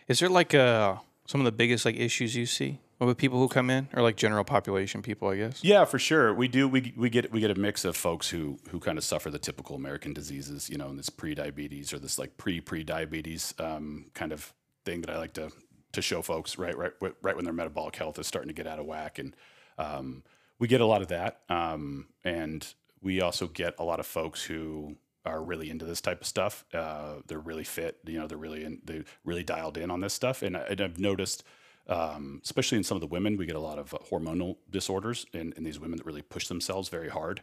Is 0.07 0.19
there 0.19 0.29
like 0.29 0.53
uh 0.53 0.95
some 1.25 1.41
of 1.41 1.45
the 1.45 1.51
biggest 1.51 1.85
like 1.85 1.95
issues 1.95 2.35
you 2.35 2.45
see 2.45 2.79
with 3.07 3.17
people 3.17 3.39
who 3.39 3.47
come 3.47 3.69
in, 3.69 3.87
or 3.93 4.01
like 4.01 4.17
general 4.17 4.43
population 4.43 5.01
people? 5.01 5.29
I 5.29 5.37
guess. 5.37 5.63
Yeah, 5.63 5.85
for 5.85 5.99
sure. 5.99 6.33
We 6.33 6.47
do. 6.47 6.67
We, 6.67 6.93
we 6.97 7.09
get 7.09 7.31
we 7.31 7.39
get 7.39 7.51
a 7.51 7.59
mix 7.59 7.85
of 7.85 7.95
folks 7.95 8.29
who 8.29 8.59
who 8.69 8.79
kind 8.79 8.97
of 8.97 9.03
suffer 9.03 9.29
the 9.29 9.39
typical 9.39 9.75
American 9.75 10.13
diseases, 10.13 10.69
you 10.69 10.77
know, 10.77 10.89
and 10.89 10.99
this 10.99 11.09
pre-diabetes 11.09 11.93
or 11.93 11.99
this 11.99 12.19
like 12.19 12.37
pre-pre-diabetes 12.37 13.53
um, 13.59 14.05
kind 14.13 14.31
of 14.31 14.53
thing 14.85 15.01
that 15.01 15.09
I 15.09 15.17
like 15.17 15.33
to 15.33 15.51
to 15.91 16.01
show 16.01 16.21
folks 16.21 16.57
right 16.57 16.77
right 16.77 16.91
right 17.21 17.35
when 17.35 17.45
their 17.45 17.53
metabolic 17.53 17.95
health 17.95 18.19
is 18.19 18.27
starting 18.27 18.49
to 18.49 18.53
get 18.53 18.67
out 18.67 18.79
of 18.79 18.85
whack, 18.85 19.19
and 19.19 19.35
um, 19.77 20.23
we 20.59 20.67
get 20.67 20.81
a 20.81 20.85
lot 20.85 21.01
of 21.01 21.07
that, 21.07 21.41
um, 21.49 22.07
and 22.23 22.73
we 23.01 23.21
also 23.21 23.47
get 23.47 23.75
a 23.79 23.83
lot 23.83 23.99
of 23.99 24.05
folks 24.05 24.43
who 24.43 24.97
are 25.25 25.41
really 25.41 25.69
into 25.69 25.85
this 25.85 26.01
type 26.01 26.21
of 26.21 26.27
stuff. 26.27 26.65
Uh, 26.73 27.15
they're 27.27 27.39
really 27.39 27.63
fit, 27.63 27.97
you 28.05 28.19
know, 28.19 28.27
they're 28.27 28.37
really 28.37 28.63
in, 28.63 28.81
they 28.83 29.03
really 29.23 29.43
dialed 29.43 29.77
in 29.77 29.91
on 29.91 30.01
this 30.01 30.13
stuff, 30.13 30.41
and, 30.41 30.55
and 30.55 30.81
I've 30.81 30.99
noticed 30.99 31.43
um, 31.89 32.39
especially 32.43 32.77
in 32.77 32.83
some 32.83 32.95
of 32.95 33.01
the 33.01 33.07
women, 33.07 33.35
we 33.35 33.45
get 33.45 33.55
a 33.55 33.59
lot 33.59 33.77
of 33.79 33.91
hormonal 34.09 34.57
disorders 34.69 35.25
in, 35.33 35.53
in 35.57 35.63
these 35.63 35.79
women 35.79 35.97
that 35.97 36.05
really 36.05 36.21
push 36.21 36.47
themselves 36.47 36.87
very 36.89 37.09
hard. 37.09 37.41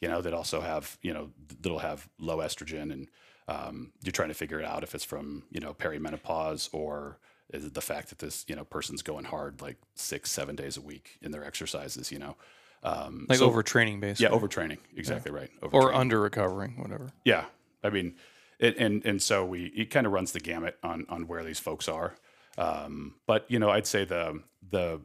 You 0.00 0.08
know, 0.08 0.20
that 0.20 0.34
also 0.34 0.60
have, 0.60 0.98
you 1.00 1.12
know, 1.14 1.30
th- 1.48 1.60
that'll 1.62 1.78
have 1.78 2.06
low 2.18 2.38
estrogen 2.38 2.92
and 2.92 3.08
um, 3.48 3.92
you're 4.02 4.12
trying 4.12 4.28
to 4.28 4.34
figure 4.34 4.60
it 4.60 4.66
out 4.66 4.82
if 4.82 4.94
it's 4.94 5.04
from, 5.04 5.44
you 5.50 5.58
know, 5.60 5.72
perimenopause 5.72 6.68
or 6.72 7.18
is 7.54 7.64
it 7.64 7.72
the 7.74 7.80
fact 7.80 8.10
that 8.10 8.18
this, 8.18 8.44
you 8.48 8.54
know, 8.54 8.64
person's 8.64 9.00
going 9.02 9.24
hard 9.24 9.62
like 9.62 9.78
six, 9.94 10.30
seven 10.30 10.54
days 10.54 10.76
a 10.76 10.82
week 10.82 11.18
in 11.22 11.30
their 11.30 11.44
exercises, 11.44 12.12
you 12.12 12.18
know. 12.18 12.36
Um, 12.82 13.24
Like 13.28 13.38
so- 13.38 13.50
overtraining, 13.50 14.00
basically. 14.00 14.24
Yeah, 14.36 14.38
overtraining. 14.38 14.78
Exactly 14.96 15.32
right. 15.32 15.50
or 15.72 15.94
under 15.94 16.20
recovering, 16.20 16.74
whatever. 16.76 17.08
Yeah, 17.24 17.46
I 17.82 17.88
mean, 17.90 18.16
it, 18.58 18.76
and 18.76 19.04
and 19.06 19.22
so 19.22 19.44
we 19.46 19.66
it 19.66 19.90
kind 19.90 20.06
of 20.06 20.12
runs 20.12 20.32
the 20.32 20.40
gamut 20.40 20.76
on 20.82 21.06
on 21.08 21.26
where 21.26 21.42
these 21.42 21.58
folks 21.58 21.88
are. 21.88 22.16
Um, 22.58 23.16
but 23.26 23.44
you 23.48 23.58
know, 23.58 23.70
I'd 23.70 23.86
say 23.86 24.04
the 24.04 24.42
the 24.68 25.00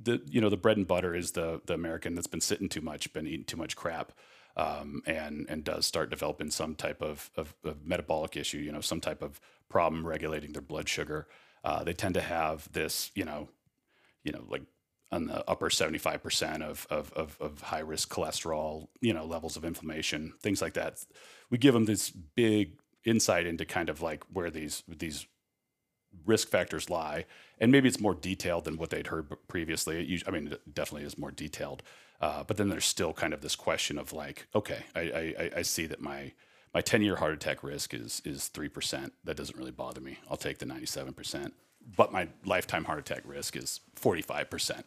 the 0.00 0.22
you 0.26 0.40
know 0.40 0.50
the 0.50 0.56
bread 0.56 0.76
and 0.76 0.86
butter 0.86 1.14
is 1.14 1.32
the 1.32 1.60
the 1.66 1.74
American 1.74 2.14
that's 2.14 2.26
been 2.26 2.40
sitting 2.40 2.68
too 2.68 2.80
much, 2.80 3.12
been 3.12 3.26
eating 3.26 3.44
too 3.44 3.56
much 3.56 3.76
crap, 3.76 4.12
um, 4.56 5.02
and 5.06 5.46
and 5.48 5.64
does 5.64 5.86
start 5.86 6.10
developing 6.10 6.50
some 6.50 6.74
type 6.74 7.02
of, 7.02 7.30
of, 7.36 7.54
of 7.64 7.84
metabolic 7.86 8.36
issue. 8.36 8.58
You 8.58 8.72
know, 8.72 8.80
some 8.80 9.00
type 9.00 9.22
of 9.22 9.40
problem 9.68 10.06
regulating 10.06 10.52
their 10.52 10.62
blood 10.62 10.88
sugar. 10.88 11.26
Uh, 11.64 11.82
they 11.82 11.94
tend 11.94 12.14
to 12.14 12.20
have 12.20 12.70
this, 12.72 13.10
you 13.14 13.24
know, 13.24 13.48
you 14.22 14.32
know, 14.32 14.44
like 14.48 14.62
on 15.10 15.26
the 15.26 15.48
upper 15.48 15.68
75% 15.68 16.62
of, 16.62 16.86
of, 16.90 17.12
of, 17.12 17.36
of 17.40 17.62
high 17.62 17.78
risk 17.78 18.12
cholesterol, 18.12 18.88
you 19.00 19.14
know, 19.14 19.24
levels 19.24 19.56
of 19.56 19.64
inflammation, 19.64 20.34
things 20.40 20.60
like 20.60 20.74
that. 20.74 20.98
We 21.50 21.58
give 21.58 21.72
them 21.72 21.84
this 21.84 22.10
big 22.10 22.78
insight 23.04 23.46
into 23.46 23.64
kind 23.64 23.88
of 23.88 24.02
like 24.02 24.24
where 24.32 24.50
these, 24.50 24.82
these 24.88 25.26
risk 26.26 26.48
factors 26.48 26.90
lie. 26.90 27.26
And 27.58 27.70
maybe 27.70 27.88
it's 27.88 28.00
more 28.00 28.14
detailed 28.14 28.64
than 28.64 28.76
what 28.76 28.90
they'd 28.90 29.06
heard 29.06 29.32
previously. 29.48 30.20
I 30.26 30.30
mean, 30.30 30.48
it 30.48 30.74
definitely 30.74 31.06
is 31.06 31.16
more 31.18 31.30
detailed. 31.30 31.82
Uh, 32.20 32.42
but 32.44 32.56
then 32.56 32.68
there's 32.68 32.84
still 32.84 33.12
kind 33.12 33.34
of 33.34 33.40
this 33.40 33.56
question 33.56 33.98
of 33.98 34.12
like, 34.12 34.46
okay, 34.54 34.84
I, 34.94 35.00
I, 35.00 35.50
I- 35.58 35.62
see 35.62 35.86
that 35.86 36.00
my, 36.00 36.32
my 36.72 36.80
10 36.80 37.02
year 37.02 37.16
heart 37.16 37.32
attack 37.32 37.62
risk 37.62 37.94
is, 37.94 38.22
is 38.24 38.50
3%. 38.52 39.10
That 39.24 39.36
doesn't 39.36 39.58
really 39.58 39.70
bother 39.70 40.00
me. 40.00 40.18
I'll 40.30 40.36
take 40.36 40.58
the 40.58 40.66
97%. 40.66 41.52
But 41.96 42.12
my 42.12 42.28
lifetime 42.44 42.84
heart 42.84 42.98
attack 42.98 43.22
risk 43.26 43.56
is 43.56 43.80
45%. 44.00 44.84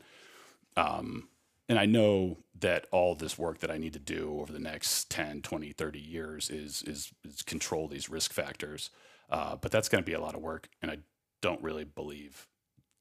Um, 0.75 1.27
and 1.69 1.77
I 1.77 1.85
know 1.85 2.37
that 2.59 2.87
all 2.91 3.13
this 3.13 3.37
work 3.37 3.59
that 3.59 3.69
I 3.69 3.77
need 3.77 3.93
to 3.93 3.99
do 3.99 4.39
over 4.39 4.51
the 4.51 4.59
next 4.59 5.11
10, 5.11 5.41
20, 5.41 5.71
30 5.73 5.99
years 5.99 6.49
is, 6.49 6.81
is, 6.83 7.11
is 7.23 7.41
control 7.41 7.87
these 7.87 8.09
risk 8.09 8.33
factors. 8.33 8.89
Uh, 9.29 9.57
but 9.57 9.71
that's 9.71 9.89
going 9.89 10.03
to 10.03 10.05
be 10.05 10.13
a 10.13 10.21
lot 10.21 10.33
of 10.33 10.41
work. 10.41 10.69
And 10.81 10.89
I 10.89 10.97
don't 11.41 11.61
really 11.61 11.83
believe 11.83 12.47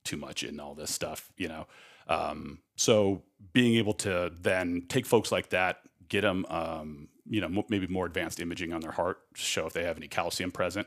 too 0.05 0.17
much 0.17 0.43
in 0.43 0.61
all 0.61 0.75
this 0.75 0.91
stuff, 0.91 1.33
you 1.37 1.49
know? 1.49 1.67
Um, 2.09 2.61
so 2.77 3.23
being 3.53 3.77
able 3.77 3.95
to 3.95 4.33
then 4.41 4.85
take 4.89 5.07
folks 5.07 5.33
like 5.33 5.51
that, 5.51 5.81
get 6.09 6.21
them, 6.21 6.47
um, 6.49 7.09
you 7.29 7.41
know, 7.41 7.49
mo- 7.49 7.67
maybe 7.69 7.87
more 7.87 8.07
advanced 8.07 8.39
imaging 8.41 8.73
on 8.73 8.81
their 8.81 8.93
heart, 8.93 9.19
show 9.35 9.67
if 9.67 9.73
they 9.73 9.85
have 9.85 9.97
any 9.97 10.09
calcium 10.09 10.53
present. 10.53 10.87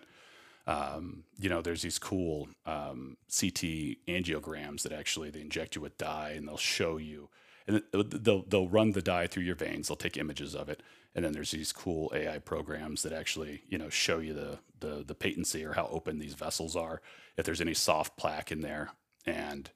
Um, 0.68 1.24
you 1.40 1.50
know, 1.50 1.62
there's 1.62 1.82
these 1.82 2.00
cool 2.00 2.48
um, 2.66 3.18
CT 3.28 3.98
angiograms 4.08 4.84
that 4.84 4.92
actually 4.92 5.32
they 5.32 5.42
inject 5.42 5.76
you 5.76 5.82
with 5.82 5.98
dye 5.98 6.34
and 6.38 6.48
they'll 6.48 6.58
show 6.58 6.98
you, 6.98 7.30
and 7.70 7.84
they'll 7.94 8.44
they'll 8.44 8.68
run 8.68 8.92
the 8.92 9.02
dye 9.02 9.28
through 9.28 9.44
your 9.44 9.56
veins. 9.56 9.88
They'll 9.88 9.96
take 9.96 10.18
images 10.18 10.56
of 10.56 10.70
it, 10.70 10.82
and 11.16 11.24
then 11.24 11.34
there's 11.34 11.52
these 11.52 11.72
cool 11.72 12.12
AI 12.16 12.40
programs 12.40 13.04
that 13.04 13.14
actually 13.14 13.62
you 13.70 13.78
know 13.78 13.90
show 13.90 14.18
you 14.20 14.34
the 14.34 14.60
the 14.80 15.04
the 15.06 15.16
patency 15.16 15.64
or 15.64 15.74
how 15.74 15.88
open 15.92 16.20
these 16.20 16.34
vessels 16.34 16.76
are, 16.76 17.02
if 17.38 17.46
there's 17.46 17.62
any 17.62 17.74
soft 17.74 18.18
plaque 18.18 18.52
in 18.52 18.62
there, 18.62 18.92
and 19.26 19.70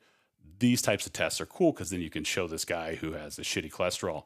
these 0.60 0.82
types 0.82 1.06
of 1.06 1.14
tests 1.14 1.40
are 1.40 1.46
cool 1.46 1.72
because 1.72 1.90
then 1.92 2.02
you 2.02 2.10
can 2.10 2.24
show 2.24 2.48
this 2.48 2.66
guy 2.66 2.96
who 2.96 3.14
has 3.14 3.38
a 3.38 3.44
shitty 3.44 3.72
cholesterol 3.72 4.24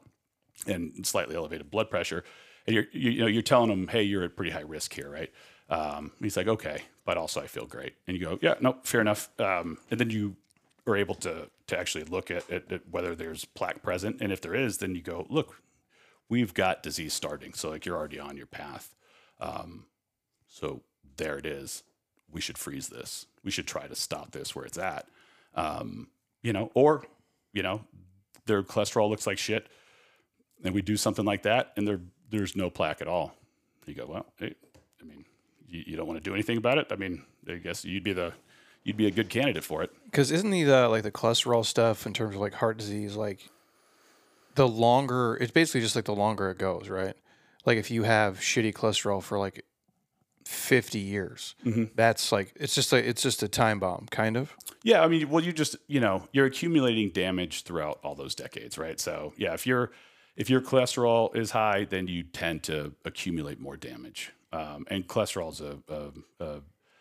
and 0.66 1.06
slightly 1.06 1.36
elevated 1.36 1.70
blood 1.70 1.90
pressure, 1.90 2.24
and 2.66 2.74
you're 2.74 2.86
you, 2.92 3.10
you 3.10 3.20
know 3.20 3.26
you're 3.26 3.42
telling 3.42 3.70
him, 3.70 3.88
hey, 3.88 4.02
you're 4.02 4.24
at 4.24 4.36
pretty 4.36 4.52
high 4.52 4.60
risk 4.60 4.94
here, 4.94 5.10
right? 5.10 5.30
Um, 5.70 6.12
he's 6.22 6.36
like, 6.38 6.48
okay, 6.48 6.82
but 7.04 7.18
also 7.18 7.42
I 7.42 7.46
feel 7.46 7.66
great, 7.66 7.94
and 8.06 8.16
you 8.16 8.24
go, 8.24 8.38
yeah, 8.40 8.54
no, 8.60 8.78
fair 8.84 9.02
enough. 9.02 9.28
Um, 9.38 9.76
and 9.90 10.00
then 10.00 10.08
you 10.08 10.36
are 10.88 10.96
able 10.96 11.14
to 11.16 11.50
to 11.66 11.78
actually 11.78 12.04
look 12.04 12.30
at, 12.30 12.50
at, 12.50 12.72
at 12.72 12.82
whether 12.90 13.14
there's 13.14 13.44
plaque 13.44 13.82
present, 13.82 14.16
and 14.20 14.32
if 14.32 14.40
there 14.40 14.54
is, 14.54 14.78
then 14.78 14.94
you 14.94 15.02
go, 15.02 15.26
look, 15.28 15.62
we've 16.28 16.54
got 16.54 16.82
disease 16.82 17.12
starting, 17.12 17.52
so 17.52 17.70
like 17.70 17.84
you're 17.86 17.96
already 17.96 18.18
on 18.18 18.36
your 18.36 18.46
path. 18.46 18.94
Um, 19.40 19.86
so 20.48 20.82
there 21.16 21.36
it 21.36 21.46
is. 21.46 21.82
We 22.30 22.40
should 22.40 22.58
freeze 22.58 22.88
this. 22.88 23.26
We 23.44 23.50
should 23.50 23.66
try 23.66 23.86
to 23.86 23.94
stop 23.94 24.32
this 24.32 24.54
where 24.54 24.64
it's 24.64 24.78
at. 24.78 25.06
Um, 25.54 26.08
you 26.42 26.52
know, 26.52 26.70
or 26.74 27.04
you 27.52 27.62
know, 27.62 27.82
their 28.46 28.62
cholesterol 28.62 29.08
looks 29.08 29.26
like 29.26 29.38
shit, 29.38 29.68
and 30.64 30.74
we 30.74 30.82
do 30.82 30.96
something 30.96 31.24
like 31.24 31.42
that, 31.42 31.72
and 31.76 31.86
there 31.86 32.00
there's 32.30 32.56
no 32.56 32.70
plaque 32.70 33.00
at 33.00 33.08
all. 33.08 33.34
You 33.86 33.94
go, 33.94 34.06
well, 34.06 34.26
hey, 34.38 34.54
I 35.00 35.04
mean, 35.04 35.24
you, 35.66 35.82
you 35.86 35.96
don't 35.96 36.06
want 36.06 36.22
to 36.22 36.30
do 36.30 36.34
anything 36.34 36.58
about 36.58 36.76
it. 36.78 36.88
I 36.90 36.96
mean, 36.96 37.22
I 37.48 37.54
guess 37.54 37.84
you'd 37.84 38.04
be 38.04 38.12
the 38.12 38.34
you'd 38.88 38.96
be 38.96 39.06
a 39.06 39.10
good 39.10 39.28
candidate 39.28 39.62
for 39.62 39.82
it. 39.82 39.90
Because 40.06 40.32
isn't 40.32 40.50
the 40.50 40.72
uh, 40.72 40.88
like 40.88 41.02
the 41.02 41.12
cholesterol 41.12 41.64
stuff 41.64 42.06
in 42.06 42.14
terms 42.14 42.34
of 42.34 42.40
like 42.40 42.54
heart 42.54 42.78
disease, 42.78 43.14
like 43.14 43.50
the 44.54 44.66
longer 44.66 45.36
it's 45.40 45.52
basically 45.52 45.82
just 45.82 45.94
like 45.94 46.06
the 46.06 46.14
longer 46.14 46.50
it 46.50 46.58
goes, 46.58 46.88
right? 46.88 47.14
Like 47.64 47.78
if 47.78 47.90
you 47.90 48.04
have 48.04 48.38
shitty 48.38 48.72
cholesterol 48.72 49.22
for 49.22 49.38
like 49.38 49.64
50 50.46 50.98
years. 50.98 51.54
Mm-hmm. 51.66 51.84
That's 51.94 52.32
like 52.32 52.54
it's 52.56 52.74
just 52.74 52.90
like 52.90 53.04
it's 53.04 53.20
just 53.20 53.42
a 53.42 53.48
time 53.48 53.78
bomb, 53.78 54.06
kind 54.10 54.36
of. 54.36 54.56
Yeah, 54.82 55.02
I 55.02 55.08
mean, 55.08 55.28
well, 55.28 55.44
you 55.44 55.52
just 55.52 55.76
you 55.86 56.00
know 56.00 56.26
you're 56.32 56.46
accumulating 56.46 57.10
damage 57.10 57.64
throughout 57.64 58.00
all 58.02 58.14
those 58.14 58.34
decades, 58.34 58.78
right? 58.78 58.98
So 58.98 59.34
yeah, 59.36 59.52
if 59.52 59.66
your 59.66 59.92
if 60.36 60.48
your 60.48 60.62
cholesterol 60.62 61.36
is 61.36 61.50
high, 61.50 61.84
then 61.84 62.08
you 62.08 62.22
tend 62.22 62.62
to 62.64 62.94
accumulate 63.04 63.60
more 63.60 63.76
damage. 63.76 64.32
Um, 64.50 64.86
and 64.90 65.06
cholesterol 65.06 65.52
is 65.52 65.60
a, 65.60 65.76
a, 65.92 66.44
a 66.44 66.60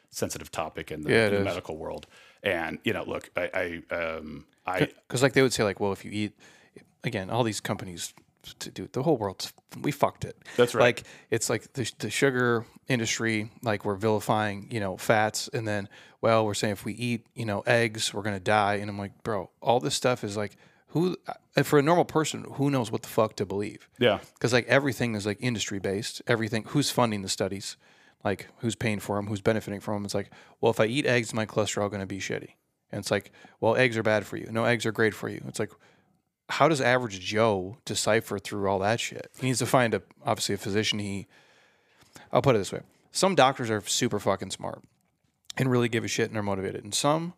sensitive 0.09 0.51
topic 0.51 0.91
in 0.91 1.01
the, 1.01 1.11
Yeah, 1.11 1.27
in 1.27 1.33
the 1.35 1.39
medical 1.41 1.77
world. 1.77 2.07
And 2.43 2.79
you 2.83 2.93
know, 2.93 3.03
look, 3.03 3.29
I 3.35 3.81
I 3.91 3.95
um, 3.95 4.45
I 4.65 4.79
Because 5.07 5.23
like 5.23 5.33
they 5.33 5.41
would 5.41 5.53
say, 5.53 5.63
like, 5.63 5.79
well, 5.79 5.91
if 5.91 6.05
you 6.05 6.11
eat, 6.11 6.33
again, 7.03 7.29
all 7.29 7.43
these 7.43 7.59
companies 7.59 8.13
to 8.59 8.71
do 8.71 8.87
the 8.91 9.03
whole 9.03 9.17
world's 9.17 9.53
we 9.81 9.91
fucked 9.91 10.25
it. 10.25 10.37
That's 10.55 10.73
right. 10.73 10.81
Like 10.81 11.03
it's 11.29 11.49
like 11.49 11.73
the 11.73 11.91
the 11.99 12.09
sugar 12.09 12.65
industry, 12.87 13.51
like 13.61 13.85
we're 13.85 13.95
vilifying, 13.95 14.67
you 14.71 14.79
know, 14.79 14.97
fats, 14.97 15.49
and 15.53 15.67
then 15.67 15.89
well, 16.21 16.45
we're 16.45 16.53
saying 16.53 16.73
if 16.73 16.85
we 16.85 16.93
eat, 16.93 17.25
you 17.35 17.45
know, 17.45 17.61
eggs, 17.61 18.13
we're 18.13 18.23
gonna 18.23 18.39
die, 18.39 18.75
and 18.75 18.89
I'm 18.89 18.97
like, 18.97 19.23
bro, 19.23 19.49
all 19.61 19.79
this 19.79 19.95
stuff 19.95 20.23
is 20.23 20.37
like, 20.37 20.55
who 20.87 21.17
uh, 21.27 21.63
for 21.63 21.79
a 21.79 21.81
normal 21.81 22.05
person, 22.05 22.45
who 22.53 22.69
knows 22.69 22.91
what 22.91 23.01
the 23.01 23.09
fuck 23.09 23.35
to 23.37 23.45
believe? 23.45 23.89
yeah 23.99 24.19
because 24.35 24.53
like 24.53 24.67
everything 24.67 25.15
is 25.15 25.25
like 25.25 25.37
industry 25.41 25.79
based. 25.79 26.21
Everything, 26.27 26.63
who's 26.67 26.89
funding 26.89 27.21
the 27.21 27.29
studies, 27.29 27.77
like 28.23 28.47
who's 28.57 28.75
paying 28.75 28.99
for 28.99 29.15
them, 29.15 29.27
who's 29.27 29.41
benefiting 29.41 29.79
from 29.79 29.95
them. 29.95 30.05
It's 30.05 30.15
like, 30.15 30.31
well, 30.61 30.71
if 30.71 30.79
I 30.79 30.85
eat 30.85 31.05
eggs, 31.05 31.33
my 31.33 31.45
cholesterol 31.45 31.89
going 31.89 32.01
to 32.01 32.05
be 32.05 32.19
shitty. 32.19 32.51
And 32.91 32.99
it's 32.99 33.11
like, 33.11 33.31
well, 33.59 33.75
eggs 33.75 33.97
are 33.97 34.03
bad 34.03 34.25
for 34.25 34.37
you. 34.37 34.47
No, 34.51 34.63
eggs 34.63 34.85
are 34.85 34.91
great 34.91 35.13
for 35.13 35.29
you. 35.29 35.43
It's 35.47 35.59
like, 35.59 35.71
how 36.49 36.67
does 36.67 36.79
average 36.79 37.19
Joe 37.19 37.77
decipher 37.85 38.39
through 38.39 38.69
all 38.69 38.79
that 38.79 38.99
shit? 38.99 39.29
He 39.39 39.47
needs 39.47 39.59
to 39.59 39.65
find 39.65 39.93
a 39.93 40.01
obviously 40.25 40.55
a 40.55 40.57
physician. 40.57 40.99
He, 40.99 41.27
I'll 42.31 42.41
put 42.41 42.55
it 42.55 42.59
this 42.59 42.71
way: 42.71 42.81
some 43.11 43.35
doctors 43.35 43.69
are 43.69 43.81
super 43.81 44.19
fucking 44.19 44.51
smart 44.51 44.81
and 45.57 45.69
really 45.69 45.89
give 45.89 46.05
a 46.05 46.07
shit 46.07 46.29
and 46.29 46.37
are 46.37 46.43
motivated, 46.43 46.83
and 46.83 46.95
some 46.95 47.33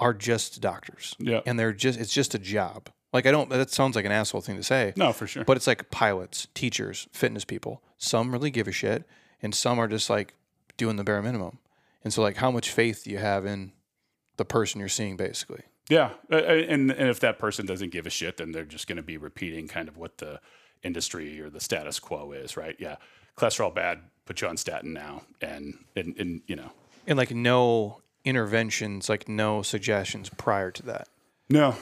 are 0.00 0.14
just 0.14 0.60
doctors. 0.60 1.14
Yeah. 1.18 1.40
and 1.46 1.58
they're 1.58 1.72
just 1.72 1.98
it's 1.98 2.12
just 2.12 2.34
a 2.34 2.38
job. 2.38 2.88
Like 3.12 3.26
I 3.26 3.30
don't. 3.30 3.48
That 3.50 3.70
sounds 3.70 3.96
like 3.96 4.04
an 4.04 4.12
asshole 4.12 4.40
thing 4.40 4.56
to 4.56 4.62
say. 4.62 4.92
no 4.96 5.12
for 5.12 5.26
sure. 5.26 5.44
But 5.44 5.56
it's 5.56 5.66
like 5.66 5.90
pilots, 5.90 6.48
teachers, 6.54 7.08
fitness 7.12 7.44
people. 7.44 7.82
Some 7.98 8.32
really 8.32 8.50
give 8.50 8.68
a 8.68 8.72
shit, 8.72 9.04
and 9.42 9.54
some 9.54 9.78
are 9.78 9.88
just 9.88 10.08
like 10.10 10.34
doing 10.76 10.96
the 10.96 11.04
bare 11.04 11.22
minimum. 11.22 11.58
And 12.04 12.12
so, 12.12 12.22
like, 12.22 12.36
how 12.36 12.50
much 12.50 12.70
faith 12.70 13.02
do 13.04 13.10
you 13.10 13.18
have 13.18 13.44
in 13.46 13.72
the 14.36 14.44
person 14.44 14.78
you're 14.78 14.88
seeing, 14.88 15.16
basically? 15.16 15.62
Yeah, 15.88 16.10
and 16.30 16.90
and 16.90 17.08
if 17.08 17.20
that 17.20 17.38
person 17.38 17.66
doesn't 17.66 17.90
give 17.90 18.06
a 18.06 18.10
shit, 18.10 18.36
then 18.36 18.52
they're 18.52 18.64
just 18.64 18.86
going 18.86 18.96
to 18.96 19.02
be 19.02 19.16
repeating 19.16 19.68
kind 19.68 19.88
of 19.88 19.96
what 19.96 20.18
the 20.18 20.40
industry 20.82 21.40
or 21.40 21.48
the 21.50 21.60
status 21.60 21.98
quo 21.98 22.32
is, 22.32 22.56
right? 22.56 22.76
Yeah, 22.78 22.96
cholesterol 23.36 23.74
bad, 23.74 24.00
put 24.24 24.40
you 24.40 24.48
on 24.48 24.56
statin 24.56 24.92
now, 24.92 25.22
and 25.40 25.78
and 25.94 26.14
and 26.18 26.42
you 26.46 26.56
know, 26.56 26.70
And 27.06 27.16
like, 27.16 27.32
no 27.32 28.02
interventions, 28.24 29.08
like, 29.08 29.28
no 29.28 29.62
suggestions 29.62 30.28
prior 30.36 30.70
to 30.72 30.82
that. 30.84 31.08
no, 31.48 31.76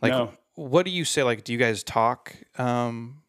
Like, 0.00 0.12
no, 0.12 0.32
what 0.54 0.84
do 0.86 0.90
you 0.90 1.04
say? 1.04 1.22
Like, 1.22 1.44
do 1.44 1.52
you 1.52 1.58
guys 1.58 1.82
talk 1.82 2.34
um, 2.58 3.19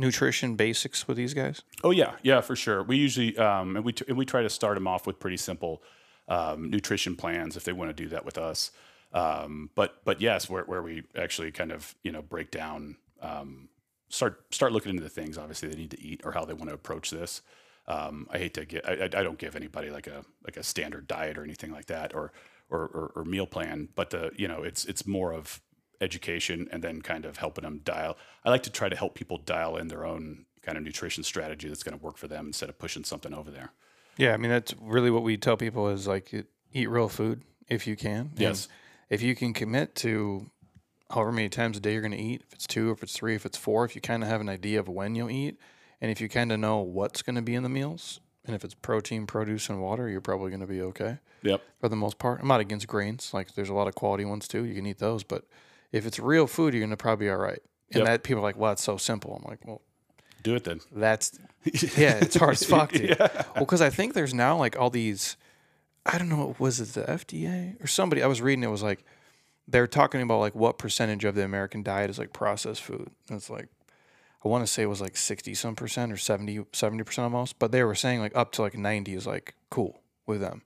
nutrition 0.00 0.56
basics 0.56 1.06
with 1.06 1.16
these 1.16 1.34
guys? 1.34 1.62
oh 1.84 1.90
yeah, 1.90 2.14
yeah, 2.22 2.40
for 2.40 2.56
sure. 2.56 2.82
We 2.82 2.96
usually 2.96 3.36
um, 3.38 3.76
and 3.76 3.84
we 3.84 3.92
t- 3.92 4.04
and 4.08 4.16
we 4.16 4.24
try 4.24 4.42
to 4.42 4.50
start 4.50 4.74
them 4.74 4.86
off 4.86 5.06
with 5.06 5.18
pretty 5.20 5.36
simple 5.36 5.82
um, 6.28 6.70
nutrition 6.70 7.14
plans 7.16 7.56
if 7.56 7.64
they 7.64 7.72
want 7.72 7.94
to 7.94 8.02
do 8.02 8.08
that 8.08 8.24
with 8.24 8.38
us. 8.38 8.72
Um, 9.12 9.70
but 9.74 10.04
but 10.04 10.20
yes, 10.20 10.48
where 10.48 10.64
where 10.64 10.82
we 10.82 11.04
actually 11.16 11.52
kind 11.52 11.72
of 11.72 11.94
you 12.02 12.12
know 12.12 12.22
break 12.22 12.50
down. 12.50 12.96
Um, 13.22 13.68
start 14.08 14.52
start 14.52 14.72
looking 14.72 14.90
into 14.90 15.02
the 15.02 15.08
things 15.08 15.38
obviously 15.38 15.68
they 15.68 15.76
need 15.76 15.90
to 15.92 16.00
eat 16.02 16.20
or 16.24 16.32
how 16.32 16.44
they 16.44 16.52
want 16.52 16.68
to 16.68 16.74
approach 16.74 17.10
this. 17.10 17.42
Um, 17.86 18.26
I 18.30 18.38
hate 18.38 18.54
to 18.54 18.64
get 18.64 18.88
I, 18.88 19.04
I 19.04 19.22
don't 19.22 19.38
give 19.38 19.56
anybody 19.56 19.90
like 19.90 20.06
a 20.06 20.24
like 20.44 20.56
a 20.56 20.62
standard 20.62 21.06
diet 21.06 21.38
or 21.38 21.44
anything 21.44 21.72
like 21.72 21.86
that 21.86 22.14
or 22.14 22.32
or, 22.70 22.82
or, 22.82 23.12
or 23.16 23.24
meal 23.24 23.46
plan, 23.46 23.88
but 23.94 24.10
the 24.10 24.30
you 24.36 24.46
know 24.46 24.62
it's 24.62 24.84
it's 24.84 25.06
more 25.06 25.32
of 25.32 25.60
education 26.00 26.68
and 26.72 26.82
then 26.82 27.02
kind 27.02 27.24
of 27.24 27.36
helping 27.36 27.62
them 27.64 27.80
dial. 27.84 28.16
I 28.44 28.50
like 28.50 28.62
to 28.64 28.70
try 28.70 28.88
to 28.88 28.96
help 28.96 29.14
people 29.14 29.38
dial 29.38 29.76
in 29.76 29.88
their 29.88 30.04
own 30.04 30.46
kind 30.62 30.76
of 30.78 30.84
nutrition 30.84 31.22
strategy 31.24 31.68
that's 31.68 31.82
going 31.82 31.98
to 31.98 32.04
work 32.04 32.16
for 32.16 32.28
them 32.28 32.46
instead 32.46 32.68
of 32.68 32.78
pushing 32.78 33.04
something 33.04 33.32
over 33.34 33.50
there. 33.50 33.72
Yeah, 34.16 34.34
I 34.34 34.36
mean 34.36 34.50
that's 34.50 34.74
really 34.80 35.10
what 35.10 35.22
we 35.22 35.36
tell 35.36 35.56
people 35.56 35.88
is 35.88 36.06
like 36.06 36.32
eat 36.72 36.90
real 36.90 37.08
food 37.08 37.42
if 37.68 37.86
you 37.86 37.96
can. 37.96 38.30
And 38.32 38.40
Yes. 38.40 38.68
If 39.08 39.22
you 39.22 39.34
can 39.34 39.52
commit 39.52 39.96
to 39.96 40.46
however 41.10 41.32
many 41.32 41.48
times 41.48 41.76
a 41.76 41.80
day 41.80 41.92
you're 41.94 42.00
going 42.02 42.12
to 42.12 42.18
eat, 42.18 42.42
if 42.46 42.52
it's 42.52 42.66
two, 42.66 42.92
if 42.92 43.02
it's 43.02 43.12
three, 43.16 43.34
if 43.34 43.44
it's 43.44 43.58
four, 43.58 43.84
if 43.84 43.96
you 43.96 44.00
kind 44.00 44.22
of 44.22 44.28
have 44.28 44.40
an 44.40 44.48
idea 44.48 44.78
of 44.78 44.88
when 44.88 45.16
you'll 45.16 45.30
eat, 45.30 45.58
and 46.00 46.12
if 46.12 46.20
you 46.20 46.28
kind 46.28 46.52
of 46.52 46.60
know 46.60 46.76
what's 46.78 47.20
going 47.20 47.34
to 47.34 47.42
be 47.42 47.56
in 47.56 47.64
the 47.64 47.68
meals, 47.68 48.20
and 48.46 48.54
if 48.54 48.62
it's 48.62 48.74
protein, 48.74 49.26
produce, 49.26 49.68
and 49.68 49.82
water, 49.82 50.08
you're 50.08 50.20
probably 50.20 50.50
going 50.50 50.60
to 50.60 50.66
be 50.68 50.80
okay 50.82 51.18
Yep. 51.42 51.60
for 51.80 51.88
the 51.88 51.96
most 51.96 52.18
part. 52.20 52.40
I'm 52.40 52.46
not 52.46 52.60
against 52.60 52.86
grains; 52.86 53.34
like 53.34 53.54
there's 53.54 53.68
a 53.68 53.74
lot 53.74 53.88
of 53.88 53.96
quality 53.96 54.24
ones 54.24 54.46
too. 54.46 54.64
You 54.64 54.74
can 54.76 54.86
eat 54.86 54.98
those, 54.98 55.24
but 55.24 55.44
if 55.92 56.06
it's 56.06 56.18
real 56.18 56.46
food, 56.46 56.74
you're 56.74 56.80
going 56.80 56.90
to 56.90 56.96
probably 56.96 57.26
be 57.26 57.30
all 57.30 57.36
right. 57.38 57.60
And 57.92 58.00
Yep. 58.00 58.06
that 58.06 58.22
people 58.22 58.40
are 58.40 58.44
like, 58.44 58.56
"Well, 58.56 58.72
it's 58.72 58.82
so 58.84 58.96
simple." 58.96 59.34
I'm 59.34 59.48
like, 59.50 59.66
"Well, 59.66 59.80
Do 60.42 60.54
it 60.54 60.64
then. 60.64 60.80
that's 60.92 61.38
yeah, 61.64 62.18
it's 62.20 62.36
hard 62.36 62.52
as 62.52 62.64
fuck, 62.64 62.92
dude. 62.92 63.18
Well, 63.18 63.30
because 63.58 63.80
I 63.80 63.90
think 63.90 64.14
there's 64.14 64.32
now 64.32 64.56
like 64.56 64.78
all 64.78 64.90
these, 64.90 65.36
I 66.06 66.16
don't 66.16 66.28
know, 66.28 66.54
was 66.58 66.80
it 66.80 66.94
the 66.94 67.02
FDA 67.02 67.82
or 67.82 67.86
somebody? 67.88 68.22
I 68.22 68.26
was 68.28 68.40
reading 68.40 68.62
it 68.62 68.68
was 68.70 68.82
like 68.82 69.04
they're 69.68 69.86
talking 69.88 70.22
about 70.22 70.38
like 70.40 70.54
what 70.54 70.78
percentage 70.78 71.24
of 71.24 71.34
the 71.34 71.44
American 71.44 71.82
diet 71.82 72.10
is 72.10 72.18
like 72.18 72.32
processed 72.32 72.82
food. 72.82 73.10
And 73.28 73.36
it's 73.36 73.50
like 73.50 73.68
I 74.44 74.48
want 74.48 74.62
to 74.64 74.72
say 74.72 74.82
it 74.84 74.86
was 74.86 75.00
like 75.00 75.16
sixty 75.16 75.52
some 75.54 75.74
percent 75.76 76.12
or 76.12 76.16
70 76.16 76.62
percent 76.72 77.04
almost, 77.18 77.58
but 77.58 77.72
they 77.72 77.82
were 77.82 77.94
saying 77.96 78.20
like 78.20 78.36
up 78.36 78.52
to 78.52 78.62
like 78.62 78.78
ninety 78.78 79.14
is 79.14 79.26
like 79.26 79.54
cool 79.68 80.00
with 80.26 80.40
them. 80.40 80.62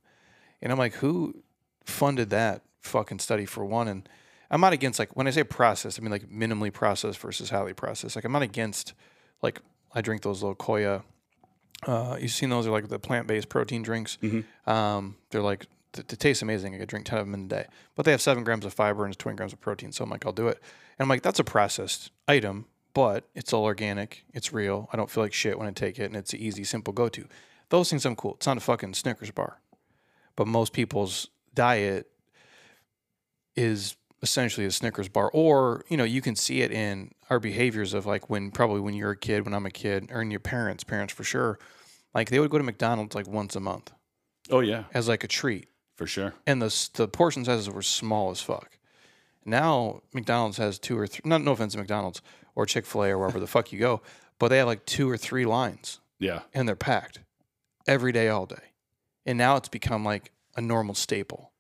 And 0.63 0.71
I'm 0.71 0.79
like, 0.79 0.95
who 0.97 1.43
funded 1.85 2.31
that 2.31 2.63
fucking 2.83 3.19
study 3.19 3.47
for 3.47 3.65
one? 3.65 3.89
And 3.89 4.09
I'm 4.51 4.61
not 4.61 4.73
against 4.73 4.99
like 4.99 5.17
when 5.17 5.27
I 5.27 5.31
say 5.31 5.45
processed, 5.45 5.99
I 5.99 6.03
mean 6.03 6.11
like 6.11 6.29
minimally 6.31 6.73
processed 6.73 7.19
versus 7.19 7.51
highly 7.51 7.73
processed. 7.73 8.17
Like 8.17 8.25
I'm 8.25 8.33
not 8.33 8.43
against 8.43 8.95
like 9.43 9.61
I 9.95 10.01
drink 10.01 10.23
those 10.23 10.43
little 10.43 10.57
Koia. 10.57 11.03
Uh, 11.87 12.17
you've 12.21 12.31
seen 12.31 12.51
those 12.51 12.67
are 12.67 12.71
like 12.71 12.89
the 12.89 12.99
plant 12.99 13.27
based 13.27 13.49
protein 13.49 13.83
drinks. 13.83 14.19
Um, 14.67 15.17
they're 15.31 15.43
like 15.43 15.67
th- 15.93 16.07
they 16.07 16.17
taste 16.17 16.43
amazing. 16.43 16.75
I 16.75 16.79
could 16.79 16.89
drink 16.89 17.07
ten 17.07 17.19
of 17.19 17.27
them 17.27 17.35
in 17.35 17.47
a 17.47 17.49
day, 17.49 17.67
but 17.95 18.05
they 18.05 18.11
have 18.11 18.23
seven 18.23 18.45
grams 18.45 18.65
of 18.65 18.73
fiber 18.73 19.05
and 19.05 19.19
twenty 19.19 19.37
grams 19.37 19.53
of 19.53 19.61
protein. 19.61 19.93
So 19.93 20.05
I'm 20.05 20.11
like, 20.11 20.25
I'll 20.27 20.33
do 20.33 20.49
it. 20.49 20.59
And 20.99 21.05
I'm 21.05 21.09
like, 21.09 21.23
that's 21.23 21.39
a 21.41 21.45
processed 21.45 22.11
item, 22.29 22.67
but 22.93 23.29
it's 23.35 23.53
all 23.53 23.65
organic. 23.65 24.25
It's 24.33 24.53
real. 24.53 24.89
I 24.93 24.97
don't 24.97 25.11
feel 25.11 25.25
like 25.25 25.33
shit 25.33 25.59
when 25.59 25.67
I 25.67 25.73
take 25.73 25.99
it, 25.99 26.05
and 26.05 26.17
it's 26.17 26.33
an 26.33 26.39
easy, 26.41 26.65
simple 26.65 26.93
go 26.93 27.09
to. 27.09 27.27
Those 27.71 27.91
things 27.91 28.05
I'm 28.07 28.15
cool. 28.17 28.35
It's 28.35 28.47
not 28.47 28.57
a 28.57 28.61
fucking 28.61 28.95
Snickers 28.95 29.31
bar, 29.31 29.59
but 30.37 30.47
most 30.47 30.73
people's 30.73 31.29
diet 31.55 32.11
is 33.57 33.97
essentially 34.25 34.67
a 34.67 34.71
Snickers 34.73 35.09
bar, 35.09 35.31
or 35.33 35.85
you 35.89 35.97
know, 35.97 36.03
you 36.05 36.21
can 36.21 36.35
see 36.35 36.63
it 36.63 36.73
in 36.73 37.13
our 37.31 37.39
behaviors 37.39 37.95
of 37.95 38.07
like 38.07 38.29
when 38.29 38.51
probably 38.51 38.81
when 38.81 38.95
you're 38.95 39.13
a 39.13 39.17
kid, 39.17 39.45
when 39.45 39.55
I'm 39.55 39.67
a 39.67 39.71
kid, 39.71 40.11
or 40.11 40.21
in 40.23 40.31
your 40.33 40.41
parents, 40.41 40.83
parents 40.83 41.13
for 41.15 41.23
sure, 41.23 41.59
like 42.15 42.31
they 42.31 42.41
would 42.41 42.51
go 42.51 42.59
to 42.59 42.65
McDonald's 42.65 43.15
like 43.15 43.29
once 43.29 43.55
a 43.55 43.61
month 43.61 43.93
Oh 44.51 44.61
yeah, 44.61 44.85
as 44.93 45.07
like 45.09 45.23
a 45.23 45.29
treat, 45.29 45.69
for 45.97 46.07
sure. 46.09 46.35
and 46.47 46.61
the 46.61 46.89
the 46.95 47.07
portion 47.07 47.45
sizes 47.45 47.71
were 47.71 47.83
small 47.83 48.31
as 48.33 48.41
fuck. 48.41 48.79
Now 49.45 50.01
McDonald's 50.13 50.57
has 50.57 50.79
two 50.79 50.99
or 50.99 51.07
three. 51.07 51.23
Not 51.25 51.43
no 51.43 51.53
offense 51.53 51.73
to 51.75 51.79
McDonald's 51.79 52.21
or 52.55 52.67
Chick 52.67 52.87
Fil 52.87 53.05
A 53.05 53.11
or 53.11 53.19
wherever 53.19 53.41
the 53.41 53.47
fuck 53.47 53.73
you 53.73 53.79
go, 53.79 54.01
but 54.39 54.49
they 54.49 54.59
have 54.59 54.67
like 54.67 54.87
two 54.87 55.09
or 55.11 55.17
three 55.17 55.45
lines, 55.45 56.01
Yeah. 56.19 56.43
and 56.55 56.69
they're 56.69 56.77
packed 56.77 57.19
every 57.87 58.13
day, 58.13 58.29
all 58.29 58.47
day. 58.47 58.73
And 59.27 59.37
now 59.39 59.57
it's 59.57 59.69
become 59.69 60.05
like 60.05 60.31
a 60.57 60.61
normal 60.61 60.95
staple. 60.95 61.51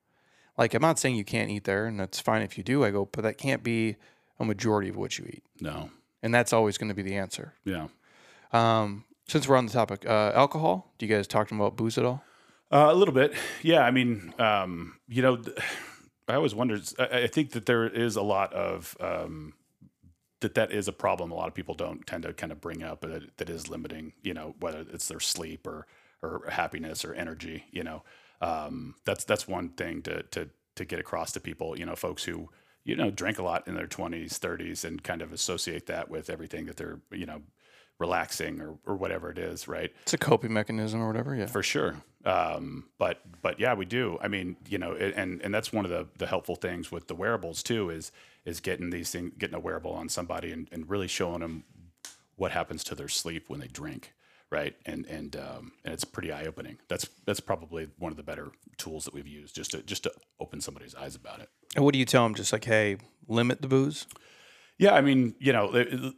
Like 0.56 0.74
I'm 0.74 0.82
not 0.82 0.98
saying 0.98 1.16
you 1.16 1.24
can't 1.24 1.50
eat 1.50 1.64
there, 1.64 1.86
and 1.86 1.98
that's 1.98 2.20
fine 2.20 2.42
if 2.42 2.56
you 2.56 2.64
do. 2.64 2.84
I 2.84 2.90
go, 2.90 3.06
but 3.10 3.22
that 3.22 3.38
can't 3.38 3.62
be 3.62 3.96
a 4.38 4.44
majority 4.44 4.88
of 4.88 4.96
what 4.96 5.18
you 5.18 5.24
eat, 5.26 5.42
No. 5.60 5.90
and 6.22 6.34
that's 6.34 6.52
always 6.52 6.78
going 6.78 6.88
to 6.88 6.94
be 6.94 7.02
the 7.02 7.16
answer. 7.16 7.54
Yeah. 7.64 7.88
Um, 8.52 9.04
since 9.26 9.48
we're 9.48 9.56
on 9.56 9.66
the 9.66 9.72
topic, 9.72 10.04
uh, 10.06 10.32
alcohol. 10.34 10.92
Do 10.98 11.06
you 11.06 11.14
guys 11.14 11.26
talk 11.26 11.48
to 11.48 11.54
them 11.54 11.60
about 11.60 11.76
booze 11.76 11.98
at 11.98 12.04
all? 12.04 12.22
Uh, 12.72 12.88
a 12.90 12.94
little 12.94 13.14
bit, 13.14 13.34
yeah. 13.62 13.80
I 13.84 13.90
mean, 13.90 14.34
um, 14.38 14.96
you 15.08 15.22
know, 15.22 15.40
I 16.28 16.34
always 16.34 16.54
wondered. 16.54 16.82
I, 16.98 17.22
I 17.22 17.26
think 17.26 17.52
that 17.52 17.66
there 17.66 17.86
is 17.86 18.16
a 18.16 18.22
lot 18.22 18.52
of 18.52 18.96
um, 19.00 19.54
that 20.40 20.54
that 20.54 20.72
is 20.72 20.88
a 20.88 20.92
problem. 20.92 21.30
A 21.30 21.34
lot 21.34 21.48
of 21.48 21.54
people 21.54 21.74
don't 21.74 22.06
tend 22.06 22.24
to 22.24 22.32
kind 22.32 22.50
of 22.52 22.60
bring 22.60 22.82
up 22.82 23.00
that 23.02 23.36
that 23.36 23.48
is 23.50 23.68
limiting. 23.68 24.12
You 24.22 24.34
know, 24.34 24.54
whether 24.60 24.84
it's 24.92 25.08
their 25.08 25.20
sleep 25.20 25.66
or 25.66 25.86
or 26.22 26.44
happiness 26.50 27.04
or 27.04 27.12
energy. 27.14 27.64
You 27.70 27.84
know, 27.84 28.02
um, 28.40 28.94
that's 29.04 29.24
that's 29.24 29.46
one 29.48 29.70
thing 29.70 30.02
to 30.02 30.22
to 30.24 30.48
to 30.76 30.84
get 30.84 30.98
across 30.98 31.32
to 31.32 31.40
people. 31.40 31.78
You 31.78 31.86
know, 31.86 31.96
folks 31.96 32.24
who 32.24 32.48
you 32.84 32.96
know 32.96 33.10
drink 33.10 33.38
a 33.38 33.42
lot 33.42 33.66
in 33.68 33.74
their 33.74 33.86
twenties, 33.86 34.38
thirties, 34.38 34.84
and 34.84 35.02
kind 35.02 35.22
of 35.22 35.32
associate 35.32 35.86
that 35.86 36.08
with 36.10 36.30
everything 36.30 36.66
that 36.66 36.76
they're 36.76 37.00
you 37.12 37.26
know 37.26 37.42
relaxing 37.98 38.60
or 38.60 38.76
or 38.86 38.96
whatever 38.96 39.30
it 39.30 39.38
is, 39.38 39.68
right? 39.68 39.92
It's 40.02 40.14
a 40.14 40.18
coping 40.18 40.52
mechanism 40.52 41.00
or 41.00 41.06
whatever. 41.06 41.34
Yeah. 41.34 41.46
for 41.46 41.62
sure. 41.62 41.96
Um, 42.24 42.86
but 42.98 43.20
but 43.42 43.60
yeah, 43.60 43.74
we 43.74 43.84
do. 43.84 44.18
I 44.20 44.28
mean, 44.28 44.56
you 44.68 44.78
know, 44.78 44.92
it- 44.92 45.14
and 45.16 45.40
and 45.42 45.54
that's 45.54 45.72
one 45.72 45.84
of 45.84 45.90
the 45.90 46.06
the 46.18 46.26
helpful 46.26 46.56
things 46.56 46.90
with 46.90 47.06
the 47.06 47.14
wearables 47.14 47.62
too 47.62 47.90
is 47.90 48.12
is 48.44 48.60
getting 48.60 48.90
these 48.90 49.10
things, 49.10 49.32
getting 49.38 49.54
a 49.54 49.60
wearable 49.60 49.92
on 49.92 50.08
somebody 50.08 50.50
and, 50.52 50.68
and 50.72 50.88
really 50.90 51.08
showing 51.08 51.40
them 51.40 51.64
what 52.36 52.50
happens 52.52 52.82
to 52.84 52.94
their 52.94 53.08
sleep 53.08 53.48
when 53.48 53.60
they 53.60 53.68
drink. 53.68 54.12
Right? 54.54 54.74
And 54.86 55.04
and 55.06 55.36
um, 55.36 55.72
and 55.84 55.92
it's 55.92 56.04
pretty 56.04 56.30
eye 56.32 56.44
opening. 56.46 56.78
That's 56.88 57.06
that's 57.26 57.40
probably 57.40 57.88
one 57.98 58.12
of 58.12 58.16
the 58.16 58.22
better 58.22 58.48
tools 58.78 59.04
that 59.04 59.12
we've 59.14 59.26
used 59.26 59.54
just 59.54 59.72
to 59.72 59.82
just 59.82 60.04
to 60.04 60.12
open 60.40 60.60
somebody's 60.60 60.94
eyes 60.94 61.14
about 61.16 61.40
it. 61.40 61.48
And 61.76 61.84
what 61.84 61.92
do 61.92 61.98
you 61.98 62.04
tell 62.04 62.22
them? 62.24 62.34
Just 62.34 62.52
like, 62.52 62.64
hey, 62.64 62.96
limit 63.28 63.60
the 63.60 63.68
booze. 63.68 64.06
Yeah, 64.78 64.94
I 64.94 65.00
mean, 65.02 65.34
you 65.38 65.52
know, 65.52 65.74
it- 65.74 65.88
it- 65.92 66.14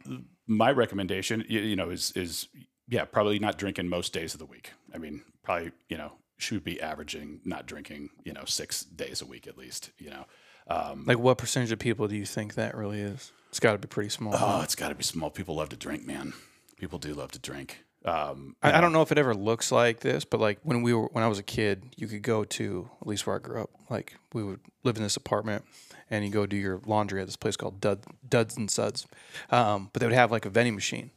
my 0.47 0.71
recommendation, 0.71 1.43
you, 1.49 1.59
you 1.59 1.75
know, 1.75 1.89
is 1.89 2.11
is 2.11 2.47
yeah, 2.87 3.03
probably 3.05 3.37
not 3.39 3.57
drinking 3.57 3.89
most 3.89 4.13
days 4.13 4.33
of 4.33 4.39
the 4.39 4.45
week. 4.45 4.71
I 4.93 4.97
mean, 4.97 5.23
probably 5.43 5.71
you 5.89 5.97
know 5.97 6.13
should 6.37 6.63
be 6.63 6.79
averaging 6.81 7.41
not 7.43 7.65
drinking 7.65 8.09
you 8.23 8.31
know 8.33 8.45
six 8.45 8.83
days 8.83 9.21
a 9.21 9.25
week 9.25 9.47
at 9.47 9.57
least. 9.57 9.89
You 9.97 10.11
know, 10.11 10.25
um, 10.67 11.03
Like, 11.05 11.19
what 11.19 11.37
percentage 11.37 11.71
of 11.71 11.79
people 11.79 12.07
do 12.07 12.15
you 12.15 12.25
think 12.25 12.53
that 12.53 12.75
really 12.77 13.01
is? 13.01 13.31
It's 13.49 13.59
got 13.59 13.71
to 13.73 13.77
be 13.77 13.87
pretty 13.87 14.09
small. 14.09 14.33
oh, 14.37 14.61
it's 14.61 14.75
got 14.75 14.89
to 14.89 14.95
be 14.95 15.03
small. 15.03 15.29
People 15.31 15.55
love 15.55 15.69
to 15.69 15.77
drink, 15.77 16.05
man. 16.05 16.33
People 16.77 16.99
do 16.99 17.13
love 17.13 17.31
to 17.31 17.39
drink. 17.39 17.83
Um, 18.07 18.55
I, 18.63 18.77
I 18.77 18.81
don't 18.81 18.93
know 18.93 19.01
if 19.01 19.11
it 19.11 19.17
ever 19.17 19.35
looks 19.35 19.71
like 19.71 19.99
this, 19.99 20.23
but 20.25 20.39
like 20.39 20.59
when 20.63 20.81
we 20.81 20.93
were 20.93 21.07
when 21.11 21.23
I 21.23 21.27
was 21.27 21.39
a 21.39 21.43
kid, 21.43 21.83
you 21.97 22.07
could 22.07 22.21
go 22.21 22.43
to 22.43 22.89
at 23.01 23.07
least 23.07 23.27
where 23.27 23.35
I 23.35 23.39
grew 23.39 23.61
up. 23.61 23.69
Like 23.89 24.15
we 24.33 24.43
would 24.43 24.59
live 24.83 24.97
in 24.97 25.03
this 25.03 25.17
apartment, 25.17 25.65
and 26.09 26.23
you 26.25 26.31
go 26.31 26.45
do 26.45 26.55
your 26.55 26.79
laundry 26.85 27.19
at 27.21 27.27
this 27.27 27.35
place 27.35 27.57
called 27.57 27.81
Dud, 27.81 28.05
Duds 28.27 28.55
and 28.57 28.71
Suds. 28.71 29.05
Um, 29.51 29.89
but 29.93 29.99
they 29.99 30.05
would 30.05 30.13
have 30.15 30.31
like 30.31 30.45
a 30.45 30.49
vending 30.49 30.75
machine 30.75 31.11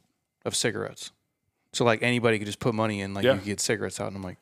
of 0.45 0.55
cigarettes, 0.55 1.11
so 1.73 1.85
like 1.85 2.03
anybody 2.03 2.37
could 2.39 2.47
just 2.47 2.59
put 2.59 2.75
money 2.75 2.99
in, 3.01 3.13
like 3.13 3.23
Yeah. 3.23 3.33
you 3.33 3.37
could 3.39 3.45
get 3.45 3.59
cigarettes 3.61 3.99
out. 4.01 4.07
And 4.07 4.17
I'm 4.17 4.23
like, 4.23 4.39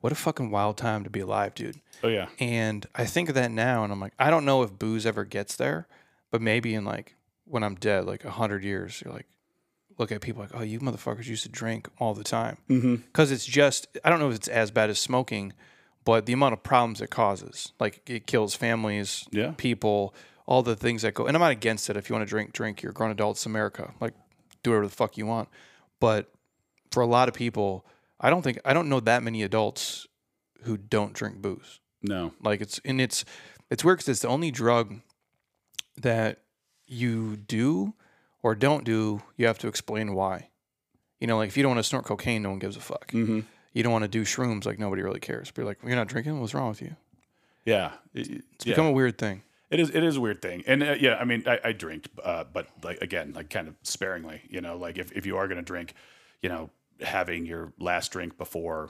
what 0.00 0.12
a 0.12 0.16
fucking 0.16 0.50
wild 0.50 0.76
time 0.76 1.04
to 1.04 1.10
be 1.10 1.20
alive, 1.20 1.54
dude. 1.54 1.80
oh 2.04 2.08
yeah, 2.08 2.28
And 2.38 2.84
I 2.94 3.04
think 3.06 3.28
of 3.30 3.34
that 3.36 3.50
now, 3.50 3.82
and 3.84 3.92
I'm 3.92 4.00
like, 4.00 4.12
I 4.18 4.30
don't 4.30 4.44
know 4.44 4.62
if 4.62 4.78
booze 4.78 5.06
ever 5.06 5.24
gets 5.24 5.56
there, 5.56 5.86
but 6.30 6.42
maybe 6.42 6.74
in 6.74 6.84
like 6.84 7.14
when 7.44 7.62
I'm 7.64 7.76
dead, 7.76 8.04
like 8.04 8.24
a 8.26 8.30
hundred 8.30 8.62
years, 8.62 9.00
you're 9.02 9.14
like, 9.14 9.26
look 9.98 10.12
at 10.12 10.20
people 10.20 10.42
like, 10.42 10.52
oh, 10.54 10.62
you 10.62 10.80
motherfuckers 10.80 11.26
used 11.26 11.42
to 11.42 11.48
drink 11.48 11.88
all 11.98 12.14
the 12.14 12.24
time, 12.24 12.58
mm-hmm. 12.68 12.96
because 12.96 13.30
it's 13.30 13.44
just, 13.44 13.86
I 14.04 14.10
don't 14.10 14.20
know 14.20 14.30
if 14.30 14.36
it's 14.36 14.48
as 14.48 14.70
bad 14.70 14.90
as 14.90 14.98
smoking, 14.98 15.52
but 16.04 16.24
the 16.26 16.32
amount 16.32 16.54
of 16.54 16.62
problems 16.62 17.00
it 17.00 17.10
causes, 17.10 17.72
like 17.80 18.00
it 18.06 18.26
kills 18.26 18.54
families, 18.54 19.26
Yeah. 19.30 19.52
people, 19.56 20.14
all 20.46 20.62
the 20.62 20.76
things 20.76 21.02
that 21.02 21.12
go. 21.12 21.26
And 21.26 21.36
I'm 21.36 21.40
not 21.40 21.50
against 21.50 21.90
it. 21.90 21.96
If 21.96 22.08
you 22.08 22.14
want 22.14 22.26
to 22.26 22.30
drink, 22.30 22.52
drink. 22.52 22.82
You're 22.82 22.92
grown 22.92 23.10
adults, 23.10 23.44
America. 23.44 23.92
Like, 24.00 24.14
do 24.62 24.70
whatever 24.70 24.86
the 24.86 24.94
fuck 24.94 25.18
you 25.18 25.26
want. 25.26 25.48
But 26.00 26.32
for 26.90 27.02
a 27.02 27.06
lot 27.06 27.28
of 27.28 27.34
people, 27.34 27.84
I 28.18 28.30
don't 28.30 28.40
think 28.40 28.58
I 28.64 28.72
don't 28.72 28.88
know 28.88 29.00
that 29.00 29.22
many 29.22 29.42
adults 29.42 30.06
who 30.62 30.76
don't 30.78 31.12
drink 31.12 31.42
booze. 31.42 31.80
no, 32.02 32.32
Like 32.42 32.60
it's 32.62 32.80
and 32.84 33.00
it's 33.00 33.24
it's 33.70 33.84
weird 33.84 33.98
because 33.98 34.08
it's 34.08 34.22
the 34.22 34.28
only 34.28 34.50
drug 34.50 35.00
that 35.98 36.40
you 36.86 37.36
do 37.36 37.92
or 38.42 38.54
don't 38.54 38.84
do. 38.84 39.22
You 39.36 39.46
have 39.46 39.58
to 39.58 39.68
explain 39.68 40.14
why. 40.14 40.48
You 41.20 41.26
know, 41.26 41.36
like 41.36 41.48
if 41.48 41.56
you 41.56 41.62
don't 41.62 41.70
want 41.70 41.80
to 41.80 41.88
snort 41.88 42.04
cocaine, 42.04 42.42
no 42.42 42.50
one 42.50 42.58
gives 42.58 42.76
a 42.76 42.80
fuck. 42.80 43.10
Mm-hmm. 43.12 43.40
You 43.72 43.82
don't 43.82 43.92
want 43.92 44.04
to 44.04 44.08
do 44.08 44.22
shrooms, 44.22 44.64
like 44.66 44.78
nobody 44.78 45.02
really 45.02 45.20
cares. 45.20 45.50
But 45.50 45.58
you're 45.62 45.66
like, 45.66 45.78
you're 45.84 45.96
not 45.96 46.08
drinking. 46.08 46.40
What's 46.40 46.54
wrong 46.54 46.68
with 46.68 46.82
you? 46.82 46.96
yeah, 47.64 47.92
It's 48.14 48.30
yeah. 48.64 48.72
become 48.72 48.86
a 48.86 48.92
weird 48.92 49.18
thing. 49.18 49.42
It 49.70 49.80
is. 49.80 49.90
It 49.90 50.02
is 50.02 50.16
a 50.16 50.20
weird 50.22 50.40
thing, 50.40 50.64
and 50.66 50.82
uh, 50.82 50.94
yeah, 50.98 51.16
I 51.16 51.24
mean, 51.26 51.44
I, 51.46 51.58
I 51.62 51.72
drink, 51.72 52.08
uh, 52.24 52.44
but 52.50 52.68
like 52.82 53.02
again, 53.02 53.34
like 53.34 53.50
kind 53.50 53.68
of 53.68 53.74
sparingly. 53.82 54.40
You 54.48 54.62
know, 54.62 54.78
like 54.78 54.96
if, 54.96 55.12
if 55.12 55.26
you 55.26 55.36
are 55.36 55.46
going 55.46 55.58
to 55.58 55.62
drink, 55.62 55.92
you 56.40 56.48
know, 56.48 56.70
having 57.02 57.44
your 57.44 57.74
last 57.78 58.10
drink 58.10 58.38
before 58.38 58.88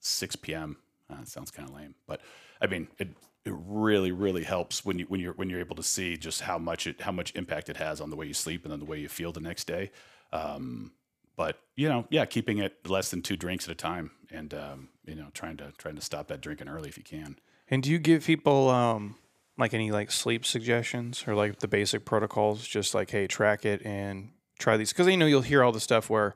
six 0.00 0.36
p.m. 0.36 0.76
Uh, 1.08 1.24
sounds 1.24 1.50
kind 1.50 1.66
of 1.66 1.74
lame, 1.74 1.94
but 2.06 2.20
I 2.60 2.66
mean, 2.66 2.88
it 2.98 3.08
it 3.44 3.54
really 3.56 4.10
really 4.10 4.44
helps 4.44 4.84
when 4.84 4.98
you 4.98 5.04
when 5.06 5.20
you're 5.20 5.34
when 5.34 5.50
you're 5.50 5.60
able 5.60 5.76
to 5.76 5.82
see 5.82 6.16
just 6.16 6.40
how 6.42 6.58
much 6.58 6.86
it 6.86 7.00
how 7.02 7.12
much 7.12 7.32
impact 7.34 7.68
it 7.68 7.76
has 7.76 8.00
on 8.00 8.10
the 8.10 8.16
way 8.16 8.26
you 8.26 8.34
sleep 8.34 8.64
and 8.64 8.72
then 8.72 8.78
the 8.78 8.86
way 8.86 8.98
you 8.98 9.08
feel 9.08 9.32
the 9.32 9.40
next 9.40 9.66
day. 9.66 9.90
Um, 10.32 10.92
but 11.36 11.58
you 11.76 11.88
know, 11.88 12.06
yeah, 12.10 12.24
keeping 12.24 12.58
it 12.58 12.88
less 12.88 13.10
than 13.10 13.22
two 13.22 13.36
drinks 13.36 13.66
at 13.66 13.72
a 13.72 13.74
time, 13.74 14.12
and 14.30 14.54
um, 14.54 14.88
you 15.04 15.14
know, 15.14 15.28
trying 15.34 15.56
to 15.58 15.72
trying 15.78 15.96
to 15.96 16.02
stop 16.02 16.28
that 16.28 16.40
drinking 16.40 16.68
early 16.68 16.88
if 16.88 16.96
you 16.96 17.04
can. 17.04 17.36
And 17.68 17.82
do 17.82 17.90
you 17.90 17.98
give 17.98 18.24
people 18.24 18.68
um 18.70 19.16
like 19.58 19.74
any 19.74 19.90
like 19.90 20.10
sleep 20.10 20.46
suggestions 20.46 21.24
or 21.26 21.34
like 21.34 21.58
the 21.58 21.68
basic 21.68 22.04
protocols? 22.04 22.66
Just 22.66 22.94
like, 22.94 23.10
hey, 23.10 23.26
track 23.26 23.64
it 23.64 23.84
and 23.84 24.30
try 24.58 24.76
these 24.76 24.92
because 24.92 25.08
you 25.08 25.16
know 25.16 25.26
you'll 25.26 25.42
hear 25.42 25.62
all 25.62 25.72
the 25.72 25.80
stuff 25.80 26.08
where, 26.08 26.34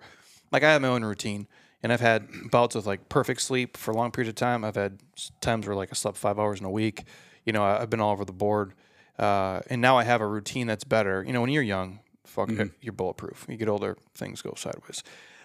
like, 0.52 0.62
I 0.62 0.72
have 0.72 0.82
my 0.82 0.88
own 0.88 1.04
routine 1.04 1.46
and 1.82 1.92
I've 1.92 2.00
had 2.00 2.28
bouts 2.50 2.74
with 2.74 2.86
like 2.86 3.08
perfect 3.08 3.40
sleep 3.40 3.76
for 3.76 3.94
long 3.94 4.10
periods 4.10 4.30
of 4.30 4.34
time. 4.34 4.64
I've 4.64 4.74
had 4.74 4.98
times 5.40 5.66
where 5.66 5.76
like 5.76 5.90
I 5.90 5.94
slept 5.94 6.16
five 6.16 6.38
hours 6.38 6.60
in 6.60 6.66
a 6.66 6.70
week. 6.70 7.04
You 7.44 7.52
know, 7.52 7.62
I've 7.64 7.90
been 7.90 8.00
all 8.00 8.12
over 8.12 8.24
the 8.24 8.32
board, 8.32 8.74
uh, 9.18 9.60
and 9.70 9.80
now 9.80 9.96
I 9.96 10.04
have 10.04 10.20
a 10.20 10.26
routine 10.26 10.66
that's 10.66 10.84
better. 10.84 11.24
You 11.26 11.32
know, 11.32 11.40
when 11.40 11.50
you're 11.50 11.62
young, 11.62 12.00
fuck 12.24 12.50
it, 12.50 12.72
you're 12.80 12.92
bulletproof. 12.92 13.46
You 13.48 13.56
get 13.56 13.68
older, 13.68 13.96
things 14.14 14.42
go 14.42 14.54
sideways. 14.56 15.02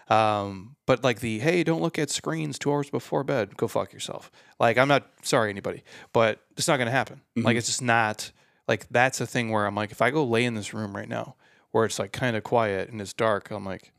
Um, 0.10 0.76
but 0.86 1.04
like 1.04 1.22
the 1.22 1.40
hey, 1.40 1.64
don't 1.64 1.82
look 1.82 1.98
at 1.98 2.10
screens 2.10 2.60
two 2.60 2.72
hours 2.72 2.90
before 2.90 3.24
bed. 3.24 3.56
Go 3.56 3.68
fuck 3.68 3.94
yourself. 3.94 4.32
Like 4.60 4.78
I'm 4.78 4.88
not 4.88 5.08
sorry 5.22 5.50
anybody, 5.50 5.84
but 6.12 6.40
it's 6.58 6.68
not 6.68 6.78
gonna 6.78 6.92
happen. 6.92 7.22
Like 7.36 7.56
it's 7.56 7.68
just 7.68 7.82
not 7.82 8.32
like 8.68 8.88
that's 8.90 9.22
a 9.22 9.28
thing 9.28 9.50
where 9.50 9.66
I'm 9.66 9.76
like, 9.76 9.92
if 9.92 10.02
I 10.02 10.12
go 10.12 10.26
lay 10.26 10.44
in 10.46 10.56
this 10.56 10.74
room 10.74 10.96
right 10.96 11.08
now 11.08 11.36
where 11.72 11.86
it's 11.86 12.00
like 12.00 12.12
kind 12.12 12.36
of 12.36 12.44
quiet 12.44 12.90
and 12.90 13.00
it's 13.02 13.14
dark, 13.14 13.50
I'm 13.50 13.66
like, 13.66 13.94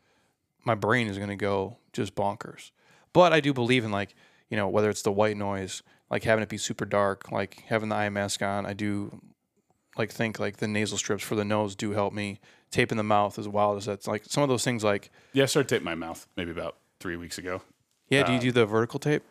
my 0.64 0.74
brain 0.74 1.08
is 1.08 1.16
gonna 1.18 1.36
go 1.36 1.78
just 1.94 2.14
bonkers. 2.14 2.70
But 3.14 3.32
I 3.32 3.40
do 3.40 3.54
believe 3.54 3.84
in 3.84 3.90
like 3.90 4.14
you 4.50 4.56
know 4.58 4.68
whether 4.68 4.90
it's 4.90 5.02
the 5.02 5.12
white 5.12 5.36
noise, 5.38 5.82
like 6.10 6.24
having 6.24 6.42
it 6.42 6.48
be 6.50 6.58
super 6.58 6.84
dark, 6.84 7.32
like 7.32 7.62
having 7.68 7.88
the 7.88 7.96
eye 7.96 8.10
mask 8.10 8.42
on. 8.42 8.66
I 8.66 8.74
do 8.74 9.20
like 9.96 10.10
think 10.10 10.38
like 10.38 10.58
the 10.58 10.68
nasal 10.68 10.98
strips 10.98 11.22
for 11.24 11.34
the 11.36 11.44
nose 11.44 11.74
do 11.74 11.92
help 11.92 12.12
me. 12.12 12.40
Taping 12.70 12.96
the 12.98 13.04
mouth 13.04 13.38
as 13.38 13.46
wild 13.46 13.76
as 13.76 13.86
that's 13.86 14.08
like 14.08 14.24
some 14.24 14.42
of 14.42 14.48
those 14.48 14.64
things 14.64 14.82
like 14.82 15.10
Yeah, 15.32 15.44
I 15.44 15.46
started 15.46 15.68
taping 15.68 15.84
my 15.84 15.94
mouth 15.94 16.26
maybe 16.36 16.50
about 16.50 16.76
three 16.98 17.16
weeks 17.16 17.38
ago. 17.38 17.62
yeah. 18.08 18.24
do 18.24 18.32
you 18.32 18.40
do 18.40 18.50
the 18.52 18.66
vertical 18.66 18.98
tape? 18.98 19.22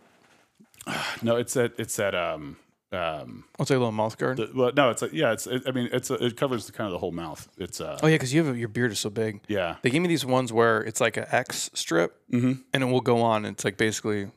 No, 1.22 1.35
it's 1.35 1.53
that 1.53 1.73
it's 1.77 1.95
that 1.98 2.15
um 2.15 2.56
um 2.95 3.43
What's 3.57 3.69
like 3.69 3.77
a 3.77 3.79
little 3.79 3.91
mouth 3.91 4.17
guard? 4.17 4.37
the, 4.37 4.49
well 4.53 4.71
no 4.75 4.89
it's 4.89 5.01
like 5.01 5.13
yeah 5.13 5.31
it's 5.33 5.47
it, 5.47 5.63
I 5.67 5.71
mean 5.71 5.89
it's 5.91 6.09
it 6.11 6.37
covers 6.37 6.65
the, 6.65 6.71
kind 6.71 6.87
of 6.87 6.91
the 6.91 6.99
whole 6.99 7.11
mouth. 7.11 7.47
It's 7.57 7.79
uh 7.81 7.99
oh 8.03 8.07
yeah, 8.07 8.15
because 8.15 8.33
you 8.33 8.43
have 8.45 8.55
a, 8.55 8.57
your 8.57 8.67
beard 8.69 8.91
is 8.91 8.99
so 8.99 9.09
big. 9.09 9.41
yeah 9.47 9.75
They 9.81 9.89
gave 9.89 10.01
me 10.01 10.07
these 10.07 10.25
ones 10.25 10.51
where 10.53 10.81
it's 10.81 10.99
like 11.01 11.17
an 11.17 11.25
X 11.31 11.69
strip, 11.73 12.19
Mm-hmm. 12.31 12.53
and 12.73 12.83
it 12.83 12.85
will 12.87 13.01
go 13.01 13.21
on. 13.21 13.45
And 13.45 13.53
it's 13.55 13.63
like 13.65 13.77
basically, 13.77 14.31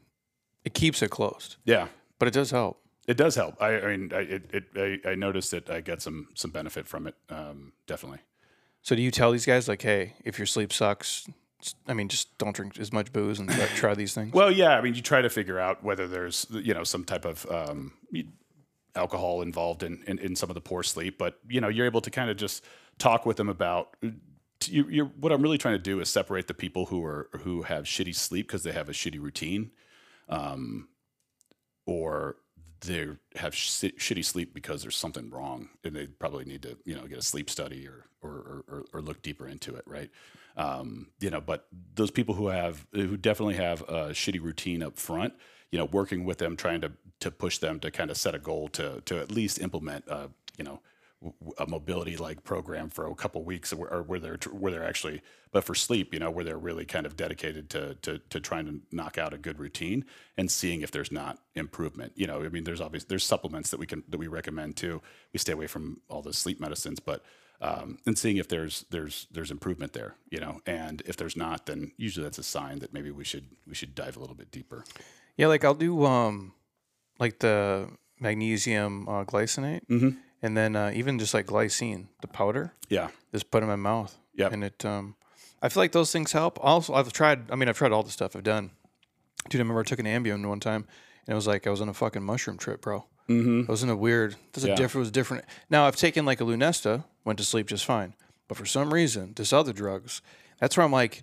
it 0.64 0.74
keeps 0.74 1.02
it 1.02 1.10
closed, 1.10 1.56
yeah 1.64 1.88
but 2.18 2.28
it 2.28 2.34
does 2.34 2.50
help. 2.50 2.80
it 3.06 3.16
does 3.16 3.34
help. 3.34 3.60
I, 3.60 3.80
I 3.80 3.96
mean 3.96 4.12
I 4.14 4.20
it, 4.20 4.50
it 4.52 4.64
I, 5.04 5.10
I 5.10 5.14
noticed 5.14 5.50
that 5.52 5.68
I 5.70 5.80
get 5.80 6.02
some 6.02 6.28
some 6.34 6.50
benefit 6.50 6.86
from 6.86 7.06
it 7.06 7.14
um 7.30 7.72
definitely. 7.86 8.20
So 8.82 8.94
do 8.94 9.02
you 9.02 9.10
tell 9.10 9.32
these 9.32 9.46
guys 9.46 9.66
like, 9.68 9.82
hey, 9.82 10.14
if 10.24 10.38
your 10.38 10.46
sleep 10.46 10.72
sucks, 10.72 11.26
I 11.88 11.92
mean, 11.94 12.08
just 12.08 12.38
don't 12.38 12.54
drink 12.54 12.78
as 12.78 12.92
much 12.92 13.12
booze 13.12 13.40
and 13.40 13.50
try, 13.50 13.66
try 13.74 13.94
these 13.94 14.14
things. 14.14 14.32
Well, 14.32 14.52
yeah, 14.52 14.78
I 14.78 14.80
mean, 14.80 14.94
you 14.94 15.02
try 15.02 15.22
to 15.22 15.28
figure 15.30 15.58
out 15.58 15.82
whether 15.82 16.06
there's 16.06 16.46
you 16.50 16.72
know 16.72 16.84
some 16.84 17.04
type 17.04 17.24
of 17.24 17.44
um, 17.50 17.94
alcohol 18.96 19.42
involved 19.42 19.82
in, 19.82 20.02
in 20.06 20.18
in 20.18 20.36
some 20.36 20.50
of 20.50 20.54
the 20.54 20.60
poor 20.60 20.82
sleep, 20.82 21.18
but 21.18 21.38
you 21.48 21.60
know 21.60 21.68
you're 21.68 21.86
able 21.86 22.00
to 22.00 22.10
kind 22.10 22.30
of 22.30 22.36
just 22.36 22.64
talk 22.98 23.26
with 23.26 23.36
them 23.36 23.48
about. 23.48 23.96
You, 24.66 24.88
you're, 24.88 25.06
what 25.06 25.32
I'm 25.32 25.42
really 25.42 25.58
trying 25.58 25.74
to 25.74 25.82
do 25.82 26.00
is 26.00 26.08
separate 26.08 26.48
the 26.48 26.54
people 26.54 26.86
who 26.86 27.04
are 27.04 27.28
who 27.42 27.62
have 27.62 27.84
shitty 27.84 28.14
sleep 28.14 28.46
because 28.46 28.62
they 28.62 28.72
have 28.72 28.88
a 28.88 28.92
shitty 28.92 29.20
routine, 29.20 29.70
um, 30.28 30.88
or 31.86 32.36
they 32.80 33.08
have 33.36 33.54
sh- 33.54 33.92
shitty 33.98 34.24
sleep 34.24 34.54
because 34.54 34.82
there's 34.82 34.96
something 34.96 35.30
wrong 35.30 35.68
and 35.84 35.94
they 35.94 36.06
probably 36.06 36.44
need 36.44 36.62
to 36.62 36.76
you 36.84 36.94
know 36.94 37.06
get 37.06 37.18
a 37.18 37.22
sleep 37.22 37.50
study 37.50 37.86
or 37.86 38.06
or 38.22 38.64
or, 38.68 38.84
or 38.94 39.02
look 39.02 39.22
deeper 39.22 39.46
into 39.46 39.74
it, 39.74 39.84
right? 39.86 40.10
Um, 40.56 41.08
you 41.20 41.28
know, 41.28 41.40
but 41.40 41.66
those 41.94 42.10
people 42.10 42.34
who 42.34 42.48
have 42.48 42.86
who 42.92 43.16
definitely 43.16 43.56
have 43.56 43.82
a 43.82 44.10
shitty 44.10 44.40
routine 44.42 44.82
up 44.82 44.96
front, 44.96 45.34
you 45.70 45.78
know, 45.78 45.86
working 45.86 46.24
with 46.24 46.38
them, 46.38 46.56
trying 46.56 46.80
to 46.82 46.92
to 47.20 47.30
push 47.30 47.58
them 47.58 47.80
to 47.80 47.90
kind 47.90 48.10
of 48.10 48.16
set 48.16 48.34
a 48.34 48.38
goal 48.38 48.68
to 48.68 49.00
to 49.02 49.18
at 49.20 49.30
least 49.30 49.60
implement, 49.60 50.08
uh, 50.08 50.28
you 50.56 50.64
know, 50.64 50.80
a 51.58 51.66
mobility 51.66 52.16
like 52.16 52.44
program 52.44 52.90
for 52.90 53.06
a 53.06 53.14
couple 53.14 53.42
weeks, 53.42 53.72
or, 53.72 53.88
or 53.88 54.02
where 54.02 54.20
they're 54.20 54.38
where 54.50 54.70
they're 54.70 54.84
actually, 54.84 55.22
but 55.50 55.64
for 55.64 55.74
sleep, 55.74 56.12
you 56.12 56.20
know, 56.20 56.30
where 56.30 56.44
they're 56.44 56.58
really 56.58 56.84
kind 56.84 57.06
of 57.06 57.16
dedicated 57.16 57.70
to 57.70 57.94
to 58.02 58.18
to 58.18 58.40
trying 58.40 58.66
to 58.66 58.80
knock 58.92 59.18
out 59.18 59.32
a 59.32 59.38
good 59.38 59.58
routine 59.58 60.04
and 60.36 60.50
seeing 60.50 60.82
if 60.82 60.90
there's 60.90 61.10
not 61.10 61.38
improvement. 61.54 62.12
You 62.16 62.26
know, 62.26 62.44
I 62.44 62.48
mean, 62.48 62.64
there's 62.64 62.80
obviously 62.80 63.08
there's 63.08 63.24
supplements 63.24 63.70
that 63.70 63.80
we 63.80 63.86
can 63.86 64.02
that 64.08 64.18
we 64.18 64.26
recommend 64.28 64.76
too. 64.76 65.02
We 65.32 65.38
stay 65.38 65.52
away 65.52 65.66
from 65.66 66.00
all 66.08 66.22
the 66.22 66.32
sleep 66.32 66.60
medicines, 66.60 67.00
but 67.00 67.24
um, 67.60 67.98
and 68.06 68.18
seeing 68.18 68.36
if 68.36 68.48
there's 68.48 68.84
there's 68.90 69.26
there's 69.30 69.50
improvement 69.50 69.94
there, 69.94 70.16
you 70.30 70.40
know, 70.40 70.60
and 70.66 71.02
if 71.06 71.16
there's 71.16 71.36
not, 71.36 71.66
then 71.66 71.92
usually 71.96 72.24
that's 72.24 72.38
a 72.38 72.42
sign 72.42 72.80
that 72.80 72.92
maybe 72.92 73.10
we 73.10 73.24
should 73.24 73.46
we 73.66 73.74
should 73.74 73.94
dive 73.94 74.16
a 74.16 74.20
little 74.20 74.36
bit 74.36 74.50
deeper. 74.50 74.84
Yeah, 75.36 75.46
like 75.48 75.64
I'll 75.64 75.74
do 75.74 76.04
um, 76.04 76.52
like 77.18 77.38
the 77.40 77.88
magnesium 78.20 79.08
uh, 79.08 79.24
glycinate, 79.24 79.86
Mm-hmm. 79.88 80.10
and 80.42 80.56
then 80.56 80.76
uh, 80.76 80.90
even 80.94 81.18
just 81.18 81.34
like 81.34 81.46
glycine, 81.46 82.06
the 82.20 82.28
powder, 82.28 82.72
Yeah, 82.88 83.08
just 83.32 83.50
put 83.50 83.62
in 83.62 83.68
my 83.68 83.76
mouth. 83.76 84.16
Yeah, 84.34 84.48
and 84.52 84.64
it 84.64 84.84
um, 84.84 85.16
I 85.62 85.68
feel 85.68 85.82
like 85.82 85.92
those 85.92 86.12
things 86.12 86.32
help. 86.32 86.58
Also, 86.62 86.94
I've 86.94 87.12
tried. 87.12 87.50
I 87.50 87.56
mean, 87.56 87.68
I've 87.68 87.78
tried 87.78 87.92
all 87.92 88.02
the 88.02 88.10
stuff 88.10 88.36
I've 88.36 88.42
done. 88.42 88.70
Dude, 89.48 89.60
I 89.60 89.62
remember 89.62 89.80
I 89.80 89.84
took 89.84 89.98
an 89.98 90.06
Ambien 90.06 90.46
one 90.46 90.60
time, 90.60 90.86
and 91.26 91.32
it 91.32 91.34
was 91.34 91.46
like 91.46 91.66
I 91.66 91.70
was 91.70 91.80
on 91.80 91.88
a 91.88 91.94
fucking 91.94 92.22
mushroom 92.22 92.58
trip, 92.58 92.82
bro. 92.82 93.04
mm-hmm. 93.28 93.60
It 93.60 93.68
was 93.68 93.82
in 93.82 93.88
a 93.90 93.96
weird. 93.96 94.36
There's 94.52 94.64
a 94.64 94.74
different. 94.76 94.94
It 94.94 94.98
was 95.08 95.10
different. 95.10 95.44
Now 95.70 95.86
I've 95.86 95.96
taken 95.96 96.24
like 96.26 96.40
a 96.40 96.44
Lunesta, 96.44 97.04
went 97.24 97.38
to 97.38 97.44
sleep 97.44 97.66
just 97.68 97.84
fine. 97.84 98.14
But 98.48 98.56
for 98.56 98.66
some 98.66 98.92
reason, 98.94 99.32
this 99.36 99.52
other 99.52 99.72
drugs, 99.72 100.22
that's 100.60 100.76
where 100.76 100.84
I'm 100.86 100.92
like, 100.92 101.22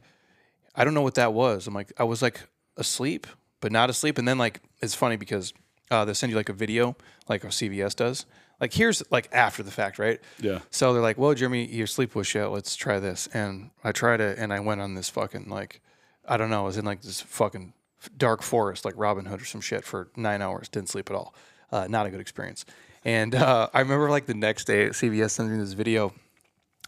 I 0.75 0.83
don't 0.83 0.93
know 0.93 1.01
what 1.01 1.15
that 1.15 1.33
was. 1.33 1.67
I'm 1.67 1.73
like, 1.73 1.93
I 1.97 2.03
was 2.03 2.21
like 2.21 2.41
asleep, 2.77 3.27
but 3.63 3.71
not 3.71 3.89
asleep. 3.89 4.17
And 4.17 4.27
then 4.27 4.37
like, 4.37 4.59
it's 4.81 4.93
funny 4.93 5.15
because 5.15 5.53
uh, 5.89 6.03
they 6.03 6.13
send 6.13 6.29
you 6.29 6.35
like 6.35 6.49
a 6.49 6.53
video, 6.53 6.97
like 7.29 7.45
a 7.45 7.47
CVS 7.47 7.95
does. 7.95 8.25
Like 8.59 8.73
here's 8.73 9.01
like 9.09 9.29
after 9.31 9.63
the 9.63 9.71
fact, 9.71 9.97
right? 9.99 10.19
Yeah. 10.41 10.59
So 10.69 10.91
they're 10.93 11.01
like, 11.01 11.17
"Well, 11.17 11.33
Jeremy, 11.33 11.65
your 11.65 11.87
sleep 11.87 12.13
was 12.13 12.27
shit. 12.27 12.49
Let's 12.49 12.75
try 12.75 12.99
this." 12.99 13.27
And 13.33 13.71
I 13.83 13.93
tried 13.93 14.19
it, 14.19 14.37
and 14.37 14.53
I 14.53 14.59
went 14.59 14.81
on 14.81 14.95
this 14.95 15.09
fucking 15.09 15.49
like, 15.49 15.81
I 16.27 16.35
don't 16.35 16.49
know, 16.49 16.59
I 16.59 16.65
was 16.65 16.77
in 16.77 16.83
like 16.83 17.01
this 17.01 17.21
fucking 17.21 17.73
dark 18.17 18.43
forest, 18.43 18.83
like 18.83 18.95
Robin 18.97 19.25
Hood 19.25 19.41
or 19.41 19.45
some 19.45 19.61
shit, 19.61 19.85
for 19.85 20.09
nine 20.17 20.41
hours. 20.41 20.67
Didn't 20.67 20.89
sleep 20.89 21.09
at 21.09 21.15
all. 21.15 21.33
Uh, 21.71 21.87
not 21.89 22.05
a 22.05 22.09
good 22.09 22.21
experience. 22.21 22.65
And 23.05 23.33
uh, 23.33 23.69
I 23.73 23.79
remember 23.79 24.09
like 24.09 24.25
the 24.25 24.33
next 24.33 24.65
day, 24.65 24.89
CVS 24.89 25.31
sending 25.31 25.57
me 25.57 25.63
this 25.63 25.73
video. 25.73 26.13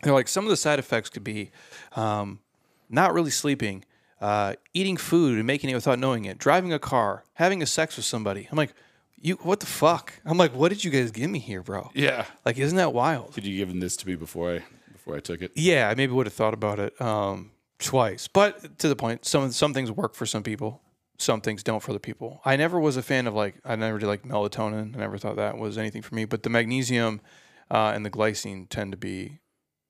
They're 0.03 0.14
like, 0.14 0.27
some 0.27 0.43
of 0.43 0.49
the 0.49 0.57
side 0.57 0.80
effects 0.80 1.10
could 1.10 1.23
be 1.23 1.52
um, 1.95 2.39
not 2.89 3.14
really 3.14 3.31
sleeping, 3.31 3.85
uh, 4.22 4.54
eating 4.74 4.98
food 4.98 5.38
and 5.38 5.46
making 5.46 5.70
it 5.70 5.76
without 5.76 6.00
knowing 6.00 6.26
it, 6.26 6.38
driving 6.38 6.74
a 6.74 6.80
car, 6.80 7.24
having 7.34 7.62
a 7.62 7.66
sex 7.66 7.98
with 7.98 8.06
somebody. 8.06 8.48
I'm 8.52 8.58
like, 8.58 8.74
you 9.22 9.36
what 9.42 9.60
the 9.60 9.66
fuck? 9.66 10.14
I'm 10.26 10.38
like, 10.38 10.54
what 10.54 10.70
did 10.70 10.84
you 10.84 10.92
guys 10.92 11.12
give 11.12 11.30
me 11.30 11.40
here, 11.40 11.62
bro? 11.62 11.90
Yeah. 11.94 12.26
Like, 12.46 12.58
isn't 12.58 12.78
that 12.78 12.94
wild? 12.94 13.34
Did 13.34 13.46
you 13.46 13.58
give 13.58 13.78
this 13.80 13.98
to 13.98 14.08
me 14.08 14.16
before 14.16 14.56
I 14.56 14.64
before 14.92 15.16
I 15.16 15.20
took 15.20 15.42
it? 15.42 15.52
Yeah, 15.56 15.90
I 15.90 15.96
maybe 15.96 16.14
would 16.14 16.28
have 16.28 16.34
thought 16.34 16.54
about 16.54 16.80
it 16.80 17.00
um, 17.02 17.52
twice. 17.80 18.28
But 18.28 18.78
to 18.80 18.88
the 18.88 18.96
point, 18.96 19.26
some 19.26 19.52
some 19.52 19.74
things 19.74 19.92
work 19.92 20.16
for 20.16 20.26
some 20.26 20.44
people, 20.44 20.82
some 21.18 21.42
things 21.42 21.64
don't 21.64 21.82
for 21.82 21.92
other 21.92 22.00
people. 22.00 22.42
I 22.46 22.56
never 22.56 22.80
was 22.80 22.98
a 22.98 23.04
fan 23.04 23.28
of 23.28 23.34
like 23.34 23.56
I 23.66 23.76
never 23.76 23.98
did 23.98 24.08
like 24.08 24.24
melatonin. 24.24 24.96
I 24.96 25.00
never 25.00 25.18
thought 25.18 25.38
that 25.38 25.58
was 25.58 25.78
anything 25.78 26.02
for 26.02 26.16
me. 26.16 26.26
But 26.26 26.44
the 26.44 26.50
magnesium 26.50 27.22
uh, 27.72 27.94
and 27.96 28.06
the 28.06 28.12
glycine 28.12 28.70
tend 28.70 28.92
to 28.92 28.98
be 28.98 29.40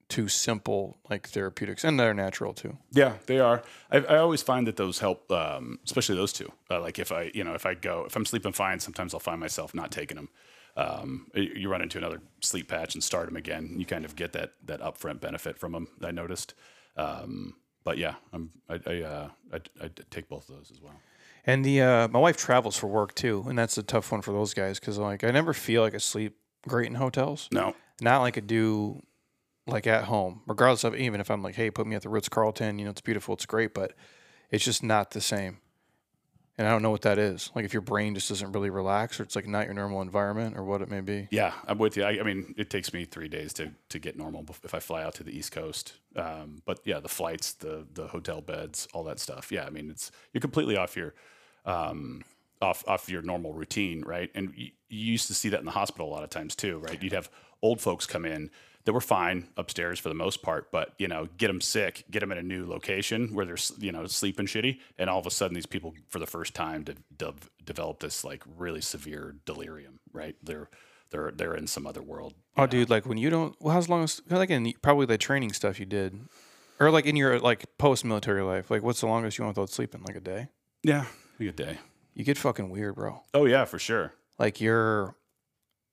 too 0.08 0.28
simple 0.28 0.98
like 1.10 1.28
therapeutics, 1.28 1.84
and 1.84 2.00
they're 2.00 2.14
natural 2.14 2.54
too. 2.54 2.78
Yeah, 2.92 3.14
they 3.26 3.40
are. 3.40 3.64
I, 3.92 3.98
I 3.98 4.18
always 4.18 4.42
find 4.42 4.68
that 4.68 4.78
those 4.78 5.00
help, 5.00 5.32
um, 5.32 5.80
especially 5.86 6.16
those 6.16 6.34
two. 6.34 6.52
Uh, 6.70 6.82
like 6.82 7.00
if 7.00 7.12
I, 7.12 7.32
you 7.34 7.44
know, 7.44 7.54
if 7.54 7.66
I 7.66 7.74
go, 7.74 8.06
if 8.06 8.16
I'm 8.16 8.26
sleeping 8.26 8.54
fine, 8.54 8.80
sometimes 8.80 9.14
I'll 9.14 9.20
find 9.20 9.40
myself 9.40 9.74
not 9.74 9.92
taking 9.92 10.18
them. 10.18 10.30
Um, 10.78 11.28
you 11.34 11.52
you 11.56 11.70
run 11.70 11.82
into 11.82 11.98
another 11.98 12.22
sleep 12.42 12.68
patch 12.68 12.94
and 12.96 13.04
start 13.04 13.28
them 13.28 13.38
again. 13.38 13.76
You 13.78 13.86
kind 13.86 14.06
of 14.06 14.16
get 14.16 14.34
that 14.34 14.54
that 14.66 14.82
upfront 14.82 15.22
benefit 15.22 15.58
from 15.58 15.72
them. 15.72 15.88
I 16.04 16.12
noticed. 16.12 16.54
Um, 16.98 17.56
but 17.84 17.98
yeah, 17.98 18.16
I'm, 18.34 18.52
I 18.70 18.80
I, 18.86 19.02
uh, 19.02 19.30
I 19.54 19.60
I 19.82 19.90
take 20.10 20.30
both 20.30 20.50
of 20.50 20.56
those 20.58 20.72
as 20.72 20.82
well. 20.82 21.00
And 21.46 21.64
the 21.64 21.82
uh, 21.82 22.08
my 22.10 22.20
wife 22.20 22.38
travels 22.38 22.78
for 22.78 22.88
work 22.88 23.16
too, 23.16 23.46
and 23.48 23.58
that's 23.58 23.78
a 23.78 23.84
tough 23.84 24.12
one 24.12 24.22
for 24.22 24.32
those 24.32 24.54
guys 24.54 24.80
because 24.80 24.98
like 24.98 25.24
I 25.24 25.32
never 25.32 25.54
feel 25.54 25.82
like 25.82 25.96
I 25.96 26.00
sleep 26.00 26.38
great 26.68 26.88
in 26.88 26.96
hotels. 26.96 27.48
No, 27.52 27.76
not 28.02 28.22
like 28.22 28.38
I 28.38 28.42
do 28.42 29.02
like 29.68 29.88
at 29.88 30.06
home, 30.06 30.42
regardless 30.46 30.84
of 30.84 30.96
even 30.96 31.20
if 31.20 31.32
I'm 31.32 31.42
like, 31.42 31.56
hey, 31.56 31.72
put 31.72 31.88
me 31.88 31.96
at 31.96 32.04
the 32.04 32.10
Ritz 32.10 32.30
Carlton, 32.30 32.80
you 32.80 32.86
know, 32.86 32.92
it's 32.92 33.02
beautiful, 33.02 33.34
it's 33.34 33.46
great, 33.46 33.74
but 33.74 33.94
it's 34.52 34.64
just 34.64 34.84
not 34.84 35.12
the 35.12 35.22
same. 35.22 35.58
And 36.58 36.66
I 36.68 36.72
don't 36.72 36.82
know 36.82 36.92
what 36.92 37.02
that 37.02 37.18
is. 37.18 37.52
Like 37.54 37.66
if 37.66 37.74
your 37.74 37.82
brain 37.82 38.16
just 38.16 38.30
doesn't 38.30 38.54
really 38.54 38.70
relax 38.70 39.20
or 39.20 39.24
it's 39.24 39.36
like 39.36 39.48
not 39.48 39.66
your 39.66 39.74
normal 39.74 40.02
environment 40.02 40.58
or 40.58 40.64
what 40.64 40.82
it 40.82 40.90
may 40.90 41.02
be. 41.02 41.28
Yeah, 41.30 41.52
I'm 41.68 41.78
with 41.78 41.98
you. 41.98 42.04
I, 42.04 42.20
I 42.20 42.24
mean, 42.24 42.56
it 42.58 42.70
takes 42.70 42.94
me 42.94 43.04
three 43.04 43.28
days 43.28 43.52
to, 43.54 43.72
to 43.90 44.00
get 44.00 44.18
normal 44.18 44.46
if 44.64 44.74
I 44.74 44.80
fly 44.80 45.04
out 45.04 45.16
to 45.16 45.24
the 45.24 45.38
East 45.38 45.52
Coast. 45.52 45.94
Um, 46.16 46.62
but 46.66 46.80
yeah, 46.86 47.02
the 47.02 47.10
flights, 47.10 47.54
the 47.54 47.86
the 47.94 48.08
hotel 48.08 48.40
beds, 48.40 48.88
all 48.94 49.04
that 49.04 49.20
stuff. 49.20 49.52
Yeah, 49.52 49.66
I 49.66 49.70
mean, 49.70 49.90
it's 49.90 50.12
you're 50.32 50.40
completely 50.40 50.78
off 50.78 50.96
your 50.96 51.14
um, 51.66 52.24
off 52.62 52.86
off 52.88 53.10
your 53.10 53.22
normal 53.22 53.52
routine, 53.54 54.02
right? 54.06 54.32
And 54.34 54.54
you, 54.56 54.72
you 54.88 55.12
used 55.12 55.28
to 55.28 55.34
see 55.34 55.50
that 55.50 55.60
in 55.60 55.66
the 55.66 55.72
hospital 55.72 56.08
a 56.08 56.12
lot 56.12 56.24
of 56.24 56.30
times 56.30 56.56
too, 56.56 56.78
right? 56.80 57.02
You'd 57.04 57.12
have 57.12 57.30
old 57.62 57.82
folks 57.82 58.06
come 58.06 58.24
in 58.24 58.50
that 58.86 58.94
were 58.94 59.02
fine 59.02 59.48
upstairs 59.58 60.00
for 60.00 60.10
the 60.10 60.16
most 60.16 60.42
part, 60.42 60.72
but 60.72 60.94
you 61.00 61.08
know, 61.08 61.28
get 61.38 61.48
them 61.48 61.60
sick, 61.62 62.06
get 62.12 62.20
them 62.22 62.32
in 62.32 62.38
a 62.38 62.44
new 62.44 62.66
location 62.68 63.34
where 63.34 63.46
they're 63.46 63.58
you 63.80 63.92
know 63.92 64.06
sleeping 64.08 64.46
shitty, 64.46 64.80
and 64.98 65.10
all 65.10 65.20
of 65.20 65.26
a 65.26 65.32
sudden 65.32 65.54
these 65.56 65.66
people 65.66 65.94
for 66.08 66.20
the 66.20 66.28
first 66.28 66.54
time 66.54 66.84
de- 66.84 66.96
de- 67.18 67.34
develop 67.64 68.00
this 68.00 68.24
like 68.24 68.44
really 68.58 68.82
severe 68.82 69.36
delirium, 69.46 70.00
right? 70.14 70.36
They're 70.44 70.70
they're 71.12 71.32
they're 71.32 71.56
in 71.56 71.68
some 71.68 71.86
other 71.88 72.02
world. 72.02 72.34
Oh, 72.58 72.66
dude, 72.68 72.90
like 72.90 73.06
when 73.06 73.18
you 73.18 73.30
don't, 73.30 73.56
well, 73.60 73.74
how's 73.74 73.90
long 73.90 74.04
as, 74.04 74.22
like 74.30 74.50
in 74.50 74.72
probably 74.82 75.06
the 75.06 75.18
training 75.18 75.52
stuff 75.54 75.80
you 75.80 75.86
did, 75.86 76.20
or 76.80 76.90
like 76.92 77.06
in 77.06 77.16
your 77.16 77.40
like 77.40 77.66
post 77.78 78.06
military 78.06 78.42
life, 78.44 78.72
like 78.72 78.82
what's 78.84 79.02
the 79.02 79.08
longest 79.08 79.38
you 79.38 79.44
went 79.46 79.58
without 79.58 79.70
sleeping? 79.72 80.04
Like 80.08 80.16
a 80.16 80.22
day? 80.22 80.48
Yeah, 80.84 81.06
a 81.40 81.44
good 81.44 81.56
day. 81.56 81.80
You 82.14 82.24
get 82.24 82.38
fucking 82.38 82.70
weird, 82.70 82.96
bro. 82.96 83.24
Oh 83.34 83.46
yeah, 83.46 83.66
for 83.66 83.78
sure. 83.80 84.14
Like 84.40 84.62
your, 84.62 85.16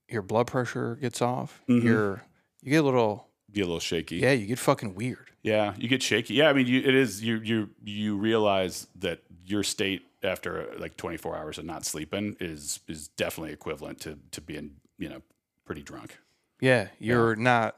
your 0.09 0.23
blood 0.23 0.47
pressure 0.47 0.97
gets 0.97 1.21
off. 1.23 1.63
Mhm. 1.69 1.83
Your, 1.83 2.23
you 2.63 2.71
get 2.71 2.79
a 2.79 2.83
little, 2.83 3.29
Be 3.51 3.61
a 3.61 3.65
little 3.65 3.81
shaky. 3.81 4.17
yeah, 4.17 4.33
you 4.33 4.47
get 4.47 4.59
fucking 4.59 4.95
weird. 4.95 5.31
Yeah, 5.43 5.75
you 5.77 5.89
get 5.89 6.03
shaky. 6.03 6.35
Yeah, 6.35 6.49
I 6.49 6.53
mean, 6.53 6.67
you, 6.67 6.81
it 6.81 6.95
is 6.95 7.23
you 7.23 7.39
you 7.41 7.71
you 7.85 8.17
realize 8.17 8.87
that 9.01 9.21
your 9.45 9.63
state 9.65 10.03
after 10.23 10.71
uh, 10.71 10.79
like 10.79 10.97
24 10.97 11.37
hours 11.37 11.59
of 11.59 11.65
not 11.65 11.85
sleeping 11.85 12.37
is 12.39 12.79
is 12.87 13.09
definitely 13.09 13.53
equivalent 13.53 14.01
to 14.03 14.19
to 14.31 14.41
being 14.41 14.77
you 14.99 15.09
know 15.09 15.21
pretty 15.65 15.83
drunk. 15.83 16.19
Yeah, 16.61 16.89
you're 17.01 17.35
not, 17.35 17.77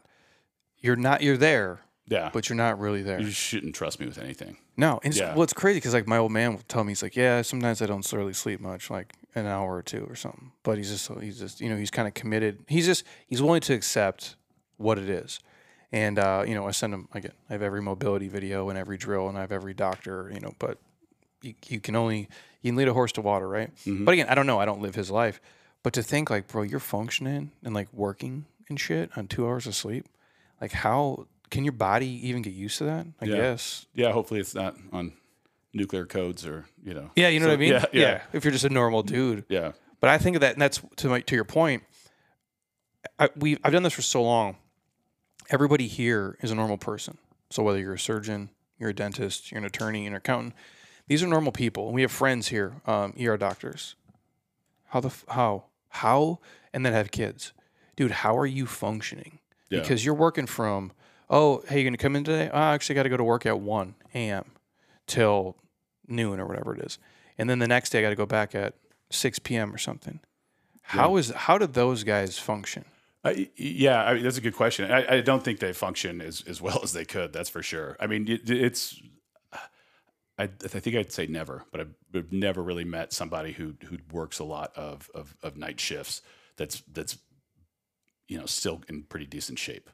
you're 0.78 0.94
not, 0.96 1.22
you're 1.22 1.38
there, 1.38 1.80
Yeah, 2.06 2.28
but 2.34 2.50
you're 2.50 2.56
not 2.56 2.78
really 2.78 3.02
there. 3.02 3.18
you 3.18 3.30
shouldn't 3.30 3.74
trust 3.74 3.98
me 3.98 4.04
with 4.04 4.18
anything. 4.18 4.58
No, 4.76 5.00
and 5.02 5.12
it's, 5.12 5.18
Yeah. 5.18 5.32
well, 5.32 5.42
it's 5.44 5.54
crazy 5.54 5.78
because 5.78 5.94
like 5.94 6.06
my 6.06 6.18
old 6.18 6.32
man 6.32 6.52
will 6.52 6.60
tell 6.68 6.84
me 6.84 6.90
he's 6.90 7.02
like, 7.02 7.16
yeah, 7.16 7.40
sometimes 7.40 7.80
I 7.80 7.86
don't 7.86 8.10
really 8.12 8.34
sleep 8.34 8.60
much, 8.60 8.90
like 8.90 9.14
an 9.34 9.46
hour 9.46 9.74
or 9.74 9.82
two 9.82 10.04
or 10.10 10.14
something. 10.16 10.52
But 10.64 10.76
he's 10.76 10.90
just 10.90 11.10
he's 11.22 11.38
just 11.38 11.62
you 11.62 11.70
know 11.70 11.76
he's 11.78 11.90
kind 11.90 12.06
of 12.06 12.12
committed. 12.12 12.64
He's 12.68 12.84
just 12.84 13.04
he's 13.26 13.40
willing 13.40 13.62
to 13.62 13.72
accept 13.72 14.36
what 14.76 14.98
it 14.98 15.08
is. 15.08 15.40
And 15.92 16.18
uh, 16.18 16.44
you 16.46 16.54
know, 16.54 16.66
I 16.66 16.72
send 16.72 16.92
him 16.94 17.08
again. 17.14 17.32
I 17.48 17.52
have 17.52 17.62
every 17.62 17.80
mobility 17.82 18.28
video 18.28 18.68
and 18.68 18.78
every 18.78 18.96
drill, 18.96 19.28
and 19.28 19.38
I 19.38 19.42
have 19.42 19.52
every 19.52 19.74
doctor. 19.74 20.30
You 20.32 20.40
know, 20.40 20.54
but 20.58 20.78
you, 21.42 21.54
you 21.68 21.80
can 21.80 21.94
only 21.94 22.28
you 22.62 22.70
can 22.70 22.76
lead 22.76 22.88
a 22.88 22.92
horse 22.94 23.12
to 23.12 23.20
water, 23.20 23.48
right? 23.48 23.70
But 23.86 24.12
again, 24.12 24.26
I 24.28 24.34
don't 24.34 24.46
know. 24.46 24.58
I 24.58 24.64
don't 24.64 24.80
live 24.82 24.94
his 24.94 25.10
life. 25.10 25.40
But 25.84 25.92
to 25.92 26.02
think 26.02 26.30
like, 26.30 26.48
bro, 26.48 26.62
you're 26.62 26.80
functioning 26.80 27.52
and 27.62 27.74
like 27.74 27.88
working 27.92 28.46
and 28.68 28.80
shit 28.80 29.10
on 29.16 29.28
two 29.28 29.46
hours 29.46 29.66
of 29.66 29.74
sleep, 29.74 30.06
like 30.60 30.72
how 30.72 31.26
can 31.50 31.62
your 31.62 31.72
body 31.74 32.08
even 32.28 32.40
get 32.42 32.54
used 32.54 32.78
to 32.78 32.84
that? 32.84 33.06
I 33.20 33.26
Yeah. 33.26 33.36
guess 33.36 33.86
Yeah, 33.94 34.10
hopefully 34.12 34.40
it's 34.40 34.54
not 34.54 34.76
on 34.92 35.12
nuclear 35.74 36.06
codes 36.06 36.44
or 36.46 36.64
you 36.82 36.94
know. 36.94 37.10
Yeah, 37.14 37.28
you 37.28 37.38
know 37.38 37.44
So- 37.46 37.50
what 37.50 37.54
I 37.58 37.60
mean. 37.60 37.72
Yeah, 37.72 37.84
yeah, 37.92 38.22
If 38.32 38.44
you're 38.44 38.50
just 38.52 38.64
a 38.64 38.70
normal 38.70 39.02
dude, 39.02 39.44
yeah. 39.48 39.72
but 40.00 40.08
I 40.10 40.16
think 40.18 40.34
of 40.36 40.40
that, 40.40 40.54
and 40.54 40.62
that's 40.62 40.80
to 40.96 41.08
my 41.08 41.20
to 41.20 41.34
your 41.36 41.44
point. 41.44 41.82
I, 43.18 43.28
we 43.36 43.58
I've 43.62 43.72
done 43.72 43.82
this 43.82 43.92
for 43.92 44.02
so 44.02 44.22
long. 44.22 44.56
Everybody 45.50 45.86
here 45.86 46.36
is 46.40 46.50
a 46.50 46.54
normal 46.54 46.78
person. 46.78 47.18
So 47.50 47.62
whether 47.62 47.78
you're 47.78 47.94
a 47.94 47.98
surgeon, 47.98 48.50
you're 48.78 48.90
a 48.90 48.94
dentist, 48.94 49.50
you're 49.50 49.58
an 49.58 49.64
attorney, 49.64 50.00
you're 50.02 50.10
an 50.10 50.16
accountant, 50.16 50.54
these 51.06 51.22
are 51.22 51.26
normal 51.26 51.52
people. 51.52 51.86
And 51.86 51.94
we 51.94 52.02
have 52.02 52.10
friends 52.10 52.48
here, 52.48 52.74
um, 52.86 53.14
ER 53.20 53.36
doctors. 53.36 53.94
How 54.88 55.00
the 55.00 55.08
f- 55.08 55.24
how 55.28 55.64
how 55.90 56.38
and 56.72 56.84
then 56.84 56.92
have 56.92 57.10
kids, 57.10 57.52
dude. 57.96 58.10
How 58.10 58.36
are 58.36 58.46
you 58.46 58.66
functioning? 58.66 59.38
Yeah. 59.68 59.80
Because 59.80 60.04
you're 60.04 60.14
working 60.14 60.46
from 60.46 60.92
oh 61.28 61.62
hey 61.68 61.80
you're 61.80 61.84
gonna 61.90 61.96
come 61.96 62.16
in 62.16 62.24
today. 62.24 62.48
Oh, 62.52 62.56
I 62.56 62.74
actually 62.74 62.94
got 62.94 63.02
to 63.04 63.08
go 63.08 63.16
to 63.16 63.24
work 63.24 63.44
at 63.44 63.58
one 63.60 63.96
a.m. 64.14 64.44
till 65.06 65.56
noon 66.06 66.38
or 66.40 66.46
whatever 66.46 66.74
it 66.74 66.84
is, 66.84 66.98
and 67.38 67.50
then 67.50 67.58
the 67.58 67.68
next 67.68 67.90
day 67.90 67.98
I 67.98 68.02
got 68.02 68.10
to 68.10 68.16
go 68.16 68.26
back 68.26 68.54
at 68.54 68.74
six 69.10 69.38
p.m. 69.38 69.74
or 69.74 69.78
something. 69.78 70.20
How 70.82 71.16
is 71.16 71.30
how 71.30 71.58
do 71.58 71.66
those 71.66 72.04
guys 72.04 72.38
function? 72.38 72.84
Uh, 73.24 73.32
yeah, 73.56 74.04
I 74.04 74.14
mean, 74.14 74.22
that's 74.22 74.36
a 74.36 74.42
good 74.42 74.54
question. 74.54 74.92
I, 74.92 75.16
I 75.16 75.20
don't 75.22 75.42
think 75.42 75.58
they 75.58 75.72
function 75.72 76.20
as, 76.20 76.44
as 76.46 76.60
well 76.60 76.80
as 76.82 76.92
they 76.92 77.06
could. 77.06 77.32
That's 77.32 77.48
for 77.48 77.62
sure. 77.62 77.96
I 77.98 78.06
mean, 78.06 78.28
it, 78.28 78.50
it's. 78.50 79.00
I, 80.36 80.44
I 80.44 80.46
think 80.48 80.96
I'd 80.96 81.12
say 81.12 81.26
never, 81.26 81.64
but 81.70 81.80
I've, 81.80 82.32
never 82.32 82.60
really 82.62 82.84
met 82.84 83.12
somebody 83.12 83.52
who 83.52 83.74
who 83.86 83.98
works 84.10 84.40
a 84.40 84.44
lot 84.44 84.72
of, 84.76 85.08
of 85.14 85.36
of 85.42 85.56
night 85.56 85.78
shifts. 85.78 86.22
That's 86.56 86.82
that's, 86.92 87.18
you 88.26 88.38
know, 88.38 88.46
still 88.46 88.82
in 88.88 89.04
pretty 89.04 89.26
decent 89.26 89.58
shape, 89.58 89.90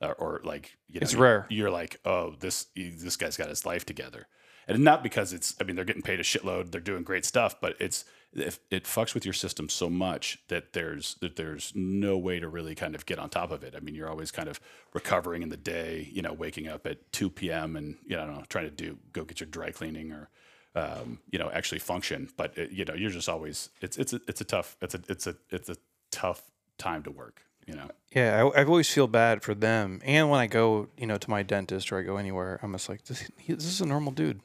uh, 0.00 0.14
or 0.18 0.40
like 0.44 0.76
you 0.88 0.98
know, 0.98 1.04
It's 1.04 1.14
rare. 1.14 1.46
You're 1.50 1.70
like, 1.70 2.00
oh, 2.04 2.34
this 2.40 2.66
this 2.74 3.16
guy's 3.16 3.36
got 3.36 3.50
his 3.50 3.66
life 3.66 3.84
together, 3.84 4.28
and 4.66 4.82
not 4.82 5.02
because 5.02 5.34
it's. 5.34 5.54
I 5.60 5.64
mean, 5.64 5.76
they're 5.76 5.84
getting 5.84 6.02
paid 6.02 6.20
a 6.20 6.24
shitload. 6.24 6.70
They're 6.70 6.80
doing 6.80 7.02
great 7.02 7.26
stuff, 7.26 7.60
but 7.60 7.76
it's 7.78 8.06
if 8.34 8.60
it 8.70 8.84
fucks 8.84 9.14
with 9.14 9.24
your 9.24 9.34
system 9.34 9.68
so 9.68 9.90
much 9.90 10.38
that 10.48 10.72
there's 10.72 11.16
that 11.20 11.36
there's 11.36 11.72
no 11.74 12.16
way 12.16 12.40
to 12.40 12.48
really 12.48 12.74
kind 12.74 12.94
of 12.94 13.04
get 13.04 13.18
on 13.18 13.28
top 13.28 13.50
of 13.50 13.62
it. 13.62 13.74
I 13.76 13.80
mean, 13.80 13.94
you're 13.94 14.08
always 14.08 14.30
kind 14.30 14.48
of 14.48 14.60
recovering 14.94 15.42
in 15.42 15.50
the 15.50 15.56
day, 15.56 16.08
you 16.12 16.22
know, 16.22 16.32
waking 16.32 16.68
up 16.68 16.86
at 16.86 17.12
2 17.12 17.30
p.m. 17.30 17.76
and 17.76 17.96
you 18.06 18.16
know, 18.16 18.26
know, 18.26 18.42
trying 18.48 18.64
to 18.64 18.70
do 18.70 18.98
go 19.12 19.24
get 19.24 19.40
your 19.40 19.48
dry 19.48 19.70
cleaning 19.70 20.12
or 20.12 20.28
um, 20.74 21.18
you 21.30 21.38
know, 21.38 21.50
actually 21.52 21.80
function. 21.80 22.30
But 22.36 22.56
it, 22.56 22.70
you 22.70 22.84
know, 22.84 22.94
you're 22.94 23.10
just 23.10 23.28
always 23.28 23.70
it's 23.80 23.98
it's 23.98 24.12
a, 24.12 24.20
it's 24.26 24.40
a 24.40 24.44
tough 24.44 24.76
it's 24.80 24.94
a 24.94 25.00
it's 25.08 25.26
a 25.26 25.36
it's 25.50 25.68
a 25.68 25.76
tough 26.10 26.42
time 26.78 27.02
to 27.02 27.10
work. 27.10 27.42
You 27.66 27.74
know, 27.74 27.90
Yeah, 28.14 28.42
I, 28.42 28.60
I 28.60 28.64
always 28.64 28.90
feel 28.90 29.06
bad 29.06 29.42
for 29.42 29.54
them. 29.54 30.00
And 30.04 30.28
when 30.30 30.40
I 30.40 30.48
go, 30.48 30.88
you 30.96 31.06
know, 31.06 31.16
to 31.16 31.30
my 31.30 31.44
dentist 31.44 31.92
or 31.92 31.98
I 31.98 32.02
go 32.02 32.16
anywhere, 32.16 32.58
I'm 32.60 32.72
just 32.72 32.88
like, 32.88 33.04
this, 33.04 33.30
this 33.46 33.64
is 33.64 33.80
a 33.80 33.86
normal 33.86 34.10
dude. 34.10 34.40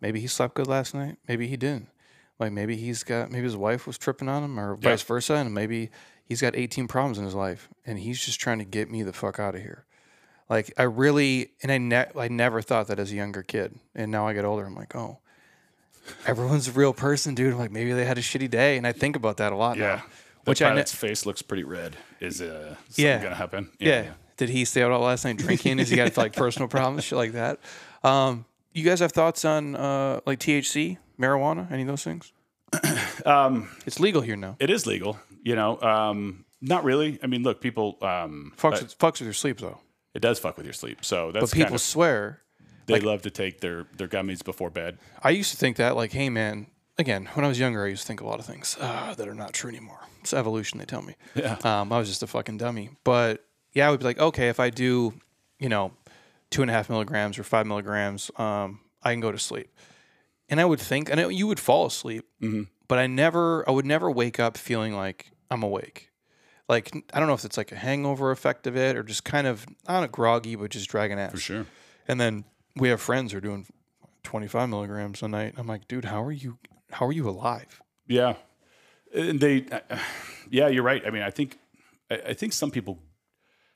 Maybe 0.00 0.20
he 0.20 0.26
slept 0.26 0.54
good 0.54 0.66
last 0.66 0.94
night. 0.94 1.18
Maybe 1.28 1.48
he 1.48 1.58
didn't. 1.58 1.88
Like 2.38 2.52
maybe 2.52 2.76
he's 2.76 3.02
got, 3.02 3.30
maybe 3.30 3.44
his 3.44 3.56
wife 3.56 3.86
was 3.86 3.96
tripping 3.98 4.28
on 4.28 4.42
him 4.44 4.58
or 4.60 4.76
vice 4.76 5.02
versa. 5.02 5.34
And 5.34 5.54
maybe 5.54 5.90
he's 6.24 6.40
got 6.40 6.54
18 6.56 6.86
problems 6.88 7.18
in 7.18 7.24
his 7.24 7.34
life 7.34 7.68
and 7.86 7.98
he's 7.98 8.24
just 8.24 8.38
trying 8.40 8.58
to 8.58 8.64
get 8.64 8.90
me 8.90 9.02
the 9.02 9.12
fuck 9.12 9.38
out 9.38 9.54
of 9.54 9.62
here. 9.62 9.84
Like 10.48 10.72
I 10.78 10.84
really, 10.84 11.50
and 11.62 11.72
I 11.72 11.78
ne- 11.78 12.10
I 12.16 12.28
never 12.28 12.62
thought 12.62 12.86
that 12.88 12.98
as 13.00 13.10
a 13.10 13.16
younger 13.16 13.42
kid, 13.42 13.80
and 13.96 14.12
now 14.12 14.28
I 14.28 14.32
get 14.32 14.44
older, 14.44 14.64
I'm 14.64 14.76
like, 14.76 14.94
oh, 14.94 15.18
everyone's 16.26 16.68
a 16.68 16.72
real 16.72 16.92
person, 16.92 17.34
dude. 17.34 17.52
I'm 17.54 17.58
like 17.58 17.72
maybe 17.72 17.92
they 17.92 18.04
had 18.04 18.16
a 18.18 18.20
shitty 18.22 18.48
day, 18.50 18.76
and 18.76 18.86
I 18.86 18.92
think 18.92 19.16
about 19.16 19.38
that 19.38 19.52
a 19.52 19.56
lot 19.56 19.76
Yeah. 19.76 19.86
now. 19.96 20.02
The 20.44 20.50
Which 20.52 20.62
I 20.62 20.72
ne- 20.72 20.84
face 20.84 21.26
looks 21.26 21.42
pretty 21.42 21.64
red. 21.64 21.96
Is 22.20 22.40
uh, 22.40 22.76
something 22.88 23.04
Yeah. 23.04 23.18
going 23.18 23.30
to 23.30 23.36
happen? 23.36 23.70
Yeah. 23.80 24.12
Did 24.36 24.50
he 24.50 24.64
stay 24.64 24.82
out 24.82 24.92
all 24.92 25.00
last 25.00 25.24
night 25.24 25.38
drinking? 25.38 25.80
Is 25.80 25.88
he 25.88 25.96
got 25.96 26.16
like 26.16 26.36
personal 26.36 26.68
problems, 26.68 27.02
shit 27.02 27.18
like 27.18 27.32
that? 27.32 27.58
Um, 28.04 28.44
you 28.72 28.84
guys 28.84 29.00
have 29.00 29.10
thoughts 29.10 29.44
on 29.44 29.74
uh, 29.74 30.20
like 30.26 30.38
THC, 30.38 30.98
marijuana, 31.18 31.70
any 31.70 31.82
of 31.82 31.88
those 31.88 32.04
things? 32.04 32.32
Um, 33.24 33.68
It's 33.86 33.98
legal 33.98 34.20
here 34.22 34.36
now. 34.36 34.56
it 34.60 34.70
is 34.70 34.86
legal. 34.86 35.18
You 35.42 35.56
know, 35.56 35.80
um, 35.80 36.44
not 36.60 36.84
really. 36.84 37.18
I 37.22 37.26
mean, 37.26 37.42
look, 37.42 37.60
people. 37.60 37.98
Um, 38.02 38.52
Fucks, 38.56 38.82
with, 38.82 38.98
fucks 38.98 39.12
with 39.14 39.22
your 39.22 39.32
sleep 39.32 39.58
though. 39.58 39.78
it 40.14 40.20
does 40.20 40.38
fuck 40.38 40.56
with 40.56 40.66
your 40.66 40.72
sleep. 40.72 41.04
So 41.04 41.32
that's 41.32 41.46
But 41.50 41.52
people 41.52 41.64
kind 41.66 41.74
of, 41.76 41.80
swear. 41.80 42.42
they 42.86 43.00
love 43.00 43.22
to 43.22 43.30
take 43.30 43.60
their 43.60 43.86
their 43.96 44.08
gummies 44.08 44.44
before 44.44 44.70
bed. 44.70 44.98
I 45.22 45.30
used 45.30 45.50
to 45.50 45.56
think 45.56 45.76
that 45.78 45.96
like, 45.96 46.12
hey 46.12 46.28
man, 46.30 46.66
again, 46.98 47.28
when 47.34 47.44
I 47.44 47.48
was 47.48 47.58
younger, 47.58 47.84
I 47.84 47.88
used 47.88 48.02
to 48.02 48.06
think 48.06 48.20
a 48.20 48.26
lot 48.26 48.38
of 48.38 48.46
things 48.46 48.76
uh, 48.80 49.14
that 49.14 49.26
are 49.26 49.34
not 49.34 49.52
true 49.52 49.70
anymore. 49.70 50.00
It's 50.20 50.32
evolution, 50.34 50.78
they 50.78 50.84
tell 50.84 51.02
me. 51.02 51.14
Yeah. 51.34 51.56
Um, 51.64 51.92
I 51.92 51.98
was 51.98 52.08
just 52.08 52.22
a 52.22 52.26
fucking 52.26 52.58
dummy. 52.58 52.90
But 53.04 53.44
yeah, 53.72 53.86
I 53.88 53.90
would 53.90 54.00
be 54.00 54.06
like, 54.06 54.18
okay, 54.18 54.48
if 54.48 54.58
I 54.60 54.70
do, 54.70 55.14
you 55.58 55.68
know, 55.68 55.92
two 56.50 56.62
and 56.62 56.70
a 56.70 56.74
half 56.74 56.88
milligrams 56.90 57.38
or 57.38 57.44
five 57.44 57.66
milligrams, 57.66 58.30
um, 58.36 58.80
I 59.02 59.12
can 59.12 59.20
go 59.20 59.30
to 59.32 59.38
sleep. 59.38 59.68
And 60.48 60.60
I 60.60 60.64
would 60.64 60.80
think, 60.80 61.10
and 61.10 61.32
you 61.32 61.46
would 61.46 61.58
fall 61.58 61.86
asleep, 61.86 62.24
but 62.88 62.98
I 62.98 63.06
never, 63.06 63.68
I 63.68 63.72
would 63.72 63.86
never 63.86 64.10
wake 64.10 64.38
up 64.38 64.56
feeling 64.56 64.94
like 64.94 65.32
I'm 65.50 65.62
awake. 65.62 66.10
Like 66.68 66.92
I 67.12 67.18
don't 67.18 67.28
know 67.28 67.34
if 67.34 67.44
it's 67.44 67.56
like 67.56 67.72
a 67.72 67.76
hangover 67.76 68.30
effect 68.30 68.66
of 68.66 68.76
it 68.76 68.96
or 68.96 69.02
just 69.02 69.24
kind 69.24 69.46
of 69.46 69.66
not 69.88 70.02
a 70.02 70.08
groggy, 70.08 70.56
but 70.56 70.70
just 70.70 70.88
dragging 70.88 71.18
ass. 71.18 71.32
For 71.32 71.38
sure. 71.38 71.66
And 72.08 72.20
then 72.20 72.44
we 72.74 72.88
have 72.88 73.00
friends 73.00 73.32
who 73.32 73.38
are 73.38 73.40
doing 73.40 73.66
25 74.24 74.68
milligrams 74.68 75.22
a 75.22 75.28
night. 75.28 75.54
I'm 75.56 75.66
like, 75.66 75.86
dude, 75.88 76.06
how 76.06 76.22
are 76.22 76.32
you? 76.32 76.58
How 76.90 77.06
are 77.06 77.12
you 77.12 77.28
alive? 77.28 77.80
Yeah, 78.06 78.34
and 79.14 79.40
they, 79.40 79.66
uh, 79.70 79.98
yeah, 80.50 80.68
you're 80.68 80.82
right. 80.82 81.02
I 81.06 81.10
mean, 81.10 81.22
I 81.22 81.30
think, 81.30 81.58
I, 82.10 82.14
I 82.28 82.34
think 82.34 82.52
some 82.52 82.70
people 82.70 83.00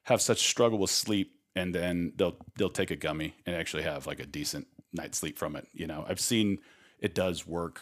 have 0.05 0.20
such 0.20 0.47
struggle 0.48 0.78
with 0.78 0.90
sleep, 0.90 1.32
and 1.55 1.74
then 1.74 2.12
they'll 2.16 2.36
they'll 2.56 2.70
take 2.70 2.90
a 2.90 2.97
gummy 2.97 3.34
and 3.47 3.55
actually 3.56 3.82
have 3.84 4.06
like 4.06 4.20
a 4.20 4.26
decent 4.26 4.66
night's 4.92 5.18
sleep 5.18 5.38
from 5.38 5.56
it. 5.56 5.66
You 5.72 5.86
know, 5.86 6.04
I've 6.08 6.20
seen 6.20 6.58
it 6.98 7.14
does 7.14 7.46
work 7.46 7.80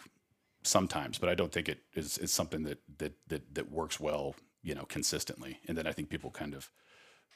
sometimes, 0.63 1.19
but 1.19 1.29
I 1.29 1.35
don't 1.35 1.53
think 1.53 1.69
it 1.69 1.81
is, 1.95 2.19
is 2.19 2.33
something 2.33 2.63
that, 2.65 2.79
that 2.99 3.13
that 3.29 3.55
that 3.55 3.71
works 3.71 3.99
well. 4.01 4.35
You 4.63 4.75
know, 4.75 4.85
consistently, 4.85 5.61
and 5.69 5.79
then 5.79 5.87
I 5.87 5.93
think 5.93 6.11
people 6.11 6.31
kind 6.31 6.55
of 6.55 6.71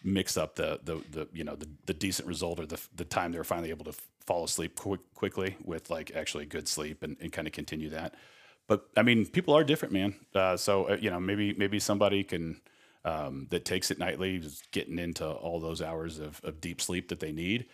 mix 0.04 0.36
up 0.36 0.56
the 0.56 0.80
the, 0.82 0.96
the 1.10 1.28
you 1.32 1.44
know 1.44 1.56
the, 1.56 1.68
the 1.86 1.94
decent 1.94 2.28
result 2.28 2.58
or 2.58 2.66
the 2.66 2.80
the 2.94 3.04
time 3.04 3.32
they're 3.32 3.44
finally 3.44 3.70
able 3.70 3.84
to 3.84 3.90
f- 3.90 4.08
fall 4.26 4.44
asleep 4.44 4.74
quick, 4.74 5.00
quickly 5.14 5.56
with 5.64 5.88
like 5.90 6.10
actually 6.14 6.44
good 6.46 6.68
sleep 6.68 7.02
and, 7.02 7.16
and 7.20 7.32
kind 7.32 7.46
of 7.46 7.52
continue 7.52 7.88
that. 7.90 8.14
But 8.68 8.86
I 8.96 9.02
mean, 9.02 9.26
people 9.26 9.54
are 9.54 9.64
different, 9.64 9.94
man. 9.94 10.14
Uh, 10.34 10.56
so 10.56 10.90
uh, 10.90 10.96
you 11.00 11.10
know, 11.10 11.20
maybe 11.20 11.54
maybe 11.54 11.78
somebody 11.78 12.24
can 12.24 12.60
um, 13.04 13.46
that 13.50 13.64
takes 13.64 13.90
it 13.90 13.98
nightly, 13.98 14.36
is 14.36 14.62
getting 14.72 14.98
into 14.98 15.26
all 15.26 15.60
those 15.60 15.82
hours 15.82 16.18
of, 16.18 16.40
of 16.44 16.60
deep 16.60 16.80
sleep 16.80 17.08
that 17.08 17.20
they 17.20 17.32
need, 17.32 17.66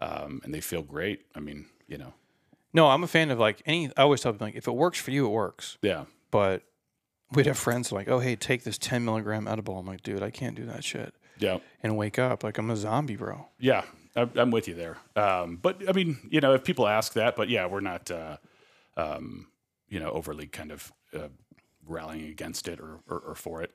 um, 0.00 0.40
and 0.44 0.52
they 0.54 0.60
feel 0.60 0.82
great. 0.82 1.26
I 1.34 1.40
mean, 1.40 1.66
you 1.88 1.98
know, 1.98 2.12
No, 2.72 2.88
I'm 2.88 3.02
a 3.04 3.06
fan 3.06 3.30
of 3.30 3.38
like 3.38 3.62
any. 3.66 3.88
I 3.96 4.02
always 4.02 4.20
tell 4.20 4.32
them 4.32 4.40
like, 4.40 4.54
if 4.56 4.66
it 4.68 4.74
works 4.74 4.98
for 5.00 5.10
you, 5.10 5.26
it 5.26 5.30
works. 5.30 5.78
yeah, 5.82 6.04
But 6.30 6.62
we'd 7.32 7.46
have 7.46 7.58
friends 7.58 7.90
like, 7.92 8.08
oh 8.08 8.18
hey, 8.20 8.36
take 8.36 8.62
this 8.64 8.78
10 8.78 9.04
milligram 9.04 9.48
edible. 9.48 9.78
I'm 9.78 9.86
like, 9.86 10.02
dude, 10.02 10.22
I 10.22 10.30
can't 10.30 10.54
do 10.56 10.64
that 10.66 10.84
shit. 10.84 11.14
yeah. 11.38 11.58
And 11.82 11.96
wake 11.96 12.18
up 12.18 12.44
like 12.44 12.58
I'm 12.58 12.70
a 12.70 12.76
zombie, 12.76 13.16
bro. 13.16 13.46
Yeah, 13.58 13.82
I'm, 14.14 14.30
I'm 14.36 14.50
with 14.50 14.68
you 14.68 14.74
there. 14.74 14.98
Um, 15.16 15.56
but 15.56 15.82
I 15.88 15.92
mean, 15.92 16.18
you 16.30 16.40
know, 16.40 16.54
if 16.54 16.64
people 16.64 16.86
ask 16.86 17.12
that, 17.14 17.36
but 17.36 17.48
yeah, 17.48 17.66
we're 17.66 17.80
not, 17.80 18.10
uh, 18.10 18.36
um, 18.96 19.48
you 19.88 20.00
know, 20.00 20.10
overly 20.10 20.46
kind 20.46 20.72
of 20.72 20.92
uh, 21.14 21.28
rallying 21.86 22.26
against 22.28 22.68
it 22.68 22.80
or, 22.80 23.00
or, 23.08 23.18
or 23.20 23.34
for 23.34 23.62
it. 23.62 23.72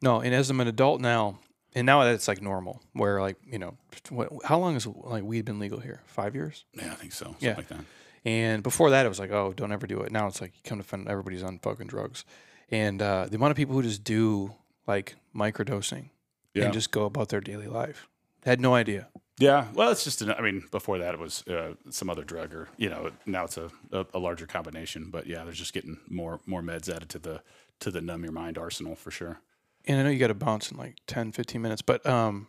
No, 0.00 0.20
and 0.20 0.32
as 0.34 0.48
I'm 0.50 0.60
an 0.60 0.68
adult 0.68 1.00
now, 1.00 1.40
and 1.74 1.86
now 1.86 2.02
that 2.04 2.14
it's 2.14 2.28
like 2.28 2.40
normal, 2.42 2.80
where 2.92 3.20
like 3.20 3.36
you 3.46 3.58
know, 3.58 3.76
what, 4.10 4.30
how 4.44 4.58
long 4.58 4.74
has 4.74 4.86
like 4.86 5.22
weed 5.24 5.44
been 5.44 5.58
legal 5.58 5.80
here? 5.80 6.00
Five 6.06 6.34
years. 6.34 6.64
Yeah, 6.74 6.92
I 6.92 6.94
think 6.94 7.12
so. 7.12 7.26
Something 7.26 7.48
Yeah. 7.48 7.56
like 7.56 7.68
that. 7.68 7.80
And 8.24 8.62
before 8.62 8.90
that, 8.90 9.06
it 9.06 9.08
was 9.08 9.20
like, 9.20 9.30
oh, 9.30 9.52
don't 9.54 9.72
ever 9.72 9.86
do 9.86 10.00
it. 10.00 10.10
Now 10.12 10.26
it's 10.26 10.40
like 10.40 10.52
you 10.54 10.60
come 10.64 10.78
to 10.78 10.84
find 10.84 11.08
everybody's 11.08 11.42
on 11.42 11.58
fucking 11.60 11.86
drugs, 11.86 12.24
and 12.70 13.00
uh, 13.00 13.26
the 13.30 13.36
amount 13.36 13.52
of 13.52 13.56
people 13.56 13.74
who 13.74 13.82
just 13.82 14.04
do 14.04 14.54
like 14.86 15.16
microdosing 15.34 16.10
Yeah. 16.54 16.64
and 16.64 16.72
just 16.72 16.90
go 16.90 17.04
about 17.04 17.28
their 17.28 17.40
daily 17.40 17.66
life 17.68 18.08
had 18.44 18.60
no 18.60 18.74
idea. 18.74 19.08
Yeah, 19.40 19.68
well, 19.72 19.90
it's 19.92 20.02
just. 20.02 20.20
An, 20.20 20.32
I 20.32 20.40
mean, 20.40 20.64
before 20.72 20.98
that, 20.98 21.14
it 21.14 21.20
was 21.20 21.46
uh, 21.46 21.74
some 21.90 22.10
other 22.10 22.24
drug, 22.24 22.52
or 22.52 22.68
you 22.76 22.88
know, 22.88 23.12
now 23.24 23.44
it's 23.44 23.56
a, 23.56 23.70
a, 23.92 24.04
a 24.14 24.18
larger 24.18 24.46
combination. 24.48 25.10
But 25.10 25.28
yeah, 25.28 25.44
there's 25.44 25.58
just 25.58 25.72
getting 25.72 25.98
more 26.08 26.40
more 26.44 26.60
meds 26.60 26.92
added 26.92 27.08
to 27.10 27.20
the 27.20 27.42
to 27.80 27.92
the 27.92 28.00
numb 28.00 28.24
your 28.24 28.32
mind 28.32 28.58
arsenal 28.58 28.96
for 28.96 29.12
sure. 29.12 29.38
And 29.86 29.98
I 29.98 30.02
know 30.02 30.10
you 30.10 30.18
got 30.18 30.28
to 30.28 30.34
bounce 30.34 30.70
in 30.70 30.76
like 30.76 30.96
10, 31.06 31.32
15 31.32 31.62
minutes, 31.62 31.82
but 31.82 32.04
um, 32.06 32.48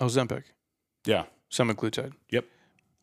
Ozempic, 0.00 0.44
Yeah. 1.06 1.24
semaglutide. 1.50 2.12
Yep. 2.30 2.44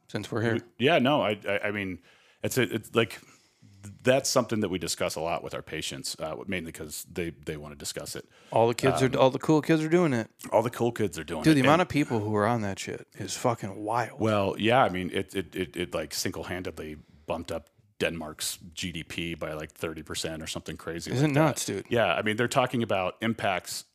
Since 0.07 0.31
we're 0.31 0.41
here, 0.41 0.59
Yeah. 0.77 0.99
No, 0.99 1.21
I 1.21 1.37
I, 1.47 1.59
I 1.67 1.71
mean, 1.71 1.99
it's 2.43 2.57
a, 2.57 2.63
it's 2.63 2.95
like 2.95 3.19
that's 4.03 4.29
something 4.29 4.59
that 4.61 4.69
we 4.69 4.77
discuss 4.79 5.15
a 5.15 5.21
lot 5.21 5.43
with 5.43 5.53
our 5.53 5.61
patients, 5.61 6.15
uh, 6.19 6.35
mainly 6.47 6.71
because 6.71 7.05
they 7.11 7.29
they 7.45 7.57
want 7.57 7.73
to 7.73 7.77
discuss 7.77 8.15
it. 8.15 8.25
all 8.51 8.67
the 8.67 8.73
kids 8.73 9.01
are 9.03 9.15
all 9.17 9.29
the 9.29 9.39
cool 9.39 9.61
kids 9.61 9.83
are 9.83 9.89
doing 9.89 10.13
it. 10.13 10.29
All 10.51 10.63
the 10.63 10.69
cool 10.71 10.91
kids 10.91 11.19
are 11.19 11.23
doing 11.23 11.43
Dude, 11.43 11.51
it. 11.51 11.55
the 11.55 11.59
and- 11.61 11.67
amount 11.67 11.81
of 11.83 11.89
people 11.89 12.19
who 12.19 12.35
are 12.35 12.47
on 12.47 12.61
that 12.63 12.79
shit 12.79 13.07
is 13.19 13.35
fucking 13.37 13.83
wild. 13.83 14.19
Well, 14.19 14.55
yeah, 14.57 14.83
I 14.83 14.89
mean, 14.89 15.11
it 15.13 15.35
it 15.35 15.55
it, 15.55 15.77
it 15.77 15.93
like 15.93 16.13
single 16.13 16.43
handedly 16.45 16.97
bumped 17.27 17.51
up 17.51 17.69
Denmark's 17.99 18.57
GDP 18.73 19.37
by 19.37 19.53
like 19.53 19.71
thirty 19.71 20.03
percent 20.03 20.41
or 20.41 20.47
something 20.47 20.77
crazy. 20.77 21.11
Isn't 21.11 21.33
like 21.35 21.43
nuts, 21.43 21.65
dude. 21.65 21.85
Yeah, 21.89 22.13
I 22.13 22.21
mean, 22.21 22.37
they're 22.37 22.47
talking 22.47 22.83
about 22.83 23.15
impacts 23.21 23.85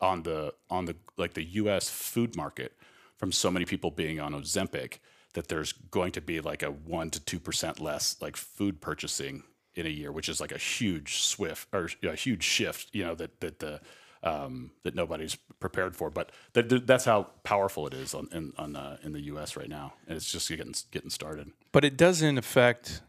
on 0.00 0.22
the 0.22 0.52
on 0.70 0.84
the 0.86 0.96
like 1.16 1.34
the 1.34 1.44
U.S. 1.62 1.88
food 1.88 2.36
market 2.36 2.72
from 3.16 3.32
so 3.32 3.50
many 3.50 3.64
people 3.64 3.90
being 3.90 4.20
on 4.20 4.32
Ozempic 4.32 4.98
that 5.34 5.48
there's 5.48 5.72
going 5.90 6.12
to 6.12 6.20
be 6.20 6.40
like 6.40 6.62
a 6.62 6.70
one 6.70 7.10
to 7.10 7.20
two 7.20 7.38
percent 7.40 7.80
less 7.80 8.16
like 8.20 8.36
food 8.36 8.80
purchasing 8.80 9.44
in 9.74 9.86
a 9.86 9.90
year, 9.90 10.12
which 10.12 10.28
is 10.28 10.40
like 10.40 10.52
a 10.52 10.58
huge 10.58 11.22
swift 11.22 11.68
or 11.72 11.88
a 12.02 12.14
huge 12.16 12.42
shift. 12.42 12.88
You 12.94 13.04
know 13.04 13.14
that 13.14 13.40
that 13.40 13.58
the 13.58 13.80
um, 14.24 14.70
that 14.84 14.94
nobody's 14.94 15.36
prepared 15.58 15.96
for, 15.96 16.08
but 16.10 16.30
that, 16.52 16.68
that- 16.68 16.86
that's 16.86 17.04
how 17.04 17.26
powerful 17.42 17.86
it 17.88 17.94
is 17.94 18.14
on 18.14 18.28
in 18.32 18.52
on 18.58 18.76
uh, 18.76 18.96
in 19.04 19.12
the 19.12 19.20
U.S. 19.32 19.56
right 19.56 19.68
now, 19.68 19.94
and 20.06 20.16
it's 20.16 20.30
just 20.32 20.48
getting 20.48 20.74
getting 20.90 21.10
started. 21.10 21.50
But 21.72 21.84
it 21.84 21.96
doesn't 21.96 22.38
affect, 22.38 23.02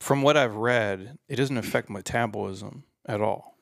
from 0.00 0.22
what 0.22 0.36
I've 0.36 0.56
read, 0.56 1.18
it 1.28 1.36
doesn't 1.36 1.56
affect 1.56 1.88
metabolism 1.90 2.84
at 3.06 3.20
all. 3.20 3.56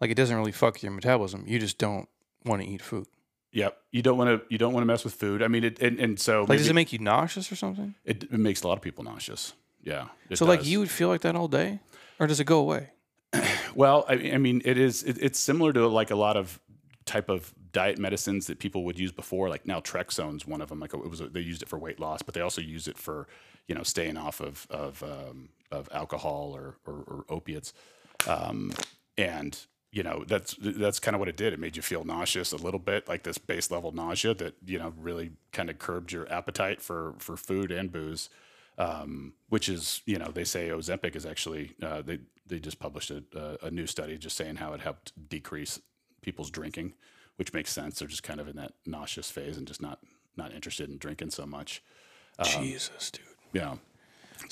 Like 0.00 0.10
it 0.10 0.14
doesn't 0.16 0.36
really 0.36 0.52
fuck 0.52 0.82
your 0.82 0.92
metabolism. 0.92 1.44
You 1.46 1.58
just 1.58 1.78
don't 1.78 2.08
want 2.44 2.62
to 2.62 2.68
eat 2.68 2.82
food. 2.82 3.06
Yep, 3.52 3.76
you 3.90 4.02
don't 4.02 4.16
want 4.16 4.28
to 4.30 4.46
you 4.48 4.58
don't 4.58 4.72
want 4.72 4.82
to 4.82 4.86
mess 4.86 5.04
with 5.04 5.14
food. 5.14 5.42
I 5.42 5.48
mean, 5.48 5.64
it 5.64 5.80
and, 5.80 5.98
and 6.00 6.18
so 6.18 6.44
Like, 6.48 6.58
does 6.58 6.68
it 6.68 6.74
make 6.74 6.92
you 6.92 6.98
nauseous 6.98 7.52
or 7.52 7.56
something? 7.56 7.94
it, 8.04 8.24
it 8.24 8.32
makes 8.32 8.62
a 8.62 8.68
lot 8.68 8.78
of 8.78 8.82
people 8.82 9.04
nauseous. 9.04 9.52
Yeah. 9.82 10.08
So, 10.34 10.44
like, 10.46 10.64
you 10.64 10.78
would 10.78 10.90
feel 10.90 11.08
like 11.08 11.22
that 11.22 11.34
all 11.34 11.48
day, 11.48 11.80
or 12.20 12.26
does 12.28 12.38
it 12.40 12.44
go 12.44 12.60
away? 12.60 12.90
Well, 13.74 14.04
I, 14.06 14.12
I 14.34 14.38
mean, 14.38 14.60
it 14.66 14.76
is. 14.76 15.02
It, 15.02 15.16
it's 15.18 15.38
similar 15.38 15.72
to 15.72 15.86
like 15.88 16.10
a 16.10 16.14
lot 16.14 16.36
of 16.36 16.60
type 17.06 17.30
of 17.30 17.54
diet 17.72 17.98
medicines 17.98 18.46
that 18.46 18.58
people 18.58 18.84
would 18.84 18.98
use 18.98 19.12
before. 19.12 19.48
Like 19.48 19.64
naltrexone's 19.64 20.46
one 20.46 20.60
of 20.60 20.68
them. 20.68 20.80
Like 20.80 20.94
it 20.94 21.08
was, 21.08 21.20
they 21.20 21.40
used 21.40 21.62
it 21.62 21.68
for 21.68 21.78
weight 21.78 22.00
loss, 22.00 22.22
but 22.22 22.34
they 22.34 22.40
also 22.40 22.60
use 22.60 22.88
it 22.88 22.98
for, 22.98 23.26
you 23.68 23.74
know, 23.74 23.82
staying 23.82 24.16
off 24.16 24.40
of 24.40 24.66
of 24.70 25.02
um, 25.02 25.50
of 25.70 25.88
alcohol 25.92 26.52
or 26.54 26.76
or, 26.86 27.02
or 27.06 27.24
opiates. 27.28 27.72
Um, 28.28 28.72
and 29.18 29.58
you 29.90 30.02
know, 30.02 30.24
that's 30.26 30.56
that's 30.60 30.98
kind 30.98 31.14
of 31.14 31.18
what 31.18 31.28
it 31.28 31.36
did. 31.36 31.52
It 31.52 31.58
made 31.58 31.76
you 31.76 31.82
feel 31.82 32.04
nauseous 32.04 32.52
a 32.52 32.56
little 32.56 32.80
bit, 32.80 33.08
like 33.08 33.24
this 33.24 33.38
base 33.38 33.70
level 33.70 33.92
nausea 33.92 34.34
that 34.34 34.54
you 34.66 34.78
know 34.78 34.92
really 34.98 35.32
kind 35.52 35.70
of 35.70 35.78
curbed 35.78 36.12
your 36.12 36.30
appetite 36.32 36.80
for 36.80 37.14
for 37.18 37.36
food 37.36 37.70
and 37.70 37.92
booze 37.92 38.28
um, 38.78 39.34
which 39.48 39.68
is 39.68 40.02
you 40.06 40.18
know 40.18 40.30
they 40.32 40.44
say 40.44 40.68
Ozempic 40.68 41.14
is 41.14 41.26
actually 41.26 41.72
uh, 41.82 42.02
they 42.02 42.18
they 42.46 42.58
just 42.58 42.78
published 42.78 43.10
a, 43.10 43.22
a, 43.34 43.66
a 43.66 43.70
new 43.70 43.86
study 43.86 44.16
just 44.18 44.36
saying 44.36 44.56
how 44.56 44.72
it 44.72 44.80
helped 44.80 45.12
decrease 45.28 45.80
people's 46.22 46.50
drinking, 46.50 46.94
which 47.42 47.52
makes 47.52 47.72
sense. 47.72 47.98
They're 47.98 48.06
just 48.06 48.22
kind 48.22 48.38
of 48.38 48.46
in 48.46 48.54
that 48.54 48.74
nauseous 48.86 49.28
phase 49.28 49.56
and 49.56 49.66
just 49.66 49.82
not 49.82 49.98
not 50.36 50.54
interested 50.54 50.88
in 50.88 50.96
drinking 50.96 51.30
so 51.30 51.44
much. 51.44 51.82
Jesus, 52.44 53.10
dude. 53.10 53.24
Yeah. 53.52 53.74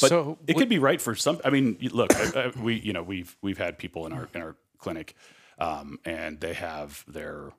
But 0.01 0.09
So, 0.09 0.39
it 0.49 0.57
could 0.57 0.69
be 0.69 0.81
right 0.81 1.01
for 1.01 1.15
some. 1.15 1.41
I 1.45 1.51
mean, 1.51 1.79
look, 1.93 2.13
I, 2.17 2.47
I, 2.47 2.61
we 2.61 2.75
you 2.81 2.93
know 2.93 3.05
we've 3.05 3.37
we've 3.43 3.59
had 3.59 3.79
people 3.79 4.07
in 4.07 4.13
our 4.13 4.29
in 4.35 4.43
our 4.43 4.57
clinic, 4.79 5.15
um, 5.61 6.01
and 6.05 6.41
they 6.41 6.53
have 6.55 7.05
their 7.07 7.53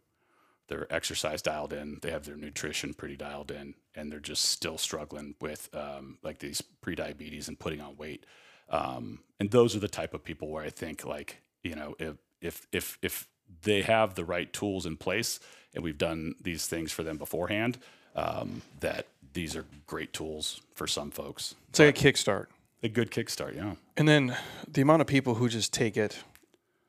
their 0.67 0.85
exercise 0.93 1.41
dialed 1.41 1.71
in, 1.71 1.99
they 2.01 2.11
have 2.11 2.25
their 2.25 2.35
nutrition 2.35 2.93
pretty 2.93 3.15
dialed 3.15 3.51
in, 3.51 3.75
and 3.95 4.11
they're 4.11 4.19
just 4.19 4.43
still 4.43 4.77
struggling 4.77 5.35
with 5.39 5.69
um, 5.73 6.17
like 6.23 6.39
these 6.39 6.61
pre-diabetes 6.81 7.47
and 7.47 7.57
putting 7.57 7.79
on 7.79 7.95
weight. 7.95 8.25
Um, 8.69 9.19
and 9.39 9.49
those 9.49 9.77
are 9.77 9.79
the 9.79 9.87
type 9.87 10.13
of 10.13 10.25
people 10.25 10.49
where 10.49 10.65
I 10.65 10.71
think 10.71 11.05
like 11.05 11.41
you 11.63 11.75
know 11.75 11.95
if 11.99 12.17
if 12.41 12.67
if 12.73 12.97
if 13.01 13.27
they 13.63 13.81
have 13.81 14.15
the 14.15 14.25
right 14.25 14.51
tools 14.51 14.85
in 14.85 14.97
place 14.97 15.39
and 15.73 15.83
we've 15.83 15.97
done 15.97 16.35
these 16.41 16.67
things 16.67 16.91
for 16.91 17.03
them 17.03 17.17
beforehand, 17.17 17.77
um, 18.15 18.61
that 18.81 19.05
these 19.33 19.55
are 19.55 19.65
great 19.87 20.11
tools 20.11 20.59
for 20.75 20.85
some 20.87 21.11
folks. 21.11 21.55
It's 21.69 21.79
like 21.79 21.97
a 22.03 22.11
kickstart. 22.11 22.47
A 22.83 22.89
good 22.89 23.11
kickstart, 23.11 23.55
yeah. 23.55 23.75
And 23.95 24.07
then 24.07 24.35
the 24.67 24.81
amount 24.81 25.01
of 25.01 25.07
people 25.07 25.35
who 25.35 25.47
just 25.47 25.71
take 25.71 25.95
it, 25.95 26.19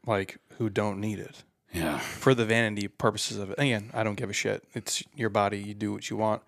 like 0.07 0.39
who 0.59 0.69
don't 0.71 1.01
need 1.01 1.19
it 1.21 1.45
Yeah. 1.73 1.99
for 1.99 2.35
the 2.35 2.45
vanity 2.45 2.89
purposes 2.89 3.37
of 3.39 3.51
it. 3.51 3.59
Again, 3.59 3.91
I 3.95 4.03
don't 4.03 4.17
give 4.17 4.31
a 4.31 4.33
shit. 4.33 4.65
It's 4.75 5.05
your 5.15 5.29
body. 5.31 5.59
You 5.59 5.75
do 5.75 5.93
what 5.93 6.09
you 6.11 6.17
want. 6.17 6.43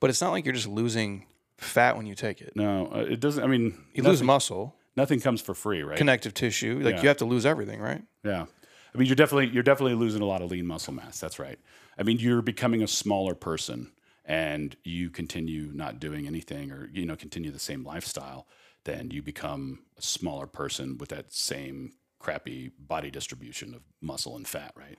But 0.00 0.10
it's 0.10 0.20
not 0.20 0.30
like 0.30 0.44
you're 0.44 0.54
just 0.54 0.68
losing 0.68 1.26
fat 1.58 1.96
when 1.96 2.06
you 2.06 2.14
take 2.14 2.40
it. 2.40 2.54
No, 2.56 2.90
uh, 2.94 2.98
it 3.00 3.20
doesn't. 3.20 3.42
I 3.42 3.46
mean, 3.46 3.64
You 3.94 4.02
nothing, 4.02 4.10
lose 4.10 4.22
muscle, 4.22 4.74
nothing 4.96 5.20
comes 5.20 5.40
for 5.40 5.54
free, 5.54 5.82
right? 5.82 5.98
connective 5.98 6.32
tissue. 6.34 6.80
Like 6.82 6.96
Yeah. 6.96 7.02
you 7.02 7.08
have 7.08 7.16
to 7.18 7.24
lose 7.24 7.44
everything, 7.44 7.80
right? 7.80 8.02
Yeah. 8.24 8.46
I 8.94 8.98
mean, 8.98 9.06
you're 9.06 9.16
definitely 9.16 9.48
you're 9.48 9.62
definitely 9.62 9.94
losing 9.94 10.22
a 10.22 10.26
lot 10.26 10.42
of 10.42 10.50
lean 10.50 10.66
muscle 10.66 10.94
mass. 10.94 11.18
That's 11.18 11.38
right. 11.38 11.58
I 11.98 12.02
mean, 12.02 12.18
you're 12.18 12.42
becoming 12.42 12.82
a 12.82 12.88
smaller 12.88 13.34
person, 13.34 13.92
and 14.24 14.76
you 14.84 15.10
continue 15.10 15.70
not 15.74 15.98
doing 15.98 16.26
anything, 16.26 16.70
or 16.70 16.88
you 16.92 17.04
know, 17.04 17.16
continue 17.16 17.50
the 17.50 17.58
same 17.58 17.84
lifestyle. 17.84 18.46
Then 18.84 19.10
you 19.10 19.22
become 19.22 19.80
a 19.98 20.02
smaller 20.02 20.46
person 20.46 20.98
with 20.98 21.08
that 21.08 21.32
same 21.32 21.94
crappy 22.18 22.70
body 22.78 23.10
distribution 23.10 23.74
of 23.74 23.82
muscle 24.00 24.36
and 24.36 24.46
fat, 24.46 24.72
right? 24.76 24.98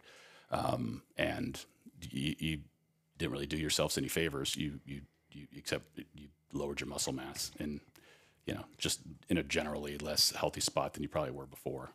Um, 0.52 1.04
and 1.18 1.64
you, 2.02 2.36
you 2.38 2.60
didn't 3.18 3.32
really 3.32 3.48
do 3.48 3.58
yourselves 3.58 3.98
any 3.98 4.10
favors. 4.10 4.56
You 4.56 4.80
you 4.86 5.02
you 5.32 5.48
except 5.56 5.86
you 6.14 6.28
lowered 6.52 6.82
your 6.82 6.90
muscle 6.90 7.14
mass, 7.14 7.52
and 7.60 7.80
you 8.46 8.54
know, 8.54 8.66
just 8.78 9.00
in 9.30 9.38
a 9.38 9.44
generally 9.44 9.98
less 9.98 10.32
healthy 10.32 10.62
spot 10.62 10.94
than 10.94 11.04
you 11.04 11.10
probably 11.10 11.32
were 11.32 11.48
before. 11.48 11.92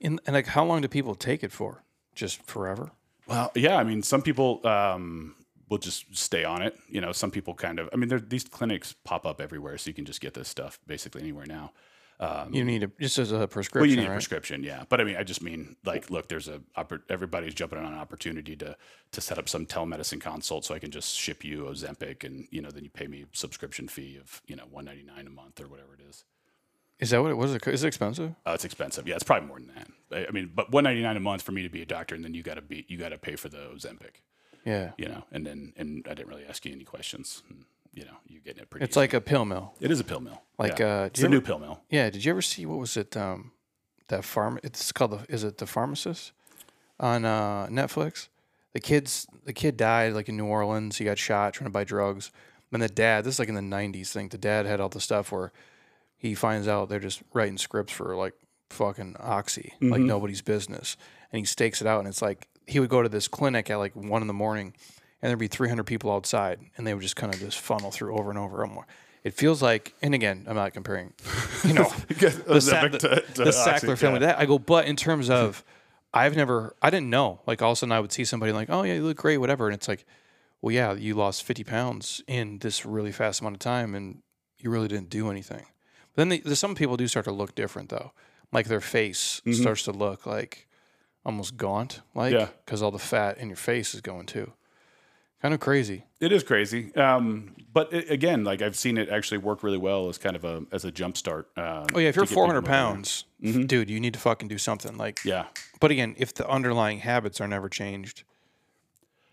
And, 0.00 0.20
and 0.26 0.34
like, 0.34 0.46
how 0.46 0.64
long 0.64 0.80
do 0.80 0.88
people 0.88 1.14
take 1.14 1.42
it 1.42 1.52
for? 1.52 1.82
Just 2.14 2.42
forever? 2.42 2.92
Well, 3.26 3.52
yeah, 3.54 3.76
I 3.76 3.84
mean, 3.84 4.02
some 4.02 4.22
people 4.22 4.66
um, 4.66 5.34
will 5.68 5.78
just 5.78 6.16
stay 6.16 6.44
on 6.44 6.62
it. 6.62 6.76
You 6.88 7.00
know, 7.00 7.12
some 7.12 7.30
people 7.30 7.54
kind 7.54 7.78
of. 7.78 7.88
I 7.92 7.96
mean, 7.96 8.08
there, 8.08 8.20
these 8.20 8.44
clinics 8.44 8.94
pop 9.04 9.26
up 9.26 9.40
everywhere, 9.40 9.76
so 9.78 9.88
you 9.88 9.94
can 9.94 10.04
just 10.04 10.20
get 10.20 10.34
this 10.34 10.48
stuff 10.48 10.78
basically 10.86 11.22
anywhere 11.22 11.46
now. 11.46 11.72
you 12.50 12.64
need 12.64 12.82
it 12.82 12.98
just 12.98 13.18
as 13.18 13.30
a 13.30 13.46
prescription. 13.46 13.80
Well, 13.80 13.90
you 13.90 13.96
need 13.96 14.08
a 14.08 14.12
prescription, 14.14 14.62
yeah. 14.64 14.84
But 14.88 15.00
I 15.00 15.04
mean, 15.04 15.16
I 15.16 15.22
just 15.22 15.42
mean 15.42 15.76
like, 15.84 16.10
look, 16.10 16.28
there's 16.28 16.48
a 16.48 16.60
everybody's 17.08 17.54
jumping 17.54 17.78
on 17.78 17.84
an 17.84 17.98
opportunity 17.98 18.56
to 18.56 18.76
to 19.12 19.20
set 19.20 19.38
up 19.38 19.48
some 19.48 19.66
telemedicine 19.66 20.20
consult, 20.20 20.64
so 20.64 20.74
I 20.74 20.78
can 20.78 20.90
just 20.90 21.14
ship 21.16 21.44
you 21.44 21.64
Ozempic, 21.64 22.24
and 22.24 22.48
you 22.50 22.62
know, 22.62 22.70
then 22.70 22.82
you 22.84 22.90
pay 22.90 23.06
me 23.06 23.22
a 23.22 23.36
subscription 23.36 23.88
fee 23.88 24.18
of 24.20 24.42
you 24.46 24.56
know 24.56 24.64
one 24.70 24.86
ninety 24.86 25.04
nine 25.04 25.26
a 25.26 25.30
month 25.30 25.60
or 25.60 25.68
whatever 25.68 25.94
it 25.94 26.00
is. 26.08 26.24
Is 27.00 27.10
that 27.10 27.22
what 27.22 27.30
it 27.30 27.36
was? 27.36 27.54
Is 27.54 27.84
it 27.84 27.86
expensive? 27.86 28.34
Uh, 28.44 28.52
it's 28.52 28.64
expensive, 28.64 29.06
yeah. 29.06 29.14
It's 29.14 29.22
probably 29.22 29.46
more 29.46 29.60
than 29.60 29.70
that. 29.74 29.88
I, 30.10 30.26
I 30.28 30.30
mean, 30.32 30.50
but 30.54 30.72
one 30.72 30.84
ninety 30.84 31.02
nine 31.02 31.16
a 31.16 31.20
month 31.20 31.42
for 31.42 31.52
me 31.52 31.62
to 31.62 31.68
be 31.68 31.82
a 31.82 31.86
doctor, 31.86 32.14
and 32.14 32.24
then 32.24 32.34
you 32.34 32.42
got 32.42 32.54
to 32.54 32.62
be 32.62 32.84
you 32.88 32.98
got 32.98 33.10
to 33.10 33.18
pay 33.18 33.36
for 33.36 33.48
the 33.48 33.58
Ozempic. 33.58 34.22
Yeah. 34.64 34.90
you 34.98 35.08
know, 35.08 35.24
and 35.32 35.46
then 35.46 35.72
and 35.76 36.06
I 36.06 36.14
didn't 36.14 36.28
really 36.28 36.44
ask 36.46 36.64
you 36.66 36.72
any 36.72 36.84
questions. 36.84 37.42
And, 37.48 37.64
you 37.94 38.04
know, 38.04 38.16
you're 38.26 38.42
getting 38.42 38.62
it 38.62 38.70
pretty. 38.70 38.84
It's 38.84 38.96
like 38.96 39.14
a 39.14 39.20
pill 39.20 39.44
mill. 39.44 39.74
it 39.80 39.90
is 39.90 40.00
a 40.00 40.04
pill 40.04 40.20
mill. 40.20 40.42
like, 40.58 40.78
yeah. 40.78 41.02
uh, 41.02 41.04
it's 41.06 41.20
a 41.20 41.22
you 41.22 41.28
new 41.28 41.40
pill 41.40 41.58
mill. 41.58 41.80
Yeah. 41.88 42.10
Did 42.10 42.24
you 42.24 42.30
ever 42.30 42.42
see 42.42 42.66
what 42.66 42.78
was 42.78 42.96
it? 42.96 43.16
Um, 43.16 43.52
that 44.08 44.24
farm. 44.24 44.58
It's 44.62 44.92
called 44.92 45.12
the. 45.12 45.32
Is 45.32 45.44
it 45.44 45.58
the 45.58 45.66
pharmacist 45.66 46.32
on 46.98 47.24
uh, 47.24 47.68
Netflix? 47.68 48.28
The 48.72 48.80
kids. 48.80 49.26
The 49.44 49.52
kid 49.52 49.76
died 49.76 50.14
like 50.14 50.28
in 50.28 50.36
New 50.36 50.46
Orleans. 50.46 50.98
He 50.98 51.04
got 51.04 51.18
shot 51.18 51.54
trying 51.54 51.66
to 51.66 51.72
buy 51.72 51.84
drugs. 51.84 52.30
And 52.72 52.82
the 52.82 52.88
dad. 52.88 53.24
This 53.24 53.36
is 53.36 53.38
like 53.38 53.48
in 53.48 53.54
the 53.54 53.60
'90s 53.60 54.12
thing. 54.12 54.28
The 54.28 54.38
dad 54.38 54.66
had 54.66 54.80
all 54.80 54.88
the 54.88 55.00
stuff 55.00 55.32
where 55.32 55.52
he 56.18 56.34
finds 56.34 56.68
out 56.68 56.88
they're 56.88 56.98
just 56.98 57.22
writing 57.32 57.56
scripts 57.56 57.92
for 57.92 58.14
like 58.16 58.34
fucking 58.70 59.16
oxy, 59.18 59.72
like 59.80 60.00
mm-hmm. 60.00 60.06
nobody's 60.06 60.42
business. 60.42 60.96
And 61.32 61.38
he 61.38 61.44
stakes 61.46 61.80
it 61.80 61.86
out, 61.86 62.00
and 62.00 62.08
it's 62.08 62.20
like 62.20 62.48
he 62.66 62.80
would 62.80 62.90
go 62.90 63.02
to 63.02 63.08
this 63.08 63.28
clinic 63.28 63.70
at 63.70 63.76
like 63.76 63.94
one 63.94 64.22
in 64.22 64.28
the 64.28 64.34
morning, 64.34 64.74
and 65.22 65.30
there'd 65.30 65.38
be 65.38 65.48
300 65.48 65.84
people 65.84 66.12
outside, 66.12 66.60
and 66.76 66.86
they 66.86 66.92
would 66.92 67.02
just 67.02 67.16
kind 67.16 67.32
of 67.32 67.40
just 67.40 67.58
funnel 67.58 67.90
through 67.90 68.18
over 68.18 68.30
and 68.30 68.38
over. 68.38 68.62
and 68.62 68.72
more. 68.72 68.86
It 69.24 69.34
feels 69.34 69.62
like, 69.62 69.94
and 70.00 70.14
again, 70.14 70.46
I'm 70.48 70.54
not 70.54 70.72
comparing, 70.72 71.12
you 71.64 71.74
know, 71.74 71.84
the, 72.08 72.60
Sa- 72.60 72.82
to- 72.82 72.98
to 72.98 72.98
the 72.98 73.48
Oxy, 73.48 73.86
Sackler 73.86 73.98
family. 73.98 74.20
yeah. 74.20 74.26
That 74.26 74.38
I 74.38 74.46
go, 74.46 74.58
but 74.58 74.86
in 74.86 74.96
terms 74.96 75.28
of, 75.28 75.64
I've 76.14 76.36
never, 76.36 76.74
I 76.80 76.90
didn't 76.90 77.10
know. 77.10 77.40
Like 77.46 77.60
all 77.60 77.72
of 77.72 77.76
a 77.76 77.76
sudden, 77.76 77.92
I 77.92 78.00
would 78.00 78.12
see 78.12 78.24
somebody 78.24 78.52
like, 78.52 78.70
oh 78.70 78.84
yeah, 78.84 78.94
you 78.94 79.04
look 79.04 79.16
great, 79.16 79.38
whatever, 79.38 79.66
and 79.66 79.74
it's 79.74 79.88
like, 79.88 80.06
well, 80.62 80.72
yeah, 80.72 80.94
you 80.94 81.14
lost 81.14 81.44
50 81.44 81.64
pounds 81.64 82.22
in 82.26 82.58
this 82.58 82.86
really 82.86 83.12
fast 83.12 83.40
amount 83.40 83.56
of 83.56 83.60
time, 83.60 83.94
and 83.94 84.22
you 84.58 84.70
really 84.70 84.88
didn't 84.88 85.10
do 85.10 85.30
anything. 85.30 85.66
Then 86.18 86.30
they, 86.30 86.40
there's 86.40 86.58
some 86.58 86.74
people 86.74 86.96
do 86.96 87.06
start 87.06 87.24
to 87.26 87.32
look 87.32 87.54
different 87.54 87.90
though, 87.90 88.10
like 88.52 88.66
their 88.66 88.80
face 88.80 89.40
starts 89.52 89.84
to 89.84 89.92
look 89.92 90.26
like 90.26 90.66
almost 91.24 91.56
gaunt, 91.56 92.00
like 92.12 92.32
Yeah. 92.32 92.48
because 92.64 92.82
all 92.82 92.90
the 92.90 92.98
fat 92.98 93.38
in 93.38 93.46
your 93.48 93.56
face 93.56 93.94
is 93.94 94.00
going 94.00 94.26
too. 94.26 94.52
Kind 95.40 95.54
of 95.54 95.60
crazy. 95.60 96.02
It 96.18 96.32
is 96.32 96.42
crazy, 96.42 96.92
um, 96.96 97.54
but 97.72 97.92
it, 97.92 98.10
again, 98.10 98.42
like 98.42 98.60
I've 98.62 98.74
seen 98.74 98.98
it 98.98 99.08
actually 99.08 99.38
work 99.38 99.62
really 99.62 99.78
well 99.78 100.08
as 100.08 100.18
kind 100.18 100.34
of 100.34 100.44
a 100.44 100.64
as 100.72 100.84
a 100.84 100.90
jump 100.90 101.16
start. 101.16 101.48
Um, 101.56 101.86
Oh 101.94 102.00
yeah, 102.00 102.08
if 102.08 102.16
you're 102.16 102.24
get 102.24 102.30
people 102.30 102.42
400 102.46 102.62
moving. 102.62 102.68
pounds, 102.68 103.24
dude, 103.40 103.88
you 103.88 104.00
need 104.00 104.14
to 104.14 104.18
fucking 104.18 104.48
do 104.48 104.58
something. 104.58 104.96
Like, 104.96 105.20
yeah, 105.24 105.44
but 105.78 105.92
again, 105.92 106.16
if 106.18 106.34
the 106.34 106.48
underlying 106.48 106.98
habits 106.98 107.40
are 107.40 107.46
never 107.46 107.68
changed, 107.68 108.24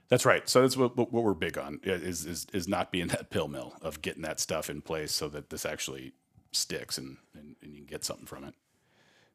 that's 0.09 0.25
right. 0.25 0.47
So 0.47 0.61
that's 0.61 0.77
what, 0.77 0.95
what 0.95 1.11
what 1.11 1.23
we're 1.23 1.33
big 1.33 1.57
on 1.57 1.79
is 1.83 2.25
is 2.27 2.45
is 2.53 2.67
not 2.67 2.91
being 2.91 3.07
that 3.07 3.31
pill 3.31 3.47
mill 3.47 3.73
of 3.81 4.03
getting 4.03 4.21
that 4.21 4.39
stuff 4.39 4.69
in 4.69 4.81
place 4.81 5.11
so 5.11 5.27
that 5.29 5.49
this 5.49 5.65
actually 5.65 6.13
sticks 6.55 6.97
and 6.97 7.17
and, 7.33 7.55
and 7.61 7.73
you 7.73 7.79
can 7.79 7.87
get 7.87 8.03
something 8.03 8.25
from 8.25 8.43
it. 8.43 8.53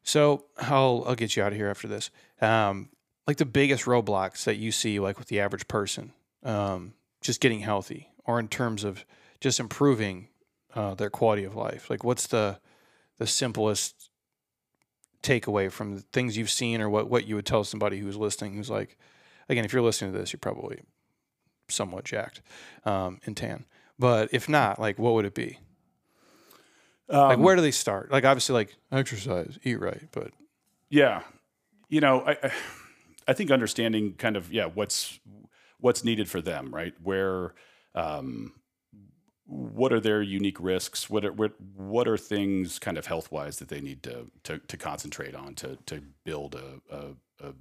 So 0.03 0.45
I'll 0.57 1.03
I'll 1.07 1.15
get 1.15 1.35
you 1.35 1.43
out 1.43 1.51
of 1.51 1.57
here 1.57 1.69
after 1.69 1.87
this. 1.87 2.09
Um, 2.41 2.89
like 3.27 3.37
the 3.37 3.45
biggest 3.45 3.85
roadblocks 3.85 4.43
that 4.45 4.57
you 4.57 4.71
see, 4.71 4.99
like 4.99 5.19
with 5.19 5.27
the 5.27 5.39
average 5.39 5.67
person, 5.67 6.13
um, 6.43 6.93
just 7.21 7.39
getting 7.39 7.59
healthy, 7.59 8.09
or 8.25 8.39
in 8.39 8.47
terms 8.47 8.83
of 8.83 9.05
just 9.39 9.59
improving 9.59 10.27
uh, 10.75 10.95
their 10.95 11.09
quality 11.09 11.43
of 11.43 11.55
life. 11.55 11.89
Like, 11.89 12.03
what's 12.03 12.27
the 12.27 12.59
the 13.17 13.27
simplest 13.27 14.09
takeaway 15.21 15.71
from 15.71 15.95
the 15.95 16.01
things 16.13 16.35
you've 16.35 16.49
seen, 16.49 16.81
or 16.81 16.89
what 16.89 17.09
what 17.09 17.27
you 17.27 17.35
would 17.35 17.45
tell 17.45 17.63
somebody 17.63 17.99
who's 17.99 18.17
listening, 18.17 18.55
who's 18.55 18.69
like, 18.69 18.97
again, 19.49 19.65
if 19.65 19.73
you're 19.73 19.81
listening 19.81 20.13
to 20.13 20.19
this, 20.19 20.33
you're 20.33 20.39
probably 20.39 20.79
somewhat 21.69 22.05
jacked 22.05 22.41
um, 22.85 23.19
and 23.25 23.37
tan. 23.37 23.65
But 23.99 24.29
if 24.31 24.49
not, 24.49 24.79
like, 24.79 24.97
what 24.97 25.13
would 25.13 25.25
it 25.25 25.35
be? 25.35 25.59
Like, 27.11 27.37
Um, 27.37 27.43
where 27.43 27.55
do 27.55 27.61
they 27.61 27.71
start? 27.71 28.11
Like, 28.11 28.25
obviously, 28.25 28.53
like 28.53 28.75
exercise, 28.91 29.57
eat 29.63 29.79
right, 29.79 30.07
but 30.11 30.31
Yeah, 30.89 31.23
you 31.89 32.01
know, 32.01 32.21
I 32.21 32.37
I- 32.43 32.51
I 33.27 33.33
think 33.33 33.51
understanding 33.51 34.13
kind 34.15 34.35
of 34.35 34.51
yeah 34.51 34.65
what's 34.65 35.19
what's 35.79 36.03
needed 36.03 36.29
for 36.29 36.41
them, 36.41 36.73
right? 36.73 36.93
Where 37.03 37.53
um, 37.95 38.53
what 39.45 39.91
are 39.91 39.99
their 39.99 40.21
unique 40.21 40.59
risks? 40.59 41.09
What 41.09 41.25
are 41.25 41.31
what, 41.33 41.53
what 41.75 42.07
are 42.07 42.17
things 42.17 42.79
kind 42.79 42.97
of 42.97 43.05
health 43.05 43.31
wise 43.31 43.57
that 43.59 43.67
they 43.69 43.81
need 43.81 44.01
to 44.03 44.31
to, 44.43 44.57
to 44.59 44.77
concentrate 44.77 45.35
on 45.35 45.55
to 45.55 45.77
to 45.87 46.01
build 46.23 46.55
a, 46.55 46.81
a, 46.95 47.47
a 47.47 47.53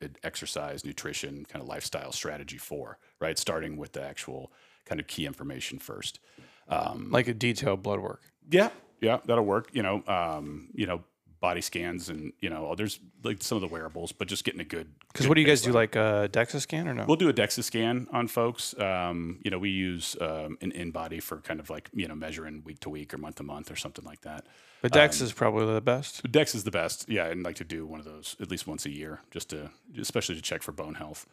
an 0.00 0.14
exercise, 0.22 0.84
nutrition, 0.84 1.44
kind 1.46 1.60
of 1.62 1.68
lifestyle 1.68 2.12
strategy 2.12 2.58
for 2.58 2.98
right? 3.20 3.38
Starting 3.38 3.76
with 3.76 3.92
the 3.92 4.02
actual 4.02 4.52
kind 4.84 5.00
of 5.00 5.06
key 5.08 5.26
information 5.26 5.78
first. 5.78 6.20
Um, 6.68 7.10
like 7.10 7.26
a 7.28 7.34
detailed 7.34 7.82
blood 7.82 8.00
work. 8.00 8.22
yeah, 8.50 8.68
yeah, 9.00 9.18
that'll 9.24 9.44
work. 9.44 9.70
You 9.72 9.82
know, 9.82 10.02
um, 10.06 10.68
you 10.74 10.86
know, 10.86 11.02
body 11.40 11.60
scans 11.60 12.08
and 12.08 12.32
you 12.40 12.50
know, 12.50 12.74
there's 12.74 12.98
like 13.22 13.42
some 13.42 13.56
of 13.56 13.62
the 13.62 13.68
wearables, 13.68 14.12
but 14.12 14.28
just 14.28 14.44
getting 14.44 14.60
a 14.60 14.64
good. 14.64 14.88
Because 15.12 15.28
what 15.28 15.34
do 15.34 15.40
you 15.40 15.46
guys 15.46 15.62
do, 15.62 15.72
like 15.72 15.96
a 15.96 16.28
DEXA 16.32 16.60
scan 16.60 16.88
or 16.88 16.94
no? 16.94 17.04
We'll 17.06 17.16
do 17.16 17.28
a 17.28 17.32
DEXA 17.32 17.62
scan 17.62 18.08
on 18.12 18.28
folks. 18.28 18.78
Um, 18.78 19.40
you 19.44 19.50
know, 19.50 19.58
we 19.58 19.70
use 19.70 20.16
um, 20.20 20.58
an 20.60 20.72
InBody 20.72 21.22
for 21.22 21.38
kind 21.38 21.60
of 21.60 21.70
like 21.70 21.90
you 21.92 22.08
know 22.08 22.14
measuring 22.14 22.62
week 22.64 22.80
to 22.80 22.90
week 22.90 23.14
or 23.14 23.18
month 23.18 23.36
to 23.36 23.42
month 23.42 23.70
or 23.70 23.76
something 23.76 24.04
like 24.04 24.22
that. 24.22 24.46
but 24.82 24.92
DEXA 24.92 25.22
is 25.22 25.32
probably 25.32 25.72
the 25.72 25.80
best. 25.80 26.30
DEX 26.30 26.54
is 26.54 26.64
the 26.64 26.70
best. 26.70 27.08
Yeah, 27.08 27.26
and 27.26 27.42
like 27.42 27.56
to 27.56 27.64
do 27.64 27.86
one 27.86 28.00
of 28.00 28.06
those 28.06 28.36
at 28.40 28.50
least 28.50 28.66
once 28.66 28.86
a 28.86 28.90
year, 28.90 29.20
just 29.30 29.50
to 29.50 29.70
especially 29.98 30.34
to 30.34 30.42
check 30.42 30.62
for 30.62 30.72
bone 30.72 30.94
health. 30.94 31.26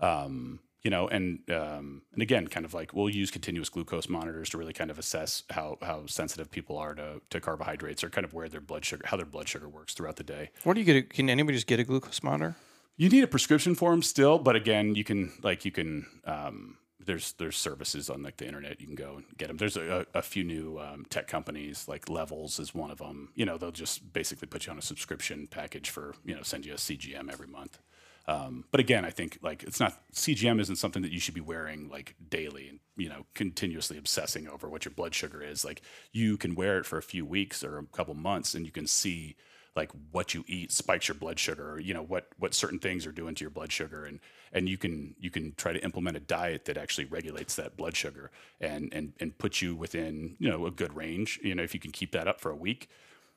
Um, 0.00 0.60
you 0.86 0.90
know, 0.90 1.08
and 1.08 1.40
um, 1.50 2.02
and 2.12 2.22
again, 2.22 2.46
kind 2.46 2.64
of 2.64 2.72
like 2.72 2.94
we'll 2.94 3.08
use 3.08 3.32
continuous 3.32 3.68
glucose 3.68 4.08
monitors 4.08 4.50
to 4.50 4.56
really 4.56 4.72
kind 4.72 4.88
of 4.88 5.00
assess 5.00 5.42
how 5.50 5.78
how 5.82 6.06
sensitive 6.06 6.48
people 6.48 6.78
are 6.78 6.94
to, 6.94 7.20
to 7.30 7.40
carbohydrates 7.40 8.04
or 8.04 8.08
kind 8.08 8.24
of 8.24 8.32
where 8.32 8.48
their 8.48 8.60
blood 8.60 8.84
sugar, 8.84 9.04
how 9.04 9.16
their 9.16 9.26
blood 9.26 9.48
sugar 9.48 9.68
works 9.68 9.94
throughout 9.94 10.14
the 10.14 10.22
day. 10.22 10.50
Where 10.62 10.74
do 10.74 10.80
you 10.80 10.86
get? 10.86 10.96
A, 10.96 11.02
can 11.02 11.28
anybody 11.28 11.56
just 11.56 11.66
get 11.66 11.80
a 11.80 11.84
glucose 11.84 12.22
monitor? 12.22 12.54
You 12.96 13.08
need 13.08 13.24
a 13.24 13.26
prescription 13.26 13.74
for 13.74 13.90
them 13.90 14.00
still, 14.00 14.38
but 14.38 14.54
again, 14.54 14.94
you 14.94 15.02
can 15.02 15.32
like 15.42 15.64
you 15.64 15.72
can. 15.72 16.06
Um, 16.24 16.76
there's 17.04 17.32
there's 17.32 17.56
services 17.56 18.08
on 18.08 18.22
like 18.22 18.36
the 18.36 18.46
internet 18.46 18.80
you 18.80 18.86
can 18.86 18.94
go 18.94 19.16
and 19.16 19.24
get 19.36 19.48
them. 19.48 19.56
There's 19.56 19.76
a, 19.76 20.06
a 20.14 20.22
few 20.22 20.44
new 20.44 20.78
um, 20.78 21.04
tech 21.10 21.26
companies 21.26 21.88
like 21.88 22.08
Levels 22.08 22.60
is 22.60 22.76
one 22.76 22.92
of 22.92 22.98
them. 22.98 23.30
You 23.34 23.44
know 23.44 23.58
they'll 23.58 23.72
just 23.72 24.12
basically 24.12 24.46
put 24.46 24.66
you 24.66 24.72
on 24.72 24.78
a 24.78 24.82
subscription 24.82 25.48
package 25.48 25.90
for 25.90 26.14
you 26.24 26.36
know 26.36 26.42
send 26.42 26.64
you 26.64 26.74
a 26.74 26.76
CGM 26.76 27.28
every 27.32 27.48
month. 27.48 27.80
Um, 28.28 28.64
but 28.70 28.80
again, 28.80 29.04
I 29.04 29.10
think 29.10 29.38
like 29.42 29.62
it's 29.62 29.78
not 29.78 29.94
CGM 30.12 30.60
isn't 30.60 30.76
something 30.76 31.02
that 31.02 31.12
you 31.12 31.20
should 31.20 31.34
be 31.34 31.40
wearing 31.40 31.88
like 31.88 32.16
daily 32.28 32.68
and 32.68 32.80
you 32.96 33.08
know 33.08 33.26
continuously 33.34 33.98
obsessing 33.98 34.48
over 34.48 34.68
what 34.68 34.84
your 34.84 34.92
blood 34.92 35.14
sugar 35.14 35.42
is. 35.42 35.64
Like 35.64 35.82
you 36.12 36.36
can 36.36 36.54
wear 36.54 36.78
it 36.78 36.86
for 36.86 36.98
a 36.98 37.02
few 37.02 37.24
weeks 37.24 37.62
or 37.62 37.78
a 37.78 37.84
couple 37.86 38.14
months, 38.14 38.54
and 38.54 38.66
you 38.66 38.72
can 38.72 38.86
see 38.86 39.36
like 39.76 39.90
what 40.10 40.34
you 40.34 40.42
eat 40.48 40.72
spikes 40.72 41.06
your 41.06 41.14
blood 41.14 41.38
sugar, 41.38 41.74
or, 41.74 41.80
you 41.80 41.94
know 41.94 42.02
what 42.02 42.28
what 42.38 42.54
certain 42.54 42.78
things 42.80 43.06
are 43.06 43.12
doing 43.12 43.34
to 43.36 43.44
your 43.44 43.50
blood 43.50 43.70
sugar, 43.70 44.04
and 44.04 44.18
and 44.52 44.68
you 44.68 44.78
can 44.78 45.14
you 45.20 45.30
can 45.30 45.54
try 45.56 45.72
to 45.72 45.84
implement 45.84 46.16
a 46.16 46.20
diet 46.20 46.64
that 46.64 46.76
actually 46.76 47.04
regulates 47.04 47.54
that 47.54 47.76
blood 47.76 47.94
sugar 47.94 48.30
and 48.60 48.92
and 48.92 49.12
and 49.20 49.38
put 49.38 49.62
you 49.62 49.76
within 49.76 50.34
you 50.40 50.48
know 50.50 50.66
a 50.66 50.70
good 50.72 50.96
range. 50.96 51.38
You 51.44 51.54
know 51.54 51.62
if 51.62 51.74
you 51.74 51.80
can 51.80 51.92
keep 51.92 52.10
that 52.12 52.26
up 52.26 52.40
for 52.40 52.50
a 52.50 52.56
week, 52.56 52.88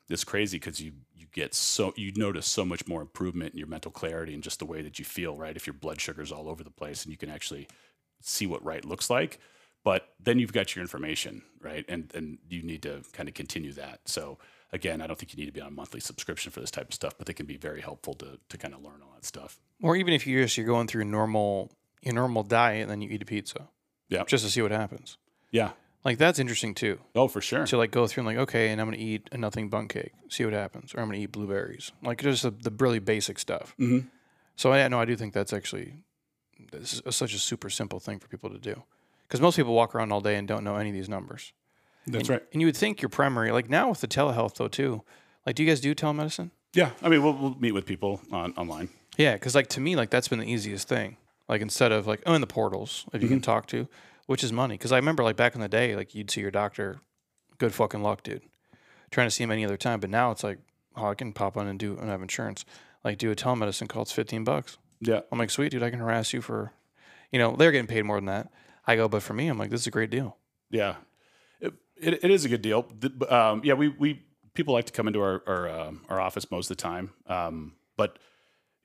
it's 0.10 0.23
crazy 0.23 0.57
because 0.57 0.81
you 0.81 0.94
you 1.15 1.27
get 1.31 1.53
so 1.53 1.94
you 1.95 2.11
notice 2.15 2.48
so 2.48 2.65
much 2.65 2.88
more 2.88 3.02
improvement 3.02 3.53
in 3.53 3.57
your 3.60 3.68
mental 3.68 3.91
clarity 3.91 4.34
and 4.34 4.44
just 4.44 4.60
the 4.60 4.65
way 4.65 4.81
that 4.81 4.99
you 4.99 5.06
feel. 5.06 5.36
Right, 5.36 5.56
if 5.56 5.68
your 5.68 5.73
blood 5.73 6.02
sugar's 6.02 6.31
all 6.31 6.49
over 6.49 6.64
the 6.64 6.72
place, 6.72 7.03
and 7.03 7.11
you 7.11 7.18
can 7.18 7.30
actually 7.30 7.68
see 8.22 8.45
what 8.48 8.64
right 8.65 8.84
looks 8.84 9.10
like 9.10 9.40
but 9.84 10.10
then 10.19 10.40
you've 10.40 10.52
got 10.52 10.76
your 10.76 10.81
information 10.81 11.41
right 11.61 11.86
and 11.88 12.11
and 12.14 12.38
you 12.49 12.61
need 12.61 12.81
to 12.81 13.02
kind 13.14 13.30
of 13.30 13.34
continue 13.36 13.72
that 13.72 14.02
so 14.06 14.38
again 14.73 14.99
i 15.02 15.07
don't 15.07 15.18
think 15.18 15.31
you 15.34 15.40
need 15.40 15.45
to 15.45 15.53
be 15.53 15.61
on 15.61 15.68
a 15.68 15.72
monthly 15.72 16.02
subscription 16.02 16.52
for 16.52 16.60
this 16.60 16.69
type 16.69 16.90
of 16.90 16.94
stuff 16.94 17.14
but 17.18 17.27
they 17.27 17.34
can 17.34 17.45
be 17.45 17.56
very 17.56 17.80
helpful 17.80 18.14
to 18.14 18.38
to 18.49 18.57
kind 18.57 18.73
of 18.73 18.84
learn 18.84 18.99
all 19.02 19.14
that 19.15 19.23
stuff 19.23 19.57
Or 19.81 19.95
even 19.95 20.14
if 20.14 20.27
you're 20.27 20.44
just 20.44 20.57
you're 20.57 20.65
going 20.68 20.88
through 20.88 21.03
a 21.03 21.06
normal 21.06 21.72
your 22.02 22.14
normal 22.14 22.44
diet 22.44 22.81
and 22.81 22.91
then 22.91 23.02
you 23.02 23.10
eat 23.10 23.22
a 23.22 23.26
pizza. 23.26 23.69
Yeah. 24.10 24.23
Just 24.26 24.44
to 24.44 24.52
see 24.52 24.61
what 24.61 24.72
happens. 24.72 25.18
yeah 25.52 25.72
Like 26.05 26.17
that's 26.17 26.39
interesting 26.39 26.73
too. 26.73 26.99
oh 27.15 27.27
for 27.27 27.41
sure 27.41 27.65
To 27.65 27.77
like 27.77 27.91
go 27.91 28.07
through 28.07 28.21
and 28.21 28.38
like, 28.38 28.41
okay, 28.47 28.69
and 28.69 28.80
I'm 28.80 28.88
gonna 28.88 28.97
eat 28.97 29.30
a 29.31 29.38
nothing 29.38 29.69
Bundt 29.69 29.89
cake, 29.89 30.11
see 30.30 30.45
what 30.45 30.53
happens. 30.53 30.93
Or 30.93 31.01
I'm 31.01 31.07
gonna 31.07 31.19
eat 31.19 31.31
blueberries. 31.31 31.91
Like 32.03 32.21
just 32.21 32.43
the, 32.43 32.51
the 32.51 32.71
really 32.77 32.99
basic 32.99 33.38
stuff. 33.39 33.76
Mhm. 33.80 34.07
So 34.55 34.71
I 34.73 34.88
know 34.88 34.99
I 34.99 35.05
do 35.05 35.15
think 35.15 35.34
that's 35.34 35.53
actually 35.53 35.93
this 36.71 37.01
is 37.05 37.15
such 37.15 37.34
a 37.34 37.39
super 37.39 37.69
simple 37.69 37.99
thing 37.99 38.19
for 38.19 38.27
people 38.27 38.49
to 38.49 38.57
do. 38.59 38.84
Because 39.27 39.41
most 39.41 39.55
people 39.55 39.73
walk 39.73 39.93
around 39.95 40.11
all 40.11 40.21
day 40.21 40.35
and 40.35 40.47
don't 40.47 40.63
know 40.63 40.76
any 40.76 40.89
of 40.89 40.95
these 40.95 41.09
numbers. 41.09 41.53
that's 42.07 42.30
and, 42.30 42.30
right 42.30 42.43
And 42.53 42.61
you 42.61 42.67
would 42.67 42.77
think 42.77 43.01
your 43.01 43.09
primary, 43.09 43.51
like 43.51 43.69
now 43.69 43.89
with 43.89 44.01
the 44.01 44.07
telehealth 44.07 44.55
though 44.55 44.67
too. 44.67 45.03
Like, 45.45 45.55
do 45.55 45.63
you 45.63 45.69
guys 45.69 45.80
do 45.81 45.93
telemedicine? 45.95 46.51
yeah 46.76 46.91
i 47.01 47.09
mean 47.09 47.23
we'll, 47.23 47.34
we'll 47.34 47.55
meet 47.59 47.71
with 47.71 47.84
people 47.88 48.21
on 48.31 48.53
online 48.55 48.89
Yeah, 49.17 49.34
because 49.34 49.55
like 49.55 49.67
to 49.69 49.80
me, 49.81 49.95
like 49.95 50.11
that's 50.11 50.27
been 50.27 50.38
the 50.39 50.45
easiest 50.51 50.88
thing. 50.88 51.17
Like 51.47 51.61
instead 51.61 51.91
of 51.91 52.05
like 52.07 52.21
oh, 52.27 52.34
in 52.35 52.41
the 52.41 52.47
portals, 52.47 53.05
if 53.11 53.21
you 53.23 53.27
can 53.27 53.41
talk 53.41 53.65
to, 53.67 53.88
which 54.30 54.43
is 54.43 54.53
money. 54.53 54.76
Because 54.76 54.91
I 54.91 54.97
remember 54.97 55.23
like 55.23 55.35
back 55.35 55.56
in 55.56 55.61
the 55.61 55.68
day, 55.68 55.95
like 55.95 56.14
you'd 56.14 56.30
see 56.30 56.39
your 56.41 56.51
doctor, 56.51 56.99
good 57.57 57.73
fucking 57.73 58.03
luck, 58.03 58.22
dude. 58.22 58.43
Trying 59.10 59.26
to 59.26 59.31
see 59.31 59.43
him 59.43 59.49
any 59.49 59.65
other 59.65 59.76
time, 59.76 59.99
but 59.99 60.11
now 60.11 60.30
it's 60.30 60.43
like, 60.43 60.60
oh, 60.95 61.07
I 61.07 61.15
can 61.15 61.34
pop 61.34 61.57
on 61.57 61.65
and 61.65 61.80
do 61.80 61.97
and 61.97 62.10
have 62.11 62.22
insurance. 62.22 62.64
Like 63.03 63.18
do 63.18 63.31
a 63.31 63.35
telemedicine 63.35 63.89
call, 63.89 64.03
it's 64.03 64.11
fifteen 64.11 64.43
bucks. 64.43 64.77
yeah 65.01 65.22
I'm 65.31 65.39
like, 65.39 65.49
sweet, 65.49 65.72
dude, 65.72 65.81
I 65.81 65.89
can 65.89 65.97
harass 65.97 66.31
you 66.31 66.41
for, 66.43 66.73
you 67.31 67.39
know, 67.39 67.56
they're 67.56 67.72
getting 67.72 67.88
paid 67.88 68.03
more 68.06 68.18
than 68.18 68.26
that. 68.26 68.51
I 68.85 68.95
go, 68.97 69.07
but 69.07 69.23
for 69.23 69.34
me, 69.34 69.47
I'm 69.47 69.57
like, 69.57 69.72
this 69.72 69.81
is 69.81 69.88
a 69.88 69.91
great 69.91 70.11
deal. 70.11 70.38
Yeah, 70.69 70.97
it, 71.60 71.73
it, 71.99 72.23
it 72.23 72.30
is 72.30 72.45
a 72.45 72.49
good 72.49 72.61
deal. 72.61 72.85
The- 72.99 73.35
um, 73.35 73.61
yeah, 73.64 73.73
we, 73.73 73.88
we 73.88 74.22
people 74.53 74.76
like 74.76 74.85
to 74.85 74.93
come 74.93 75.07
into 75.07 75.22
our 75.22 75.41
our, 75.47 75.69
um 75.69 76.01
our 76.07 76.22
office 76.22 76.51
most 76.51 76.69
of 76.69 76.77
the 76.77 76.84
time, 76.84 77.14
um, 77.26 77.73
but 77.97 78.19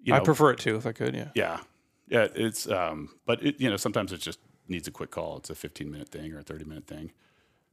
you 0.01 0.15
know, 0.15 0.21
I 0.21 0.21
prefer 0.21 0.53
it 0.53 0.59
too, 0.59 0.77
if 0.77 0.87
I 0.87 0.93
could. 0.93 1.15
Yeah. 1.15 1.29
yeah, 1.35 1.59
yeah, 2.09 2.29
it's 2.35 2.67
um, 2.67 3.11
but 3.27 3.45
it, 3.45 3.61
you 3.61 3.69
know 3.69 3.77
sometimes 3.77 4.11
it's 4.11 4.25
just 4.25 4.39
needs 4.69 4.89
a 4.89 4.91
quick 4.91 5.11
call. 5.11 5.37
It's 5.39 5.51
a 5.51 5.55
15 5.55 5.91
minute 5.91 6.09
thing 6.09 6.33
or 6.33 6.39
a 6.39 6.43
30 6.43 6.65
minute 6.65 6.87
thing. 6.87 7.13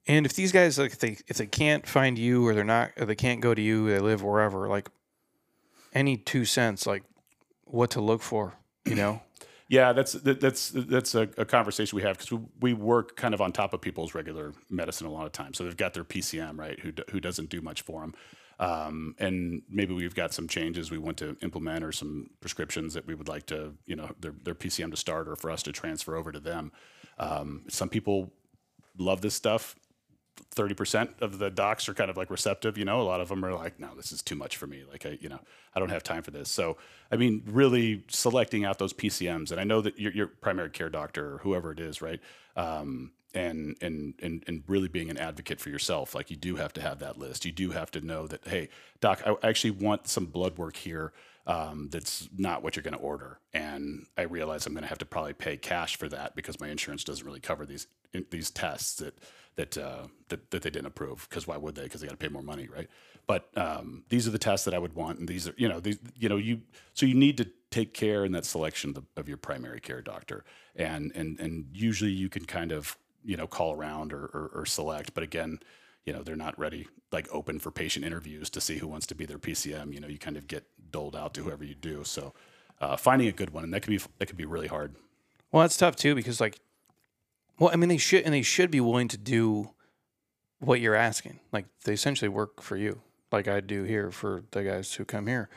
And 0.08 0.26
if 0.26 0.34
these 0.34 0.52
guys 0.52 0.80
like 0.80 0.94
if 0.94 1.00
they 1.00 1.18
if 1.28 1.38
they 1.38 1.46
can't 1.46 1.88
find 1.88 2.18
you 2.18 2.46
or 2.46 2.54
they're 2.54 2.64
not 2.64 2.92
or 2.98 3.06
they 3.06 3.16
can't 3.16 3.40
go 3.40 3.54
to 3.54 3.62
you, 3.62 3.88
they 3.88 4.00
live 4.00 4.24
wherever, 4.24 4.68
like 4.68 4.90
any 5.94 6.18
two 6.18 6.46
cents, 6.46 6.88
like 6.88 7.04
what 7.66 7.92
to 7.92 8.02
look 8.02 8.22
for, 8.22 8.56
you 8.86 8.96
know? 8.96 9.22
Yeah, 9.72 9.94
that's 9.94 10.12
that, 10.12 10.42
that's 10.42 10.72
that's 10.76 11.16
a, 11.16 11.30
a 11.38 11.46
conversation 11.46 11.96
we 11.96 12.02
have 12.02 12.18
because 12.18 12.34
we, 12.34 12.40
we 12.60 12.74
work 12.74 13.16
kind 13.16 13.34
of 13.34 13.40
on 13.40 13.54
top 13.54 13.74
of 13.74 13.80
people's 13.80 14.14
regular 14.14 14.52
medicine 14.70 15.08
a 15.08 15.10
lot 15.10 15.26
of 15.26 15.32
times. 15.32 15.58
So 15.58 15.64
they've 15.64 15.78
got 15.78 15.94
their 15.94 16.04
PCM 16.04 16.60
right, 16.60 16.78
who 16.82 16.92
who 17.10 17.22
doesn't 17.22 17.50
do 17.50 17.62
much 17.62 17.84
for 17.84 18.02
them, 18.02 18.14
um, 18.62 19.16
and 19.18 19.64
maybe 19.68 19.94
we've 19.94 20.14
got 20.14 20.34
some 20.34 20.48
changes 20.48 20.92
we 20.92 21.00
want 21.00 21.18
to 21.18 21.36
implement 21.42 21.84
or 21.84 21.92
some 21.92 22.30
prescriptions 22.42 22.94
that 22.94 23.08
we 23.08 23.16
would 23.16 23.28
like 23.28 23.48
to 23.48 23.74
you 23.86 23.96
know 23.96 24.12
their 24.20 24.34
their 24.44 24.56
PCM 24.56 24.92
to 24.92 24.98
start 24.98 25.28
or 25.28 25.36
for 25.36 25.50
us 25.50 25.64
to 25.64 25.72
transfer 25.74 26.16
over 26.16 26.32
to 26.32 26.40
them. 26.40 26.72
Um, 27.18 27.64
some 27.68 27.90
people 27.90 28.32
love 28.98 29.22
this 29.22 29.34
stuff. 29.34 29.76
Thirty 30.52 30.76
percent 30.76 31.10
of 31.22 31.40
the 31.40 31.50
docs 31.50 31.90
are 31.90 31.96
kind 31.96 32.12
of 32.12 32.18
like 32.18 32.30
receptive. 32.30 32.78
You 32.78 32.86
know, 32.86 33.02
a 33.02 33.04
lot 33.04 33.20
of 33.20 33.30
them 33.30 33.44
are 33.44 33.54
like, 33.54 33.80
"No, 33.80 33.96
this 33.96 34.12
is 34.12 34.22
too 34.22 34.36
much 34.36 34.58
for 34.58 34.68
me. 34.68 34.84
Like, 34.90 35.08
I, 35.08 35.18
you 35.20 35.28
know, 35.28 35.40
I 35.74 35.80
don't 35.80 35.90
have 35.90 36.04
time 36.04 36.22
for 36.22 36.32
this." 36.32 36.50
So, 36.50 36.78
I 37.12 37.16
mean, 37.16 37.42
really 37.48 38.04
selecting 38.10 38.64
out 38.64 38.78
those 38.78 38.94
PCMs, 38.94 39.52
and 39.52 39.60
I 39.60 39.64
know 39.64 39.82
that 39.82 40.00
your, 40.00 40.12
your 40.14 40.28
primary 40.28 40.70
care 40.70 40.90
doctor 40.90 41.34
or 41.34 41.38
whoever 41.40 41.72
it 41.72 41.80
is, 41.80 42.02
right? 42.02 42.20
Um, 42.56 43.12
and 43.34 43.76
and 43.82 44.14
and 44.22 44.44
and 44.48 44.64
really 44.68 44.88
being 44.88 45.10
an 45.10 45.18
advocate 45.18 45.60
for 45.60 45.70
yourself, 45.70 46.14
like 46.16 46.30
you 46.30 46.36
do 46.36 46.56
have 46.56 46.74
to 46.74 46.82
have 46.82 47.00
that 47.00 47.18
list. 47.18 47.46
You 47.46 47.52
do 47.52 47.72
have 47.72 47.92
to 47.92 48.02
know 48.02 48.28
that, 48.28 48.48
hey, 48.48 48.70
doc, 49.00 49.22
I 49.26 49.36
actually 49.48 49.72
want 49.72 50.08
some 50.08 50.26
blood 50.26 50.58
work 50.58 50.78
here. 50.78 51.14
Um, 51.48 51.90
that's 51.92 52.30
not 52.38 52.62
what 52.62 52.76
you're 52.76 52.84
going 52.84 52.94
to 52.94 53.00
order, 53.00 53.40
and 53.52 54.06
I 54.16 54.24
realize 54.24 54.68
I'm 54.68 54.74
going 54.74 54.84
to 54.84 54.90
have 54.90 55.00
to 55.00 55.06
probably 55.06 55.34
pay 55.34 55.58
cash 55.58 55.96
for 55.96 56.08
that 56.10 56.36
because 56.36 56.60
my 56.60 56.68
insurance 56.68 57.04
doesn't 57.04 57.26
really 57.26 57.40
cover 57.40 57.66
these 57.66 57.88
these 58.30 58.52
tests 58.52 58.96
that 58.98 59.18
that 59.56 59.78
uh, 59.78 60.08
that, 60.30 60.52
that 60.52 60.62
they 60.62 60.70
didn't 60.70 60.86
approve. 60.86 61.28
Because 61.30 61.48
why 61.48 61.58
would 61.58 61.76
they? 61.76 61.84
Because 61.84 62.02
they 62.02 62.08
got 62.08 62.20
to 62.20 62.26
pay 62.26 62.32
more 62.32 62.44
money, 62.44 62.68
right? 62.74 62.88
But 63.28 63.50
um, 63.56 64.04
these 64.10 64.28
are 64.28 64.32
the 64.32 64.38
tests 64.38 64.66
that 64.66 64.74
I 64.74 64.80
would 64.80 64.94
want, 64.94 65.20
and 65.20 65.28
these 65.28 65.48
are 65.48 65.54
you 65.58 65.68
know 65.68 65.80
these 65.80 66.00
you 66.16 66.30
know 66.30 66.38
you 66.38 66.62
so 66.94 67.06
you 67.06 67.16
need 67.16 67.38
to 67.38 67.48
take 67.70 67.94
care 67.94 68.26
in 68.26 68.34
that 68.34 68.46
selection 68.46 68.92
of, 68.92 68.96
the, 68.96 69.04
of 69.16 69.28
your 69.28 69.38
primary 69.38 69.80
care 69.80 70.02
doctor, 70.02 70.44
and 70.76 71.12
and 71.16 71.40
and 71.40 71.66
usually 71.74 72.12
you 72.12 72.30
can 72.30 72.46
kind 72.46 72.72
of 72.72 72.98
you 73.24 73.38
know 73.38 73.48
call 73.48 73.74
around 73.74 74.14
or, 74.14 74.26
or, 74.26 74.52
or 74.54 74.66
select, 74.66 75.14
but 75.14 75.24
again. 75.24 75.60
You 76.04 76.14
know 76.14 76.24
they're 76.24 76.36
not 76.36 76.58
ready, 76.58 76.88
like 77.12 77.28
open 77.32 77.60
for 77.60 77.70
patient 77.70 78.04
interviews 78.04 78.50
to 78.50 78.60
see 78.60 78.80
who 78.80 78.88
wants 78.88 79.06
to 79.06 79.14
be 79.14 79.28
their 79.28 79.38
PCM. 79.38 79.94
You 79.94 80.00
know 80.00 80.08
you 80.08 80.18
kind 80.18 80.36
of 80.36 80.48
get 80.48 80.66
doled 80.92 81.16
out 81.16 81.36
to 81.36 81.44
whoever 81.44 81.64
you 81.64 81.76
do. 81.76 82.04
So 82.04 82.34
uh, 82.82 82.98
finding 82.98 83.28
a 83.28 83.32
good 83.32 83.52
one, 83.52 83.64
and 83.64 83.72
that 83.72 83.82
could 83.82 83.92
be 83.92 84.00
that 84.18 84.26
can 84.26 84.36
be 84.36 84.46
really 84.46 84.68
hard. 84.68 84.96
Well, 85.52 85.62
that's 85.62 85.78
tough 85.78 85.96
too 85.96 86.16
because 86.16 86.42
like, 86.42 86.60
well, 87.60 87.70
I 87.72 87.76
mean, 87.76 87.90
they 87.90 87.98
should 87.98 88.24
and 88.24 88.34
they 88.34 88.42
should 88.42 88.72
be 88.72 88.82
willing 88.82 89.08
to 89.10 89.18
do 89.18 89.70
what 90.60 90.82
you're 90.82 90.96
asking. 90.96 91.40
Like 91.52 91.66
they 91.84 91.94
essentially 91.94 92.30
work 92.30 92.62
for 92.62 92.78
you, 92.78 93.02
like 93.32 93.48
I 93.48 93.60
do 93.60 93.84
here 93.84 94.12
for 94.12 94.44
the 94.52 94.64
guys 94.64 94.94
who 94.94 95.06
come 95.06 95.28
here. 95.28 95.50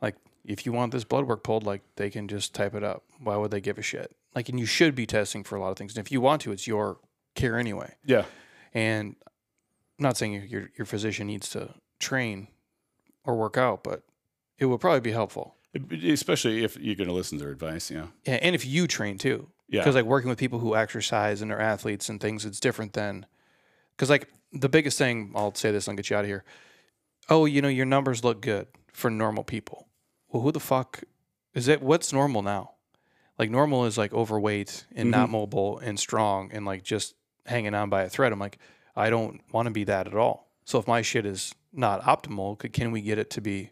Like 0.00 0.16
if 0.44 0.66
you 0.66 0.72
want 0.72 0.92
this 0.92 1.04
blood 1.04 1.26
work 1.26 1.44
pulled, 1.44 1.64
like 1.64 1.82
they 1.96 2.10
can 2.10 2.28
just 2.28 2.54
type 2.54 2.74
it 2.74 2.82
up. 2.82 3.04
Why 3.22 3.36
would 3.36 3.50
they 3.50 3.60
give 3.60 3.78
a 3.78 3.82
shit? 3.82 4.16
Like, 4.34 4.48
and 4.48 4.58
you 4.58 4.66
should 4.66 4.94
be 4.94 5.06
testing 5.06 5.44
for 5.44 5.56
a 5.56 5.60
lot 5.60 5.70
of 5.70 5.76
things. 5.76 5.94
And 5.96 6.04
if 6.04 6.10
you 6.10 6.20
want 6.20 6.40
to, 6.42 6.52
it's 6.52 6.66
your 6.66 6.98
care 7.34 7.58
anyway. 7.58 7.94
Yeah, 8.04 8.24
And 8.72 9.16
I'm 9.98 10.02
not 10.02 10.16
saying 10.16 10.46
your 10.48 10.70
your 10.76 10.86
physician 10.86 11.26
needs 11.26 11.48
to 11.50 11.74
train 11.98 12.48
or 13.24 13.36
work 13.36 13.56
out, 13.56 13.84
but 13.84 14.02
it 14.58 14.66
would 14.66 14.80
probably 14.80 15.00
be 15.00 15.12
helpful. 15.12 15.56
especially 16.02 16.64
if 16.64 16.76
you're 16.78 16.96
going 16.96 17.08
to 17.08 17.14
listen 17.14 17.38
to 17.38 17.44
their 17.44 17.52
advice. 17.52 17.90
Yeah, 17.90 18.08
Yeah, 18.26 18.38
and 18.42 18.54
if 18.54 18.66
you 18.66 18.86
train 18.86 19.18
too. 19.18 19.48
Yeah. 19.68 19.80
Because 19.80 19.94
like 19.94 20.04
working 20.04 20.28
with 20.28 20.38
people 20.38 20.58
who 20.58 20.76
exercise 20.76 21.40
and 21.40 21.50
are 21.50 21.60
athletes 21.60 22.10
and 22.10 22.20
things, 22.20 22.44
it's 22.44 22.60
different 22.60 22.92
than 22.92 23.24
because 23.96 24.10
like 24.10 24.28
the 24.52 24.68
biggest 24.68 24.98
thing 24.98 25.32
I'll 25.34 25.54
say 25.54 25.70
this, 25.70 25.88
I'll 25.88 25.94
get 25.94 26.10
you 26.10 26.16
out 26.16 26.24
of 26.24 26.26
here. 26.26 26.44
Oh, 27.30 27.46
you 27.46 27.62
know, 27.62 27.68
your 27.68 27.86
numbers 27.86 28.22
look 28.22 28.42
good 28.42 28.66
for 28.92 29.10
normal 29.10 29.44
people. 29.44 29.88
Well, 30.28 30.42
who 30.42 30.52
the 30.52 30.60
fuck 30.60 31.02
is 31.54 31.68
it? 31.68 31.82
What's 31.82 32.12
normal 32.12 32.42
now? 32.42 32.72
Like 33.38 33.50
normal 33.50 33.86
is 33.86 33.96
like 33.96 34.12
overweight 34.12 34.86
and 34.94 35.10
not 35.10 35.24
mm-hmm. 35.24 35.32
mobile 35.32 35.78
and 35.78 35.98
strong 35.98 36.50
and 36.52 36.66
like 36.66 36.82
just 36.82 37.14
hanging 37.46 37.74
on 37.74 37.90
by 37.90 38.02
a 38.02 38.08
thread. 38.08 38.32
I'm 38.32 38.38
like, 38.38 38.58
I 38.96 39.10
don't 39.10 39.40
want 39.52 39.66
to 39.66 39.72
be 39.72 39.84
that 39.84 40.06
at 40.06 40.14
all. 40.14 40.48
So 40.64 40.78
if 40.78 40.86
my 40.86 41.02
shit 41.02 41.26
is 41.26 41.54
not 41.72 42.02
optimal, 42.02 42.72
can 42.72 42.92
we 42.92 43.00
get 43.00 43.18
it 43.18 43.30
to 43.30 43.40
be 43.40 43.70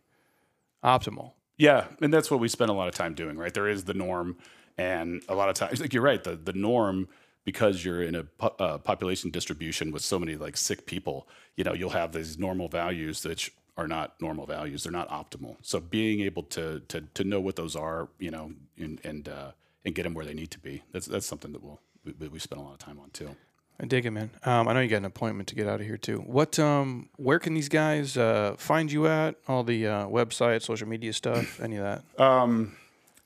optimal? 0.82 1.32
Yeah, 1.56 1.84
and 2.00 2.12
that's 2.12 2.30
what 2.30 2.40
we 2.40 2.48
spend 2.48 2.70
a 2.70 2.74
lot 2.74 2.88
of 2.88 2.94
time 2.94 3.14
doing, 3.14 3.36
right? 3.36 3.52
There 3.52 3.68
is 3.68 3.84
the 3.84 3.94
norm, 3.94 4.38
and 4.78 5.22
a 5.28 5.34
lot 5.34 5.50
of 5.50 5.54
times, 5.54 5.80
like 5.80 5.92
you're 5.92 6.02
right, 6.02 6.24
the 6.24 6.36
the 6.36 6.54
norm 6.54 7.08
because 7.44 7.84
you're 7.84 8.02
in 8.02 8.14
a 8.14 8.24
po- 8.24 8.54
uh, 8.58 8.78
population 8.78 9.30
distribution 9.30 9.92
with 9.92 10.02
so 10.02 10.18
many 10.18 10.36
like 10.36 10.56
sick 10.56 10.86
people, 10.86 11.26
you 11.56 11.64
know, 11.64 11.72
you'll 11.72 11.90
have 11.90 12.12
these 12.12 12.38
normal 12.38 12.68
values 12.68 13.22
that 13.22 13.48
are 13.76 13.88
not 13.88 14.20
normal 14.20 14.46
values. 14.46 14.84
They're 14.84 14.92
not 14.92 15.08
optimal. 15.08 15.56
So 15.62 15.80
being 15.80 16.20
able 16.20 16.44
to 16.44 16.80
to 16.88 17.02
to 17.02 17.24
know 17.24 17.40
what 17.40 17.56
those 17.56 17.76
are, 17.76 18.08
you 18.18 18.30
know, 18.30 18.52
and 18.78 19.00
and 19.04 19.28
uh, 19.28 19.52
and 19.84 19.94
get 19.94 20.04
them 20.04 20.14
where 20.14 20.24
they 20.24 20.34
need 20.34 20.50
to 20.52 20.58
be. 20.58 20.82
That's 20.92 21.06
that's 21.06 21.26
something 21.26 21.52
that 21.52 21.62
we'll 21.62 21.80
we, 22.04 22.28
we 22.28 22.38
spend 22.38 22.60
a 22.60 22.64
lot 22.64 22.72
of 22.72 22.78
time 22.78 22.98
on 22.98 23.10
too. 23.10 23.36
I 23.80 23.86
dig 23.86 24.04
it, 24.04 24.10
man. 24.10 24.30
Um, 24.44 24.68
I 24.68 24.74
know 24.74 24.80
you 24.80 24.88
got 24.88 24.98
an 24.98 25.04
appointment 25.06 25.48
to 25.48 25.54
get 25.54 25.66
out 25.66 25.80
of 25.80 25.86
here 25.86 25.96
too. 25.96 26.18
What, 26.18 26.58
um, 26.58 27.08
where 27.16 27.38
can 27.38 27.54
these 27.54 27.70
guys 27.70 28.16
uh, 28.16 28.54
find 28.58 28.92
you 28.92 29.06
at? 29.06 29.36
All 29.48 29.64
the 29.64 29.86
uh, 29.86 30.06
website, 30.06 30.62
social 30.62 30.86
media 30.86 31.14
stuff, 31.14 31.60
any 31.62 31.76
of 31.76 31.84
that? 31.84 32.22
Um, 32.22 32.76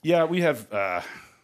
yeah, 0.02 0.24
we 0.24 0.43
have. 0.43 0.72
Uh, 0.72 1.01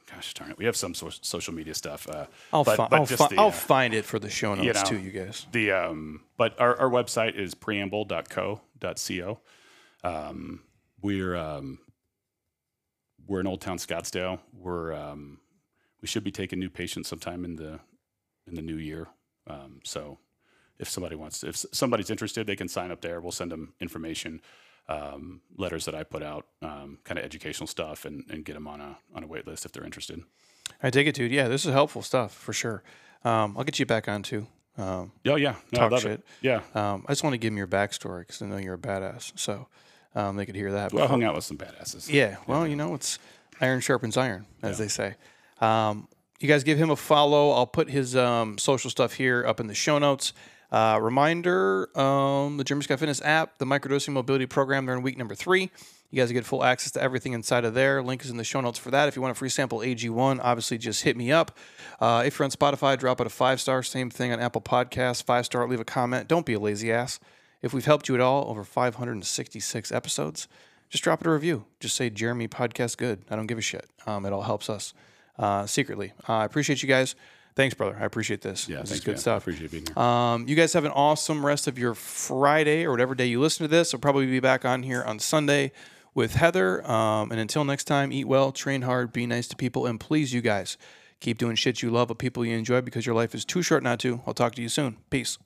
gosh 0.09 0.35
darn 0.35 0.51
it, 0.51 0.59
we 0.59 0.65
have 0.65 0.77
some 0.77 0.95
so- 0.95 1.11
social 1.11 1.53
media 1.53 1.75
stuff. 1.75 2.09
Uh, 2.09 2.27
I'll, 2.53 2.63
but, 2.63 2.77
fi- 2.77 2.89
but 2.89 2.97
I'll, 3.01 3.07
fi- 3.07 3.29
the, 3.29 3.37
I'll 3.39 3.49
uh, 3.49 3.53
find 3.53 3.95
it 3.95 4.05
for 4.05 4.21
the 4.21 4.31
show 4.31 4.55
notes 4.55 4.85
know, 4.85 4.91
too, 4.91 4.99
you 4.99 5.11
guys. 5.11 5.47
The 5.51 5.73
um, 5.73 6.23
but 6.37 6.61
our, 6.61 6.79
our 6.79 6.91
website 6.91 7.35
is 7.35 7.55
preamble.co.co. 7.55 9.41
Um, 10.05 10.61
we're 11.03 11.37
um, 11.37 11.79
we're 13.27 13.41
in 13.41 13.47
Old 13.49 13.61
Town 13.61 13.79
Scottsdale. 13.79 14.39
We're 14.53 14.93
um, 14.93 15.41
we 16.01 16.07
should 16.07 16.25
be 16.25 16.31
taking 16.31 16.61
new 16.61 16.71
patients 16.71 17.09
sometime 17.09 17.45
in 17.45 17.57
the 17.57 17.81
in 18.51 18.57
the 18.57 18.63
new 18.63 18.77
year. 18.77 19.09
Um, 19.47 19.81
so 19.85 20.19
if 20.79 20.89
somebody 20.89 21.17
wants 21.17 21.41
to, 21.41 21.49
if 21.49 21.57
somebody's 21.73 22.11
interested, 22.11 22.47
they 22.47 22.57
can 22.57 22.69
sign 22.69 22.91
up 22.91 23.01
there. 23.01 23.21
We'll 23.21 23.33
send 23.33 23.51
them 23.53 23.75
information. 23.81 24.41
um, 24.89 25.41
letters 25.57 25.85
that 25.85 25.95
I 25.95 26.03
put 26.03 26.23
out, 26.23 26.47
um, 26.63 26.99
kind 27.05 27.17
of 27.19 27.25
educational 27.25 27.69
stuff, 27.69 28.05
and, 28.05 28.25
and 28.29 28.45
get 28.45 28.55
them 28.55 28.67
on 28.67 28.81
a 28.81 28.97
on 29.15 29.23
a 29.23 29.27
wait 29.27 29.47
list 29.47 29.65
if 29.65 29.71
they're 29.73 29.85
interested. 29.85 30.21
I 30.83 30.91
take 30.91 31.07
it, 31.07 31.15
dude. 31.15 31.31
Yeah, 31.31 31.47
this 31.49 31.65
is 31.65 31.73
helpful 31.73 32.03
stuff 32.03 32.33
for 32.35 32.53
sure. 32.53 32.83
Um, 33.25 33.55
I'll 33.57 33.63
get 33.65 33.79
you 33.79 33.87
back 33.87 34.09
on 34.09 34.23
too. 34.25 34.47
Um, 34.77 35.13
Oh 35.29 35.37
yeah, 35.37 35.57
no, 35.73 35.79
I 35.79 35.83
Talk 35.83 35.93
love 35.93 36.01
shit. 36.03 36.11
it. 36.13 36.25
Yeah, 36.41 36.63
um, 36.75 37.05
I 37.07 37.13
just 37.13 37.23
want 37.23 37.35
to 37.35 37.39
give 37.39 37.53
them 37.53 37.59
your 37.59 37.69
backstory 37.69 38.21
because 38.21 38.43
I 38.43 38.47
know 38.47 38.57
you're 38.57 38.75
a 38.75 38.79
badass, 38.79 39.33
so 39.39 39.69
um, 40.17 40.35
they 40.37 40.45
could 40.47 40.57
hear 40.57 40.73
that. 40.73 40.93
well, 40.93 41.05
I 41.05 41.07
hung 41.07 41.23
out 41.23 41.35
with 41.37 41.45
some 41.45 41.59
badasses. 41.59 42.11
Yeah, 42.13 42.39
well, 42.49 42.67
you 42.67 42.75
know, 42.75 42.95
it's 42.95 43.19
iron 43.61 43.81
sharpens 43.81 44.17
iron, 44.17 44.47
as 44.63 44.79
they 44.79 44.89
say. 44.89 45.15
Um, 45.61 46.09
you 46.41 46.49
guys 46.49 46.65
give 46.65 46.79
him 46.79 46.91
a 46.91 46.97
follow. 46.97 47.51
I'll 47.53 47.67
put 47.67 47.91
his 47.91 48.17
um, 48.17 48.59
social 48.59 48.91
stuff 48.91 49.15
here 49.15 49.45
up 49.47 49.61
in 49.61 49.67
the 49.67 49.75
show 49.75 49.99
notes. 49.99 50.33
Uh, 50.73 50.99
reminder 51.01 51.91
um, 51.99 52.57
the 52.57 52.65
Jeremy 52.65 52.85
Scott 52.85 53.01
Fitness 53.01 53.21
app, 53.23 53.59
the 53.59 53.65
microdosing 53.65 54.13
mobility 54.13 54.47
program, 54.47 54.87
they're 54.87 54.97
in 54.97 55.03
week 55.03 55.19
number 55.19 55.35
three. 55.35 55.71
You 56.11 56.17
guys 56.17 56.33
get 56.33 56.45
full 56.45 56.65
access 56.65 56.93
to 56.93 57.03
everything 57.03 57.35
inside 57.35 57.65
of 57.65 57.75
there. 57.75 58.03
Link 58.03 58.25
is 58.25 58.31
in 58.31 58.37
the 58.37 58.45
show 58.45 58.61
notes 58.61 58.79
for 58.79 58.91
that. 58.91 59.07
If 59.07 59.17
you 59.17 59.23
want 59.23 59.33
a 59.33 59.35
free 59.37 59.49
sample 59.49 59.79
AG1, 59.79 60.41
obviously 60.43 60.79
just 60.79 61.03
hit 61.03 61.17
me 61.17 61.31
up. 61.31 61.57
Uh, 62.01 62.25
if 62.27 62.39
you're 62.39 62.45
on 62.45 62.51
Spotify, 62.51 62.99
drop 62.99 63.21
it 63.21 63.27
a 63.27 63.31
five 63.31 63.61
star. 63.61 63.83
Same 63.83 64.11
thing 64.11 64.33
on 64.33 64.41
Apple 64.41 64.61
Podcasts, 64.61 65.23
five 65.23 65.47
star. 65.47 65.69
Leave 65.69 65.81
a 65.81 65.85
comment. 65.85 66.27
Don't 66.27 66.47
be 66.47 66.55
a 66.55 66.61
lazy 66.61 66.91
ass. 66.91 67.21
If 67.63 67.75
we've 67.75 67.85
helped 67.85 68.09
you 68.09 68.15
at 68.15 68.21
all 68.21 68.49
over 68.49 68.65
566 68.65 69.93
episodes, 69.93 70.49
just 70.89 71.05
drop 71.05 71.21
it 71.21 71.27
a 71.27 71.31
review. 71.31 71.67
Just 71.79 71.95
say 71.95 72.11
Jeremy 72.11 72.49
podcast 72.49 72.97
good. 72.97 73.23
I 73.31 73.37
don't 73.37 73.47
give 73.47 73.59
a 73.59 73.63
shit. 73.63 73.89
Um, 74.07 74.25
it 74.25 74.33
all 74.33 74.43
helps 74.43 74.71
us 74.71 74.95
uh, 75.41 75.67
secretly. 75.67 76.13
Uh, 76.29 76.35
I 76.35 76.45
appreciate 76.45 76.83
you 76.83 76.89
guys. 76.89 77.17
Thanks, 77.57 77.75
brother. 77.75 77.99
I 78.01 78.05
appreciate 78.05 78.43
this. 78.43 78.69
Yeah, 78.69 78.81
this 78.81 78.91
thanks, 78.91 78.99
is 79.01 79.05
good 79.05 79.11
man. 79.13 79.17
I 79.17 79.21
stuff. 79.21 79.43
appreciate 79.43 79.71
being 79.73 79.87
here. 79.87 79.99
Um, 79.99 80.47
you 80.47 80.55
guys 80.55 80.73
have 80.75 80.85
an 80.85 80.93
awesome 80.93 81.45
rest 81.45 81.67
of 81.67 81.79
your 81.79 81.95
Friday 81.95 82.85
or 82.85 82.93
whatever 82.93 83.17
day 83.17 83.27
you 83.27 83.41
listen 83.41 83.65
to 83.65 83.69
this. 83.69 83.93
I'll 83.93 84.01
probably 84.01 84.27
be 84.27 84.39
back 84.39 84.65
on 84.65 84.85
here 84.85 85.03
on 85.03 85.19
Sunday 85.19 85.73
with 86.15 86.35
Heather. 86.35 86.89
Um, 86.89 87.33
and 87.33 87.41
until 87.41 87.65
next 87.65 87.85
time, 87.85 88.13
eat 88.13 88.27
well, 88.27 88.53
train 88.53 88.83
hard, 88.83 89.13
be 89.13 89.27
nice 89.27 89.49
to 89.49 89.57
people, 89.57 89.87
and 89.87 89.99
please, 89.99 90.33
you 90.33 90.41
guys, 90.41 90.79
keep 91.19 91.39
doing 91.39 91.57
shit 91.57 91.83
you 91.83 91.91
love 91.91 92.09
with 92.09 92.19
people 92.19 92.45
you 92.45 92.57
enjoy 92.57 92.81
because 92.81 93.05
your 93.05 93.17
life 93.17 93.35
is 93.35 93.45
too 93.45 93.63
short 93.63 93.83
not 93.83 93.99
to. 94.01 94.21
I'll 94.27 94.35
talk 94.35 94.55
to 94.55 94.63
you 94.63 94.69
soon. 94.69 94.99
Peace. 95.11 95.39